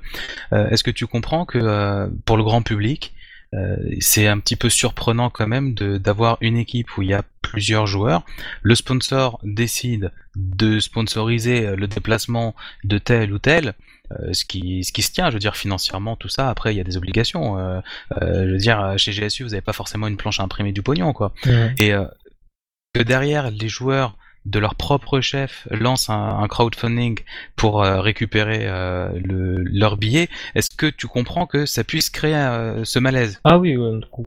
Euh, 0.52 0.70
est-ce 0.70 0.82
que 0.82 0.90
tu 0.90 1.06
comprends 1.06 1.44
que 1.44 1.58
euh, 1.58 2.08
pour 2.24 2.38
le 2.38 2.42
grand 2.42 2.62
public 2.62 3.12
euh, 3.52 3.76
c'est 3.98 4.28
un 4.28 4.38
petit 4.38 4.56
peu 4.56 4.70
surprenant 4.70 5.28
quand 5.28 5.46
même 5.46 5.74
de 5.74 5.98
d'avoir 5.98 6.38
une 6.40 6.56
équipe 6.56 6.96
où 6.96 7.02
il 7.02 7.08
y 7.08 7.14
a 7.14 7.22
plusieurs 7.42 7.86
joueurs. 7.86 8.24
Le 8.62 8.74
sponsor 8.74 9.38
décide 9.42 10.10
de 10.36 10.78
sponsoriser 10.80 11.76
le 11.76 11.86
déplacement 11.86 12.54
de 12.84 12.96
tel 12.96 13.32
ou 13.32 13.38
tel 13.38 13.74
euh, 14.12 14.32
ce 14.32 14.44
qui 14.44 14.84
ce 14.84 14.92
qui 14.92 15.02
se 15.02 15.12
tient 15.12 15.28
je 15.28 15.34
veux 15.34 15.40
dire 15.40 15.56
financièrement 15.56 16.16
tout 16.16 16.28
ça. 16.28 16.48
Après 16.50 16.74
il 16.74 16.76
y 16.76 16.80
a 16.80 16.84
des 16.84 16.96
obligations. 16.96 17.58
Euh, 17.58 17.80
euh, 18.20 18.46
je 18.46 18.50
veux 18.52 18.58
dire 18.58 18.94
chez 18.96 19.12
GSU 19.12 19.44
vous 19.44 19.54
avez 19.54 19.60
pas 19.62 19.72
forcément 19.72 20.06
une 20.06 20.16
planche 20.16 20.40
à 20.40 20.42
imprimer 20.42 20.72
du 20.72 20.82
pognon 20.82 21.12
quoi. 21.12 21.32
Et 21.78 21.92
euh, 21.92 22.04
que 22.94 23.02
derrière 23.02 23.50
les 23.50 23.68
joueurs 23.68 24.16
de 24.46 24.58
leur 24.58 24.74
propre 24.74 25.20
chef 25.20 25.68
lancent 25.70 26.10
un, 26.10 26.38
un 26.40 26.48
crowdfunding 26.48 27.18
pour 27.56 27.84
euh, 27.84 28.00
récupérer 28.00 28.60
euh, 28.62 29.10
le, 29.22 29.62
leur 29.64 29.96
billet, 29.96 30.28
est-ce 30.54 30.74
que 30.74 30.86
tu 30.86 31.06
comprends 31.06 31.46
que 31.46 31.66
ça 31.66 31.84
puisse 31.84 32.08
créer 32.10 32.34
euh, 32.34 32.84
ce 32.84 32.98
malaise? 32.98 33.40
Ah 33.44 33.58
oui, 33.58 33.76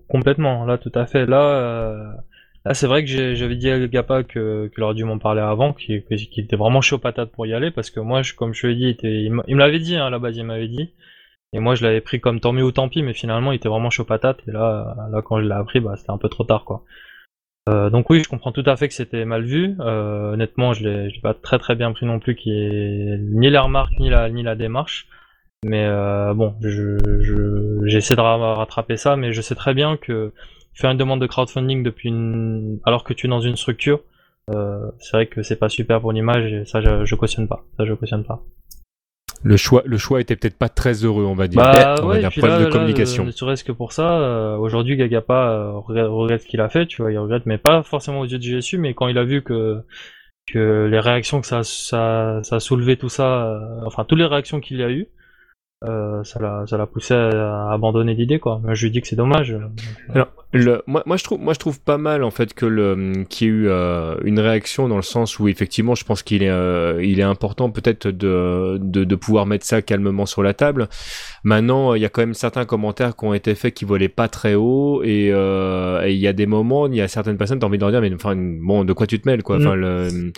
complètement, 0.07 0.65
là 0.65 0.77
tout 0.77 0.91
à 0.93 1.05
fait. 1.07 1.25
Là, 1.25 1.41
euh, 1.41 2.11
là 2.65 2.73
c'est 2.73 2.87
vrai 2.87 3.03
que 3.03 3.35
j'avais 3.35 3.55
dit 3.55 3.69
à 3.69 3.87
Gapa 3.87 4.23
qu'il 4.23 4.71
aurait 4.81 4.93
dû 4.93 5.03
m'en 5.03 5.19
parler 5.19 5.41
avant, 5.41 5.73
qu'il 5.73 6.03
était 6.09 6.55
vraiment 6.55 6.81
chaud 6.81 6.97
patate 6.97 7.31
pour 7.31 7.45
y 7.45 7.53
aller, 7.53 7.71
parce 7.71 7.89
que 7.89 7.99
moi, 7.99 8.21
comme 8.37 8.53
je 8.53 8.67
lui 8.67 8.73
ai 8.73 8.93
dit, 8.93 8.97
il, 9.03 9.31
me 9.31 9.59
l'avait 9.59 9.79
dit 9.79 9.95
hein, 9.95 10.05
à 10.05 10.09
la 10.09 10.19
base, 10.19 10.37
il 10.37 10.45
m'avait 10.45 10.67
dit. 10.67 10.91
Et 11.55 11.59
moi, 11.59 11.75
je 11.75 11.83
l'avais 11.83 12.01
pris 12.01 12.19
comme 12.19 12.39
tant 12.39 12.51
mieux 12.51 12.63
ou 12.63 12.71
tant 12.71 12.89
pis, 12.89 13.03
mais 13.03 13.13
finalement, 13.13 13.51
il 13.51 13.57
était 13.57 13.69
vraiment 13.69 13.91
chaud 13.91 14.05
patate. 14.05 14.39
Et 14.47 14.51
là, 14.51 14.95
là 15.11 15.21
quand 15.21 15.39
je 15.39 15.45
l'ai 15.45 15.53
appris, 15.53 15.79
bah, 15.79 15.95
c'était 15.95 16.11
un 16.11 16.17
peu 16.17 16.29
trop 16.29 16.43
tard, 16.43 16.65
quoi. 16.65 16.83
Euh, 17.69 17.89
donc 17.89 18.09
oui, 18.09 18.21
je 18.23 18.27
comprends 18.27 18.51
tout 18.51 18.63
à 18.65 18.75
fait 18.75 18.87
que 18.87 18.93
c'était 18.93 19.23
mal 19.23 19.43
vu. 19.43 19.75
Euh, 19.79 20.33
honnêtement, 20.33 20.73
je 20.73 20.87
l'ai 20.87 21.09
l'ai 21.09 21.21
pas 21.21 21.33
très 21.33 21.59
très 21.59 21.75
bien 21.75 21.91
pris 21.93 22.05
non 22.05 22.19
plus, 22.19 22.35
ni 22.45 23.49
la 23.49 23.61
remarque 23.61 23.93
ni 23.99 24.09
la 24.09 24.55
démarche. 24.55 25.07
Mais 25.63 25.85
euh, 25.85 26.33
bon, 26.33 26.55
je, 26.61 26.97
je, 27.21 27.85
j'essaie 27.85 28.15
de 28.15 28.21
ra- 28.21 28.55
rattraper 28.55 28.97
ça, 28.97 29.15
mais 29.15 29.31
je 29.31 29.41
sais 29.41 29.55
très 29.55 29.73
bien 29.73 29.95
que 29.95 30.33
faire 30.73 30.91
une 30.91 30.97
demande 30.97 31.21
de 31.21 31.27
crowdfunding 31.27 31.83
depuis 31.83 32.09
une, 32.09 32.79
alors 32.85 33.03
que 33.03 33.13
tu 33.13 33.27
es 33.27 33.29
dans 33.29 33.41
une 33.41 33.55
structure, 33.55 34.01
euh, 34.49 34.89
c'est 34.99 35.17
vrai 35.17 35.27
que 35.27 35.43
c'est 35.43 35.55
pas 35.55 35.69
super 35.69 36.01
pour 36.01 36.11
l'image 36.11 36.51
et 36.51 36.65
ça 36.65 36.81
je, 36.81 37.05
je 37.05 37.15
cautionne 37.15 37.47
pas. 37.47 37.65
Ça 37.77 37.85
je 37.85 37.93
cautionne 37.93 38.23
pas. 38.23 38.43
Le 39.43 39.57
choix, 39.57 39.83
le 39.85 39.97
choix 39.97 40.21
était 40.21 40.37
peut-être 40.37 40.57
pas 40.57 40.69
très 40.69 41.03
heureux, 41.03 41.25
on 41.25 41.35
va 41.35 41.47
dire. 41.47 41.61
Bah 41.61 41.95
on 42.01 42.07
va 42.07 42.19
dire 42.19 42.31
problème 42.31 42.59
là, 42.59 42.65
de 42.65 42.71
communication. 42.71 43.25
ne 43.25 43.31
serait-ce 43.31 43.65
que 43.65 43.73
pour 43.73 43.91
ça, 43.91 44.19
euh, 44.19 44.55
aujourd'hui 44.55 44.95
Gagapa 44.95 45.33
euh, 45.33 45.71
regrette, 45.79 46.07
regrette 46.07 46.41
ce 46.43 46.47
qu'il 46.47 46.61
a 46.61 46.69
fait, 46.69 46.85
tu 46.85 47.01
vois, 47.01 47.11
il 47.11 47.17
regrette, 47.17 47.45
mais 47.45 47.57
pas 47.57 47.83
forcément 47.83 48.21
aux 48.21 48.25
yeux 48.25 48.39
de 48.39 48.43
GSU, 48.43 48.77
mais 48.77 48.93
quand 48.93 49.07
il 49.07 49.17
a 49.17 49.25
vu 49.25 49.43
que 49.43 49.81
que 50.47 50.87
les 50.89 50.99
réactions 50.99 51.41
que 51.41 51.47
ça 51.47 51.63
ça, 51.63 52.39
ça 52.43 52.55
a 52.55 52.59
soulevé 52.61 52.95
tout 52.95 53.09
ça, 53.09 53.47
euh, 53.47 53.59
enfin 53.85 54.05
toutes 54.05 54.19
les 54.19 54.25
réactions 54.25 54.61
qu'il 54.61 54.77
y 54.77 54.83
a 54.83 54.89
eu, 54.89 55.07
euh, 55.83 56.23
ça 56.23 56.39
l'a 56.39 56.63
ça 56.67 56.77
l'a 56.77 56.87
poussé 56.87 57.13
à, 57.13 57.69
à 57.69 57.73
abandonner 57.73 58.13
l'idée 58.13 58.39
quoi. 58.39 58.61
Je 58.73 58.85
lui 58.85 58.91
dis 58.91 59.01
que 59.01 59.07
c'est 59.07 59.15
dommage. 59.15 59.55
Alors, 60.13 60.27
le, 60.53 60.83
moi, 60.85 61.01
moi, 61.07 61.17
je 61.17 61.23
trouve, 61.23 61.39
moi, 61.39 61.53
je 61.53 61.59
trouve 61.59 61.81
pas 61.81 61.97
mal 61.97 62.23
en 62.23 62.29
fait 62.29 62.53
que 62.53 62.65
le, 62.67 63.23
qu'il 63.27 63.47
y 63.47 63.49
ait 63.49 63.53
eu 63.53 63.67
euh, 63.67 64.15
une 64.23 64.39
réaction 64.39 64.87
dans 64.87 64.97
le 64.97 65.01
sens 65.01 65.39
où 65.39 65.47
effectivement, 65.47 65.95
je 65.95 66.05
pense 66.05 66.21
qu'il 66.21 66.43
est, 66.43 66.49
euh, 66.49 67.03
il 67.03 67.19
est 67.19 67.23
important 67.23 67.71
peut-être 67.71 68.07
de, 68.07 68.77
de, 68.79 69.03
de 69.03 69.15
pouvoir 69.15 69.45
mettre 69.45 69.65
ça 69.65 69.81
calmement 69.81 70.25
sur 70.27 70.43
la 70.43 70.53
table. 70.53 70.89
Maintenant, 71.43 71.95
il 71.95 72.01
y 72.01 72.05
a 72.05 72.09
quand 72.09 72.21
même 72.21 72.35
certains 72.35 72.65
commentaires 72.65 73.15
qui 73.15 73.25
ont 73.25 73.33
été 73.33 73.55
faits 73.55 73.73
qui 73.73 73.85
volaient 73.85 74.09
pas 74.09 74.27
très 74.27 74.53
haut 74.53 75.01
et 75.03 75.31
euh, 75.31 76.05
et 76.05 76.13
il 76.13 76.19
y 76.19 76.27
a 76.27 76.33
des 76.33 76.45
moments, 76.45 76.87
il 76.87 76.95
y 76.95 77.01
a 77.01 77.07
certaines 77.07 77.37
personnes 77.37 77.59
qui 77.59 77.65
ont 77.65 77.67
envie 77.69 77.77
de 77.77 77.83
leur 77.83 77.91
dire, 77.91 78.01
mais 78.01 78.13
enfin, 78.13 78.35
bon, 78.35 78.85
de 78.85 78.93
quoi 78.93 79.07
tu 79.07 79.19
te 79.19 79.27
mêles 79.27 79.41
quoi. 79.41 79.57
Enfin, 79.57 79.75
le, 79.75 80.31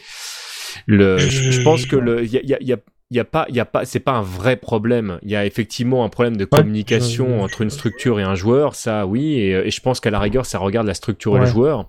le, 0.88 1.18
je, 1.18 1.52
je 1.52 1.62
pense 1.62 1.86
que 1.86 1.96
le, 1.96 2.24
il 2.24 2.32
y 2.32 2.38
a, 2.38 2.58
il 2.60 2.68
y 2.68 2.74
a, 2.74 2.78
il 3.12 3.18
y 3.18 3.20
a 3.20 3.24
pas 3.24 3.46
il 3.50 3.56
y 3.56 3.60
a 3.60 3.66
pas 3.66 3.86
c'est 3.86 4.00
pas 4.00 4.14
un 4.14 4.22
vrai 4.24 4.56
problème 4.56 5.20
il 5.22 5.30
y 5.30 5.36
a 5.36 5.46
effectivement 5.46 6.04
un 6.04 6.10
problème 6.10 6.38
de 6.38 6.46
communication 6.46 7.42
entre 7.44 7.62
une 7.62 7.70
structure 7.70 8.20
et 8.20 8.24
un 8.24 8.34
joueur 8.36 8.74
ça 8.74 9.06
oui 9.06 9.34
et, 9.36 9.52
et 9.52 9.70
je 9.70 9.80
pense 9.80 10.00
qu'à 10.00 10.10
la 10.10 10.20
rigueur 10.20 10.46
ça 10.48 10.58
regarde 10.58 10.88
la 10.88 10.96
structure 10.96 11.36
et 11.36 11.40
le 11.40 11.46
Ouais. 11.46 11.52
joueur 11.52 11.88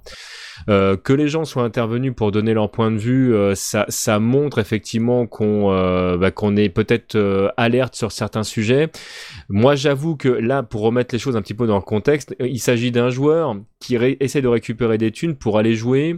euh, 0.70 0.96
que 0.96 1.12
les 1.12 1.28
gens 1.28 1.44
soient 1.44 1.64
intervenus 1.64 2.14
pour 2.16 2.32
donner 2.32 2.54
leur 2.54 2.70
point 2.70 2.90
de 2.90 2.96
vue, 2.96 3.34
euh, 3.34 3.54
ça, 3.54 3.84
ça 3.90 4.18
montre 4.18 4.58
effectivement 4.58 5.26
qu'on 5.26 5.70
euh, 5.70 6.16
bah, 6.16 6.30
qu'on 6.30 6.56
est 6.56 6.70
peut-être 6.70 7.14
euh, 7.14 7.48
alerte 7.58 7.94
sur 7.94 8.10
certains 8.10 8.42
sujets. 8.42 8.88
Moi, 9.50 9.74
j'avoue 9.74 10.16
que 10.16 10.28
là, 10.30 10.62
pour 10.62 10.80
remettre 10.80 11.14
les 11.14 11.18
choses 11.18 11.36
un 11.36 11.42
petit 11.42 11.52
peu 11.52 11.66
dans 11.66 11.76
le 11.76 11.82
contexte, 11.82 12.34
euh, 12.40 12.48
il 12.48 12.58
s'agit 12.58 12.90
d'un 12.90 13.10
joueur 13.10 13.54
qui 13.80 13.96
essaie 13.96 14.40
de 14.40 14.48
récupérer 14.48 14.96
des 14.96 15.12
thunes 15.12 15.36
pour 15.36 15.58
aller 15.58 15.74
jouer. 15.74 16.16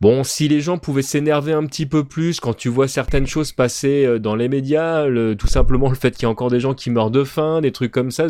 Bon, 0.00 0.22
si 0.22 0.46
les 0.46 0.60
gens 0.60 0.78
pouvaient 0.78 1.02
s'énerver 1.02 1.52
un 1.52 1.66
petit 1.66 1.84
peu 1.84 2.04
plus 2.04 2.38
quand 2.38 2.54
tu 2.56 2.68
vois 2.68 2.86
certaines 2.86 3.26
choses 3.26 3.50
passer 3.50 4.06
euh, 4.06 4.20
dans 4.20 4.36
les 4.36 4.48
médias, 4.48 5.06
le- 5.06 5.34
tout 5.34 5.48
simplement 5.48 5.88
le 5.88 5.96
fait 5.96 6.12
qu'il 6.12 6.22
y 6.22 6.26
a 6.26 6.28
encore 6.28 6.50
des 6.50 6.60
gens 6.60 6.72
qui 6.72 6.90
meurent 6.90 7.10
de 7.10 7.24
faim, 7.24 7.60
des 7.60 7.72
trucs 7.72 7.90
comme 7.90 8.12
ça, 8.12 8.28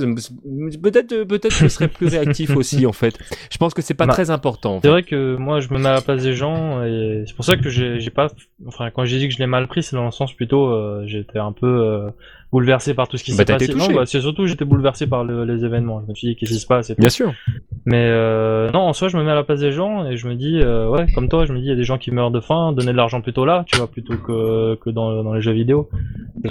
peut-être 0.83 1.13
euh, 1.13 1.25
peut-être 1.27 1.59
que 1.59 1.65
je 1.65 1.69
serais 1.69 1.89
plus 1.89 2.07
réactif 2.07 2.51
aussi 2.57 2.87
en 2.87 2.93
fait. 2.93 3.19
Je 3.53 3.59
pense 3.59 3.75
que 3.75 3.83
c'est 3.83 3.93
pas 3.95 4.07
Bah, 4.07 4.15
très 4.15 4.31
important. 4.31 4.77
en 4.77 4.81
C'est 4.81 4.89
vrai 4.89 5.03
que 5.03 5.37
moi 5.37 5.61
je 5.61 5.69
me 5.73 5.79
mets 5.79 5.89
à 5.89 5.93
la 5.95 6.01
place 6.01 6.23
des 6.23 6.35
gens 6.35 6.83
et 6.85 7.25
c'est 7.27 7.35
pour 7.37 7.45
ça 7.45 7.57
que 7.57 7.69
j'ai 7.69 8.01
j'ai 8.01 8.11
pas 8.11 8.29
enfin 8.67 8.91
quand 8.91 9.05
j'ai 9.05 9.19
dit 9.19 9.29
que 9.29 9.35
je 9.35 9.39
l'ai 9.39 9.47
mal 9.47 9.69
pris 9.69 9.83
c'est 9.83 9.95
dans 9.97 10.07
le 10.07 10.11
sens 10.11 10.33
plutôt 10.33 10.69
euh, 10.69 11.03
j'étais 11.07 11.39
un 11.39 11.53
peu 11.53 11.67
euh, 11.67 12.11
bouleversé 12.51 12.95
par 12.95 13.09
tout 13.09 13.17
ce 13.19 13.25
qui 13.25 13.33
Bah, 13.33 13.39
s'est 13.39 13.45
passé. 13.45 13.69
touché. 13.69 13.89
Non, 13.89 13.95
bah, 13.95 14.07
c'est 14.07 14.21
surtout 14.21 14.47
j'étais 14.47 14.65
bouleversé 14.65 15.07
par 15.07 15.23
le- 15.25 15.45
les 15.45 15.65
événements. 15.65 16.01
Je 16.05 16.11
me 16.11 16.15
suis 16.15 16.29
dit 16.29 16.37
qu'est-ce 16.37 16.53
qui 16.53 16.59
se 16.59 16.67
passe 16.67 16.89
et 16.91 16.95
tout. 16.95 17.01
Bien 17.01 17.11
sûr. 17.11 17.33
Mais 17.85 18.07
euh, 18.09 18.71
non, 18.71 18.81
en 18.81 18.93
soi, 18.93 19.09
je 19.09 19.17
me 19.17 19.23
mets 19.25 19.31
à 19.31 19.35
la 19.35 19.45
place 19.45 19.61
des 19.61 19.73
gens 19.73 20.05
et 20.07 20.17
je 20.17 20.27
me 20.29 20.35
dis, 20.35 20.59
euh, 20.63 20.89
ouais, 20.89 21.07
comme 21.15 21.29
toi, 21.29 21.45
je 21.47 21.53
me 21.53 21.59
dis, 21.59 21.65
il 21.67 21.69
y 21.69 21.73
a 21.73 21.77
des 21.77 21.85
gens 21.85 21.99
qui 21.99 22.11
meurent 22.11 22.31
de 22.31 22.41
faim, 22.41 22.73
donner 22.73 22.93
de 22.93 22.97
l'argent 22.97 23.21
plutôt 23.21 23.45
là, 23.45 23.65
tu 23.67 23.77
vois, 23.79 23.87
plutôt 23.87 24.17
que, 24.17 24.77
que 24.77 24.91
dans, 24.91 25.23
dans 25.23 25.35
les 25.35 25.41
jeux 25.43 25.53
vidéo. 25.53 25.89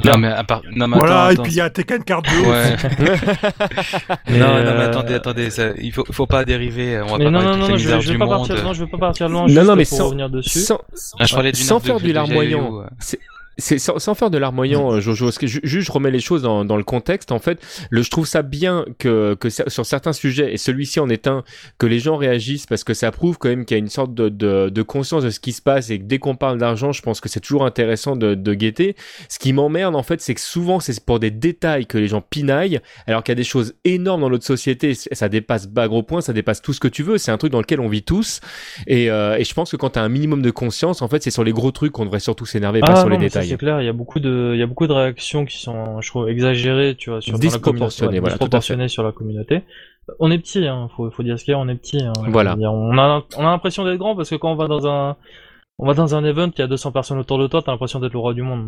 Non, 0.05 0.17
mais 0.17 0.27
à 0.27 0.43
part. 0.43 0.61
Non, 0.75 0.87
mais 0.87 0.97
Voilà, 0.97 1.25
attends, 1.25 1.41
et 1.41 1.43
puis 1.43 1.53
il 1.53 1.57
y 1.57 1.61
a 1.61 1.69
Tekken 1.69 2.03
Card 2.03 2.21
2 2.23 2.29
Ouais. 2.49 2.75
Mais, 4.29 4.39
non, 4.39 4.47
non, 4.47 4.53
mais 4.53 4.69
euh, 4.69 4.87
attendez, 4.89 5.13
attendez, 5.13 5.49
ça, 5.49 5.69
il 5.79 5.91
faut, 5.91 6.03
faut 6.11 6.25
pas 6.27 6.45
dériver. 6.45 6.99
On 7.01 7.07
va 7.07 7.17
Mais 7.17 7.25
pas 7.25 7.31
non, 7.31 7.41
non, 7.41 7.57
non, 7.57 7.65
je, 7.77 7.77
je 7.77 7.89
vais 7.89 8.13
du 8.13 8.17
pas 8.17 8.27
partir 8.27 8.55
loin, 8.63 8.73
je 8.73 8.83
vais 8.83 8.89
pas 8.91 8.97
partir 8.97 9.29
loin, 9.29 9.41
Non, 9.41 9.47
juste 9.47 9.61
non, 9.63 9.75
mais 9.75 9.85
pour 9.85 9.97
sans- 9.97 10.05
revenir 10.05 10.29
dessus. 10.29 10.59
Sans, 10.59 10.79
Ah, 11.19 11.25
je 11.25 11.33
sans 11.53 11.75
œuvre 11.75 11.85
faire 11.85 11.99
du 11.99 12.13
larmoyant. 12.13 12.81
C'est- 13.57 13.79
sans, 13.79 13.97
sans 13.99 14.13
faire 14.13 14.29
de 14.29 14.37
larmoyant, 14.37 14.91
euh, 14.93 14.99
Jojo. 14.99 15.25
Parce 15.25 15.37
que 15.37 15.47
ju- 15.47 15.61
juste, 15.63 15.87
je 15.87 15.91
remets 15.91 16.11
les 16.11 16.19
choses 16.19 16.41
dans, 16.43 16.63
dans 16.63 16.77
le 16.77 16.83
contexte. 16.83 17.31
En 17.31 17.39
fait, 17.39 17.59
le, 17.89 18.01
je 18.03 18.09
trouve 18.11 18.27
ça 18.27 18.41
bien 18.43 18.85
que, 18.99 19.35
que 19.39 19.49
sur 19.49 19.85
certains 19.85 20.13
sujets, 20.13 20.53
et 20.53 20.57
celui-ci 20.57 20.99
en 20.99 21.09
est 21.09 21.27
un, 21.27 21.43
que 21.77 21.85
les 21.87 21.99
gens 21.99 22.17
réagissent 22.17 22.65
parce 22.67 22.83
que 22.83 22.93
ça 22.93 23.11
prouve 23.11 23.37
quand 23.37 23.49
même 23.49 23.65
qu'il 23.65 23.75
y 23.75 23.79
a 23.79 23.81
une 23.81 23.89
sorte 23.89 24.13
de, 24.13 24.29
de, 24.29 24.69
de 24.69 24.81
conscience 24.83 25.23
de 25.23 25.29
ce 25.31 25.39
qui 25.39 25.53
se 25.53 25.61
passe 25.61 25.89
et 25.89 25.97
que 25.99 26.03
dès 26.03 26.19
qu'on 26.19 26.35
parle 26.35 26.57
d'argent, 26.59 26.91
je 26.91 27.01
pense 27.01 27.19
que 27.19 27.29
c'est 27.29 27.39
toujours 27.39 27.65
intéressant 27.65 28.15
de, 28.15 28.35
de 28.35 28.53
guetter. 28.53 28.95
Ce 29.29 29.39
qui 29.39 29.53
m'emmerde, 29.53 29.95
en 29.95 30.03
fait, 30.03 30.21
c'est 30.21 30.35
que 30.35 30.41
souvent, 30.41 30.79
c'est 30.79 31.03
pour 31.03 31.19
des 31.19 31.31
détails 31.31 31.85
que 31.87 31.97
les 31.97 32.07
gens 32.07 32.21
pinaillent, 32.21 32.79
alors 33.07 33.23
qu'il 33.23 33.31
y 33.31 33.33
a 33.33 33.35
des 33.35 33.43
choses 33.43 33.73
énormes 33.85 34.21
dans 34.21 34.29
notre 34.29 34.45
société. 34.45 34.93
Ça 34.93 35.29
dépasse 35.29 35.67
bas 35.67 35.87
gros 35.87 36.03
point, 36.03 36.21
ça 36.21 36.33
dépasse 36.33 36.61
tout 36.61 36.73
ce 36.73 36.79
que 36.79 36.87
tu 36.87 37.01
veux. 37.03 37.17
C'est 37.17 37.31
un 37.31 37.37
truc 37.37 37.51
dans 37.51 37.59
lequel 37.61 37.79
on 37.79 37.87
vit 37.89 38.03
tous. 38.03 38.39
Et, 38.85 39.09
euh, 39.09 39.35
et 39.37 39.43
je 39.43 39.53
pense 39.53 39.71
que 39.71 39.77
quand 39.77 39.91
tu 39.91 39.99
as 39.99 40.03
un 40.03 40.09
minimum 40.09 40.41
de 40.41 40.51
conscience, 40.51 41.01
en 41.01 41.07
fait, 41.07 41.23
c'est 41.23 41.31
sur 41.31 41.43
les 41.43 41.53
gros 41.53 41.71
trucs 41.71 41.91
qu'on 41.91 42.05
devrait 42.05 42.19
surtout 42.19 42.45
s'énerver, 42.45 42.81
pas 42.81 42.87
Ah 42.91 42.95
sur 42.97 43.05
non, 43.09 43.17
les 43.17 43.17
détails. 43.25 43.46
C'est 43.49 43.57
clair, 43.57 43.81
il 43.81 43.85
y 43.85 43.89
a 43.89 43.93
beaucoup 43.93 44.19
de, 44.19 44.51
il 44.53 44.59
y 44.59 44.63
a 44.63 44.67
beaucoup 44.67 44.87
de 44.87 44.93
réactions 44.93 45.45
qui 45.45 45.57
sont, 45.57 45.99
je 46.01 46.07
trouve, 46.09 46.29
exagérées, 46.29 46.95
tu 46.97 47.09
vois, 47.09 47.21
sur 47.21 47.33
la 47.33 47.39
Disproportionnées, 47.39 48.07
communauté, 48.09 48.15
ouais, 48.15 48.19
voilà, 48.21 48.33
disproportionnées 48.35 48.87
sur 48.87 49.03
la 49.03 49.11
communauté. 49.11 49.63
On 50.19 50.31
est 50.31 50.37
petit, 50.39 50.65
hein, 50.67 50.87
faut, 50.95 51.11
faut 51.11 51.23
dire 51.23 51.37
ce 51.37 51.43
qu'il 51.43 51.51
y 51.51 51.55
a, 51.55 51.59
on 51.59 51.67
est 51.67 51.75
petit. 51.75 52.01
Hein, 52.01 52.13
Voilà. 52.29 52.55
On 52.57 52.97
a, 52.97 53.23
on 53.37 53.41
a 53.41 53.43
l'impression 53.51 53.83
d'être 53.83 53.97
grand 53.97 54.15
parce 54.15 54.29
que 54.29 54.35
quand 54.35 54.51
on 54.51 54.55
va 54.55 54.67
dans 54.67 54.87
un, 54.87 55.17
on 55.79 55.85
va 55.85 55.93
dans 55.93 56.15
un 56.15 56.23
event, 56.23 56.49
il 56.57 56.59
y 56.59 56.63
a 56.63 56.67
200 56.67 56.91
personnes 56.93 57.19
autour 57.19 57.37
de 57.37 57.45
toi, 57.45 57.61
t'as 57.61 57.71
l'impression 57.73 57.99
d'être 57.99 58.13
le 58.13 58.17
roi 58.19 58.33
du 58.33 58.41
monde. 58.41 58.67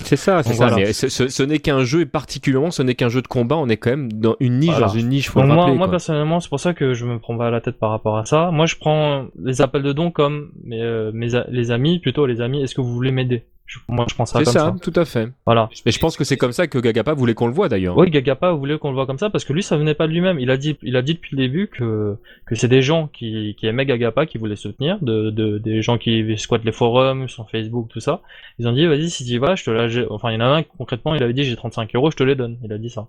C'est 0.00 0.14
ça, 0.16 0.42
c'est 0.44 0.52
ça. 0.52 0.68
voilà. 0.68 0.76
Mais 0.86 0.92
ce, 0.92 1.08
ce- 1.08 1.26
ce 1.28 1.42
n'est 1.42 1.58
qu'un 1.60 1.82
jeu, 1.82 2.02
et 2.02 2.06
particulièrement, 2.06 2.70
ce 2.70 2.82
n'est 2.82 2.94
qu'un 2.94 3.08
jeu 3.08 3.20
de 3.22 3.26
combat. 3.26 3.56
On 3.56 3.68
est 3.68 3.78
quand 3.78 3.90
même 3.90 4.12
dans 4.12 4.36
une 4.38 4.58
niche, 4.60 4.70
Voilà. 4.70 4.86
dans 4.88 4.92
une 4.92 5.08
niche, 5.08 5.30
faut 5.30 5.40
Donc 5.40 5.48
le 5.48 5.54
moi, 5.54 5.62
rappeler. 5.64 5.78
moi 5.78 5.86
quoi. 5.86 5.92
personnellement, 5.92 6.38
c'est 6.40 6.48
pour 6.50 6.60
ça 6.60 6.72
que 6.74 6.92
je 6.94 7.04
me 7.06 7.18
prends 7.18 7.36
pas 7.38 7.50
la 7.50 7.60
tête 7.62 7.78
par 7.80 7.90
rapport 7.90 8.18
à 8.18 8.26
ça. 8.26 8.50
Moi, 8.52 8.66
je 8.66 8.76
prends 8.76 9.26
les 9.42 9.60
appels 9.62 9.82
de 9.82 9.92
dons 9.92 10.10
comme 10.12 10.50
mes, 10.62 10.82
euh, 10.82 11.10
mes 11.14 11.28
les 11.48 11.70
amis, 11.72 11.98
plutôt 12.00 12.26
les 12.26 12.40
amis. 12.42 12.62
Est-ce 12.62 12.74
que 12.76 12.80
vous 12.82 12.92
voulez 12.94 13.10
m'aider? 13.12 13.46
Je- 13.66 13.78
Moi, 13.88 14.06
je 14.08 14.14
prends 14.14 14.26
ça 14.26 14.38
C'est 14.38 14.44
comme 14.44 14.52
ça, 14.52 14.60
ça. 14.60 14.74
tout 14.80 14.92
à 14.94 15.04
fait. 15.04 15.28
Voilà. 15.44 15.68
Et 15.84 15.90
je 15.90 15.98
pense 15.98 16.16
que 16.16 16.22
c'est 16.22 16.36
comme 16.36 16.52
ça 16.52 16.68
que 16.68 16.78
Gagapa 16.78 17.14
voulait 17.14 17.34
qu'on 17.34 17.48
le 17.48 17.52
voit 17.52 17.68
d'ailleurs. 17.68 17.96
Oui, 17.98 18.08
Gagapa 18.10 18.52
voulait 18.52 18.78
qu'on 18.78 18.90
le 18.90 18.94
voit 18.94 19.06
comme 19.06 19.18
ça 19.18 19.28
parce 19.28 19.44
que 19.44 19.52
lui, 19.52 19.62
ça 19.64 19.76
venait 19.76 19.94
pas 19.94 20.06
de 20.06 20.12
lui-même. 20.12 20.38
Il 20.38 20.50
a 20.52 20.56
dit, 20.56 20.78
il 20.82 20.94
a 20.96 21.02
dit 21.02 21.14
depuis 21.14 21.34
le 21.36 21.42
début 21.42 21.66
que 21.66 22.16
que 22.46 22.54
c'est 22.54 22.68
des 22.68 22.80
gens 22.82 23.08
qui 23.08 23.56
qui 23.58 23.66
aimaient 23.66 23.84
Gagapa, 23.86 24.24
qui 24.26 24.38
voulaient 24.38 24.54
soutenir, 24.56 24.98
de, 25.02 25.30
de 25.30 25.58
des 25.58 25.82
gens 25.82 25.98
qui 25.98 26.38
squattent 26.38 26.64
les 26.64 26.70
forums 26.72 27.28
sur 27.28 27.50
Facebook, 27.50 27.88
tout 27.88 27.98
ça. 28.00 28.22
Ils 28.60 28.68
ont 28.68 28.72
dit, 28.72 28.86
vas-y, 28.86 29.10
si 29.10 29.24
tu 29.24 29.38
vas, 29.38 29.56
je 29.56 29.64
te 29.64 29.70
la. 29.70 29.88
Enfin, 30.10 30.30
il 30.30 30.34
y 30.34 30.36
en 30.36 30.40
a 30.40 30.46
un 30.46 30.62
concrètement, 30.62 31.14
il 31.16 31.22
avait 31.22 31.32
dit, 31.34 31.42
j'ai 31.44 31.56
35 31.56 31.94
euros, 31.96 32.10
je 32.12 32.16
te 32.16 32.22
les 32.22 32.36
donne. 32.36 32.58
Il 32.62 32.72
a 32.72 32.78
dit 32.78 32.90
ça. 32.90 33.08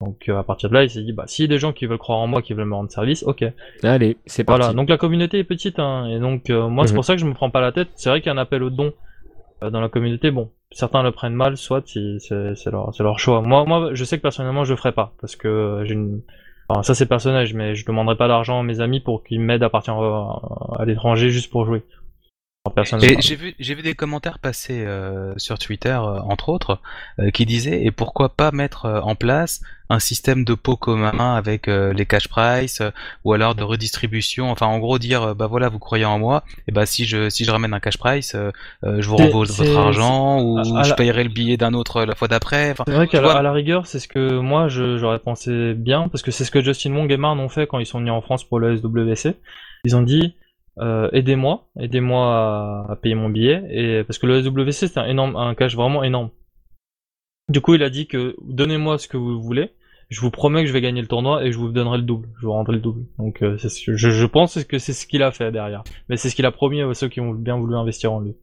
Donc 0.00 0.28
euh, 0.28 0.36
à 0.38 0.42
partir 0.42 0.68
de 0.68 0.74
là, 0.74 0.82
il 0.84 0.90
s'est 0.90 1.02
dit, 1.02 1.12
bah 1.12 1.24
s'il 1.26 1.44
y 1.44 1.48
a 1.48 1.48
des 1.48 1.58
gens 1.58 1.72
qui 1.72 1.86
veulent 1.86 1.98
croire 1.98 2.18
en 2.18 2.26
moi, 2.26 2.42
qui 2.42 2.54
veulent 2.54 2.64
me 2.66 2.74
rendre 2.74 2.90
service, 2.90 3.22
ok. 3.24 3.44
Allez, 3.84 4.16
c'est 4.26 4.42
parti. 4.42 4.60
Voilà, 4.62 4.74
donc 4.74 4.88
la 4.88 4.96
communauté 4.96 5.38
est 5.38 5.44
petite, 5.44 5.78
hein, 5.78 6.08
et 6.08 6.18
donc 6.18 6.50
euh, 6.50 6.66
moi 6.68 6.86
c'est 6.86 6.92
Mhm. 6.92 6.96
pour 6.96 7.04
ça 7.04 7.14
que 7.14 7.20
je 7.20 7.26
me 7.26 7.34
prends 7.34 7.50
pas 7.50 7.60
la 7.60 7.70
tête. 7.72 7.88
C'est 7.94 8.08
vrai 8.08 8.20
qu'il 8.20 8.26
y 8.26 8.30
a 8.30 8.34
un 8.34 8.38
appel 8.38 8.62
au 8.64 8.70
don 8.70 8.92
dans 9.70 9.80
la 9.80 9.88
communauté. 9.88 10.30
Bon, 10.30 10.50
certains 10.70 11.02
le 11.02 11.12
prennent 11.12 11.34
mal, 11.34 11.56
soit 11.56 11.82
c'est 11.86 12.70
leur, 12.70 13.18
choix. 13.18 13.40
Moi, 13.42 13.64
moi, 13.64 13.90
je 13.92 14.04
sais 14.04 14.16
que 14.16 14.22
personnellement 14.22 14.64
je 14.64 14.72
le 14.72 14.76
ferai 14.76 14.92
pas 14.92 15.12
parce 15.20 15.36
que 15.36 15.48
euh, 15.48 15.84
j'ai 15.84 15.94
une. 15.94 16.22
Enfin, 16.68 16.82
ça 16.82 16.94
c'est 16.94 17.06
personnel, 17.06 17.48
mais 17.54 17.74
je 17.74 17.84
demanderai 17.84 18.16
pas 18.16 18.28
d'argent 18.28 18.60
à 18.60 18.62
mes 18.62 18.80
amis 18.80 19.00
pour 19.00 19.22
qu'ils 19.24 19.40
m'aident 19.40 19.64
à 19.64 19.70
partir 19.70 19.98
euh, 20.00 20.78
à 20.78 20.84
l'étranger 20.84 21.30
juste 21.30 21.50
pour 21.50 21.66
jouer. 21.66 21.82
J'ai 23.20 23.34
vu, 23.34 23.54
j'ai 23.58 23.74
vu 23.74 23.82
des 23.82 23.94
commentaires 23.94 24.38
passer 24.38 24.84
euh, 24.86 25.34
sur 25.36 25.58
Twitter, 25.58 25.88
euh, 25.90 26.20
entre 26.20 26.48
autres, 26.48 26.78
euh, 27.18 27.30
qui 27.30 27.44
disaient 27.44 27.84
et 27.84 27.90
pourquoi 27.90 28.28
pas 28.28 28.52
mettre 28.52 28.84
euh, 28.86 29.00
en 29.00 29.16
place 29.16 29.62
un 29.90 29.98
système 29.98 30.44
de 30.44 30.54
pot 30.54 30.76
commun 30.76 31.34
avec 31.34 31.66
euh, 31.66 31.92
les 31.92 32.06
cash 32.06 32.28
price 32.28 32.80
euh, 32.80 32.90
ou 33.24 33.32
alors 33.32 33.56
de 33.56 33.64
redistribution. 33.64 34.48
Enfin, 34.52 34.66
en 34.66 34.78
gros, 34.78 35.00
dire 35.00 35.22
euh, 35.22 35.34
bah 35.34 35.48
voilà, 35.48 35.68
vous 35.68 35.80
croyez 35.80 36.04
en 36.04 36.20
moi, 36.20 36.44
et 36.68 36.72
bah 36.72 36.86
si 36.86 37.04
je 37.04 37.28
si 37.30 37.44
je 37.44 37.50
ramène 37.50 37.74
un 37.74 37.80
cash 37.80 37.98
price, 37.98 38.36
euh, 38.36 38.52
euh, 38.84 39.02
je 39.02 39.08
vous 39.08 39.16
renvoie 39.16 39.44
c'est- 39.44 39.64
votre 39.64 39.78
argent 39.78 40.40
ou 40.40 40.58
à- 40.58 40.60
à 40.80 40.82
je 40.84 40.90
la- 40.90 40.94
payerai 40.94 41.24
le 41.24 41.30
billet 41.30 41.56
d'un 41.56 41.74
autre 41.74 42.04
la 42.04 42.14
fois 42.14 42.28
d'après. 42.28 42.70
Enfin, 42.70 42.84
C'est 42.86 42.94
vrai 42.94 43.08
qu'à 43.08 43.20
la, 43.20 43.26
vois. 43.28 43.38
à 43.38 43.42
la 43.42 43.52
rigueur, 43.52 43.86
c'est 43.86 43.98
ce 43.98 44.06
que 44.06 44.38
moi 44.38 44.68
je- 44.68 44.98
j'aurais 44.98 45.18
pensé 45.18 45.74
bien, 45.74 46.06
parce 46.08 46.22
que 46.22 46.30
c'est 46.30 46.44
ce 46.44 46.52
que 46.52 46.62
Justin 46.62 46.94
Wong 46.94 47.10
et 47.10 47.16
Marn 47.16 47.40
ont 47.40 47.48
fait 47.48 47.66
quand 47.66 47.80
ils 47.80 47.86
sont 47.86 47.98
venus 47.98 48.12
en 48.12 48.20
France 48.22 48.44
pour 48.44 48.60
le 48.60 48.76
SWC. 48.76 49.34
Ils 49.84 49.96
ont 49.96 50.02
dit 50.02 50.36
euh, 50.78 51.08
aidez-moi, 51.12 51.68
aidez-moi 51.78 52.26
à, 52.88 52.92
à 52.92 52.96
payer 52.96 53.14
mon 53.14 53.28
billet, 53.28 53.62
et 53.70 54.04
parce 54.04 54.18
que 54.18 54.26
le 54.26 54.42
SWC 54.42 54.72
c'est 54.88 54.98
un 54.98 55.06
énorme, 55.06 55.36
un 55.36 55.54
cash 55.54 55.74
vraiment 55.76 56.02
énorme. 56.02 56.30
Du 57.48 57.60
coup, 57.60 57.74
il 57.74 57.82
a 57.82 57.90
dit 57.90 58.06
que 58.06 58.36
donnez-moi 58.42 58.98
ce 58.98 59.08
que 59.08 59.16
vous 59.16 59.42
voulez, 59.42 59.72
je 60.08 60.20
vous 60.20 60.30
promets 60.30 60.62
que 60.62 60.68
je 60.68 60.72
vais 60.72 60.80
gagner 60.80 61.00
le 61.02 61.08
tournoi 61.08 61.44
et 61.44 61.52
je 61.52 61.58
vous 61.58 61.70
donnerai 61.70 61.98
le 61.98 62.04
double, 62.04 62.28
je 62.40 62.46
vous 62.46 62.52
rendrai 62.52 62.74
le 62.74 62.80
double. 62.80 63.04
Donc 63.18 63.42
euh, 63.42 63.58
c'est 63.58 63.68
ce 63.68 63.84
que- 63.84 63.96
je, 63.96 64.10
je 64.10 64.26
pense 64.26 64.62
que 64.64 64.78
c'est 64.78 64.92
ce 64.92 65.06
qu'il 65.06 65.22
a 65.22 65.32
fait 65.32 65.50
derrière, 65.52 65.82
mais 66.08 66.16
c'est 66.16 66.30
ce 66.30 66.36
qu'il 66.36 66.46
a 66.46 66.52
promis 66.52 66.80
à 66.82 66.94
ceux 66.94 67.08
qui 67.08 67.20
ont 67.20 67.32
bien 67.32 67.56
voulu 67.56 67.74
investir 67.74 68.12
en 68.12 68.20
lui. 68.20 68.34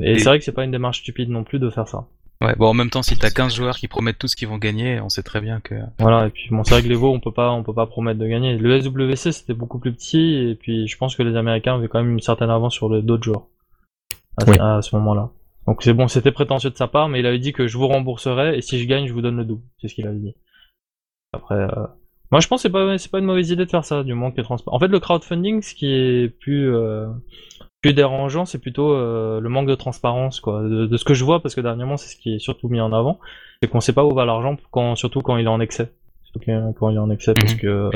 Et, 0.00 0.12
Et- 0.12 0.18
c'est 0.18 0.28
vrai 0.28 0.38
que 0.38 0.44
c'est 0.44 0.52
pas 0.52 0.64
une 0.64 0.70
démarche 0.72 1.00
stupide 1.00 1.30
non 1.30 1.44
plus 1.44 1.58
de 1.58 1.70
faire 1.70 1.88
ça. 1.88 2.06
Ouais, 2.40 2.54
bon, 2.56 2.68
en 2.68 2.74
même 2.74 2.90
temps, 2.90 3.02
si 3.02 3.16
t'as 3.18 3.30
15 3.30 3.54
joueurs 3.54 3.76
qui 3.76 3.88
promettent 3.88 4.18
tous 4.18 4.34
qu'ils 4.34 4.48
vont 4.48 4.58
gagner, 4.58 5.00
on 5.00 5.08
sait 5.08 5.22
très 5.22 5.40
bien 5.40 5.60
que. 5.60 5.74
Voilà, 5.98 6.26
et 6.26 6.30
puis 6.30 6.48
bon, 6.50 6.64
c'est 6.64 6.74
vrai 6.74 6.82
que 6.82 6.88
les 6.88 6.94
Vaux, 6.94 7.12
on 7.12 7.20
peut 7.20 7.32
pas, 7.32 7.50
on 7.52 7.62
peut 7.62 7.74
pas 7.74 7.86
promettre 7.86 8.18
de 8.20 8.26
gagner. 8.26 8.56
Le 8.58 8.80
SWC, 8.80 9.32
c'était 9.32 9.54
beaucoup 9.54 9.78
plus 9.78 9.92
petit, 9.92 10.34
et 10.50 10.54
puis 10.54 10.86
je 10.88 10.96
pense 10.96 11.16
que 11.16 11.22
les 11.22 11.36
Américains 11.36 11.74
avaient 11.76 11.88
quand 11.88 12.02
même 12.02 12.12
une 12.12 12.20
certaine 12.20 12.50
avance 12.50 12.74
sur 12.74 12.88
les 12.92 13.02
d'autres 13.02 13.24
joueurs 13.24 13.46
à, 14.36 14.44
Oui. 14.50 14.58
à 14.58 14.82
ce 14.82 14.94
moment-là. 14.96 15.30
Donc 15.66 15.82
c'est 15.82 15.94
bon, 15.94 16.08
c'était 16.08 16.32
prétentieux 16.32 16.70
de 16.70 16.76
sa 16.76 16.88
part, 16.88 17.08
mais 17.08 17.20
il 17.20 17.26
avait 17.26 17.38
dit 17.38 17.52
que 17.52 17.66
je 17.66 17.78
vous 17.78 17.88
rembourserai, 17.88 18.58
et 18.58 18.60
si 18.60 18.78
je 18.78 18.86
gagne, 18.86 19.06
je 19.06 19.12
vous 19.14 19.22
donne 19.22 19.36
le 19.36 19.44
double. 19.44 19.62
C'est 19.80 19.88
ce 19.88 19.94
qu'il 19.94 20.06
avait 20.06 20.18
dit. 20.18 20.34
Après, 21.32 21.54
euh, 21.54 21.86
Moi, 22.30 22.40
je 22.40 22.48
pense 22.48 22.62
que 22.62 22.68
c'est 22.68 22.72
pas, 22.72 22.98
c'est 22.98 23.10
pas 23.10 23.18
une 23.18 23.24
mauvaise 23.24 23.50
idée 23.50 23.64
de 23.64 23.70
faire 23.70 23.84
ça, 23.84 24.02
du 24.02 24.12
manque 24.14 24.36
de 24.36 24.42
transparence. 24.42 24.76
En 24.76 24.80
fait, 24.80 24.88
le 24.88 25.00
crowdfunding, 25.00 25.62
ce 25.62 25.74
qui 25.74 25.86
est 25.92 26.28
plus, 26.28 26.74
euh, 26.74 27.06
plus 27.84 27.92
dérangeant, 27.92 28.46
c'est 28.46 28.60
plutôt 28.60 28.94
euh, 28.94 29.40
le 29.40 29.48
manque 29.50 29.68
de 29.68 29.74
transparence, 29.74 30.40
quoi. 30.40 30.62
De, 30.62 30.96
ce 30.96 31.04
que 31.04 31.12
je 31.12 31.22
vois, 31.22 31.42
parce 31.42 31.54
que 31.54 31.60
dernièrement, 31.60 31.98
c'est 31.98 32.08
ce 32.08 32.16
qui 32.16 32.34
est 32.34 32.38
surtout 32.38 32.70
mis 32.70 32.80
en 32.80 32.94
avant, 32.94 33.18
c'est 33.60 33.68
qu'on 33.68 33.82
sait 33.82 33.92
pas 33.92 34.06
où 34.06 34.14
va 34.14 34.24
l'argent, 34.24 34.56
quand, 34.70 34.96
surtout 34.96 35.20
quand 35.20 35.36
il 35.36 35.44
est 35.44 35.48
en 35.48 35.60
excès. 35.60 35.92
Surtout 36.34 36.74
quand 36.78 36.90
il 36.90 37.12
excès, 37.12 37.34
parce 37.34 37.52
Mhm. 37.54 37.58
que. 37.60 37.90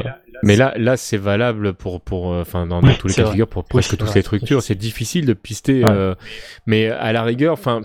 Mais 0.44 0.54
là, 0.54 0.72
là, 0.76 0.96
c'est 0.96 1.16
valable 1.16 1.74
pour, 1.74 2.00
pour, 2.00 2.32
euh, 2.32 2.42
enfin, 2.42 2.66
dans, 2.66 2.80
dans 2.80 2.86
Oui, 2.88 2.94
tous 2.96 3.08
les 3.08 3.14
cas 3.14 3.24
de 3.24 3.30
figure, 3.30 3.48
pour 3.48 3.62
Oui, 3.64 3.68
presque 3.68 3.90
toutes 3.96 4.02
vrai. 4.04 4.12
les 4.14 4.22
structures. 4.22 4.62
C'est 4.62 4.76
difficile 4.76 5.26
de 5.26 5.32
pister. 5.32 5.82
Ouais. 5.84 5.90
euh, 5.90 6.14
mais 6.66 6.86
à 6.88 7.12
la 7.12 7.24
rigueur, 7.24 7.52
enfin, 7.54 7.80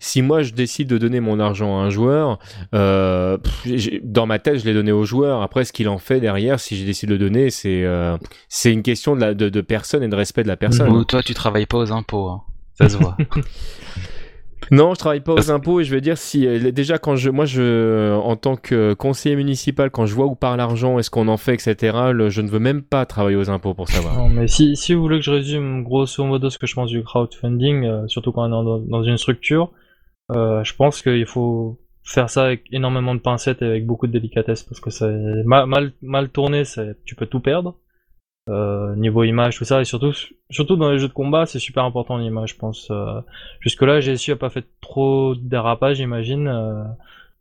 si 0.00 0.22
moi 0.22 0.42
je 0.42 0.54
décide 0.54 0.88
de 0.88 0.96
donner 0.96 1.20
mon 1.20 1.38
argent 1.38 1.78
à 1.78 1.82
un 1.82 1.90
joueur, 1.90 2.38
euh, 2.74 3.36
pff, 3.36 4.00
dans 4.02 4.24
ma 4.24 4.38
tête, 4.38 4.58
je 4.60 4.64
l'ai 4.64 4.72
donné 4.72 4.92
au 4.92 5.04
joueur. 5.04 5.42
Après, 5.42 5.64
ce 5.66 5.72
qu'il 5.74 5.88
en 5.90 5.98
fait 5.98 6.20
derrière, 6.20 6.58
si 6.58 6.78
je 6.78 6.86
décide 6.86 7.10
de 7.10 7.14
le 7.14 7.18
donner, 7.18 7.50
c'est, 7.50 7.84
euh, 7.84 8.16
c'est 8.48 8.72
une 8.72 8.82
question 8.82 9.14
de, 9.14 9.20
la, 9.20 9.34
de, 9.34 9.50
de 9.50 9.60
personne 9.60 10.02
et 10.02 10.08
de 10.08 10.16
respect 10.16 10.42
de 10.44 10.48
la 10.48 10.56
personne. 10.56 11.04
Toi, 11.04 11.22
tu 11.22 11.34
travailles 11.34 11.66
pas 11.66 11.76
aux 11.78 11.92
impôts. 11.92 12.28
hein. 12.28 12.40
Ça 12.80 12.88
se 12.88 12.96
voit. 12.96 13.16
Non, 14.70 14.94
je 14.94 14.98
travaille 14.98 15.20
pas 15.20 15.34
aux 15.34 15.50
impôts 15.50 15.80
et 15.80 15.84
je 15.84 15.94
veux 15.94 16.00
dire 16.00 16.18
si 16.18 16.46
euh, 16.46 16.70
déjà 16.72 16.98
quand 16.98 17.16
je 17.16 17.30
moi 17.30 17.44
je 17.46 18.14
en 18.16 18.36
tant 18.36 18.56
que 18.56 18.92
conseiller 18.94 19.36
municipal 19.36 19.90
quand 19.90 20.06
je 20.06 20.14
vois 20.14 20.26
où 20.26 20.34
part 20.34 20.56
l'argent, 20.56 20.98
est-ce 20.98 21.10
qu'on 21.10 21.28
en 21.28 21.36
fait, 21.36 21.54
etc. 21.54 22.12
le- 22.12 22.28
je 22.28 22.40
ne 22.42 22.48
veux 22.48 22.58
même 22.58 22.82
pas 22.82 23.06
travailler 23.06 23.36
aux 23.36 23.50
impôts 23.50 23.74
pour 23.74 23.88
savoir. 23.88 24.16
Non, 24.18 24.28
mais 24.28 24.46
si, 24.48 24.76
si 24.76 24.94
vous 24.94 25.00
voulez 25.02 25.18
que 25.18 25.24
je 25.24 25.30
résume 25.30 25.82
grosso 25.84 26.24
modo 26.24 26.50
ce 26.50 26.58
que 26.58 26.66
je 26.66 26.74
pense 26.74 26.90
du 26.90 27.02
crowdfunding, 27.02 27.84
euh, 27.84 28.06
surtout 28.08 28.32
quand 28.32 28.42
on 28.42 28.46
est 28.46 28.64
dans, 28.64 28.78
dans 28.80 29.02
une 29.02 29.16
structure, 29.18 29.72
euh, 30.30 30.62
je 30.64 30.74
pense 30.74 31.00
qu'il 31.02 31.26
faut 31.26 31.78
faire 32.04 32.28
ça 32.30 32.44
avec 32.44 32.64
énormément 32.72 33.14
de 33.14 33.20
pincettes 33.20 33.62
et 33.62 33.66
avec 33.66 33.86
beaucoup 33.86 34.06
de 34.06 34.12
délicatesse 34.12 34.62
parce 34.62 34.80
que 34.80 34.90
c'est 34.90 35.44
mal, 35.44 35.66
mal, 35.66 35.92
mal 36.02 36.28
tourné, 36.30 36.64
c'est- 36.64 36.96
tu 37.04 37.14
peux 37.14 37.26
tout 37.26 37.40
perdre. 37.40 37.76
Euh, 38.48 38.94
niveau 38.96 39.24
image, 39.24 39.56
tout 39.58 39.64
ça, 39.64 39.80
et 39.80 39.84
surtout, 39.84 40.12
surtout 40.50 40.76
dans 40.76 40.90
les 40.90 40.98
jeux 40.98 41.08
de 41.08 41.12
combat, 41.12 41.44
c'est 41.46 41.58
super 41.58 41.84
important 41.84 42.16
l'image, 42.16 42.50
je 42.54 42.56
pense. 42.56 42.88
Euh, 42.90 43.20
Jusque-là, 43.60 44.00
GSU 44.00 44.32
a 44.32 44.36
pas 44.36 44.48
fait 44.50 44.64
trop 44.80 45.34
de 45.34 45.40
dérapage, 45.40 45.96
j'imagine. 45.98 46.48
Euh, 46.48 46.82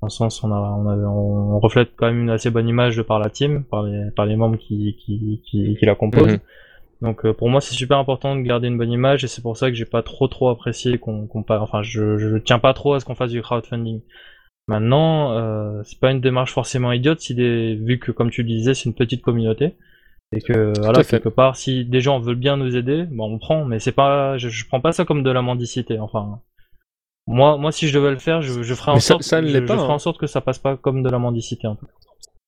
dans 0.01 0.08
le 0.08 0.10
sens, 0.10 0.43
on, 0.43 0.51
a, 0.51 0.55
on, 0.60 0.88
avait- 0.89 1.05
on 1.05 1.60
reflète 1.60 1.91
quand 1.95 2.08
même 2.08 2.22
une 2.24 2.30
assez 2.30 2.49
bonne 2.51 2.68
image 2.68 2.97
de 2.97 3.01
par 3.03 3.20
la 3.20 3.30
team, 3.30 3.64
par 3.64 3.84
les, 3.84 4.12
par 4.16 4.26
les 4.26 4.36
membres 4.36 4.58
qui, 4.58 4.95
qui, 4.99 5.41
qui, 5.45 5.76
qui 5.78 5.86
la 5.86 5.95
composent. 5.95 6.34
Mhm. 6.34 6.39
Donc 7.01 7.26
euh, 7.26 7.34
pour 7.34 7.47
moi 7.49 7.62
c'est 7.62 7.76
super 7.76 7.99
important 7.99 8.36
de 8.36 8.41
garder 8.41 8.68
une 8.68 8.78
bonne 8.78 8.91
image 8.91 9.24
et 9.24 9.28
c'est 9.28 9.43
pour 9.43 9.55
ça 9.55 9.70
que 9.70 9.76
j'ai 9.76 9.86
pas 9.86 10.01
trop 10.01 10.28
trop 10.28 10.49
apprécié 10.49 10.97
qu'on 10.97 11.28
pa- 11.43 11.60
enfin 11.62 11.84
je, 11.84 12.18
je 12.18 12.38
tiens 12.38 12.58
pas 12.58 12.74
trop 12.74 12.95
à 12.95 12.99
ce 12.99 13.05
qu'on 13.05 13.14
fasse 13.14 13.30
du 13.32 13.39
crowdfunding. 13.43 14.01
Maintenant 14.68 15.32
euh, 15.38 15.82
c'est 15.84 15.99
pas 15.99 16.12
une 16.12 16.22
démarche 16.22 16.51
forcément 16.53 16.91
idiote 16.91 17.20
si 17.20 17.36
des 17.36 17.76
vu 17.76 17.99
que 17.99 18.12
comme 18.12 18.32
tu 18.32 18.41
le 18.41 18.49
disais 18.49 18.74
c'est 18.74 18.86
une 18.86 18.95
petite 18.95 19.22
communauté 19.22 19.76
et 20.34 20.41
que 20.41 20.73
voilà 20.80 21.03
quelque 21.03 21.30
part 21.30 21.55
si 21.55 21.86
des 21.86 22.01
gens 22.01 22.19
veulent 22.19 22.36
bien 22.36 22.57
nous 22.57 22.75
aider 22.75 23.05
bon 23.09 23.34
on 23.34 23.39
prend 23.39 23.63
mais 23.65 23.80
c'est 23.80 23.91
pas 23.93 24.38
je, 24.38 24.49
je 24.49 24.65
prends 24.67 24.82
pas 24.82 24.91
ça 24.91 25.05
comme 25.05 25.23
de 25.23 25.32
la 25.32 25.41
mendicité 25.41 25.99
enfin 25.99 26.39
moi 27.28 27.57
moi 27.57 27.71
si 27.71 27.88
je 27.88 27.93
devais 27.97 28.11
le 28.11 28.17
faire 28.19 28.41
je, 28.41 28.61
je 28.61 28.73
ferais 28.73 28.91
en 28.91 28.99
ça- 28.99 29.07
sorte 29.13 29.23
ça 29.23 29.41
ne 29.41 29.47
je, 29.47 29.53
l'est 29.53 29.61
je 29.61 29.65
pas, 29.65 29.75
ferais 29.78 29.88
hein. 29.91 29.95
en 29.95 29.99
sorte 29.99 30.17
que 30.19 30.28
ça 30.28 30.41
passe 30.41 30.59
pas 30.59 30.75
comme 30.78 31.01
de 31.03 31.09
la 31.09 31.19
mendicité 31.19 31.67
en. 31.67 31.78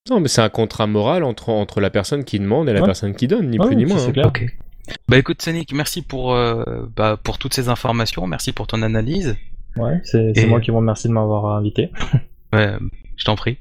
Non, 0.10 0.20
mais 0.22 0.28
c'est 0.30 0.42
un 0.42 0.50
contrat 0.50 0.88
moral 0.88 1.24
entre 1.24 1.50
entre 1.50 1.82
la 1.82 1.90
personne 1.90 2.24
qui 2.24 2.40
demande 2.40 2.68
et 2.70 2.74
la 2.74 2.80
Ouais. 2.82 2.86
personne 2.86 3.14
qui 3.16 3.28
donne, 3.28 3.50
ni 3.50 3.60
Ouais, 3.60 3.68
plus 3.68 3.76
ni 3.76 3.86
moins. 3.86 3.98
c'est 4.00 4.10
hein. 4.10 4.14
clair. 4.14 4.28
ok. 4.28 4.46
Bah 5.08 5.18
écoute, 5.18 5.40
Sonic, 5.42 5.72
merci 5.74 6.02
pour, 6.02 6.34
euh, 6.34 6.64
bah, 6.96 7.16
pour 7.22 7.38
toutes 7.38 7.54
ces 7.54 7.70
informations. 7.70 8.26
Merci 8.26 8.52
pour 8.54 8.66
ton 8.66 8.82
analyse. 8.82 9.38
Ouais, 9.76 10.00
c'est 10.04 10.32
c'est 10.34 10.44
Et- 10.44 10.48
moi 10.48 10.62
qui 10.62 10.72
vous 10.72 10.78
remercie 10.78 11.08
de 11.10 11.14
m'avoir 11.14 11.46
invité. 11.58 11.92
Ouais, 12.54 12.72
je 13.20 13.26
t'en 13.26 13.36
prie. 13.36 13.60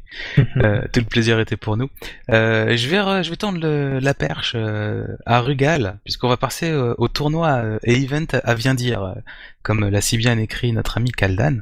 Euh, 0.56 0.80
tout 0.92 1.00
le 1.00 1.06
plaisir 1.06 1.38
était 1.40 1.56
pour 1.58 1.76
nous. 1.76 1.90
Euh, 2.30 2.76
je 2.76 2.88
vais 2.88 2.96
re- 2.98 3.22
je 3.22 3.28
vais 3.30 3.36
tendre 3.36 3.60
le- 3.60 3.98
la 3.98 4.14
perche 4.14 4.52
euh, 4.54 5.06
à 5.26 5.40
Rugal 5.40 5.98
puisqu'on 6.04 6.28
va 6.28 6.36
passer 6.38 6.70
euh, 6.70 6.94
au 6.96 7.08
tournoi 7.08 7.48
euh, 7.58 7.78
et 7.82 8.00
event 8.02 8.24
à 8.44 8.54
bien 8.54 8.74
dire 8.74 9.02
euh, 9.02 9.14
comme 9.62 9.86
l'a 9.88 10.00
si 10.00 10.16
bien 10.16 10.38
écrit 10.38 10.72
notre 10.72 10.96
ami 10.96 11.10
Kaldan. 11.12 11.58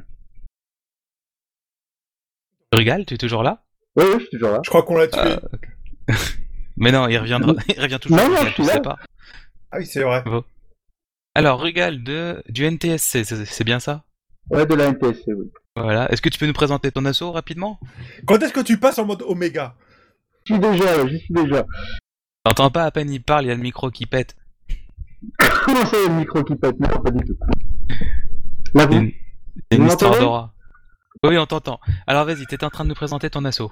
Rugal, 2.73 3.05
tu 3.05 3.15
es 3.15 3.17
toujours 3.17 3.43
là? 3.43 3.63
Oui, 3.95 4.03
oui, 4.07 4.13
je 4.15 4.19
suis 4.25 4.29
toujours 4.37 4.51
là. 4.51 4.59
Je 4.63 4.69
crois 4.69 4.83
qu'on 4.83 4.95
l'a 4.97 5.07
tué. 5.07 5.19
Euh, 5.19 5.37
ok. 5.53 5.67
Mais 6.77 6.91
non, 6.91 7.07
il 7.07 7.17
reviendra. 7.17 7.53
Il 7.67 7.81
revient 7.81 7.97
toujours. 7.99 8.17
Non, 8.17 8.29
non, 8.29 8.35
je 8.41 8.45
suis 8.47 8.53
tu 8.55 8.61
là. 8.63 8.73
sais 8.73 8.81
pas. 8.81 8.97
Ah 9.71 9.77
oui, 9.79 9.85
c'est 9.85 10.03
vrai. 10.03 10.23
Alors 11.33 11.59
Rugal 11.61 12.03
de 12.03 12.43
du 12.49 12.65
NTSC, 12.65 13.23
c'est 13.23 13.45
c'est 13.45 13.63
bien 13.63 13.79
ça? 13.79 14.03
Ouais, 14.49 14.65
de 14.65 14.75
la 14.75 14.85
NTSC, 14.91 15.23
oui. 15.27 15.51
Voilà. 15.81 16.11
Est-ce 16.11 16.21
que 16.21 16.29
tu 16.29 16.39
peux 16.39 16.47
nous 16.47 16.53
présenter 16.53 16.91
ton 16.91 17.05
assaut 17.05 17.31
rapidement? 17.31 17.79
Quand 18.25 18.41
est-ce 18.41 18.53
que 18.53 18.61
tu 18.61 18.79
passes 18.79 18.97
en 18.99 19.05
mode 19.05 19.21
Oméga 19.21 19.75
J'y 20.45 20.53
suis 20.53 20.61
déjà, 20.61 20.97
là, 20.97 21.07
j'y 21.07 21.19
suis 21.19 21.33
déjà. 21.33 21.65
T'entends 22.43 22.71
pas 22.71 22.85
à 22.85 22.91
peine 22.91 23.11
il 23.11 23.21
parle, 23.21 23.45
il 23.45 23.47
y 23.49 23.51
a 23.51 23.55
le 23.55 23.61
micro 23.61 23.91
qui 23.91 24.05
pète. 24.05 24.35
Comment 25.65 25.85
ça, 25.85 25.97
il 25.97 26.03
y 26.03 26.05
a 26.05 26.09
le 26.09 26.19
micro 26.19 26.43
qui 26.43 26.55
pète? 26.55 26.79
Non, 26.79 26.87
pas 27.01 27.11
du 27.11 27.23
tout. 27.25 27.37
Là, 28.73 28.87
C'est 28.89 28.97
vous 28.97 29.11
une, 29.71 29.87
histoire 29.87 30.17
d'aura. 30.17 30.53
Oui, 31.23 31.37
on 31.37 31.45
t'entend. 31.45 31.79
Alors 32.05 32.25
vas-y, 32.25 32.45
t'étais 32.45 32.65
en 32.65 32.69
train 32.69 32.83
de 32.83 32.89
nous 32.89 32.95
présenter 32.95 33.29
ton 33.29 33.43
assaut. 33.45 33.71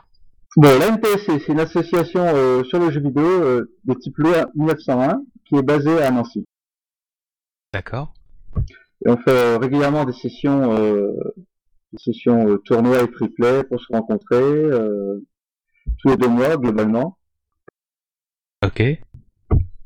Bon, 0.57 0.79
la 0.79 0.91
NTSC, 0.91 1.39
c'est 1.45 1.51
une 1.51 1.59
association 1.59 2.21
euh, 2.23 2.63
sur 2.63 2.79
le 2.79 2.89
jeu 2.91 3.01
vidéo 3.01 3.25
euh, 3.25 3.71
de 3.83 3.93
type 3.93 4.17
loi 4.17 4.45
1901 4.55 5.21
qui 5.47 5.55
est 5.55 5.61
basée 5.61 6.01
à 6.01 6.11
Nancy. 6.11 6.45
D'accord. 7.73 8.13
Et 9.05 9.09
on 9.09 9.17
fait 9.17 9.31
euh, 9.31 9.57
régulièrement 9.57 10.05
des 10.05 10.13
sessions, 10.13 10.73
euh, 11.95 11.97
des 11.97 12.13
sessions 12.13 12.47
euh, 12.47 12.57
tournois 12.57 13.03
et 13.03 13.07
play 13.07 13.63
pour 13.63 13.79
se 13.79 13.91
rencontrer 13.91 14.35
euh, 14.35 15.19
tous 15.99 16.09
les 16.09 16.17
deux 16.17 16.27
mois 16.27 16.57
globalement. 16.57 17.17
Ok. 18.63 18.81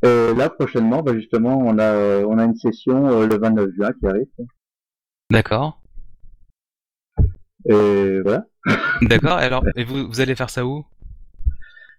Et 0.02 0.34
là, 0.34 0.50
prochainement, 0.50 1.02
bah, 1.02 1.14
justement, 1.14 1.58
on 1.58 1.78
a, 1.78 1.84
euh, 1.84 2.26
on 2.28 2.38
a 2.38 2.46
une 2.46 2.56
session 2.56 3.08
euh, 3.08 3.28
le 3.28 3.38
29 3.38 3.70
juin 3.76 3.92
qui 4.00 4.08
arrive. 4.08 4.28
D'accord. 5.30 5.82
Et 7.66 8.22
voilà. 8.24 8.46
D'accord. 9.02 9.40
Et 9.42 9.44
alors, 9.44 9.66
et 9.76 9.84
vous, 9.84 10.08
vous 10.08 10.22
allez 10.22 10.36
faire 10.36 10.50
ça 10.50 10.66
où? 10.66 10.86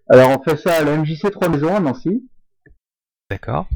Alors, 0.08 0.30
on 0.30 0.42
fait 0.42 0.56
ça 0.56 0.76
à 0.76 0.84
la 0.84 0.96
MJC 0.96 1.30
3 1.30 1.48
Maisons 1.50 1.76
à 1.76 1.80
Nancy. 1.80 2.26
D'accord. 3.28 3.68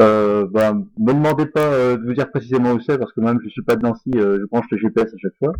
Euh, 0.00 0.46
bah, 0.50 0.72
me 0.72 1.12
demandez 1.12 1.46
pas 1.46 1.60
euh, 1.72 1.96
de 1.96 2.04
vous 2.04 2.14
dire 2.14 2.28
précisément 2.30 2.72
où 2.72 2.80
c'est 2.80 2.98
parce 2.98 3.12
que 3.12 3.20
même 3.20 3.38
je 3.44 3.48
suis 3.48 3.62
pas 3.62 3.76
de 3.76 3.82
Nancy, 3.82 4.10
euh, 4.16 4.38
je 4.40 4.46
branche 4.46 4.66
le 4.70 4.78
GPS 4.78 5.04
à 5.12 5.16
chaque 5.22 5.36
fois. 5.38 5.52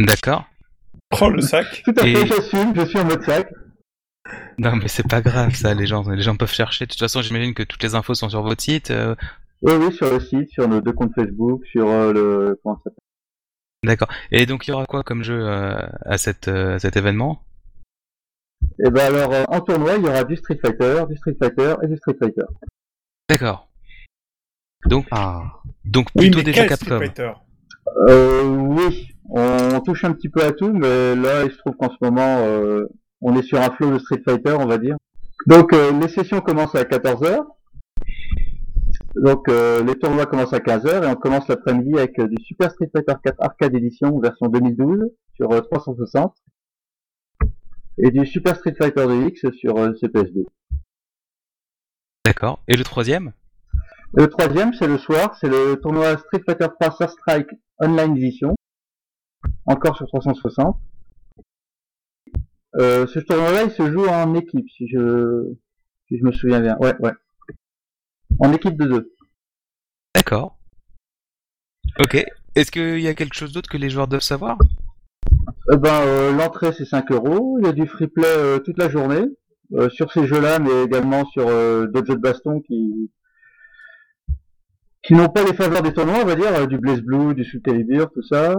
D'accord. 0.00 0.46
Prends 1.10 1.28
le 1.28 1.40
sac. 1.42 1.82
Tout 1.84 1.94
à 1.98 2.06
Et- 2.06 2.14
fait, 2.14 2.26
j'assume, 2.26 2.72
je 2.74 2.84
suis 2.86 2.98
en 2.98 3.04
mode 3.04 3.22
sac. 3.22 3.52
Non, 4.58 4.76
mais 4.76 4.88
c'est 4.88 5.06
pas 5.08 5.20
grave, 5.20 5.54
ça. 5.54 5.74
Les 5.74 5.86
gens, 5.86 6.08
les 6.08 6.22
gens 6.22 6.36
peuvent 6.36 6.52
chercher. 6.52 6.86
De 6.86 6.90
toute 6.90 6.98
façon, 7.00 7.22
j'imagine 7.22 7.54
que 7.54 7.62
toutes 7.62 7.82
les 7.82 7.94
infos 7.94 8.14
sont 8.14 8.28
sur 8.28 8.42
votre 8.42 8.62
site. 8.62 8.90
euh, 8.90 9.14
Oui, 9.62 9.72
oui, 9.78 9.92
sur 9.94 10.10
le 10.12 10.20
site, 10.20 10.50
sur 10.50 10.68
nos 10.68 10.80
deux 10.80 10.92
comptes 10.92 11.14
Facebook, 11.14 11.64
sur 11.66 11.86
euh, 11.88 12.12
le 12.12 12.60
comment 12.62 12.76
ça 12.76 12.84
s'appelle? 12.84 12.98
D'accord. 13.84 14.08
Et 14.32 14.44
donc, 14.46 14.66
il 14.66 14.70
y 14.70 14.74
aura 14.74 14.86
quoi 14.86 15.02
comme 15.02 15.22
jeu 15.22 15.40
euh, 15.46 15.76
à 16.04 16.18
cette, 16.18 16.48
euh, 16.48 16.74
à 16.74 16.78
cet 16.78 16.96
événement? 16.96 17.42
Et 18.84 18.90
ben 18.90 19.14
alors 19.14 19.32
euh, 19.32 19.44
en 19.48 19.60
tournoi, 19.60 19.96
il 19.96 20.04
y 20.04 20.08
aura 20.08 20.24
du 20.24 20.36
Street 20.36 20.58
Fighter, 20.60 21.04
du 21.08 21.16
Street 21.16 21.36
Fighter 21.40 21.74
et 21.82 21.86
du 21.86 21.96
Street 21.96 22.16
Fighter. 22.18 22.42
D'accord. 23.28 23.68
Donc, 24.86 25.06
Ah. 25.10 25.42
donc 25.84 26.06
Oui, 26.14 26.30
plutôt 26.30 26.38
mais 26.38 26.44
des 26.44 26.52
jeux 26.52 26.66
Capcom. 26.66 27.00
Euh, 28.08 28.42
oui, 28.44 29.08
on 29.30 29.80
touche 29.80 30.04
un 30.04 30.12
petit 30.12 30.28
peu 30.28 30.42
à 30.42 30.52
tout, 30.52 30.72
mais 30.72 31.14
là, 31.16 31.44
il 31.44 31.50
se 31.50 31.58
trouve 31.58 31.74
qu'en 31.76 31.90
ce 31.90 31.96
moment, 32.00 32.38
euh, 32.40 32.86
on 33.20 33.36
est 33.36 33.42
sur 33.42 33.60
un 33.60 33.70
flow 33.70 33.90
de 33.92 33.98
Street 33.98 34.22
Fighter, 34.24 34.56
on 34.58 34.66
va 34.66 34.78
dire. 34.78 34.96
Donc, 35.46 35.72
euh, 35.72 35.92
les 36.00 36.08
sessions 36.08 36.40
commencent 36.40 36.74
à 36.74 36.84
14h. 36.84 37.44
Donc, 39.16 39.48
euh, 39.48 39.82
les 39.82 39.94
tournois 39.98 40.26
commencent 40.26 40.52
à 40.52 40.60
15h 40.60 41.04
et 41.04 41.06
on 41.06 41.14
commence 41.16 41.48
l'après-midi 41.48 41.98
avec 41.98 42.18
euh, 42.18 42.28
du 42.28 42.42
Super 42.44 42.70
Street 42.70 42.90
Fighter 42.94 43.14
4 43.22 43.36
Arcade 43.40 43.74
Edition 43.74 44.18
version 44.20 44.46
2012 44.48 45.10
sur 45.34 45.50
euh, 45.52 45.60
360 45.60 46.34
et 47.98 48.10
du 48.10 48.24
Super 48.26 48.54
Street 48.56 48.74
Fighter 48.78 49.06
DX 49.06 49.50
sur 49.52 49.76
euh, 49.76 49.92
CPS2. 50.00 50.44
D'accord. 52.24 52.62
Et 52.68 52.76
le 52.76 52.84
troisième? 52.84 53.32
Le 54.14 54.26
troisième, 54.28 54.72
c'est 54.72 54.86
le 54.86 54.98
soir, 54.98 55.36
c'est 55.40 55.48
le 55.48 55.76
tournoi 55.76 56.16
Street 56.16 56.42
Fighter 56.46 56.66
3 56.80 56.92
Star 56.92 57.10
Strike 57.10 57.48
Online 57.78 58.16
Edition, 58.16 58.54
encore 59.66 59.96
sur 59.96 60.06
360. 60.06 60.78
Euh, 62.76 63.06
ce 63.06 63.18
tournoi-là, 63.18 63.64
il 63.64 63.70
se 63.70 63.90
joue 63.90 64.06
en 64.06 64.34
équipe, 64.34 64.68
si 64.70 64.88
je, 64.88 65.52
si 66.08 66.18
je 66.18 66.24
me 66.24 66.32
souviens 66.32 66.60
bien. 66.60 66.76
Ouais, 66.80 66.94
ouais. 67.00 67.12
En 68.38 68.52
équipe 68.52 68.76
de 68.76 68.86
deux. 68.86 69.14
D'accord. 70.14 70.58
Ok. 71.98 72.24
Est-ce 72.54 72.70
qu'il 72.70 73.00
y 73.00 73.08
a 73.08 73.14
quelque 73.14 73.34
chose 73.34 73.52
d'autre 73.52 73.68
que 73.68 73.76
les 73.76 73.90
joueurs 73.90 74.08
doivent 74.08 74.22
savoir? 74.22 74.58
Eh 75.72 75.76
ben, 75.76 76.00
euh, 76.02 76.32
l'entrée 76.32 76.72
c'est 76.72 76.84
5 76.84 77.10
euros. 77.12 77.58
Il 77.60 77.66
y 77.66 77.68
a 77.68 77.72
du 77.72 77.86
free 77.86 78.08
play 78.08 78.26
euh, 78.26 78.58
toute 78.58 78.78
la 78.78 78.88
journée 78.88 79.24
euh, 79.74 79.88
sur 79.90 80.12
ces 80.12 80.26
jeux-là, 80.26 80.58
mais 80.58 80.84
également 80.84 81.24
sur 81.26 81.46
euh, 81.48 81.86
d'autres 81.86 82.06
jeux 82.08 82.16
de 82.16 82.20
baston 82.22 82.60
qui 82.60 83.10
qui 85.02 85.14
n'ont 85.14 85.28
pas 85.28 85.44
les 85.44 85.54
faveurs 85.54 85.82
des 85.82 85.92
tournois, 85.92 86.18
on 86.22 86.26
va 86.26 86.34
dire, 86.34 86.52
euh, 86.54 86.66
du 86.66 86.76
Blaze 86.78 87.00
Blue, 87.00 87.34
du 87.34 87.44
Soul 87.44 87.62
Calibur, 87.62 88.10
tout 88.12 88.22
ça. 88.22 88.56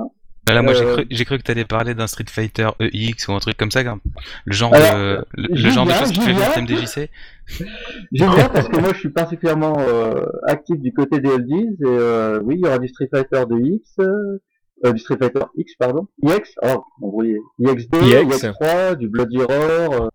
Là, 0.47 0.63
moi, 0.63 0.73
j'ai 0.73 0.83
Euh, 0.83 0.93
cru, 0.95 1.05
j'ai 1.11 1.25
cru 1.25 1.37
que 1.37 1.43
t'allais 1.43 1.65
parler 1.65 1.93
d'un 1.93 2.07
Street 2.07 2.25
Fighter 2.27 2.69
EX 2.79 3.27
ou 3.27 3.33
un 3.33 3.39
truc 3.39 3.55
comme 3.55 3.69
ça, 3.69 3.83
quand- 3.83 3.99
le 4.45 4.53
genre 4.53 4.73
Alors, 4.73 4.95
de, 4.95 5.25
le, 5.35 5.55
genre 5.69 5.85
de 5.85 5.91
choses 5.91 6.11
qui 6.11 6.21
fait 6.21 6.33
le 6.33 6.53
thème 6.55 6.67
DJC. 6.67 7.09
J'aime 8.13 8.33
bien 8.33 8.49
parce 8.49 8.67
que 8.67 8.77
moi 8.79 8.91
je 8.93 8.99
suis 8.99 9.09
particulièrement 9.09 9.77
euh, 9.79 10.25
actif 10.47 10.79
du 10.79 10.91
côté 10.91 11.19
des 11.19 11.29
oldies 11.29 11.67
et 11.81 11.85
euh, 11.85 12.39
oui 12.43 12.55
il 12.57 12.65
y 12.65 12.67
aura 12.67 12.79
du 12.79 12.87
Street 12.87 13.09
Fighter 13.11 13.43
de 13.47 13.59
X, 13.59 13.95
euh, 13.99 14.91
du 14.93 14.97
Street 14.99 15.17
Fighter 15.19 15.41
X 15.55 15.73
pardon, 15.77 16.07
IX, 16.23 16.39
oh 16.63 16.83
embrouillé, 17.03 17.37
IX2, 17.59 17.97
IX. 18.07 18.47
IX3, 18.47 18.95
du 18.95 19.07
Bloody 19.07 19.37
Roar, 19.43 19.91
euh, 20.01 20.07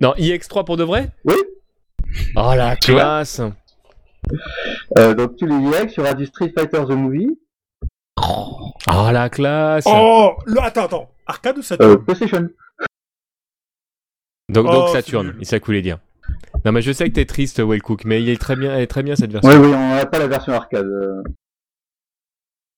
Non, 0.00 0.14
IX3 0.16 0.64
pour 0.64 0.76
de 0.76 0.84
vrai? 0.84 1.10
Oui. 1.24 1.34
Oh 2.36 2.52
la 2.56 2.76
Tu 2.76 2.92
classe 2.92 3.40
euh, 4.98 5.14
donc 5.14 5.36
tous 5.36 5.46
les 5.46 5.54
IX, 5.54 5.90
il 5.90 5.96
y 5.96 6.00
aura 6.00 6.12
du 6.14 6.26
Street 6.26 6.52
Fighter 6.54 6.82
the 6.86 6.90
Movie, 6.90 7.38
Oh 8.20 9.10
la 9.10 9.30
classe 9.30 9.84
Oh, 9.86 10.34
le... 10.44 10.60
attends, 10.60 10.84
attends. 10.84 11.10
Arcade 11.26 11.56
ou 11.56 11.60
euh, 11.60 11.62
Saturn 11.62 12.04
PlayStation. 12.04 12.48
Donc, 14.50 14.66
Oh, 14.68 14.72
donc 14.72 14.88
c'est 14.88 15.02
Saturn, 15.02 15.34
il 15.40 15.46
ça 15.46 15.58
voulait 15.58 15.82
dire. 15.82 15.98
Non 16.64 16.72
mais 16.72 16.82
je 16.82 16.92
sais 16.92 17.08
que 17.08 17.14
t'es 17.14 17.24
triste, 17.24 17.60
Wellcook, 17.60 18.04
mais 18.04 18.22
il 18.22 18.28
est 18.28 18.40
très 18.40 18.56
bien, 18.56 18.74
elle 18.74 18.82
est 18.82 18.86
très 18.86 19.02
bien 19.02 19.16
cette 19.16 19.32
version. 19.32 19.50
Oui 19.50 19.56
oui 19.56 19.72
on 19.74 19.94
n'a 19.94 20.04
pas 20.06 20.18
la 20.18 20.26
version 20.26 20.52
arcade. 20.52 20.84
euh. 20.86 21.22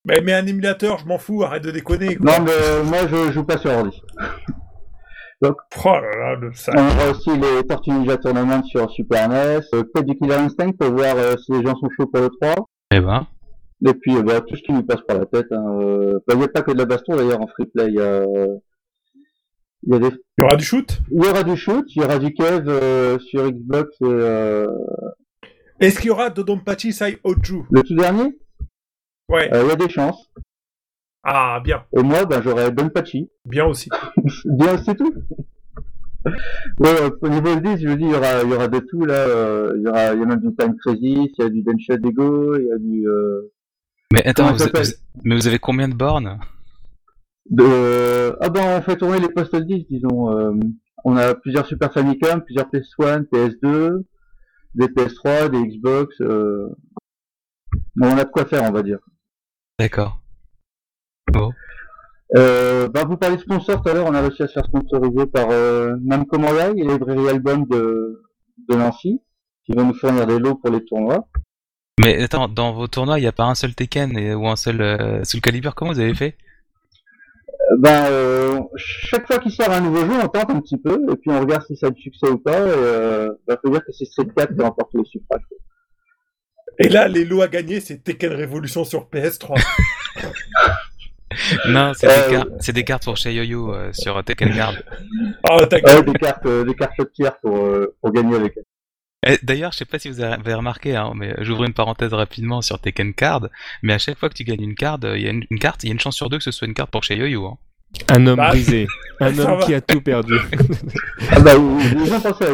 mais, 0.04 0.20
mais 0.20 0.34
un 0.34 0.46
émulateur, 0.46 0.98
je 0.98 1.06
m'en 1.06 1.18
fous, 1.18 1.42
arrête 1.42 1.64
de 1.64 1.70
déconner. 1.72 2.16
Quoi. 2.16 2.38
Non 2.38 2.44
mais 2.44 2.52
euh, 2.52 2.84
moi 2.84 3.06
je 3.08 3.32
joue 3.32 3.44
pas 3.44 3.58
sur 3.58 3.70
ordi. 3.72 4.00
Oh 5.42 5.54
là 5.84 6.00
là, 6.18 6.34
le 6.36 6.52
sac. 6.52 6.74
On 6.76 6.86
aura 6.86 7.10
aussi 7.10 7.30
les 7.30 7.66
Tortue 7.66 7.90
Ninja 7.90 8.18
Tournament 8.18 8.62
sur 8.64 8.90
Super 8.90 9.28
NES, 9.28 9.60
euh, 9.74 9.82
peut-être 9.84 10.04
du 10.06 10.16
Killer 10.16 10.34
Instinct 10.34 10.72
pour 10.72 10.90
voir 10.90 11.16
euh, 11.16 11.36
si 11.38 11.52
les 11.52 11.62
gens 11.62 11.74
sont 11.76 11.88
chauds 11.96 12.06
pour 12.06 12.20
le 12.22 12.28
3. 12.28 12.54
Eh 12.92 13.00
ben, 13.00 13.26
Et 13.86 13.94
puis, 13.94 14.16
euh, 14.16 14.22
bah, 14.22 14.40
tout 14.42 14.54
ce 14.56 14.62
qui 14.62 14.72
nous 14.72 14.82
passe 14.82 15.00
par 15.08 15.18
la 15.18 15.26
tête. 15.26 15.46
Hein. 15.50 15.64
euh, 15.80 16.18
bah, 16.26 16.34
Il 16.34 16.38
n'y 16.38 16.44
a 16.44 16.48
pas 16.48 16.60
que 16.62 16.72
de 16.72 16.78
la 16.78 16.84
baston 16.84 17.16
d'ailleurs 17.16 17.40
en 17.40 17.46
free 17.46 17.66
play. 17.66 17.86
Il 17.88 17.94
y 17.94 18.00
a, 18.00 18.22
il 19.82 19.92
y, 19.92 19.94
a 19.94 19.98
des... 19.98 20.08
Il 20.38 20.42
y 20.42 20.44
aura 20.44 20.56
du 20.56 20.64
shoot? 20.64 21.00
Il 21.10 21.24
y 21.24 21.28
aura 21.28 21.42
du 21.42 21.56
shoot, 21.56 21.86
il 21.96 22.02
y 22.02 22.04
aura 22.04 22.18
du 22.18 22.34
Kev 22.34 22.64
euh, 22.68 23.18
sur 23.18 23.50
Xbox. 23.50 23.88
Et, 24.02 24.04
euh... 24.04 24.66
Est-ce 25.80 25.98
qu'il 26.00 26.08
y 26.08 26.10
aura 26.10 26.28
Dodonpachi 26.28 26.92
Sai 26.92 27.18
Oju 27.24 27.62
Le 27.70 27.82
tout 27.82 27.94
dernier, 27.94 28.36
Ouais. 29.30 29.48
euh, 29.54 29.62
il 29.64 29.68
y 29.68 29.72
a 29.72 29.76
des 29.76 29.88
chances. 29.88 30.30
Ah, 31.22 31.60
bien. 31.62 31.84
Et 31.96 32.02
moi, 32.02 32.24
bah, 32.24 32.40
j'aurai 32.42 32.70
Donpachi. 32.72 33.30
Bien 33.44 33.66
aussi. 33.66 33.88
Bien, 34.44 34.76
c'est 34.78 34.96
tout. 34.96 35.14
Ouais, 36.78 37.00
euh, 37.00 37.10
au 37.22 37.28
niveau 37.30 37.54
de 37.54 37.60
10, 37.60 37.82
je 37.82 37.88
vous 37.88 37.96
dis, 37.96 38.04
il 38.04 38.10
y 38.10 38.14
aura, 38.14 38.42
il 38.42 38.50
y 38.50 38.52
aura 38.52 38.68
de 38.68 38.78
tout 38.80 39.06
là. 39.06 39.14
euh, 39.14 39.72
il 39.78 39.82
y 39.84 39.88
aura, 39.88 40.12
il 40.12 40.20
y 40.20 40.22
a 40.22 40.26
même 40.26 40.38
du 40.40 40.54
Time 40.54 40.76
Crisis, 40.76 41.30
il 41.38 41.42
y 41.42 41.42
a 41.42 41.48
du 41.48 41.62
Denshot 41.62 41.94
Ego, 42.06 42.56
il 42.58 42.66
y 42.66 42.72
a 42.72 42.76
du. 42.76 43.08
Euh, 43.08 43.50
mais 44.12 44.26
attends, 44.28 44.52
vous, 44.52 44.58
vous- 44.58 44.82
mais 45.24 45.34
vous 45.34 45.46
avez 45.48 45.58
combien 45.58 45.88
de 45.88 45.94
bornes? 45.94 46.38
De... 47.48 48.36
Ah 48.42 48.50
ben, 48.50 48.78
on 48.78 48.82
fait 48.82 48.96
tourner 48.98 49.18
les 49.18 49.30
postes 49.30 49.56
10, 49.56 49.86
disons. 49.88 50.30
euh, 50.38 50.52
on 51.04 51.16
a 51.16 51.34
plusieurs 51.34 51.64
Super 51.66 51.90
Famicom, 51.90 52.42
plusieurs 52.42 52.68
PS1, 52.68 53.24
PS2, 53.32 54.02
des 54.74 54.88
PS3, 54.88 55.48
des 55.48 55.66
Xbox. 55.68 56.20
Euh... 56.20 56.68
bon, 57.96 58.08
on 58.08 58.18
a 58.18 58.24
de 58.24 58.30
quoi 58.30 58.44
faire, 58.44 58.62
on 58.68 58.72
va 58.72 58.82
dire. 58.82 58.98
D'accord. 59.78 60.19
Euh, 62.36 62.88
bah, 62.88 63.04
vous 63.04 63.16
parlez 63.16 63.36
de 63.36 63.40
sponsor 63.40 63.82
tout 63.82 63.88
à 63.88 63.94
l'heure, 63.94 64.06
on 64.06 64.14
a 64.14 64.20
réussi 64.20 64.42
à 64.42 64.46
se 64.46 64.52
faire 64.52 64.64
sponsoriser 64.64 65.26
par 65.26 65.48
euh, 65.50 65.96
Namco 66.02 66.36
et 66.38 66.74
les 66.74 66.84
librairies 66.92 67.28
album 67.28 67.66
de, 67.66 68.22
de 68.68 68.76
Nancy, 68.76 69.20
qui 69.64 69.72
vont 69.72 69.84
nous 69.86 69.94
fournir 69.94 70.26
des 70.26 70.38
lots 70.38 70.54
pour 70.54 70.70
les 70.70 70.84
tournois. 70.84 71.26
Mais 71.98 72.22
attends, 72.22 72.48
dans 72.48 72.72
vos 72.72 72.86
tournois, 72.86 73.18
il 73.18 73.22
n'y 73.22 73.28
a 73.28 73.32
pas 73.32 73.44
un 73.44 73.54
seul 73.54 73.74
Tekken 73.74 74.16
et- 74.16 74.34
ou 74.34 74.46
un 74.46 74.56
seul 74.56 74.80
euh, 74.80 75.24
Soul 75.24 75.40
Calibur 75.40 75.74
Comment 75.74 75.92
vous 75.92 76.00
avez 76.00 76.14
fait? 76.14 76.36
Ben, 77.78 78.06
euh, 78.06 78.60
chaque 78.76 79.26
fois 79.26 79.38
qu'il 79.38 79.52
sort 79.52 79.70
un 79.70 79.80
nouveau 79.80 80.04
jeu, 80.06 80.12
on 80.22 80.28
tente 80.28 80.50
un 80.50 80.60
petit 80.60 80.78
peu, 80.78 81.04
et 81.10 81.16
puis 81.16 81.30
on 81.30 81.40
regarde 81.40 81.64
si 81.66 81.76
ça 81.76 81.88
a 81.88 81.90
du 81.90 82.00
succès 82.00 82.28
ou 82.28 82.38
pas, 82.38 82.58
et 82.58 82.72
euh, 82.74 83.28
bah, 83.46 83.58
faut 83.62 83.70
dire 83.70 83.84
que 83.84 83.92
c'est 83.92 84.04
Street 84.06 84.28
4 84.36 84.54
qui 84.54 84.62
remporte 84.62 84.90
les 84.94 85.04
suffrages. 85.04 85.42
Et 86.78 86.88
là, 86.88 87.08
les 87.08 87.24
lots 87.24 87.42
à 87.42 87.48
gagner, 87.48 87.80
c'est 87.80 88.02
Tekken 88.02 88.32
Révolution 88.32 88.84
sur 88.84 89.08
PS3. 89.08 89.60
Non, 91.68 91.92
c'est 91.94 92.08
Euh, 92.08 92.28
des, 92.28 92.34
cartes- 92.34 92.48
c'est 92.60 92.72
des 92.72 92.84
cartes 92.84 93.04
pour 93.04 93.16
Shayoyo 93.16 93.72
euh, 93.72 93.92
sur 93.92 94.22
Tekken 94.24 94.52
Guard. 94.52 94.74
Ah, 95.44 95.56
Ouais, 95.56 95.66
des 95.66 95.80
cartes, 96.14 96.46
euh, 96.46 96.64
des 96.64 96.74
cartes 96.74 97.12
tiers 97.12 97.38
pour, 97.40 97.56
euh, 97.66 97.96
pour 98.00 98.12
gagner 98.12 98.36
avec 98.36 98.54
elle. 98.56 98.64
Eh, 99.26 99.38
D'ailleurs, 99.42 99.70
je 99.72 99.78
sais 99.78 99.84
pas 99.84 99.98
si 99.98 100.08
vous 100.08 100.22
avez 100.22 100.54
remarqué, 100.54 100.96
hein, 100.96 101.12
mais 101.14 101.34
j'ouvre 101.40 101.64
une 101.64 101.74
parenthèse 101.74 102.14
rapidement 102.14 102.62
sur 102.62 102.80
Tekken 102.80 103.12
Card, 103.14 103.48
mais 103.82 103.92
à 103.92 103.98
chaque 103.98 104.18
fois 104.18 104.28
que 104.30 104.34
tu 104.34 104.44
gagnes 104.44 104.62
une 104.62 104.74
carte, 104.74 105.02
il 105.04 105.20
y 105.20 105.26
a 105.28 105.30
une, 105.30 105.44
une 105.50 105.58
carte, 105.58 105.84
il 105.84 105.88
y 105.88 105.90
a 105.90 105.92
une 105.92 106.00
chance 106.00 106.16
sur 106.16 106.30
deux 106.30 106.38
que 106.38 106.44
ce 106.44 106.50
soit 106.50 106.66
une 106.66 106.74
carte 106.74 106.90
pour 106.90 107.02
Shayoyo. 107.04 107.46
Hein. 107.46 107.58
Un 108.08 108.26
homme 108.26 108.36
Bah, 108.36 108.48
brisé, 108.50 108.86
un 109.20 109.38
homme 109.38 109.58
va. 109.60 109.66
qui 109.66 109.74
a 109.74 109.80
tout 109.80 110.00
perdu. 110.00 110.34
Ah 111.30 111.40
bah, 111.40 111.54
vous, 111.56 111.78
vous 111.78 112.12
avez 112.12 112.22
pensé 112.22 112.44
à 112.46 112.52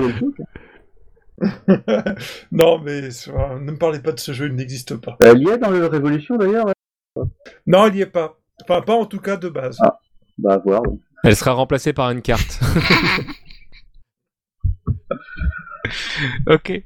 non, 2.51 2.79
mais 2.81 3.03
ne 3.03 3.71
me 3.73 3.77
parlez 3.79 4.01
pas 4.01 4.13
de 4.13 4.19
ce 4.21 4.33
jeu, 4.33 4.47
il 4.49 4.55
n'existe 4.55 4.97
pas. 4.97 5.17
Euh, 5.23 5.35
il 5.37 5.47
y 5.47 5.51
a 5.51 5.57
dans 5.59 5.71
le 5.71 5.87
Révolution 5.87 6.37
d'ailleurs. 6.37 6.67
ouais. 6.67 7.23
Non, 7.67 7.87
il 7.89 7.95
n'y 7.95 8.01
est 8.01 8.07
pas. 8.07 8.39
Enfin, 8.63 8.81
pas 8.83 8.95
en 8.95 9.07
tout 9.07 9.21
cas 9.21 9.37
de 9.37 9.49
base. 9.49 9.77
Ah. 9.81 9.99
Bah, 10.39 10.55
à 10.55 10.59
voir. 10.59 10.83
ouais. 10.83 10.99
Elle 11.25 11.37
sera 11.37 11.53
remplacée 11.53 11.93
par 11.93 12.11
une 12.11 12.23
carte. 12.23 12.61
Ok. 16.49 16.83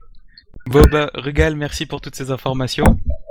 Bon 0.66 0.82
bah, 0.92 1.10
Régal, 1.14 1.56
merci 1.56 1.86
pour 1.86 2.00
toutes 2.00 2.14
ces 2.14 2.30
informations. 2.30 2.84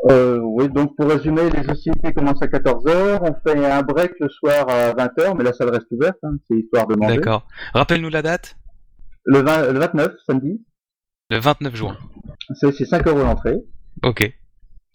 Euh, 0.10 0.40
oui, 0.40 0.68
donc 0.70 0.96
pour 0.96 1.08
résumer, 1.10 1.50
les 1.52 1.70
hostilités 1.70 2.12
commencent 2.14 2.42
à 2.42 2.48
14h, 2.48 3.20
on 3.22 3.34
fait 3.48 3.66
un 3.66 3.82
break 3.84 4.14
le 4.20 4.30
soir 4.30 4.68
à 4.68 4.94
20h, 4.94 5.36
mais 5.38 5.44
la 5.44 5.54
salle 5.54 5.70
reste 5.70 5.86
ouverte, 5.92 6.18
hein, 6.24 6.32
c'est 6.48 6.58
histoire 6.58 6.88
de 6.88 6.96
manger. 6.96 7.18
D'accord. 7.18 7.46
Rappelle-nous 7.74 8.10
la 8.10 8.22
date 8.24 8.58
Le, 9.26 9.40
20 9.42 9.72
le 9.74 9.80
29, 9.80 10.12
samedi, 10.26 10.62
Le 11.30 11.38
29 11.38 11.76
juin. 11.76 11.98
c'est 12.56 12.72
c'est 12.72 12.86
5 12.86 13.08
euros 13.08 13.20
l'entrée. 13.20 13.58
Ok. 14.04 14.34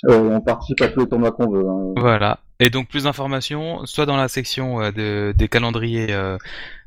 Euh, 0.08 0.18
on 0.30 0.40
participe 0.40 0.80
à 0.82 0.88
tous 0.88 1.00
les 1.00 1.08
tournois 1.08 1.32
qu'on 1.32 1.50
veut. 1.50 1.66
hein. 1.68 1.94
Voilà. 1.96 2.40
Et 2.60 2.70
donc 2.70 2.88
plus 2.88 3.04
d'informations, 3.04 3.84
soit 3.86 4.06
dans 4.06 4.16
la 4.16 4.28
section 4.28 4.80
euh, 4.80 4.90
de, 4.92 5.32
des 5.36 5.48
calendriers 5.48 6.12
euh, 6.12 6.36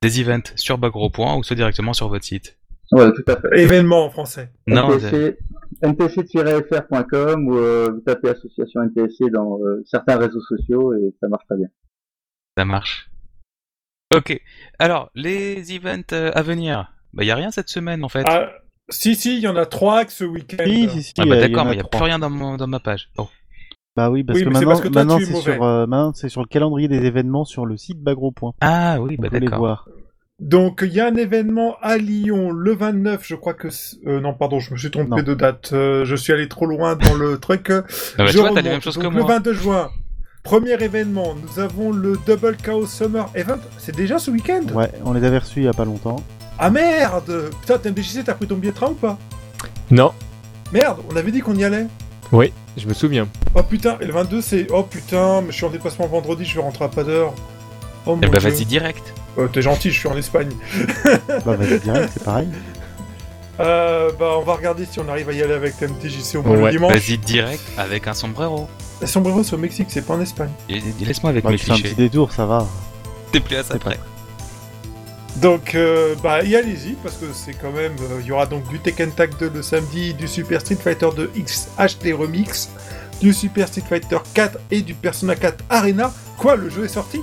des 0.01 0.21
events 0.21 0.51
sur 0.55 0.77
Bagro 0.77 1.09
Point, 1.09 1.35
ou 1.35 1.43
soit 1.43 1.55
directement 1.55 1.93
sur 1.93 2.07
votre 2.09 2.23
site. 2.25 2.57
Ouais, 2.91 3.11
tout 3.11 3.23
à 3.27 3.35
fait. 3.35 3.59
Événement 3.59 4.05
en 4.05 4.09
français. 4.09 4.49
Non, 4.65 4.89
ntc-fr.com 5.83 7.47
ou 7.47 7.57
euh, 7.57 7.89
vous 7.93 7.99
tapez 8.01 8.29
association 8.29 8.81
NTSC 8.83 9.29
dans 9.31 9.59
euh, 9.61 9.83
certains 9.85 10.17
réseaux 10.17 10.41
sociaux 10.41 10.93
et 10.93 11.13
ça 11.19 11.27
marche 11.27 11.45
très 11.47 11.57
bien. 11.57 11.67
ça 12.57 12.65
marche. 12.65 13.09
Ok. 14.15 14.39
Alors, 14.79 15.09
les 15.15 15.73
events 15.75 16.13
à 16.33 16.41
venir. 16.41 16.93
Bah, 17.13 17.23
y 17.23 17.31
a 17.31 17.35
rien 17.35 17.51
cette 17.51 17.69
semaine 17.69 18.03
en 18.03 18.09
fait. 18.09 18.23
Ah, 18.27 18.49
si, 18.89 19.15
si, 19.15 19.35
il 19.37 19.41
y 19.41 19.47
en 19.47 19.55
a 19.55 19.65
trois 19.65 20.05
que 20.05 20.11
ce 20.13 20.23
week-end. 20.23 20.63
Si, 20.65 20.89
si, 20.89 21.03
si, 21.03 21.13
Ah 21.17 21.25
bah 21.25 21.35
y 21.37 21.39
d'accord, 21.39 21.65
mais 21.65 21.71
il 21.73 21.75
n'y 21.77 21.81
a 21.81 21.85
plus 21.85 22.03
rien 22.03 22.19
dans, 22.19 22.29
mon- 22.29 22.57
dans 22.57 22.67
ma 22.67 22.79
page. 22.79 23.09
Bon. 23.17 23.27
Bah 23.95 24.09
oui, 24.11 24.23
parce 24.23 24.37
Oui, 24.37 24.45
que 24.45 24.53
c'est 24.53 24.65
maintenant, 24.93 25.17
c'est 25.19 25.33
sur, 25.33 25.63
euh, 25.63 25.87
maintenant, 25.87 26.13
c'est 26.13 26.29
sur 26.29 26.41
le 26.41 26.47
calendrier 26.47 26.87
des 26.87 27.03
événements 27.05 27.45
sur 27.45 27.65
le 27.65 27.77
site 27.77 27.99
Bagro. 28.01 28.33
Ah 28.61 28.97
oui, 29.01 29.17
bah 29.17 29.29
d'accord. 29.29 29.57
voir. 29.57 29.89
Donc, 30.39 30.81
il 30.85 30.93
y 30.93 30.99
a 30.99 31.07
un 31.07 31.15
événement 31.15 31.77
à 31.81 31.97
Lyon 31.97 32.51
le 32.51 32.75
29, 32.75 33.25
je 33.25 33.33
crois 33.33 33.55
que... 33.55 33.69
euh, 34.05 34.19
non, 34.19 34.35
pardon, 34.35 34.59
je 34.59 34.71
me 34.71 34.77
suis 34.77 34.91
trompé 34.91 35.09
Non. 35.09 35.23
de 35.23 35.33
date. 35.33 35.71
Euh, 35.73 36.05
je 36.05 36.15
suis 36.15 36.31
allé 36.31 36.47
trop 36.47 36.67
loin 36.67 36.95
dans 36.95 37.15
le 37.15 37.37
truc. 37.39 37.69
Bah, 38.17 38.27
Je 38.27 38.37
vois, 38.37 38.51
t'as 38.53 38.61
les 38.61 38.69
mêmes 38.69 38.81
choses 38.81 38.95
Donc, 38.99 39.05
que 39.13 39.17
Le 39.17 39.23
moi. 39.23 39.33
22 39.33 39.53
juin, 39.53 39.89
premier 40.43 40.73
événement, 40.73 41.33
nous 41.33 41.59
avons 41.59 41.91
le 41.91 42.17
Double 42.27 42.55
Chaos 42.57 42.85
Summer 42.85 43.27
Event. 43.33 43.57
C'est 43.79 43.95
déjà 43.95 44.19
ce 44.19 44.29
week-end? 44.29 44.61
Ouais, 44.75 44.91
on 45.05 45.13
les 45.13 45.23
avait 45.23 45.39
reçus 45.39 45.61
il 45.61 45.65
y 45.65 45.67
a 45.67 45.73
pas 45.73 45.85
longtemps. 45.85 46.17
Ah 46.59 46.69
merde 46.69 47.51
Putain, 47.61 47.77
TMDJC, 47.77 48.23
t'as 48.25 48.33
pris 48.33 48.47
ton 48.47 48.55
billet 48.55 48.71
de 48.71 48.77
train 48.77 48.89
ou 48.89 48.93
pas? 48.95 49.17
Non, 49.91 50.11
Merde, 50.73 50.97
on 51.11 51.15
avait 51.15 51.31
dit 51.31 51.39
qu'on 51.41 51.55
y 51.55 51.63
allait. 51.63 51.85
oui, 52.31 52.51
je 52.75 52.87
me 52.87 52.93
souviens. 52.93 53.27
Oh 53.55 53.63
putain, 53.63 53.97
et 54.01 54.05
le 54.05 54.13
22 54.13 54.41
c'est... 54.41 54.67
Oh 54.71 54.83
putain, 54.83 55.41
mais 55.41 55.51
je 55.51 55.55
suis 55.57 55.65
en 55.65 55.69
déplacement 55.69 56.07
vendredi, 56.07 56.43
je 56.45 56.55
vais 56.55 56.61
rentrer 56.61 56.85
à 56.85 56.89
pas 56.89 57.03
d'heure. 57.03 57.33
Oh 58.05 58.15
mon 58.15 58.21
Eh 58.23 58.27
bah 58.27 58.39
vas-y 58.39 58.65
direct. 58.65 59.13
Euh, 59.37 59.47
T'es 59.47 59.61
gentil, 59.61 59.91
je 59.91 59.99
suis 59.99 60.07
en 60.07 60.17
Espagne. 60.17 60.49
Bah 61.45 61.55
vas-y 61.55 61.79
direct, 61.79 62.09
c'est 62.13 62.23
pareil. 62.23 62.47
Euh, 63.59 64.11
bah 64.19 64.33
on 64.37 64.43
va 64.43 64.53
regarder 64.55 64.85
si 64.85 64.99
on 64.99 65.07
arrive 65.09 65.29
à 65.29 65.33
y 65.33 65.41
aller 65.41 65.53
avec 65.53 65.77
TMTJC 65.77 66.35
au 66.35 66.43
moins 66.43 66.57
Ouais, 66.57 66.65
le 66.65 66.71
dimanche. 66.71 66.91
Vas-y 66.93 67.17
direct 67.17 67.63
avec 67.77 68.07
un 68.07 68.13
sombrero. 68.13 68.67
Et 69.01 69.07
sombrero 69.07 69.43
c'est 69.43 69.53
au 69.55 69.59
Mexique, 69.59 69.87
c'est 69.89 70.05
pas 70.05 70.13
en 70.15 70.21
Espagne. 70.21 70.49
Et- 70.69 70.77
et 70.77 71.05
Laisse-moi 71.05 71.29
avec 71.31 71.43
Bah, 71.43 71.51
mes 71.51 71.57
fais 71.57 71.71
un 71.71 71.75
clichés. 71.75 71.89
petit 71.89 72.01
détour, 72.01 72.31
ça 72.33 72.45
va. 72.45 72.67
T'es 73.31 73.39
plus 73.39 73.55
à 73.55 73.63
ça 73.63 73.77
près. 73.79 73.97
Donc, 75.41 75.75
euh, 75.75 76.15
bah, 76.23 76.33
allez-y, 76.41 76.93
parce 77.03 77.15
que 77.17 77.25
c'est 77.33 77.53
quand 77.53 77.71
même. 77.71 77.93
euh, 78.11 78.19
Il 78.21 78.27
y 78.27 78.31
aura 78.31 78.45
donc 78.47 78.67
du 78.69 78.79
Tekken 78.79 79.11
Tag 79.11 79.31
2 79.39 79.51
le 79.53 79.61
samedi, 79.61 80.13
du 80.13 80.27
Super 80.27 80.61
Street 80.61 80.75
Fighter 80.83 81.09
2 81.15 81.31
X 81.35 81.69
HD 81.77 82.13
Remix, 82.17 82.69
du 83.21 83.33
Super 83.33 83.67
Street 83.67 83.83
Fighter 83.87 84.17
4 84.33 84.57
et 84.71 84.81
du 84.81 84.93
Persona 84.95 85.35
4 85.35 85.63
Arena. 85.69 86.11
Quoi, 86.37 86.55
le 86.55 86.69
jeu 86.69 86.85
est 86.85 86.89
sorti? 86.89 87.21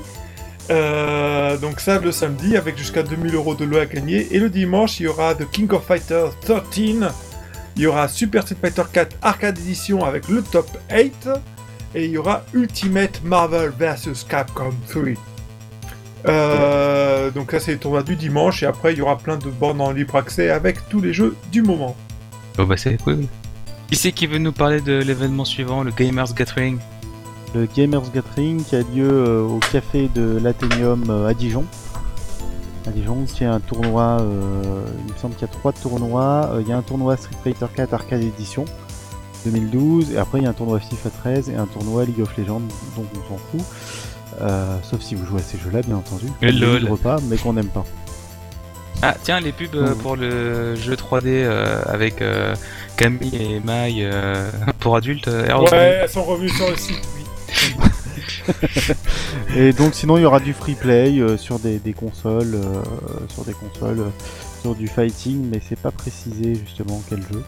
Euh, 0.70 1.56
Donc, 1.56 1.80
ça 1.80 1.98
le 1.98 2.12
samedi, 2.12 2.56
avec 2.56 2.78
jusqu'à 2.78 3.02
2000 3.02 3.34
euros 3.34 3.54
de 3.56 3.64
lot 3.64 3.78
à 3.78 3.86
gagner. 3.86 4.28
Et 4.30 4.38
le 4.38 4.48
dimanche, 4.48 5.00
il 5.00 5.04
y 5.04 5.08
aura 5.08 5.34
The 5.34 5.50
King 5.50 5.70
of 5.72 5.84
Fighters 5.84 6.30
13. 6.42 7.08
Il 7.76 7.82
y 7.82 7.86
aura 7.88 8.06
Super 8.06 8.42
Street 8.44 8.56
Fighter 8.60 8.84
4 8.92 9.16
Arcade 9.22 9.58
Edition 9.58 10.04
avec 10.04 10.28
le 10.28 10.42
top 10.42 10.68
8. 10.92 11.28
Et 11.96 12.04
il 12.04 12.10
y 12.12 12.18
aura 12.18 12.44
Ultimate 12.54 13.22
Marvel 13.24 13.72
vs 13.76 14.24
Capcom 14.28 14.72
3. 14.88 15.02
Euh, 16.26 17.30
donc 17.30 17.52
là, 17.52 17.60
c'est 17.60 17.72
les 17.72 17.78
tournois 17.78 18.02
du 18.02 18.16
dimanche, 18.16 18.62
et 18.62 18.66
après, 18.66 18.92
il 18.92 18.98
y 18.98 19.02
aura 19.02 19.18
plein 19.18 19.36
de 19.36 19.48
bornes 19.48 19.80
en 19.80 19.90
libre 19.90 20.16
accès 20.16 20.50
avec 20.50 20.88
tous 20.88 21.00
les 21.00 21.12
jeux 21.12 21.36
du 21.52 21.62
moment. 21.62 21.96
Oh 22.58 22.66
bah 22.66 22.76
c'est 22.76 22.96
cool. 23.02 23.26
Qui 23.88 23.96
c'est 23.96 24.12
qui 24.12 24.26
veut 24.26 24.38
nous 24.38 24.52
parler 24.52 24.80
de 24.80 24.94
l'événement 24.94 25.44
suivant, 25.44 25.82
le 25.82 25.90
Gamers 25.90 26.32
Gathering? 26.34 26.78
Le 27.54 27.66
Gamers 27.66 28.10
Gathering 28.12 28.64
qui 28.64 28.76
a 28.76 28.80
lieu 28.80 29.10
euh, 29.10 29.42
au 29.42 29.58
café 29.58 30.08
de 30.14 30.38
l'Athénium 30.42 31.04
euh, 31.08 31.28
à 31.28 31.34
Dijon. 31.34 31.64
À 32.86 32.90
Dijon, 32.90 33.24
il 33.24 33.42
y 33.42 33.46
a 33.46 33.54
un 33.54 33.60
tournoi, 33.60 34.18
euh, 34.20 34.84
il 35.06 35.12
me 35.12 35.18
semble 35.18 35.34
qu'il 35.34 35.46
y 35.46 35.50
a 35.50 35.52
trois 35.52 35.72
tournois. 35.72 36.56
Il 36.60 36.68
y 36.68 36.72
a 36.72 36.76
un 36.76 36.82
tournoi 36.82 37.16
Street 37.16 37.36
Fighter 37.42 37.66
4 37.74 37.94
Arcade 37.94 38.22
Edition 38.22 38.64
2012, 39.46 40.12
et 40.12 40.18
après 40.18 40.38
il 40.38 40.44
y 40.44 40.46
a 40.46 40.50
un 40.50 40.54
tournoi 40.54 40.80
FIFA 40.80 41.10
13 41.10 41.50
et 41.50 41.54
un 41.54 41.66
tournoi 41.66 42.04
League 42.04 42.20
of 42.20 42.36
Legends 42.36 42.62
dont 42.96 43.06
on 43.14 43.28
s'en 43.28 43.38
fout. 43.38 43.60
Euh, 44.40 44.76
sauf 44.82 45.00
si 45.00 45.14
vous 45.14 45.24
jouez 45.26 45.40
à 45.40 45.42
ces 45.44 45.58
jeux-là, 45.58 45.80
bien 45.82 45.96
entendu. 45.96 46.26
Et 46.42 46.50
Qu'on 46.52 46.58
lol. 46.58 46.80
livre 46.80 46.96
pas, 46.96 47.16
mais 47.28 47.36
qu'on 47.36 47.52
n'aime 47.52 47.68
pas. 47.68 47.84
Ah 49.02 49.14
tiens, 49.22 49.40
les 49.40 49.52
pubs 49.52 49.74
euh, 49.74 49.90
Oh. 49.92 49.96
pour 50.02 50.16
le 50.16 50.74
jeu 50.76 50.94
3D 50.94 51.24
euh, 51.26 51.82
avec 51.86 52.22
euh, 52.22 52.54
Camille 52.96 53.34
et 53.34 53.60
Mai 53.60 53.96
euh, 54.00 54.50
pour 54.80 54.96
adultes. 54.96 55.28
euh, 55.28 55.46
Ouais, 55.58 56.00
elles 56.02 56.08
sont 56.08 56.24
revenues 56.24 56.48
sur 56.50 56.70
le 56.70 56.76
site, 56.76 57.02
oui. 57.16 57.24
Et 59.56 59.72
donc 59.72 59.94
sinon 59.94 60.16
il 60.18 60.22
y 60.22 60.24
aura 60.26 60.40
du 60.40 60.52
free 60.52 60.74
play 60.74 61.18
euh, 61.18 61.36
sur 61.36 61.58
des, 61.58 61.78
des 61.78 61.92
consoles, 61.92 62.54
euh, 62.54 62.82
sur 63.28 63.44
des 63.44 63.52
consoles, 63.54 64.00
euh, 64.00 64.08
sur 64.62 64.74
du 64.74 64.88
fighting, 64.88 65.48
mais 65.50 65.60
c'est 65.66 65.78
pas 65.78 65.90
précisé 65.90 66.54
justement 66.54 67.02
quel 67.08 67.20
jeu. 67.22 67.42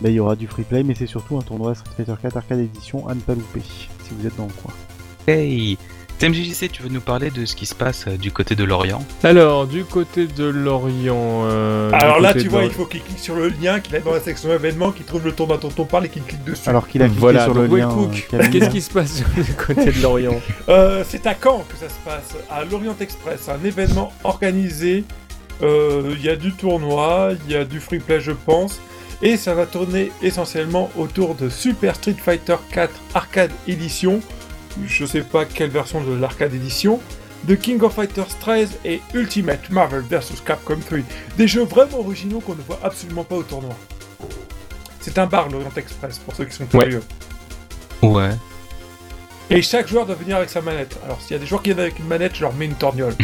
Mais 0.00 0.10
il 0.10 0.14
y 0.14 0.20
aura 0.20 0.36
du 0.36 0.46
free 0.46 0.62
play, 0.62 0.82
mais 0.84 0.94
c'est 0.94 1.06
surtout 1.06 1.36
un 1.38 1.42
tournoi 1.42 1.74
Street 1.74 1.90
Fighter 1.96 2.14
4 2.22 2.36
Arcade 2.36 2.60
Edition 2.60 3.08
à 3.08 3.14
ne 3.14 3.20
pas 3.20 3.34
louper 3.34 3.62
si 3.64 3.88
vous 4.18 4.26
êtes 4.26 4.36
dans 4.36 4.46
le 4.46 4.52
coin. 4.62 4.72
Hey 5.28 5.76
TMJJC, 6.18 6.70
tu 6.72 6.82
veux 6.82 6.88
nous 6.88 7.02
parler 7.02 7.30
de 7.30 7.44
ce 7.44 7.54
qui 7.54 7.66
se 7.66 7.74
passe 7.74 8.06
euh, 8.08 8.16
du 8.16 8.32
côté 8.32 8.54
de 8.56 8.64
l'Orient? 8.64 9.04
Alors, 9.22 9.66
du 9.66 9.84
côté 9.84 10.26
de 10.26 10.44
l'Orient. 10.46 11.42
euh, 11.44 11.90
Alors 11.92 12.18
là, 12.18 12.32
tu 12.32 12.48
vois, 12.48 12.64
il 12.64 12.70
faut 12.72 12.86
qu'il 12.86 13.02
clique 13.02 13.18
sur 13.18 13.36
le 13.36 13.48
lien, 13.50 13.78
qu'il 13.78 13.94
aille 13.94 14.02
dans 14.02 14.14
la 14.14 14.20
section 14.20 14.50
événements, 14.50 14.90
qu'il 14.90 15.04
trouve 15.04 15.24
le 15.26 15.32
tournoi 15.32 15.58
dont 15.58 15.70
on 15.78 15.84
parle 15.84 16.06
et 16.06 16.08
qu'il 16.08 16.22
clique 16.22 16.42
dessus. 16.44 16.68
Alors 16.68 16.88
qu'il 16.88 17.02
a 17.02 17.06
cliqué 17.06 17.20
Voilà, 17.20 17.44
sur 17.44 17.52
le 17.54 17.66
lien. 17.66 17.88
Euh, 18.34 18.42
qu'est-ce 18.50 18.70
qui 18.70 18.80
se 18.80 18.90
passe 18.90 19.22
du 19.36 19.52
côté 19.54 19.92
de 19.92 20.02
l'Orient? 20.02 20.40
Euh, 20.70 21.04
c'est 21.08 21.26
à 21.26 21.34
Caen 21.40 21.64
que 21.68 21.76
ça 21.76 21.88
se 21.88 21.98
passe, 22.04 22.34
à 22.50 22.64
l'Orient 22.64 22.96
Express, 22.98 23.48
un 23.50 23.62
événement 23.64 24.12
organisé. 24.24 25.04
Euh, 25.62 26.14
Il 26.18 26.24
y 26.24 26.30
a 26.30 26.36
du 26.36 26.52
tournoi, 26.52 27.32
il 27.46 27.52
y 27.52 27.56
a 27.56 27.64
du 27.64 27.80
free 27.80 27.98
play, 28.00 28.20
je 28.20 28.32
pense, 28.32 28.80
et 29.22 29.36
ça 29.36 29.54
va 29.54 29.66
tourner 29.66 30.10
essentiellement 30.22 30.90
autour 30.96 31.34
de 31.36 31.48
Super 31.48 31.94
Street 31.94 32.16
Fighter 32.22 32.56
4 32.72 32.90
Arcade 33.14 33.50
Edition. 33.68 34.20
Je 34.86 35.04
sais 35.04 35.22
pas 35.22 35.44
quelle 35.44 35.70
version 35.70 36.02
de 36.02 36.14
l'arcade 36.14 36.54
Edition. 36.54 37.00
De 37.44 37.54
King 37.54 37.80
of 37.82 37.94
Fighters 37.94 38.36
13 38.40 38.78
et 38.84 39.00
Ultimate 39.14 39.70
Marvel 39.70 40.02
vs 40.02 40.42
Capcom 40.44 40.78
3. 40.78 40.98
Des 41.36 41.46
jeux 41.46 41.62
vraiment 41.62 42.00
originaux 42.00 42.40
qu'on 42.40 42.56
ne 42.56 42.62
voit 42.62 42.80
absolument 42.82 43.24
pas 43.24 43.36
au 43.36 43.42
tournoi. 43.42 43.76
C'est 45.00 45.18
un 45.18 45.26
bar, 45.26 45.48
l'Orient 45.48 45.70
Express, 45.76 46.18
pour 46.18 46.34
ceux 46.34 46.44
qui 46.44 46.56
sont 46.56 46.66
curieux. 46.66 47.02
Ouais. 48.02 48.30
Et 49.50 49.62
chaque 49.62 49.88
joueur 49.88 50.04
doit 50.04 50.16
venir 50.16 50.36
avec 50.36 50.50
sa 50.50 50.60
manette. 50.60 50.98
Alors 51.04 51.20
s'il 51.20 51.32
y 51.32 51.36
a 51.36 51.38
des 51.38 51.46
joueurs 51.46 51.62
qui 51.62 51.70
viennent 51.70 51.80
avec 51.80 51.98
une 51.98 52.06
manette, 52.06 52.34
je 52.34 52.42
leur 52.42 52.52
mets 52.54 52.66
une 52.66 52.74
torgnole. 52.74 53.14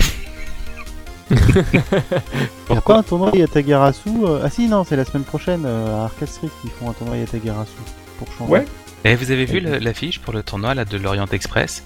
Pas 2.85 2.99
un 2.99 3.03
tournoi 3.03 3.31
Yatagarasu 3.35 4.11
euh, 4.25 4.41
Ah 4.43 4.51
si, 4.51 4.69
non, 4.69 4.85
c'est 4.85 4.97
la 4.97 5.05
semaine 5.05 5.25
prochaine 5.25 5.65
euh, 5.67 6.01
à 6.01 6.05
Arcade 6.05 6.29
Street 6.29 6.49
qu'ils 6.61 6.71
font 6.71 6.91
un 6.91 6.93
tournoi 6.93 7.17
Yatagarasu. 7.17 7.73
Pour 8.19 8.29
changer. 8.33 8.53
Ouais. 8.53 8.65
Et 9.05 9.15
vous 9.17 9.31
avez 9.31 9.45
vu 9.45 9.61
l'affiche 9.61 10.19
pour 10.19 10.33
le 10.33 10.43
tournoi 10.43 10.75
là, 10.75 10.85
de 10.85 10.97
l'Orient 10.97 11.27
Express? 11.31 11.85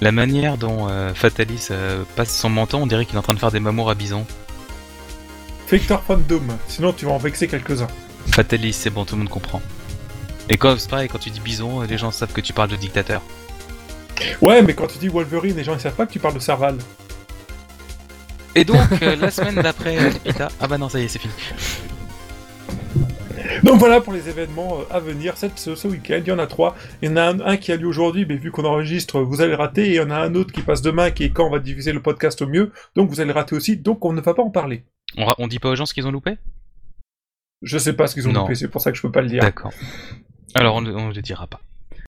La 0.00 0.12
manière 0.12 0.58
dont 0.58 0.88
euh, 0.88 1.14
Fatalis 1.14 1.68
euh, 1.70 2.02
passe 2.16 2.36
son 2.36 2.50
menton, 2.50 2.82
on 2.82 2.86
dirait 2.86 3.06
qu'il 3.06 3.14
est 3.14 3.18
en 3.18 3.22
train 3.22 3.34
de 3.34 3.38
faire 3.38 3.52
des 3.52 3.60
mamours 3.60 3.88
à 3.88 3.94
bison. 3.94 4.26
Victor 5.70 6.02
Fandom, 6.02 6.42
sinon 6.68 6.92
tu 6.92 7.06
vas 7.06 7.12
en 7.12 7.18
vexer 7.18 7.48
quelques-uns. 7.48 7.86
Fatalis, 8.26 8.72
c'est 8.72 8.90
bon, 8.90 9.04
tout 9.04 9.14
le 9.14 9.20
monde 9.20 9.30
comprend. 9.30 9.62
Et 10.48 10.58
quand 10.58 10.78
c'est 10.78 10.90
pareil, 10.90 11.08
quand 11.08 11.18
tu 11.18 11.30
dis 11.30 11.40
bison, 11.40 11.82
euh, 11.82 11.86
les 11.86 11.98
gens 11.98 12.10
savent 12.10 12.32
que 12.32 12.40
tu 12.40 12.52
parles 12.52 12.70
de 12.70 12.76
dictateur. 12.76 13.22
Ouais, 14.42 14.60
mais 14.62 14.74
quand 14.74 14.86
tu 14.86 14.98
dis 14.98 15.08
Wolverine, 15.08 15.56
les 15.56 15.64
gens 15.64 15.74
ils 15.74 15.80
savent 15.80 15.94
pas 15.94 16.06
que 16.06 16.12
tu 16.12 16.18
parles 16.18 16.34
de 16.34 16.40
Serval. 16.40 16.78
Et 18.54 18.64
donc, 18.64 18.78
euh, 19.02 19.16
la 19.16 19.30
semaine 19.30 19.56
d'après, 19.56 20.10
Pita... 20.24 20.48
Ah 20.60 20.66
bah 20.66 20.78
non, 20.78 20.88
ça 20.88 20.98
y 20.98 21.04
est, 21.04 21.08
c'est 21.08 21.18
fini. 21.18 21.34
Donc 23.62 23.78
voilà 23.78 24.00
pour 24.00 24.12
les 24.12 24.28
événements 24.28 24.78
euh, 24.80 24.84
à 24.94 25.00
venir 25.00 25.36
cette, 25.36 25.58
ce, 25.58 25.74
ce 25.74 25.88
week-end. 25.88 26.20
Il 26.24 26.28
y 26.28 26.32
en 26.32 26.38
a 26.38 26.46
trois. 26.46 26.76
Il 27.02 27.08
y 27.10 27.12
en 27.12 27.16
a 27.16 27.22
un, 27.22 27.40
un 27.40 27.56
qui 27.56 27.72
a 27.72 27.76
lieu 27.76 27.86
aujourd'hui, 27.86 28.26
mais 28.26 28.36
vu 28.36 28.50
qu'on 28.50 28.64
enregistre, 28.64 29.20
vous 29.20 29.40
allez 29.40 29.50
le 29.50 29.56
rater. 29.56 29.86
Et 29.86 29.90
il 29.90 29.94
y 29.94 30.00
en 30.00 30.10
a 30.10 30.16
un 30.18 30.34
autre 30.34 30.52
qui 30.52 30.62
passe 30.62 30.82
demain, 30.82 31.10
qui 31.10 31.24
est 31.24 31.30
quand 31.30 31.46
on 31.46 31.50
va 31.50 31.58
diffuser 31.58 31.92
le 31.92 32.02
podcast 32.02 32.42
au 32.42 32.46
mieux. 32.46 32.72
Donc 32.94 33.08
vous 33.10 33.20
allez 33.20 33.28
le 33.28 33.34
rater 33.34 33.54
aussi. 33.56 33.76
Donc 33.76 34.04
on 34.04 34.12
ne 34.12 34.20
va 34.20 34.34
pas 34.34 34.42
en 34.42 34.50
parler. 34.50 34.84
On, 35.16 35.26
on 35.38 35.46
dit 35.46 35.58
pas 35.58 35.70
aux 35.70 35.76
gens 35.76 35.86
ce 35.86 35.94
qu'ils 35.94 36.06
ont 36.06 36.12
loupé? 36.12 36.36
Je 37.62 37.78
sais 37.78 37.94
pas 37.94 38.06
ce 38.06 38.14
qu'ils 38.14 38.28
ont 38.28 38.32
Non. 38.32 38.42
loupé, 38.42 38.54
c'est 38.54 38.68
pour 38.68 38.80
ça 38.80 38.90
que 38.90 38.96
je 38.96 39.02
peux 39.02 39.10
pas 39.10 39.22
le 39.22 39.28
dire. 39.28 39.40
D'accord. 39.42 39.72
Alors, 40.54 40.76
on 40.76 40.80
ne 40.82 41.12
le 41.14 41.22
dira 41.22 41.46
pas. 41.46 41.60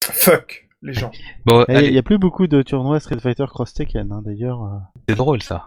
Fuck 0.04 0.68
les 0.82 0.92
gens. 0.92 1.10
Bon, 1.44 1.62
Et 1.62 1.64
Il 1.72 1.76
allez, 1.76 1.90
y 1.92 1.98
a 1.98 2.02
plus 2.02 2.18
beaucoup 2.18 2.46
de 2.46 2.62
tournois 2.62 3.00
Street 3.00 3.18
Fighter 3.18 3.46
Cross 3.48 3.74
Tekken, 3.74 4.12
hein, 4.12 4.22
d'ailleurs. 4.24 4.62
euh, 4.62 4.76
c'est 5.08 5.16
drôle 5.16 5.42
ça. 5.42 5.66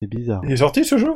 c'est 0.00 0.08
bizarre. 0.08 0.40
Il 0.44 0.52
est 0.52 0.56
sorti 0.56 0.84
ce 0.84 0.98
jeu? 0.98 1.12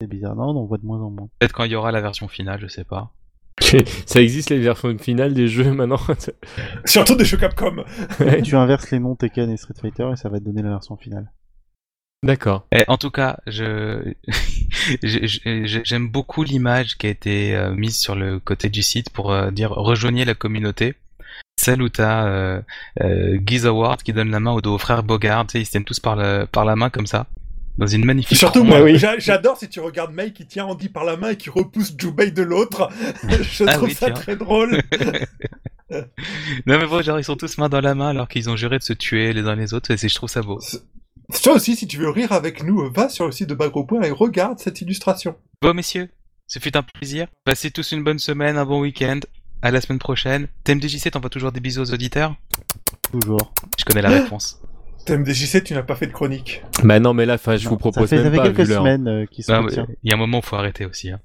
C'est 0.00 0.06
bizarre. 0.08 0.34
Non, 0.34 0.48
on 0.48 0.62
en 0.62 0.64
voit 0.64 0.78
de 0.78 0.86
moins 0.86 1.00
en 1.00 1.10
moins. 1.10 1.28
Peut-être 1.38 1.52
quand 1.52 1.64
il 1.64 1.72
y 1.72 1.76
aura 1.76 1.92
la 1.92 2.00
version 2.00 2.28
finale, 2.28 2.60
je 2.60 2.66
sais 2.66 2.84
pas. 2.84 3.12
Ça 4.06 4.20
existe 4.20 4.50
les 4.50 4.58
versions 4.58 4.96
finales 4.98 5.34
des 5.34 5.48
jeux 5.48 5.72
maintenant. 5.72 6.00
Surtout 6.84 7.14
des 7.14 7.24
jeux 7.24 7.36
Capcom. 7.36 7.84
Tu 8.42 8.56
inverses 8.56 8.90
les 8.90 8.98
noms 8.98 9.14
Tekken 9.14 9.50
et 9.50 9.56
Street 9.56 9.74
Fighter 9.80 10.08
et 10.12 10.16
ça 10.16 10.28
va 10.28 10.38
te 10.38 10.44
donner 10.44 10.62
la 10.62 10.70
version 10.70 10.96
finale. 10.96 11.30
D'accord. 12.24 12.66
En 12.88 12.96
tout 12.96 13.10
cas, 13.10 13.38
je 13.46 14.14
j'aime 15.02 16.08
beaucoup 16.08 16.42
l'image 16.42 16.96
qui 16.96 17.06
a 17.06 17.10
été 17.10 17.54
euh, 17.54 17.74
mise 17.74 17.98
sur 17.98 18.14
le 18.14 18.40
côté 18.40 18.70
du 18.70 18.82
site 18.82 19.10
pour 19.10 19.30
euh, 19.30 19.50
dire 19.50 19.70
rejoignez 19.70 20.24
la 20.24 20.34
communauté. 20.34 20.94
Celle 21.56 21.82
où 21.82 21.88
t'as 21.88 22.26
euh, 22.26 22.62
euh, 23.02 23.38
Giz 23.44 23.66
Award 23.66 24.02
qui 24.02 24.12
donne 24.12 24.30
la 24.30 24.40
main 24.40 24.52
aux 24.52 24.60
deux 24.60 24.76
frères 24.78 25.02
Bogard, 25.02 25.46
tu 25.46 25.52
sais, 25.52 25.60
ils 25.60 25.64
se 25.64 25.70
tiennent 25.70 25.84
tous 25.84 26.00
par, 26.00 26.16
le, 26.16 26.46
par 26.46 26.64
la 26.64 26.76
main 26.76 26.90
comme 26.90 27.06
ça, 27.06 27.26
dans 27.78 27.86
une 27.86 28.04
magnifique. 28.04 28.38
Surtout 28.38 28.62
moi, 28.64 28.82
oui. 28.82 28.98
j'a- 28.98 29.18
j'adore 29.18 29.58
si 29.58 29.68
tu 29.68 29.80
regardes 29.80 30.12
Mei 30.14 30.32
qui 30.32 30.46
tient 30.46 30.64
Andy 30.66 30.88
par 30.88 31.04
la 31.04 31.16
main 31.16 31.30
et 31.30 31.36
qui 31.36 31.50
repousse 31.50 31.94
Jubei 31.98 32.30
de 32.30 32.42
l'autre. 32.42 32.88
je 33.28 33.64
Ah 33.66 33.72
trouve 33.74 33.88
oui, 33.88 33.94
ça 33.94 34.06
tiens. 34.06 34.14
très 34.14 34.36
drôle. 34.36 34.80
non 35.90 36.78
mais 36.78 36.86
bon, 36.86 37.02
genre 37.02 37.18
ils 37.18 37.24
sont 37.24 37.36
tous 37.36 37.58
main 37.58 37.68
dans 37.68 37.80
la 37.80 37.94
main 37.94 38.08
alors 38.08 38.28
qu'ils 38.28 38.48
ont 38.50 38.56
juré 38.56 38.78
de 38.78 38.82
se 38.82 38.92
tuer 38.92 39.32
les 39.32 39.42
uns 39.42 39.54
les 39.56 39.74
autres 39.74 39.90
et 39.90 39.96
c'est- 39.96 40.08
je 40.08 40.14
trouve 40.14 40.28
ça 40.30 40.42
beau. 40.42 40.60
Toi 41.42 41.54
aussi, 41.54 41.74
si 41.76 41.86
tu 41.86 41.96
veux 41.98 42.10
rire 42.10 42.32
avec 42.32 42.62
nous, 42.62 42.90
va 42.92 43.08
sur 43.08 43.26
le 43.26 43.32
site 43.32 43.48
de 43.48 43.54
Bagro.point 43.54 44.02
et 44.02 44.10
regarde 44.10 44.58
cette 44.58 44.80
illustration. 44.80 45.36
Bon 45.62 45.72
messieurs, 45.74 46.08
ce 46.46 46.58
fut 46.58 46.76
un 46.76 46.82
plaisir. 46.82 47.28
Passez 47.44 47.70
tous 47.70 47.92
une 47.92 48.04
bonne 48.04 48.18
semaine, 48.18 48.56
un 48.58 48.64
bon 48.66 48.80
week-end. 48.80 49.20
À 49.62 49.70
la 49.70 49.80
semaine 49.80 49.98
prochaine. 49.98 50.48
TMDJC 50.64 51.10
t'envoie 51.10 51.30
toujours 51.30 51.50
des 51.50 51.60
bisous 51.60 51.80
aux 51.80 51.92
auditeurs 51.94 52.34
Toujours. 53.10 53.54
Je 53.78 53.84
connais 53.84 54.02
la 54.02 54.10
réponse. 54.10 54.60
TMDJC, 55.04 55.64
tu 55.64 55.74
n'as 55.74 55.82
pas 55.82 55.94
fait 55.96 56.06
de 56.06 56.12
chronique. 56.12 56.62
Bah 56.82 57.00
non, 57.00 57.14
mais 57.14 57.26
là, 57.26 57.36
je 57.36 57.64
Non, 57.64 57.70
vous 57.70 57.76
propose 57.76 58.08
ça 58.08 58.16
fait, 58.16 58.22
même 58.22 58.24
ça 58.24 58.30
fait 58.30 58.36
pas, 58.36 58.54
quelques 58.54 58.68
l'heure. 58.68 58.82
semaines 58.82 59.08
euh, 59.08 59.26
qu'il 59.26 59.44
se 59.44 59.52
Non. 59.52 59.66
Il 60.02 60.10
y 60.10 60.12
a 60.12 60.16
un 60.16 60.18
moment 60.18 60.38
où 60.38 60.42
faut 60.42 60.56
arrêter 60.56 60.86
aussi. 60.86 61.10
Hein. 61.10 61.20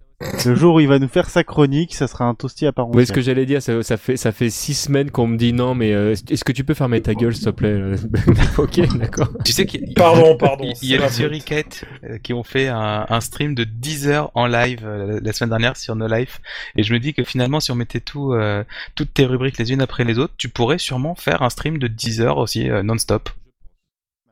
Le 0.45 0.53
jour 0.53 0.75
où 0.75 0.79
il 0.81 0.87
va 0.89 0.99
nous 0.99 1.07
faire 1.07 1.29
sa 1.29 1.45
chronique, 1.45 1.95
ça 1.95 2.05
sera 2.05 2.25
un 2.25 2.35
toasty 2.35 2.65
à 2.65 2.73
part 2.73 2.89
Oui, 2.89 2.95
ce 3.05 3.11
entière. 3.11 3.15
que 3.15 3.21
j'allais 3.21 3.45
dire, 3.45 3.61
ça, 3.61 3.81
ça 3.83 3.95
fait 3.95 4.17
ça 4.17 4.33
fait 4.33 4.49
six 4.49 4.73
semaines 4.73 5.11
qu'on 5.11 5.27
me 5.27 5.37
dit 5.37 5.53
non, 5.53 5.75
mais 5.75 5.93
euh, 5.93 6.11
est-ce 6.11 6.43
que 6.43 6.51
tu 6.51 6.65
peux 6.65 6.73
fermer 6.73 6.99
ta 6.99 7.13
gueule, 7.13 7.33
s'il 7.33 7.45
te 7.45 7.51
plaît 7.51 7.79
Ok, 8.57 8.81
d'accord. 8.97 9.29
Tu 9.45 9.53
sais 9.53 9.65
qu'il 9.65 9.93
Pardon, 9.93 10.35
pardon. 10.35 10.73
il 10.81 10.89
y 10.89 10.95
a 10.97 11.27
les. 11.29 11.39
Cat, 11.39 11.63
euh, 12.03 12.17
qui 12.17 12.33
ont 12.33 12.43
fait 12.43 12.67
un, 12.67 13.05
un 13.07 13.21
stream 13.21 13.55
de 13.55 13.63
10 13.63 14.09
heures 14.09 14.29
en 14.35 14.45
live 14.45 14.81
euh, 14.83 15.21
la 15.23 15.31
semaine 15.31 15.51
dernière 15.51 15.77
sur 15.77 15.95
No 15.95 16.05
Life 16.07 16.41
et 16.75 16.83
je 16.83 16.91
me 16.93 16.99
dis 16.99 17.13
que 17.13 17.23
finalement 17.23 17.61
si 17.61 17.71
on 17.71 17.75
mettait 17.75 18.01
tout 18.01 18.33
euh, 18.33 18.65
toutes 18.95 19.13
tes 19.13 19.25
rubriques 19.25 19.57
les 19.57 19.71
unes 19.71 19.81
après 19.81 20.03
les 20.03 20.19
autres, 20.19 20.33
tu 20.35 20.49
pourrais 20.49 20.79
sûrement 20.79 21.15
faire 21.15 21.43
un 21.43 21.49
stream 21.49 21.77
de 21.77 21.87
10 21.87 22.19
heures 22.19 22.39
aussi 22.39 22.69
euh, 22.69 22.83
non-stop. 22.83 23.29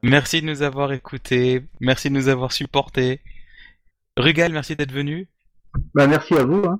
Merci 0.03 0.41
de 0.41 0.45
nous 0.47 0.61
avoir 0.61 0.91
écoutés, 0.93 1.63
merci 1.79 2.09
de 2.09 2.13
nous 2.15 2.27
avoir 2.27 2.51
supportés. 2.51 3.21
Rugal, 4.15 4.51
merci 4.53 4.75
d'être 4.75 4.91
venu 4.91 5.27
Bah, 5.93 6.07
merci 6.07 6.33
à 6.35 6.43
vous. 6.43 6.63
Hein. 6.65 6.79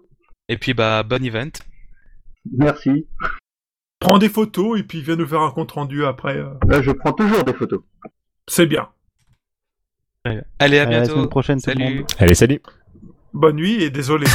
et 0.49 0.57
puis 0.57 0.73
bah 0.73 1.03
bon 1.03 1.23
event. 1.23 1.49
Merci. 2.51 3.07
Prends 3.99 4.17
des 4.19 4.29
photos 4.29 4.79
et 4.79 4.83
puis 4.83 5.01
viens 5.01 5.15
nous 5.15 5.27
faire 5.27 5.41
un 5.41 5.51
compte 5.51 5.71
rendu 5.71 6.05
après. 6.05 6.37
euh. 6.37 6.53
Là, 6.67 6.81
je 6.81 6.91
prends 6.91 7.13
toujours 7.13 7.43
des 7.43 7.53
photos. 7.53 7.81
C'est 8.47 8.67
bien. 8.67 8.87
Allez 10.23 10.79
à 10.79 10.83
À 10.83 10.85
la 10.85 10.85
bientôt. 10.85 11.13
semaine 11.15 11.29
prochaine, 11.29 11.61
tout 11.61 11.69
le 11.71 11.75
Salut. 11.77 11.95
monde. 11.99 12.05
Allez, 12.19 12.35
salut. 12.35 12.61
Bonne 13.33 13.55
nuit 13.55 13.81
et 13.83 13.89
désolé. 13.89 14.25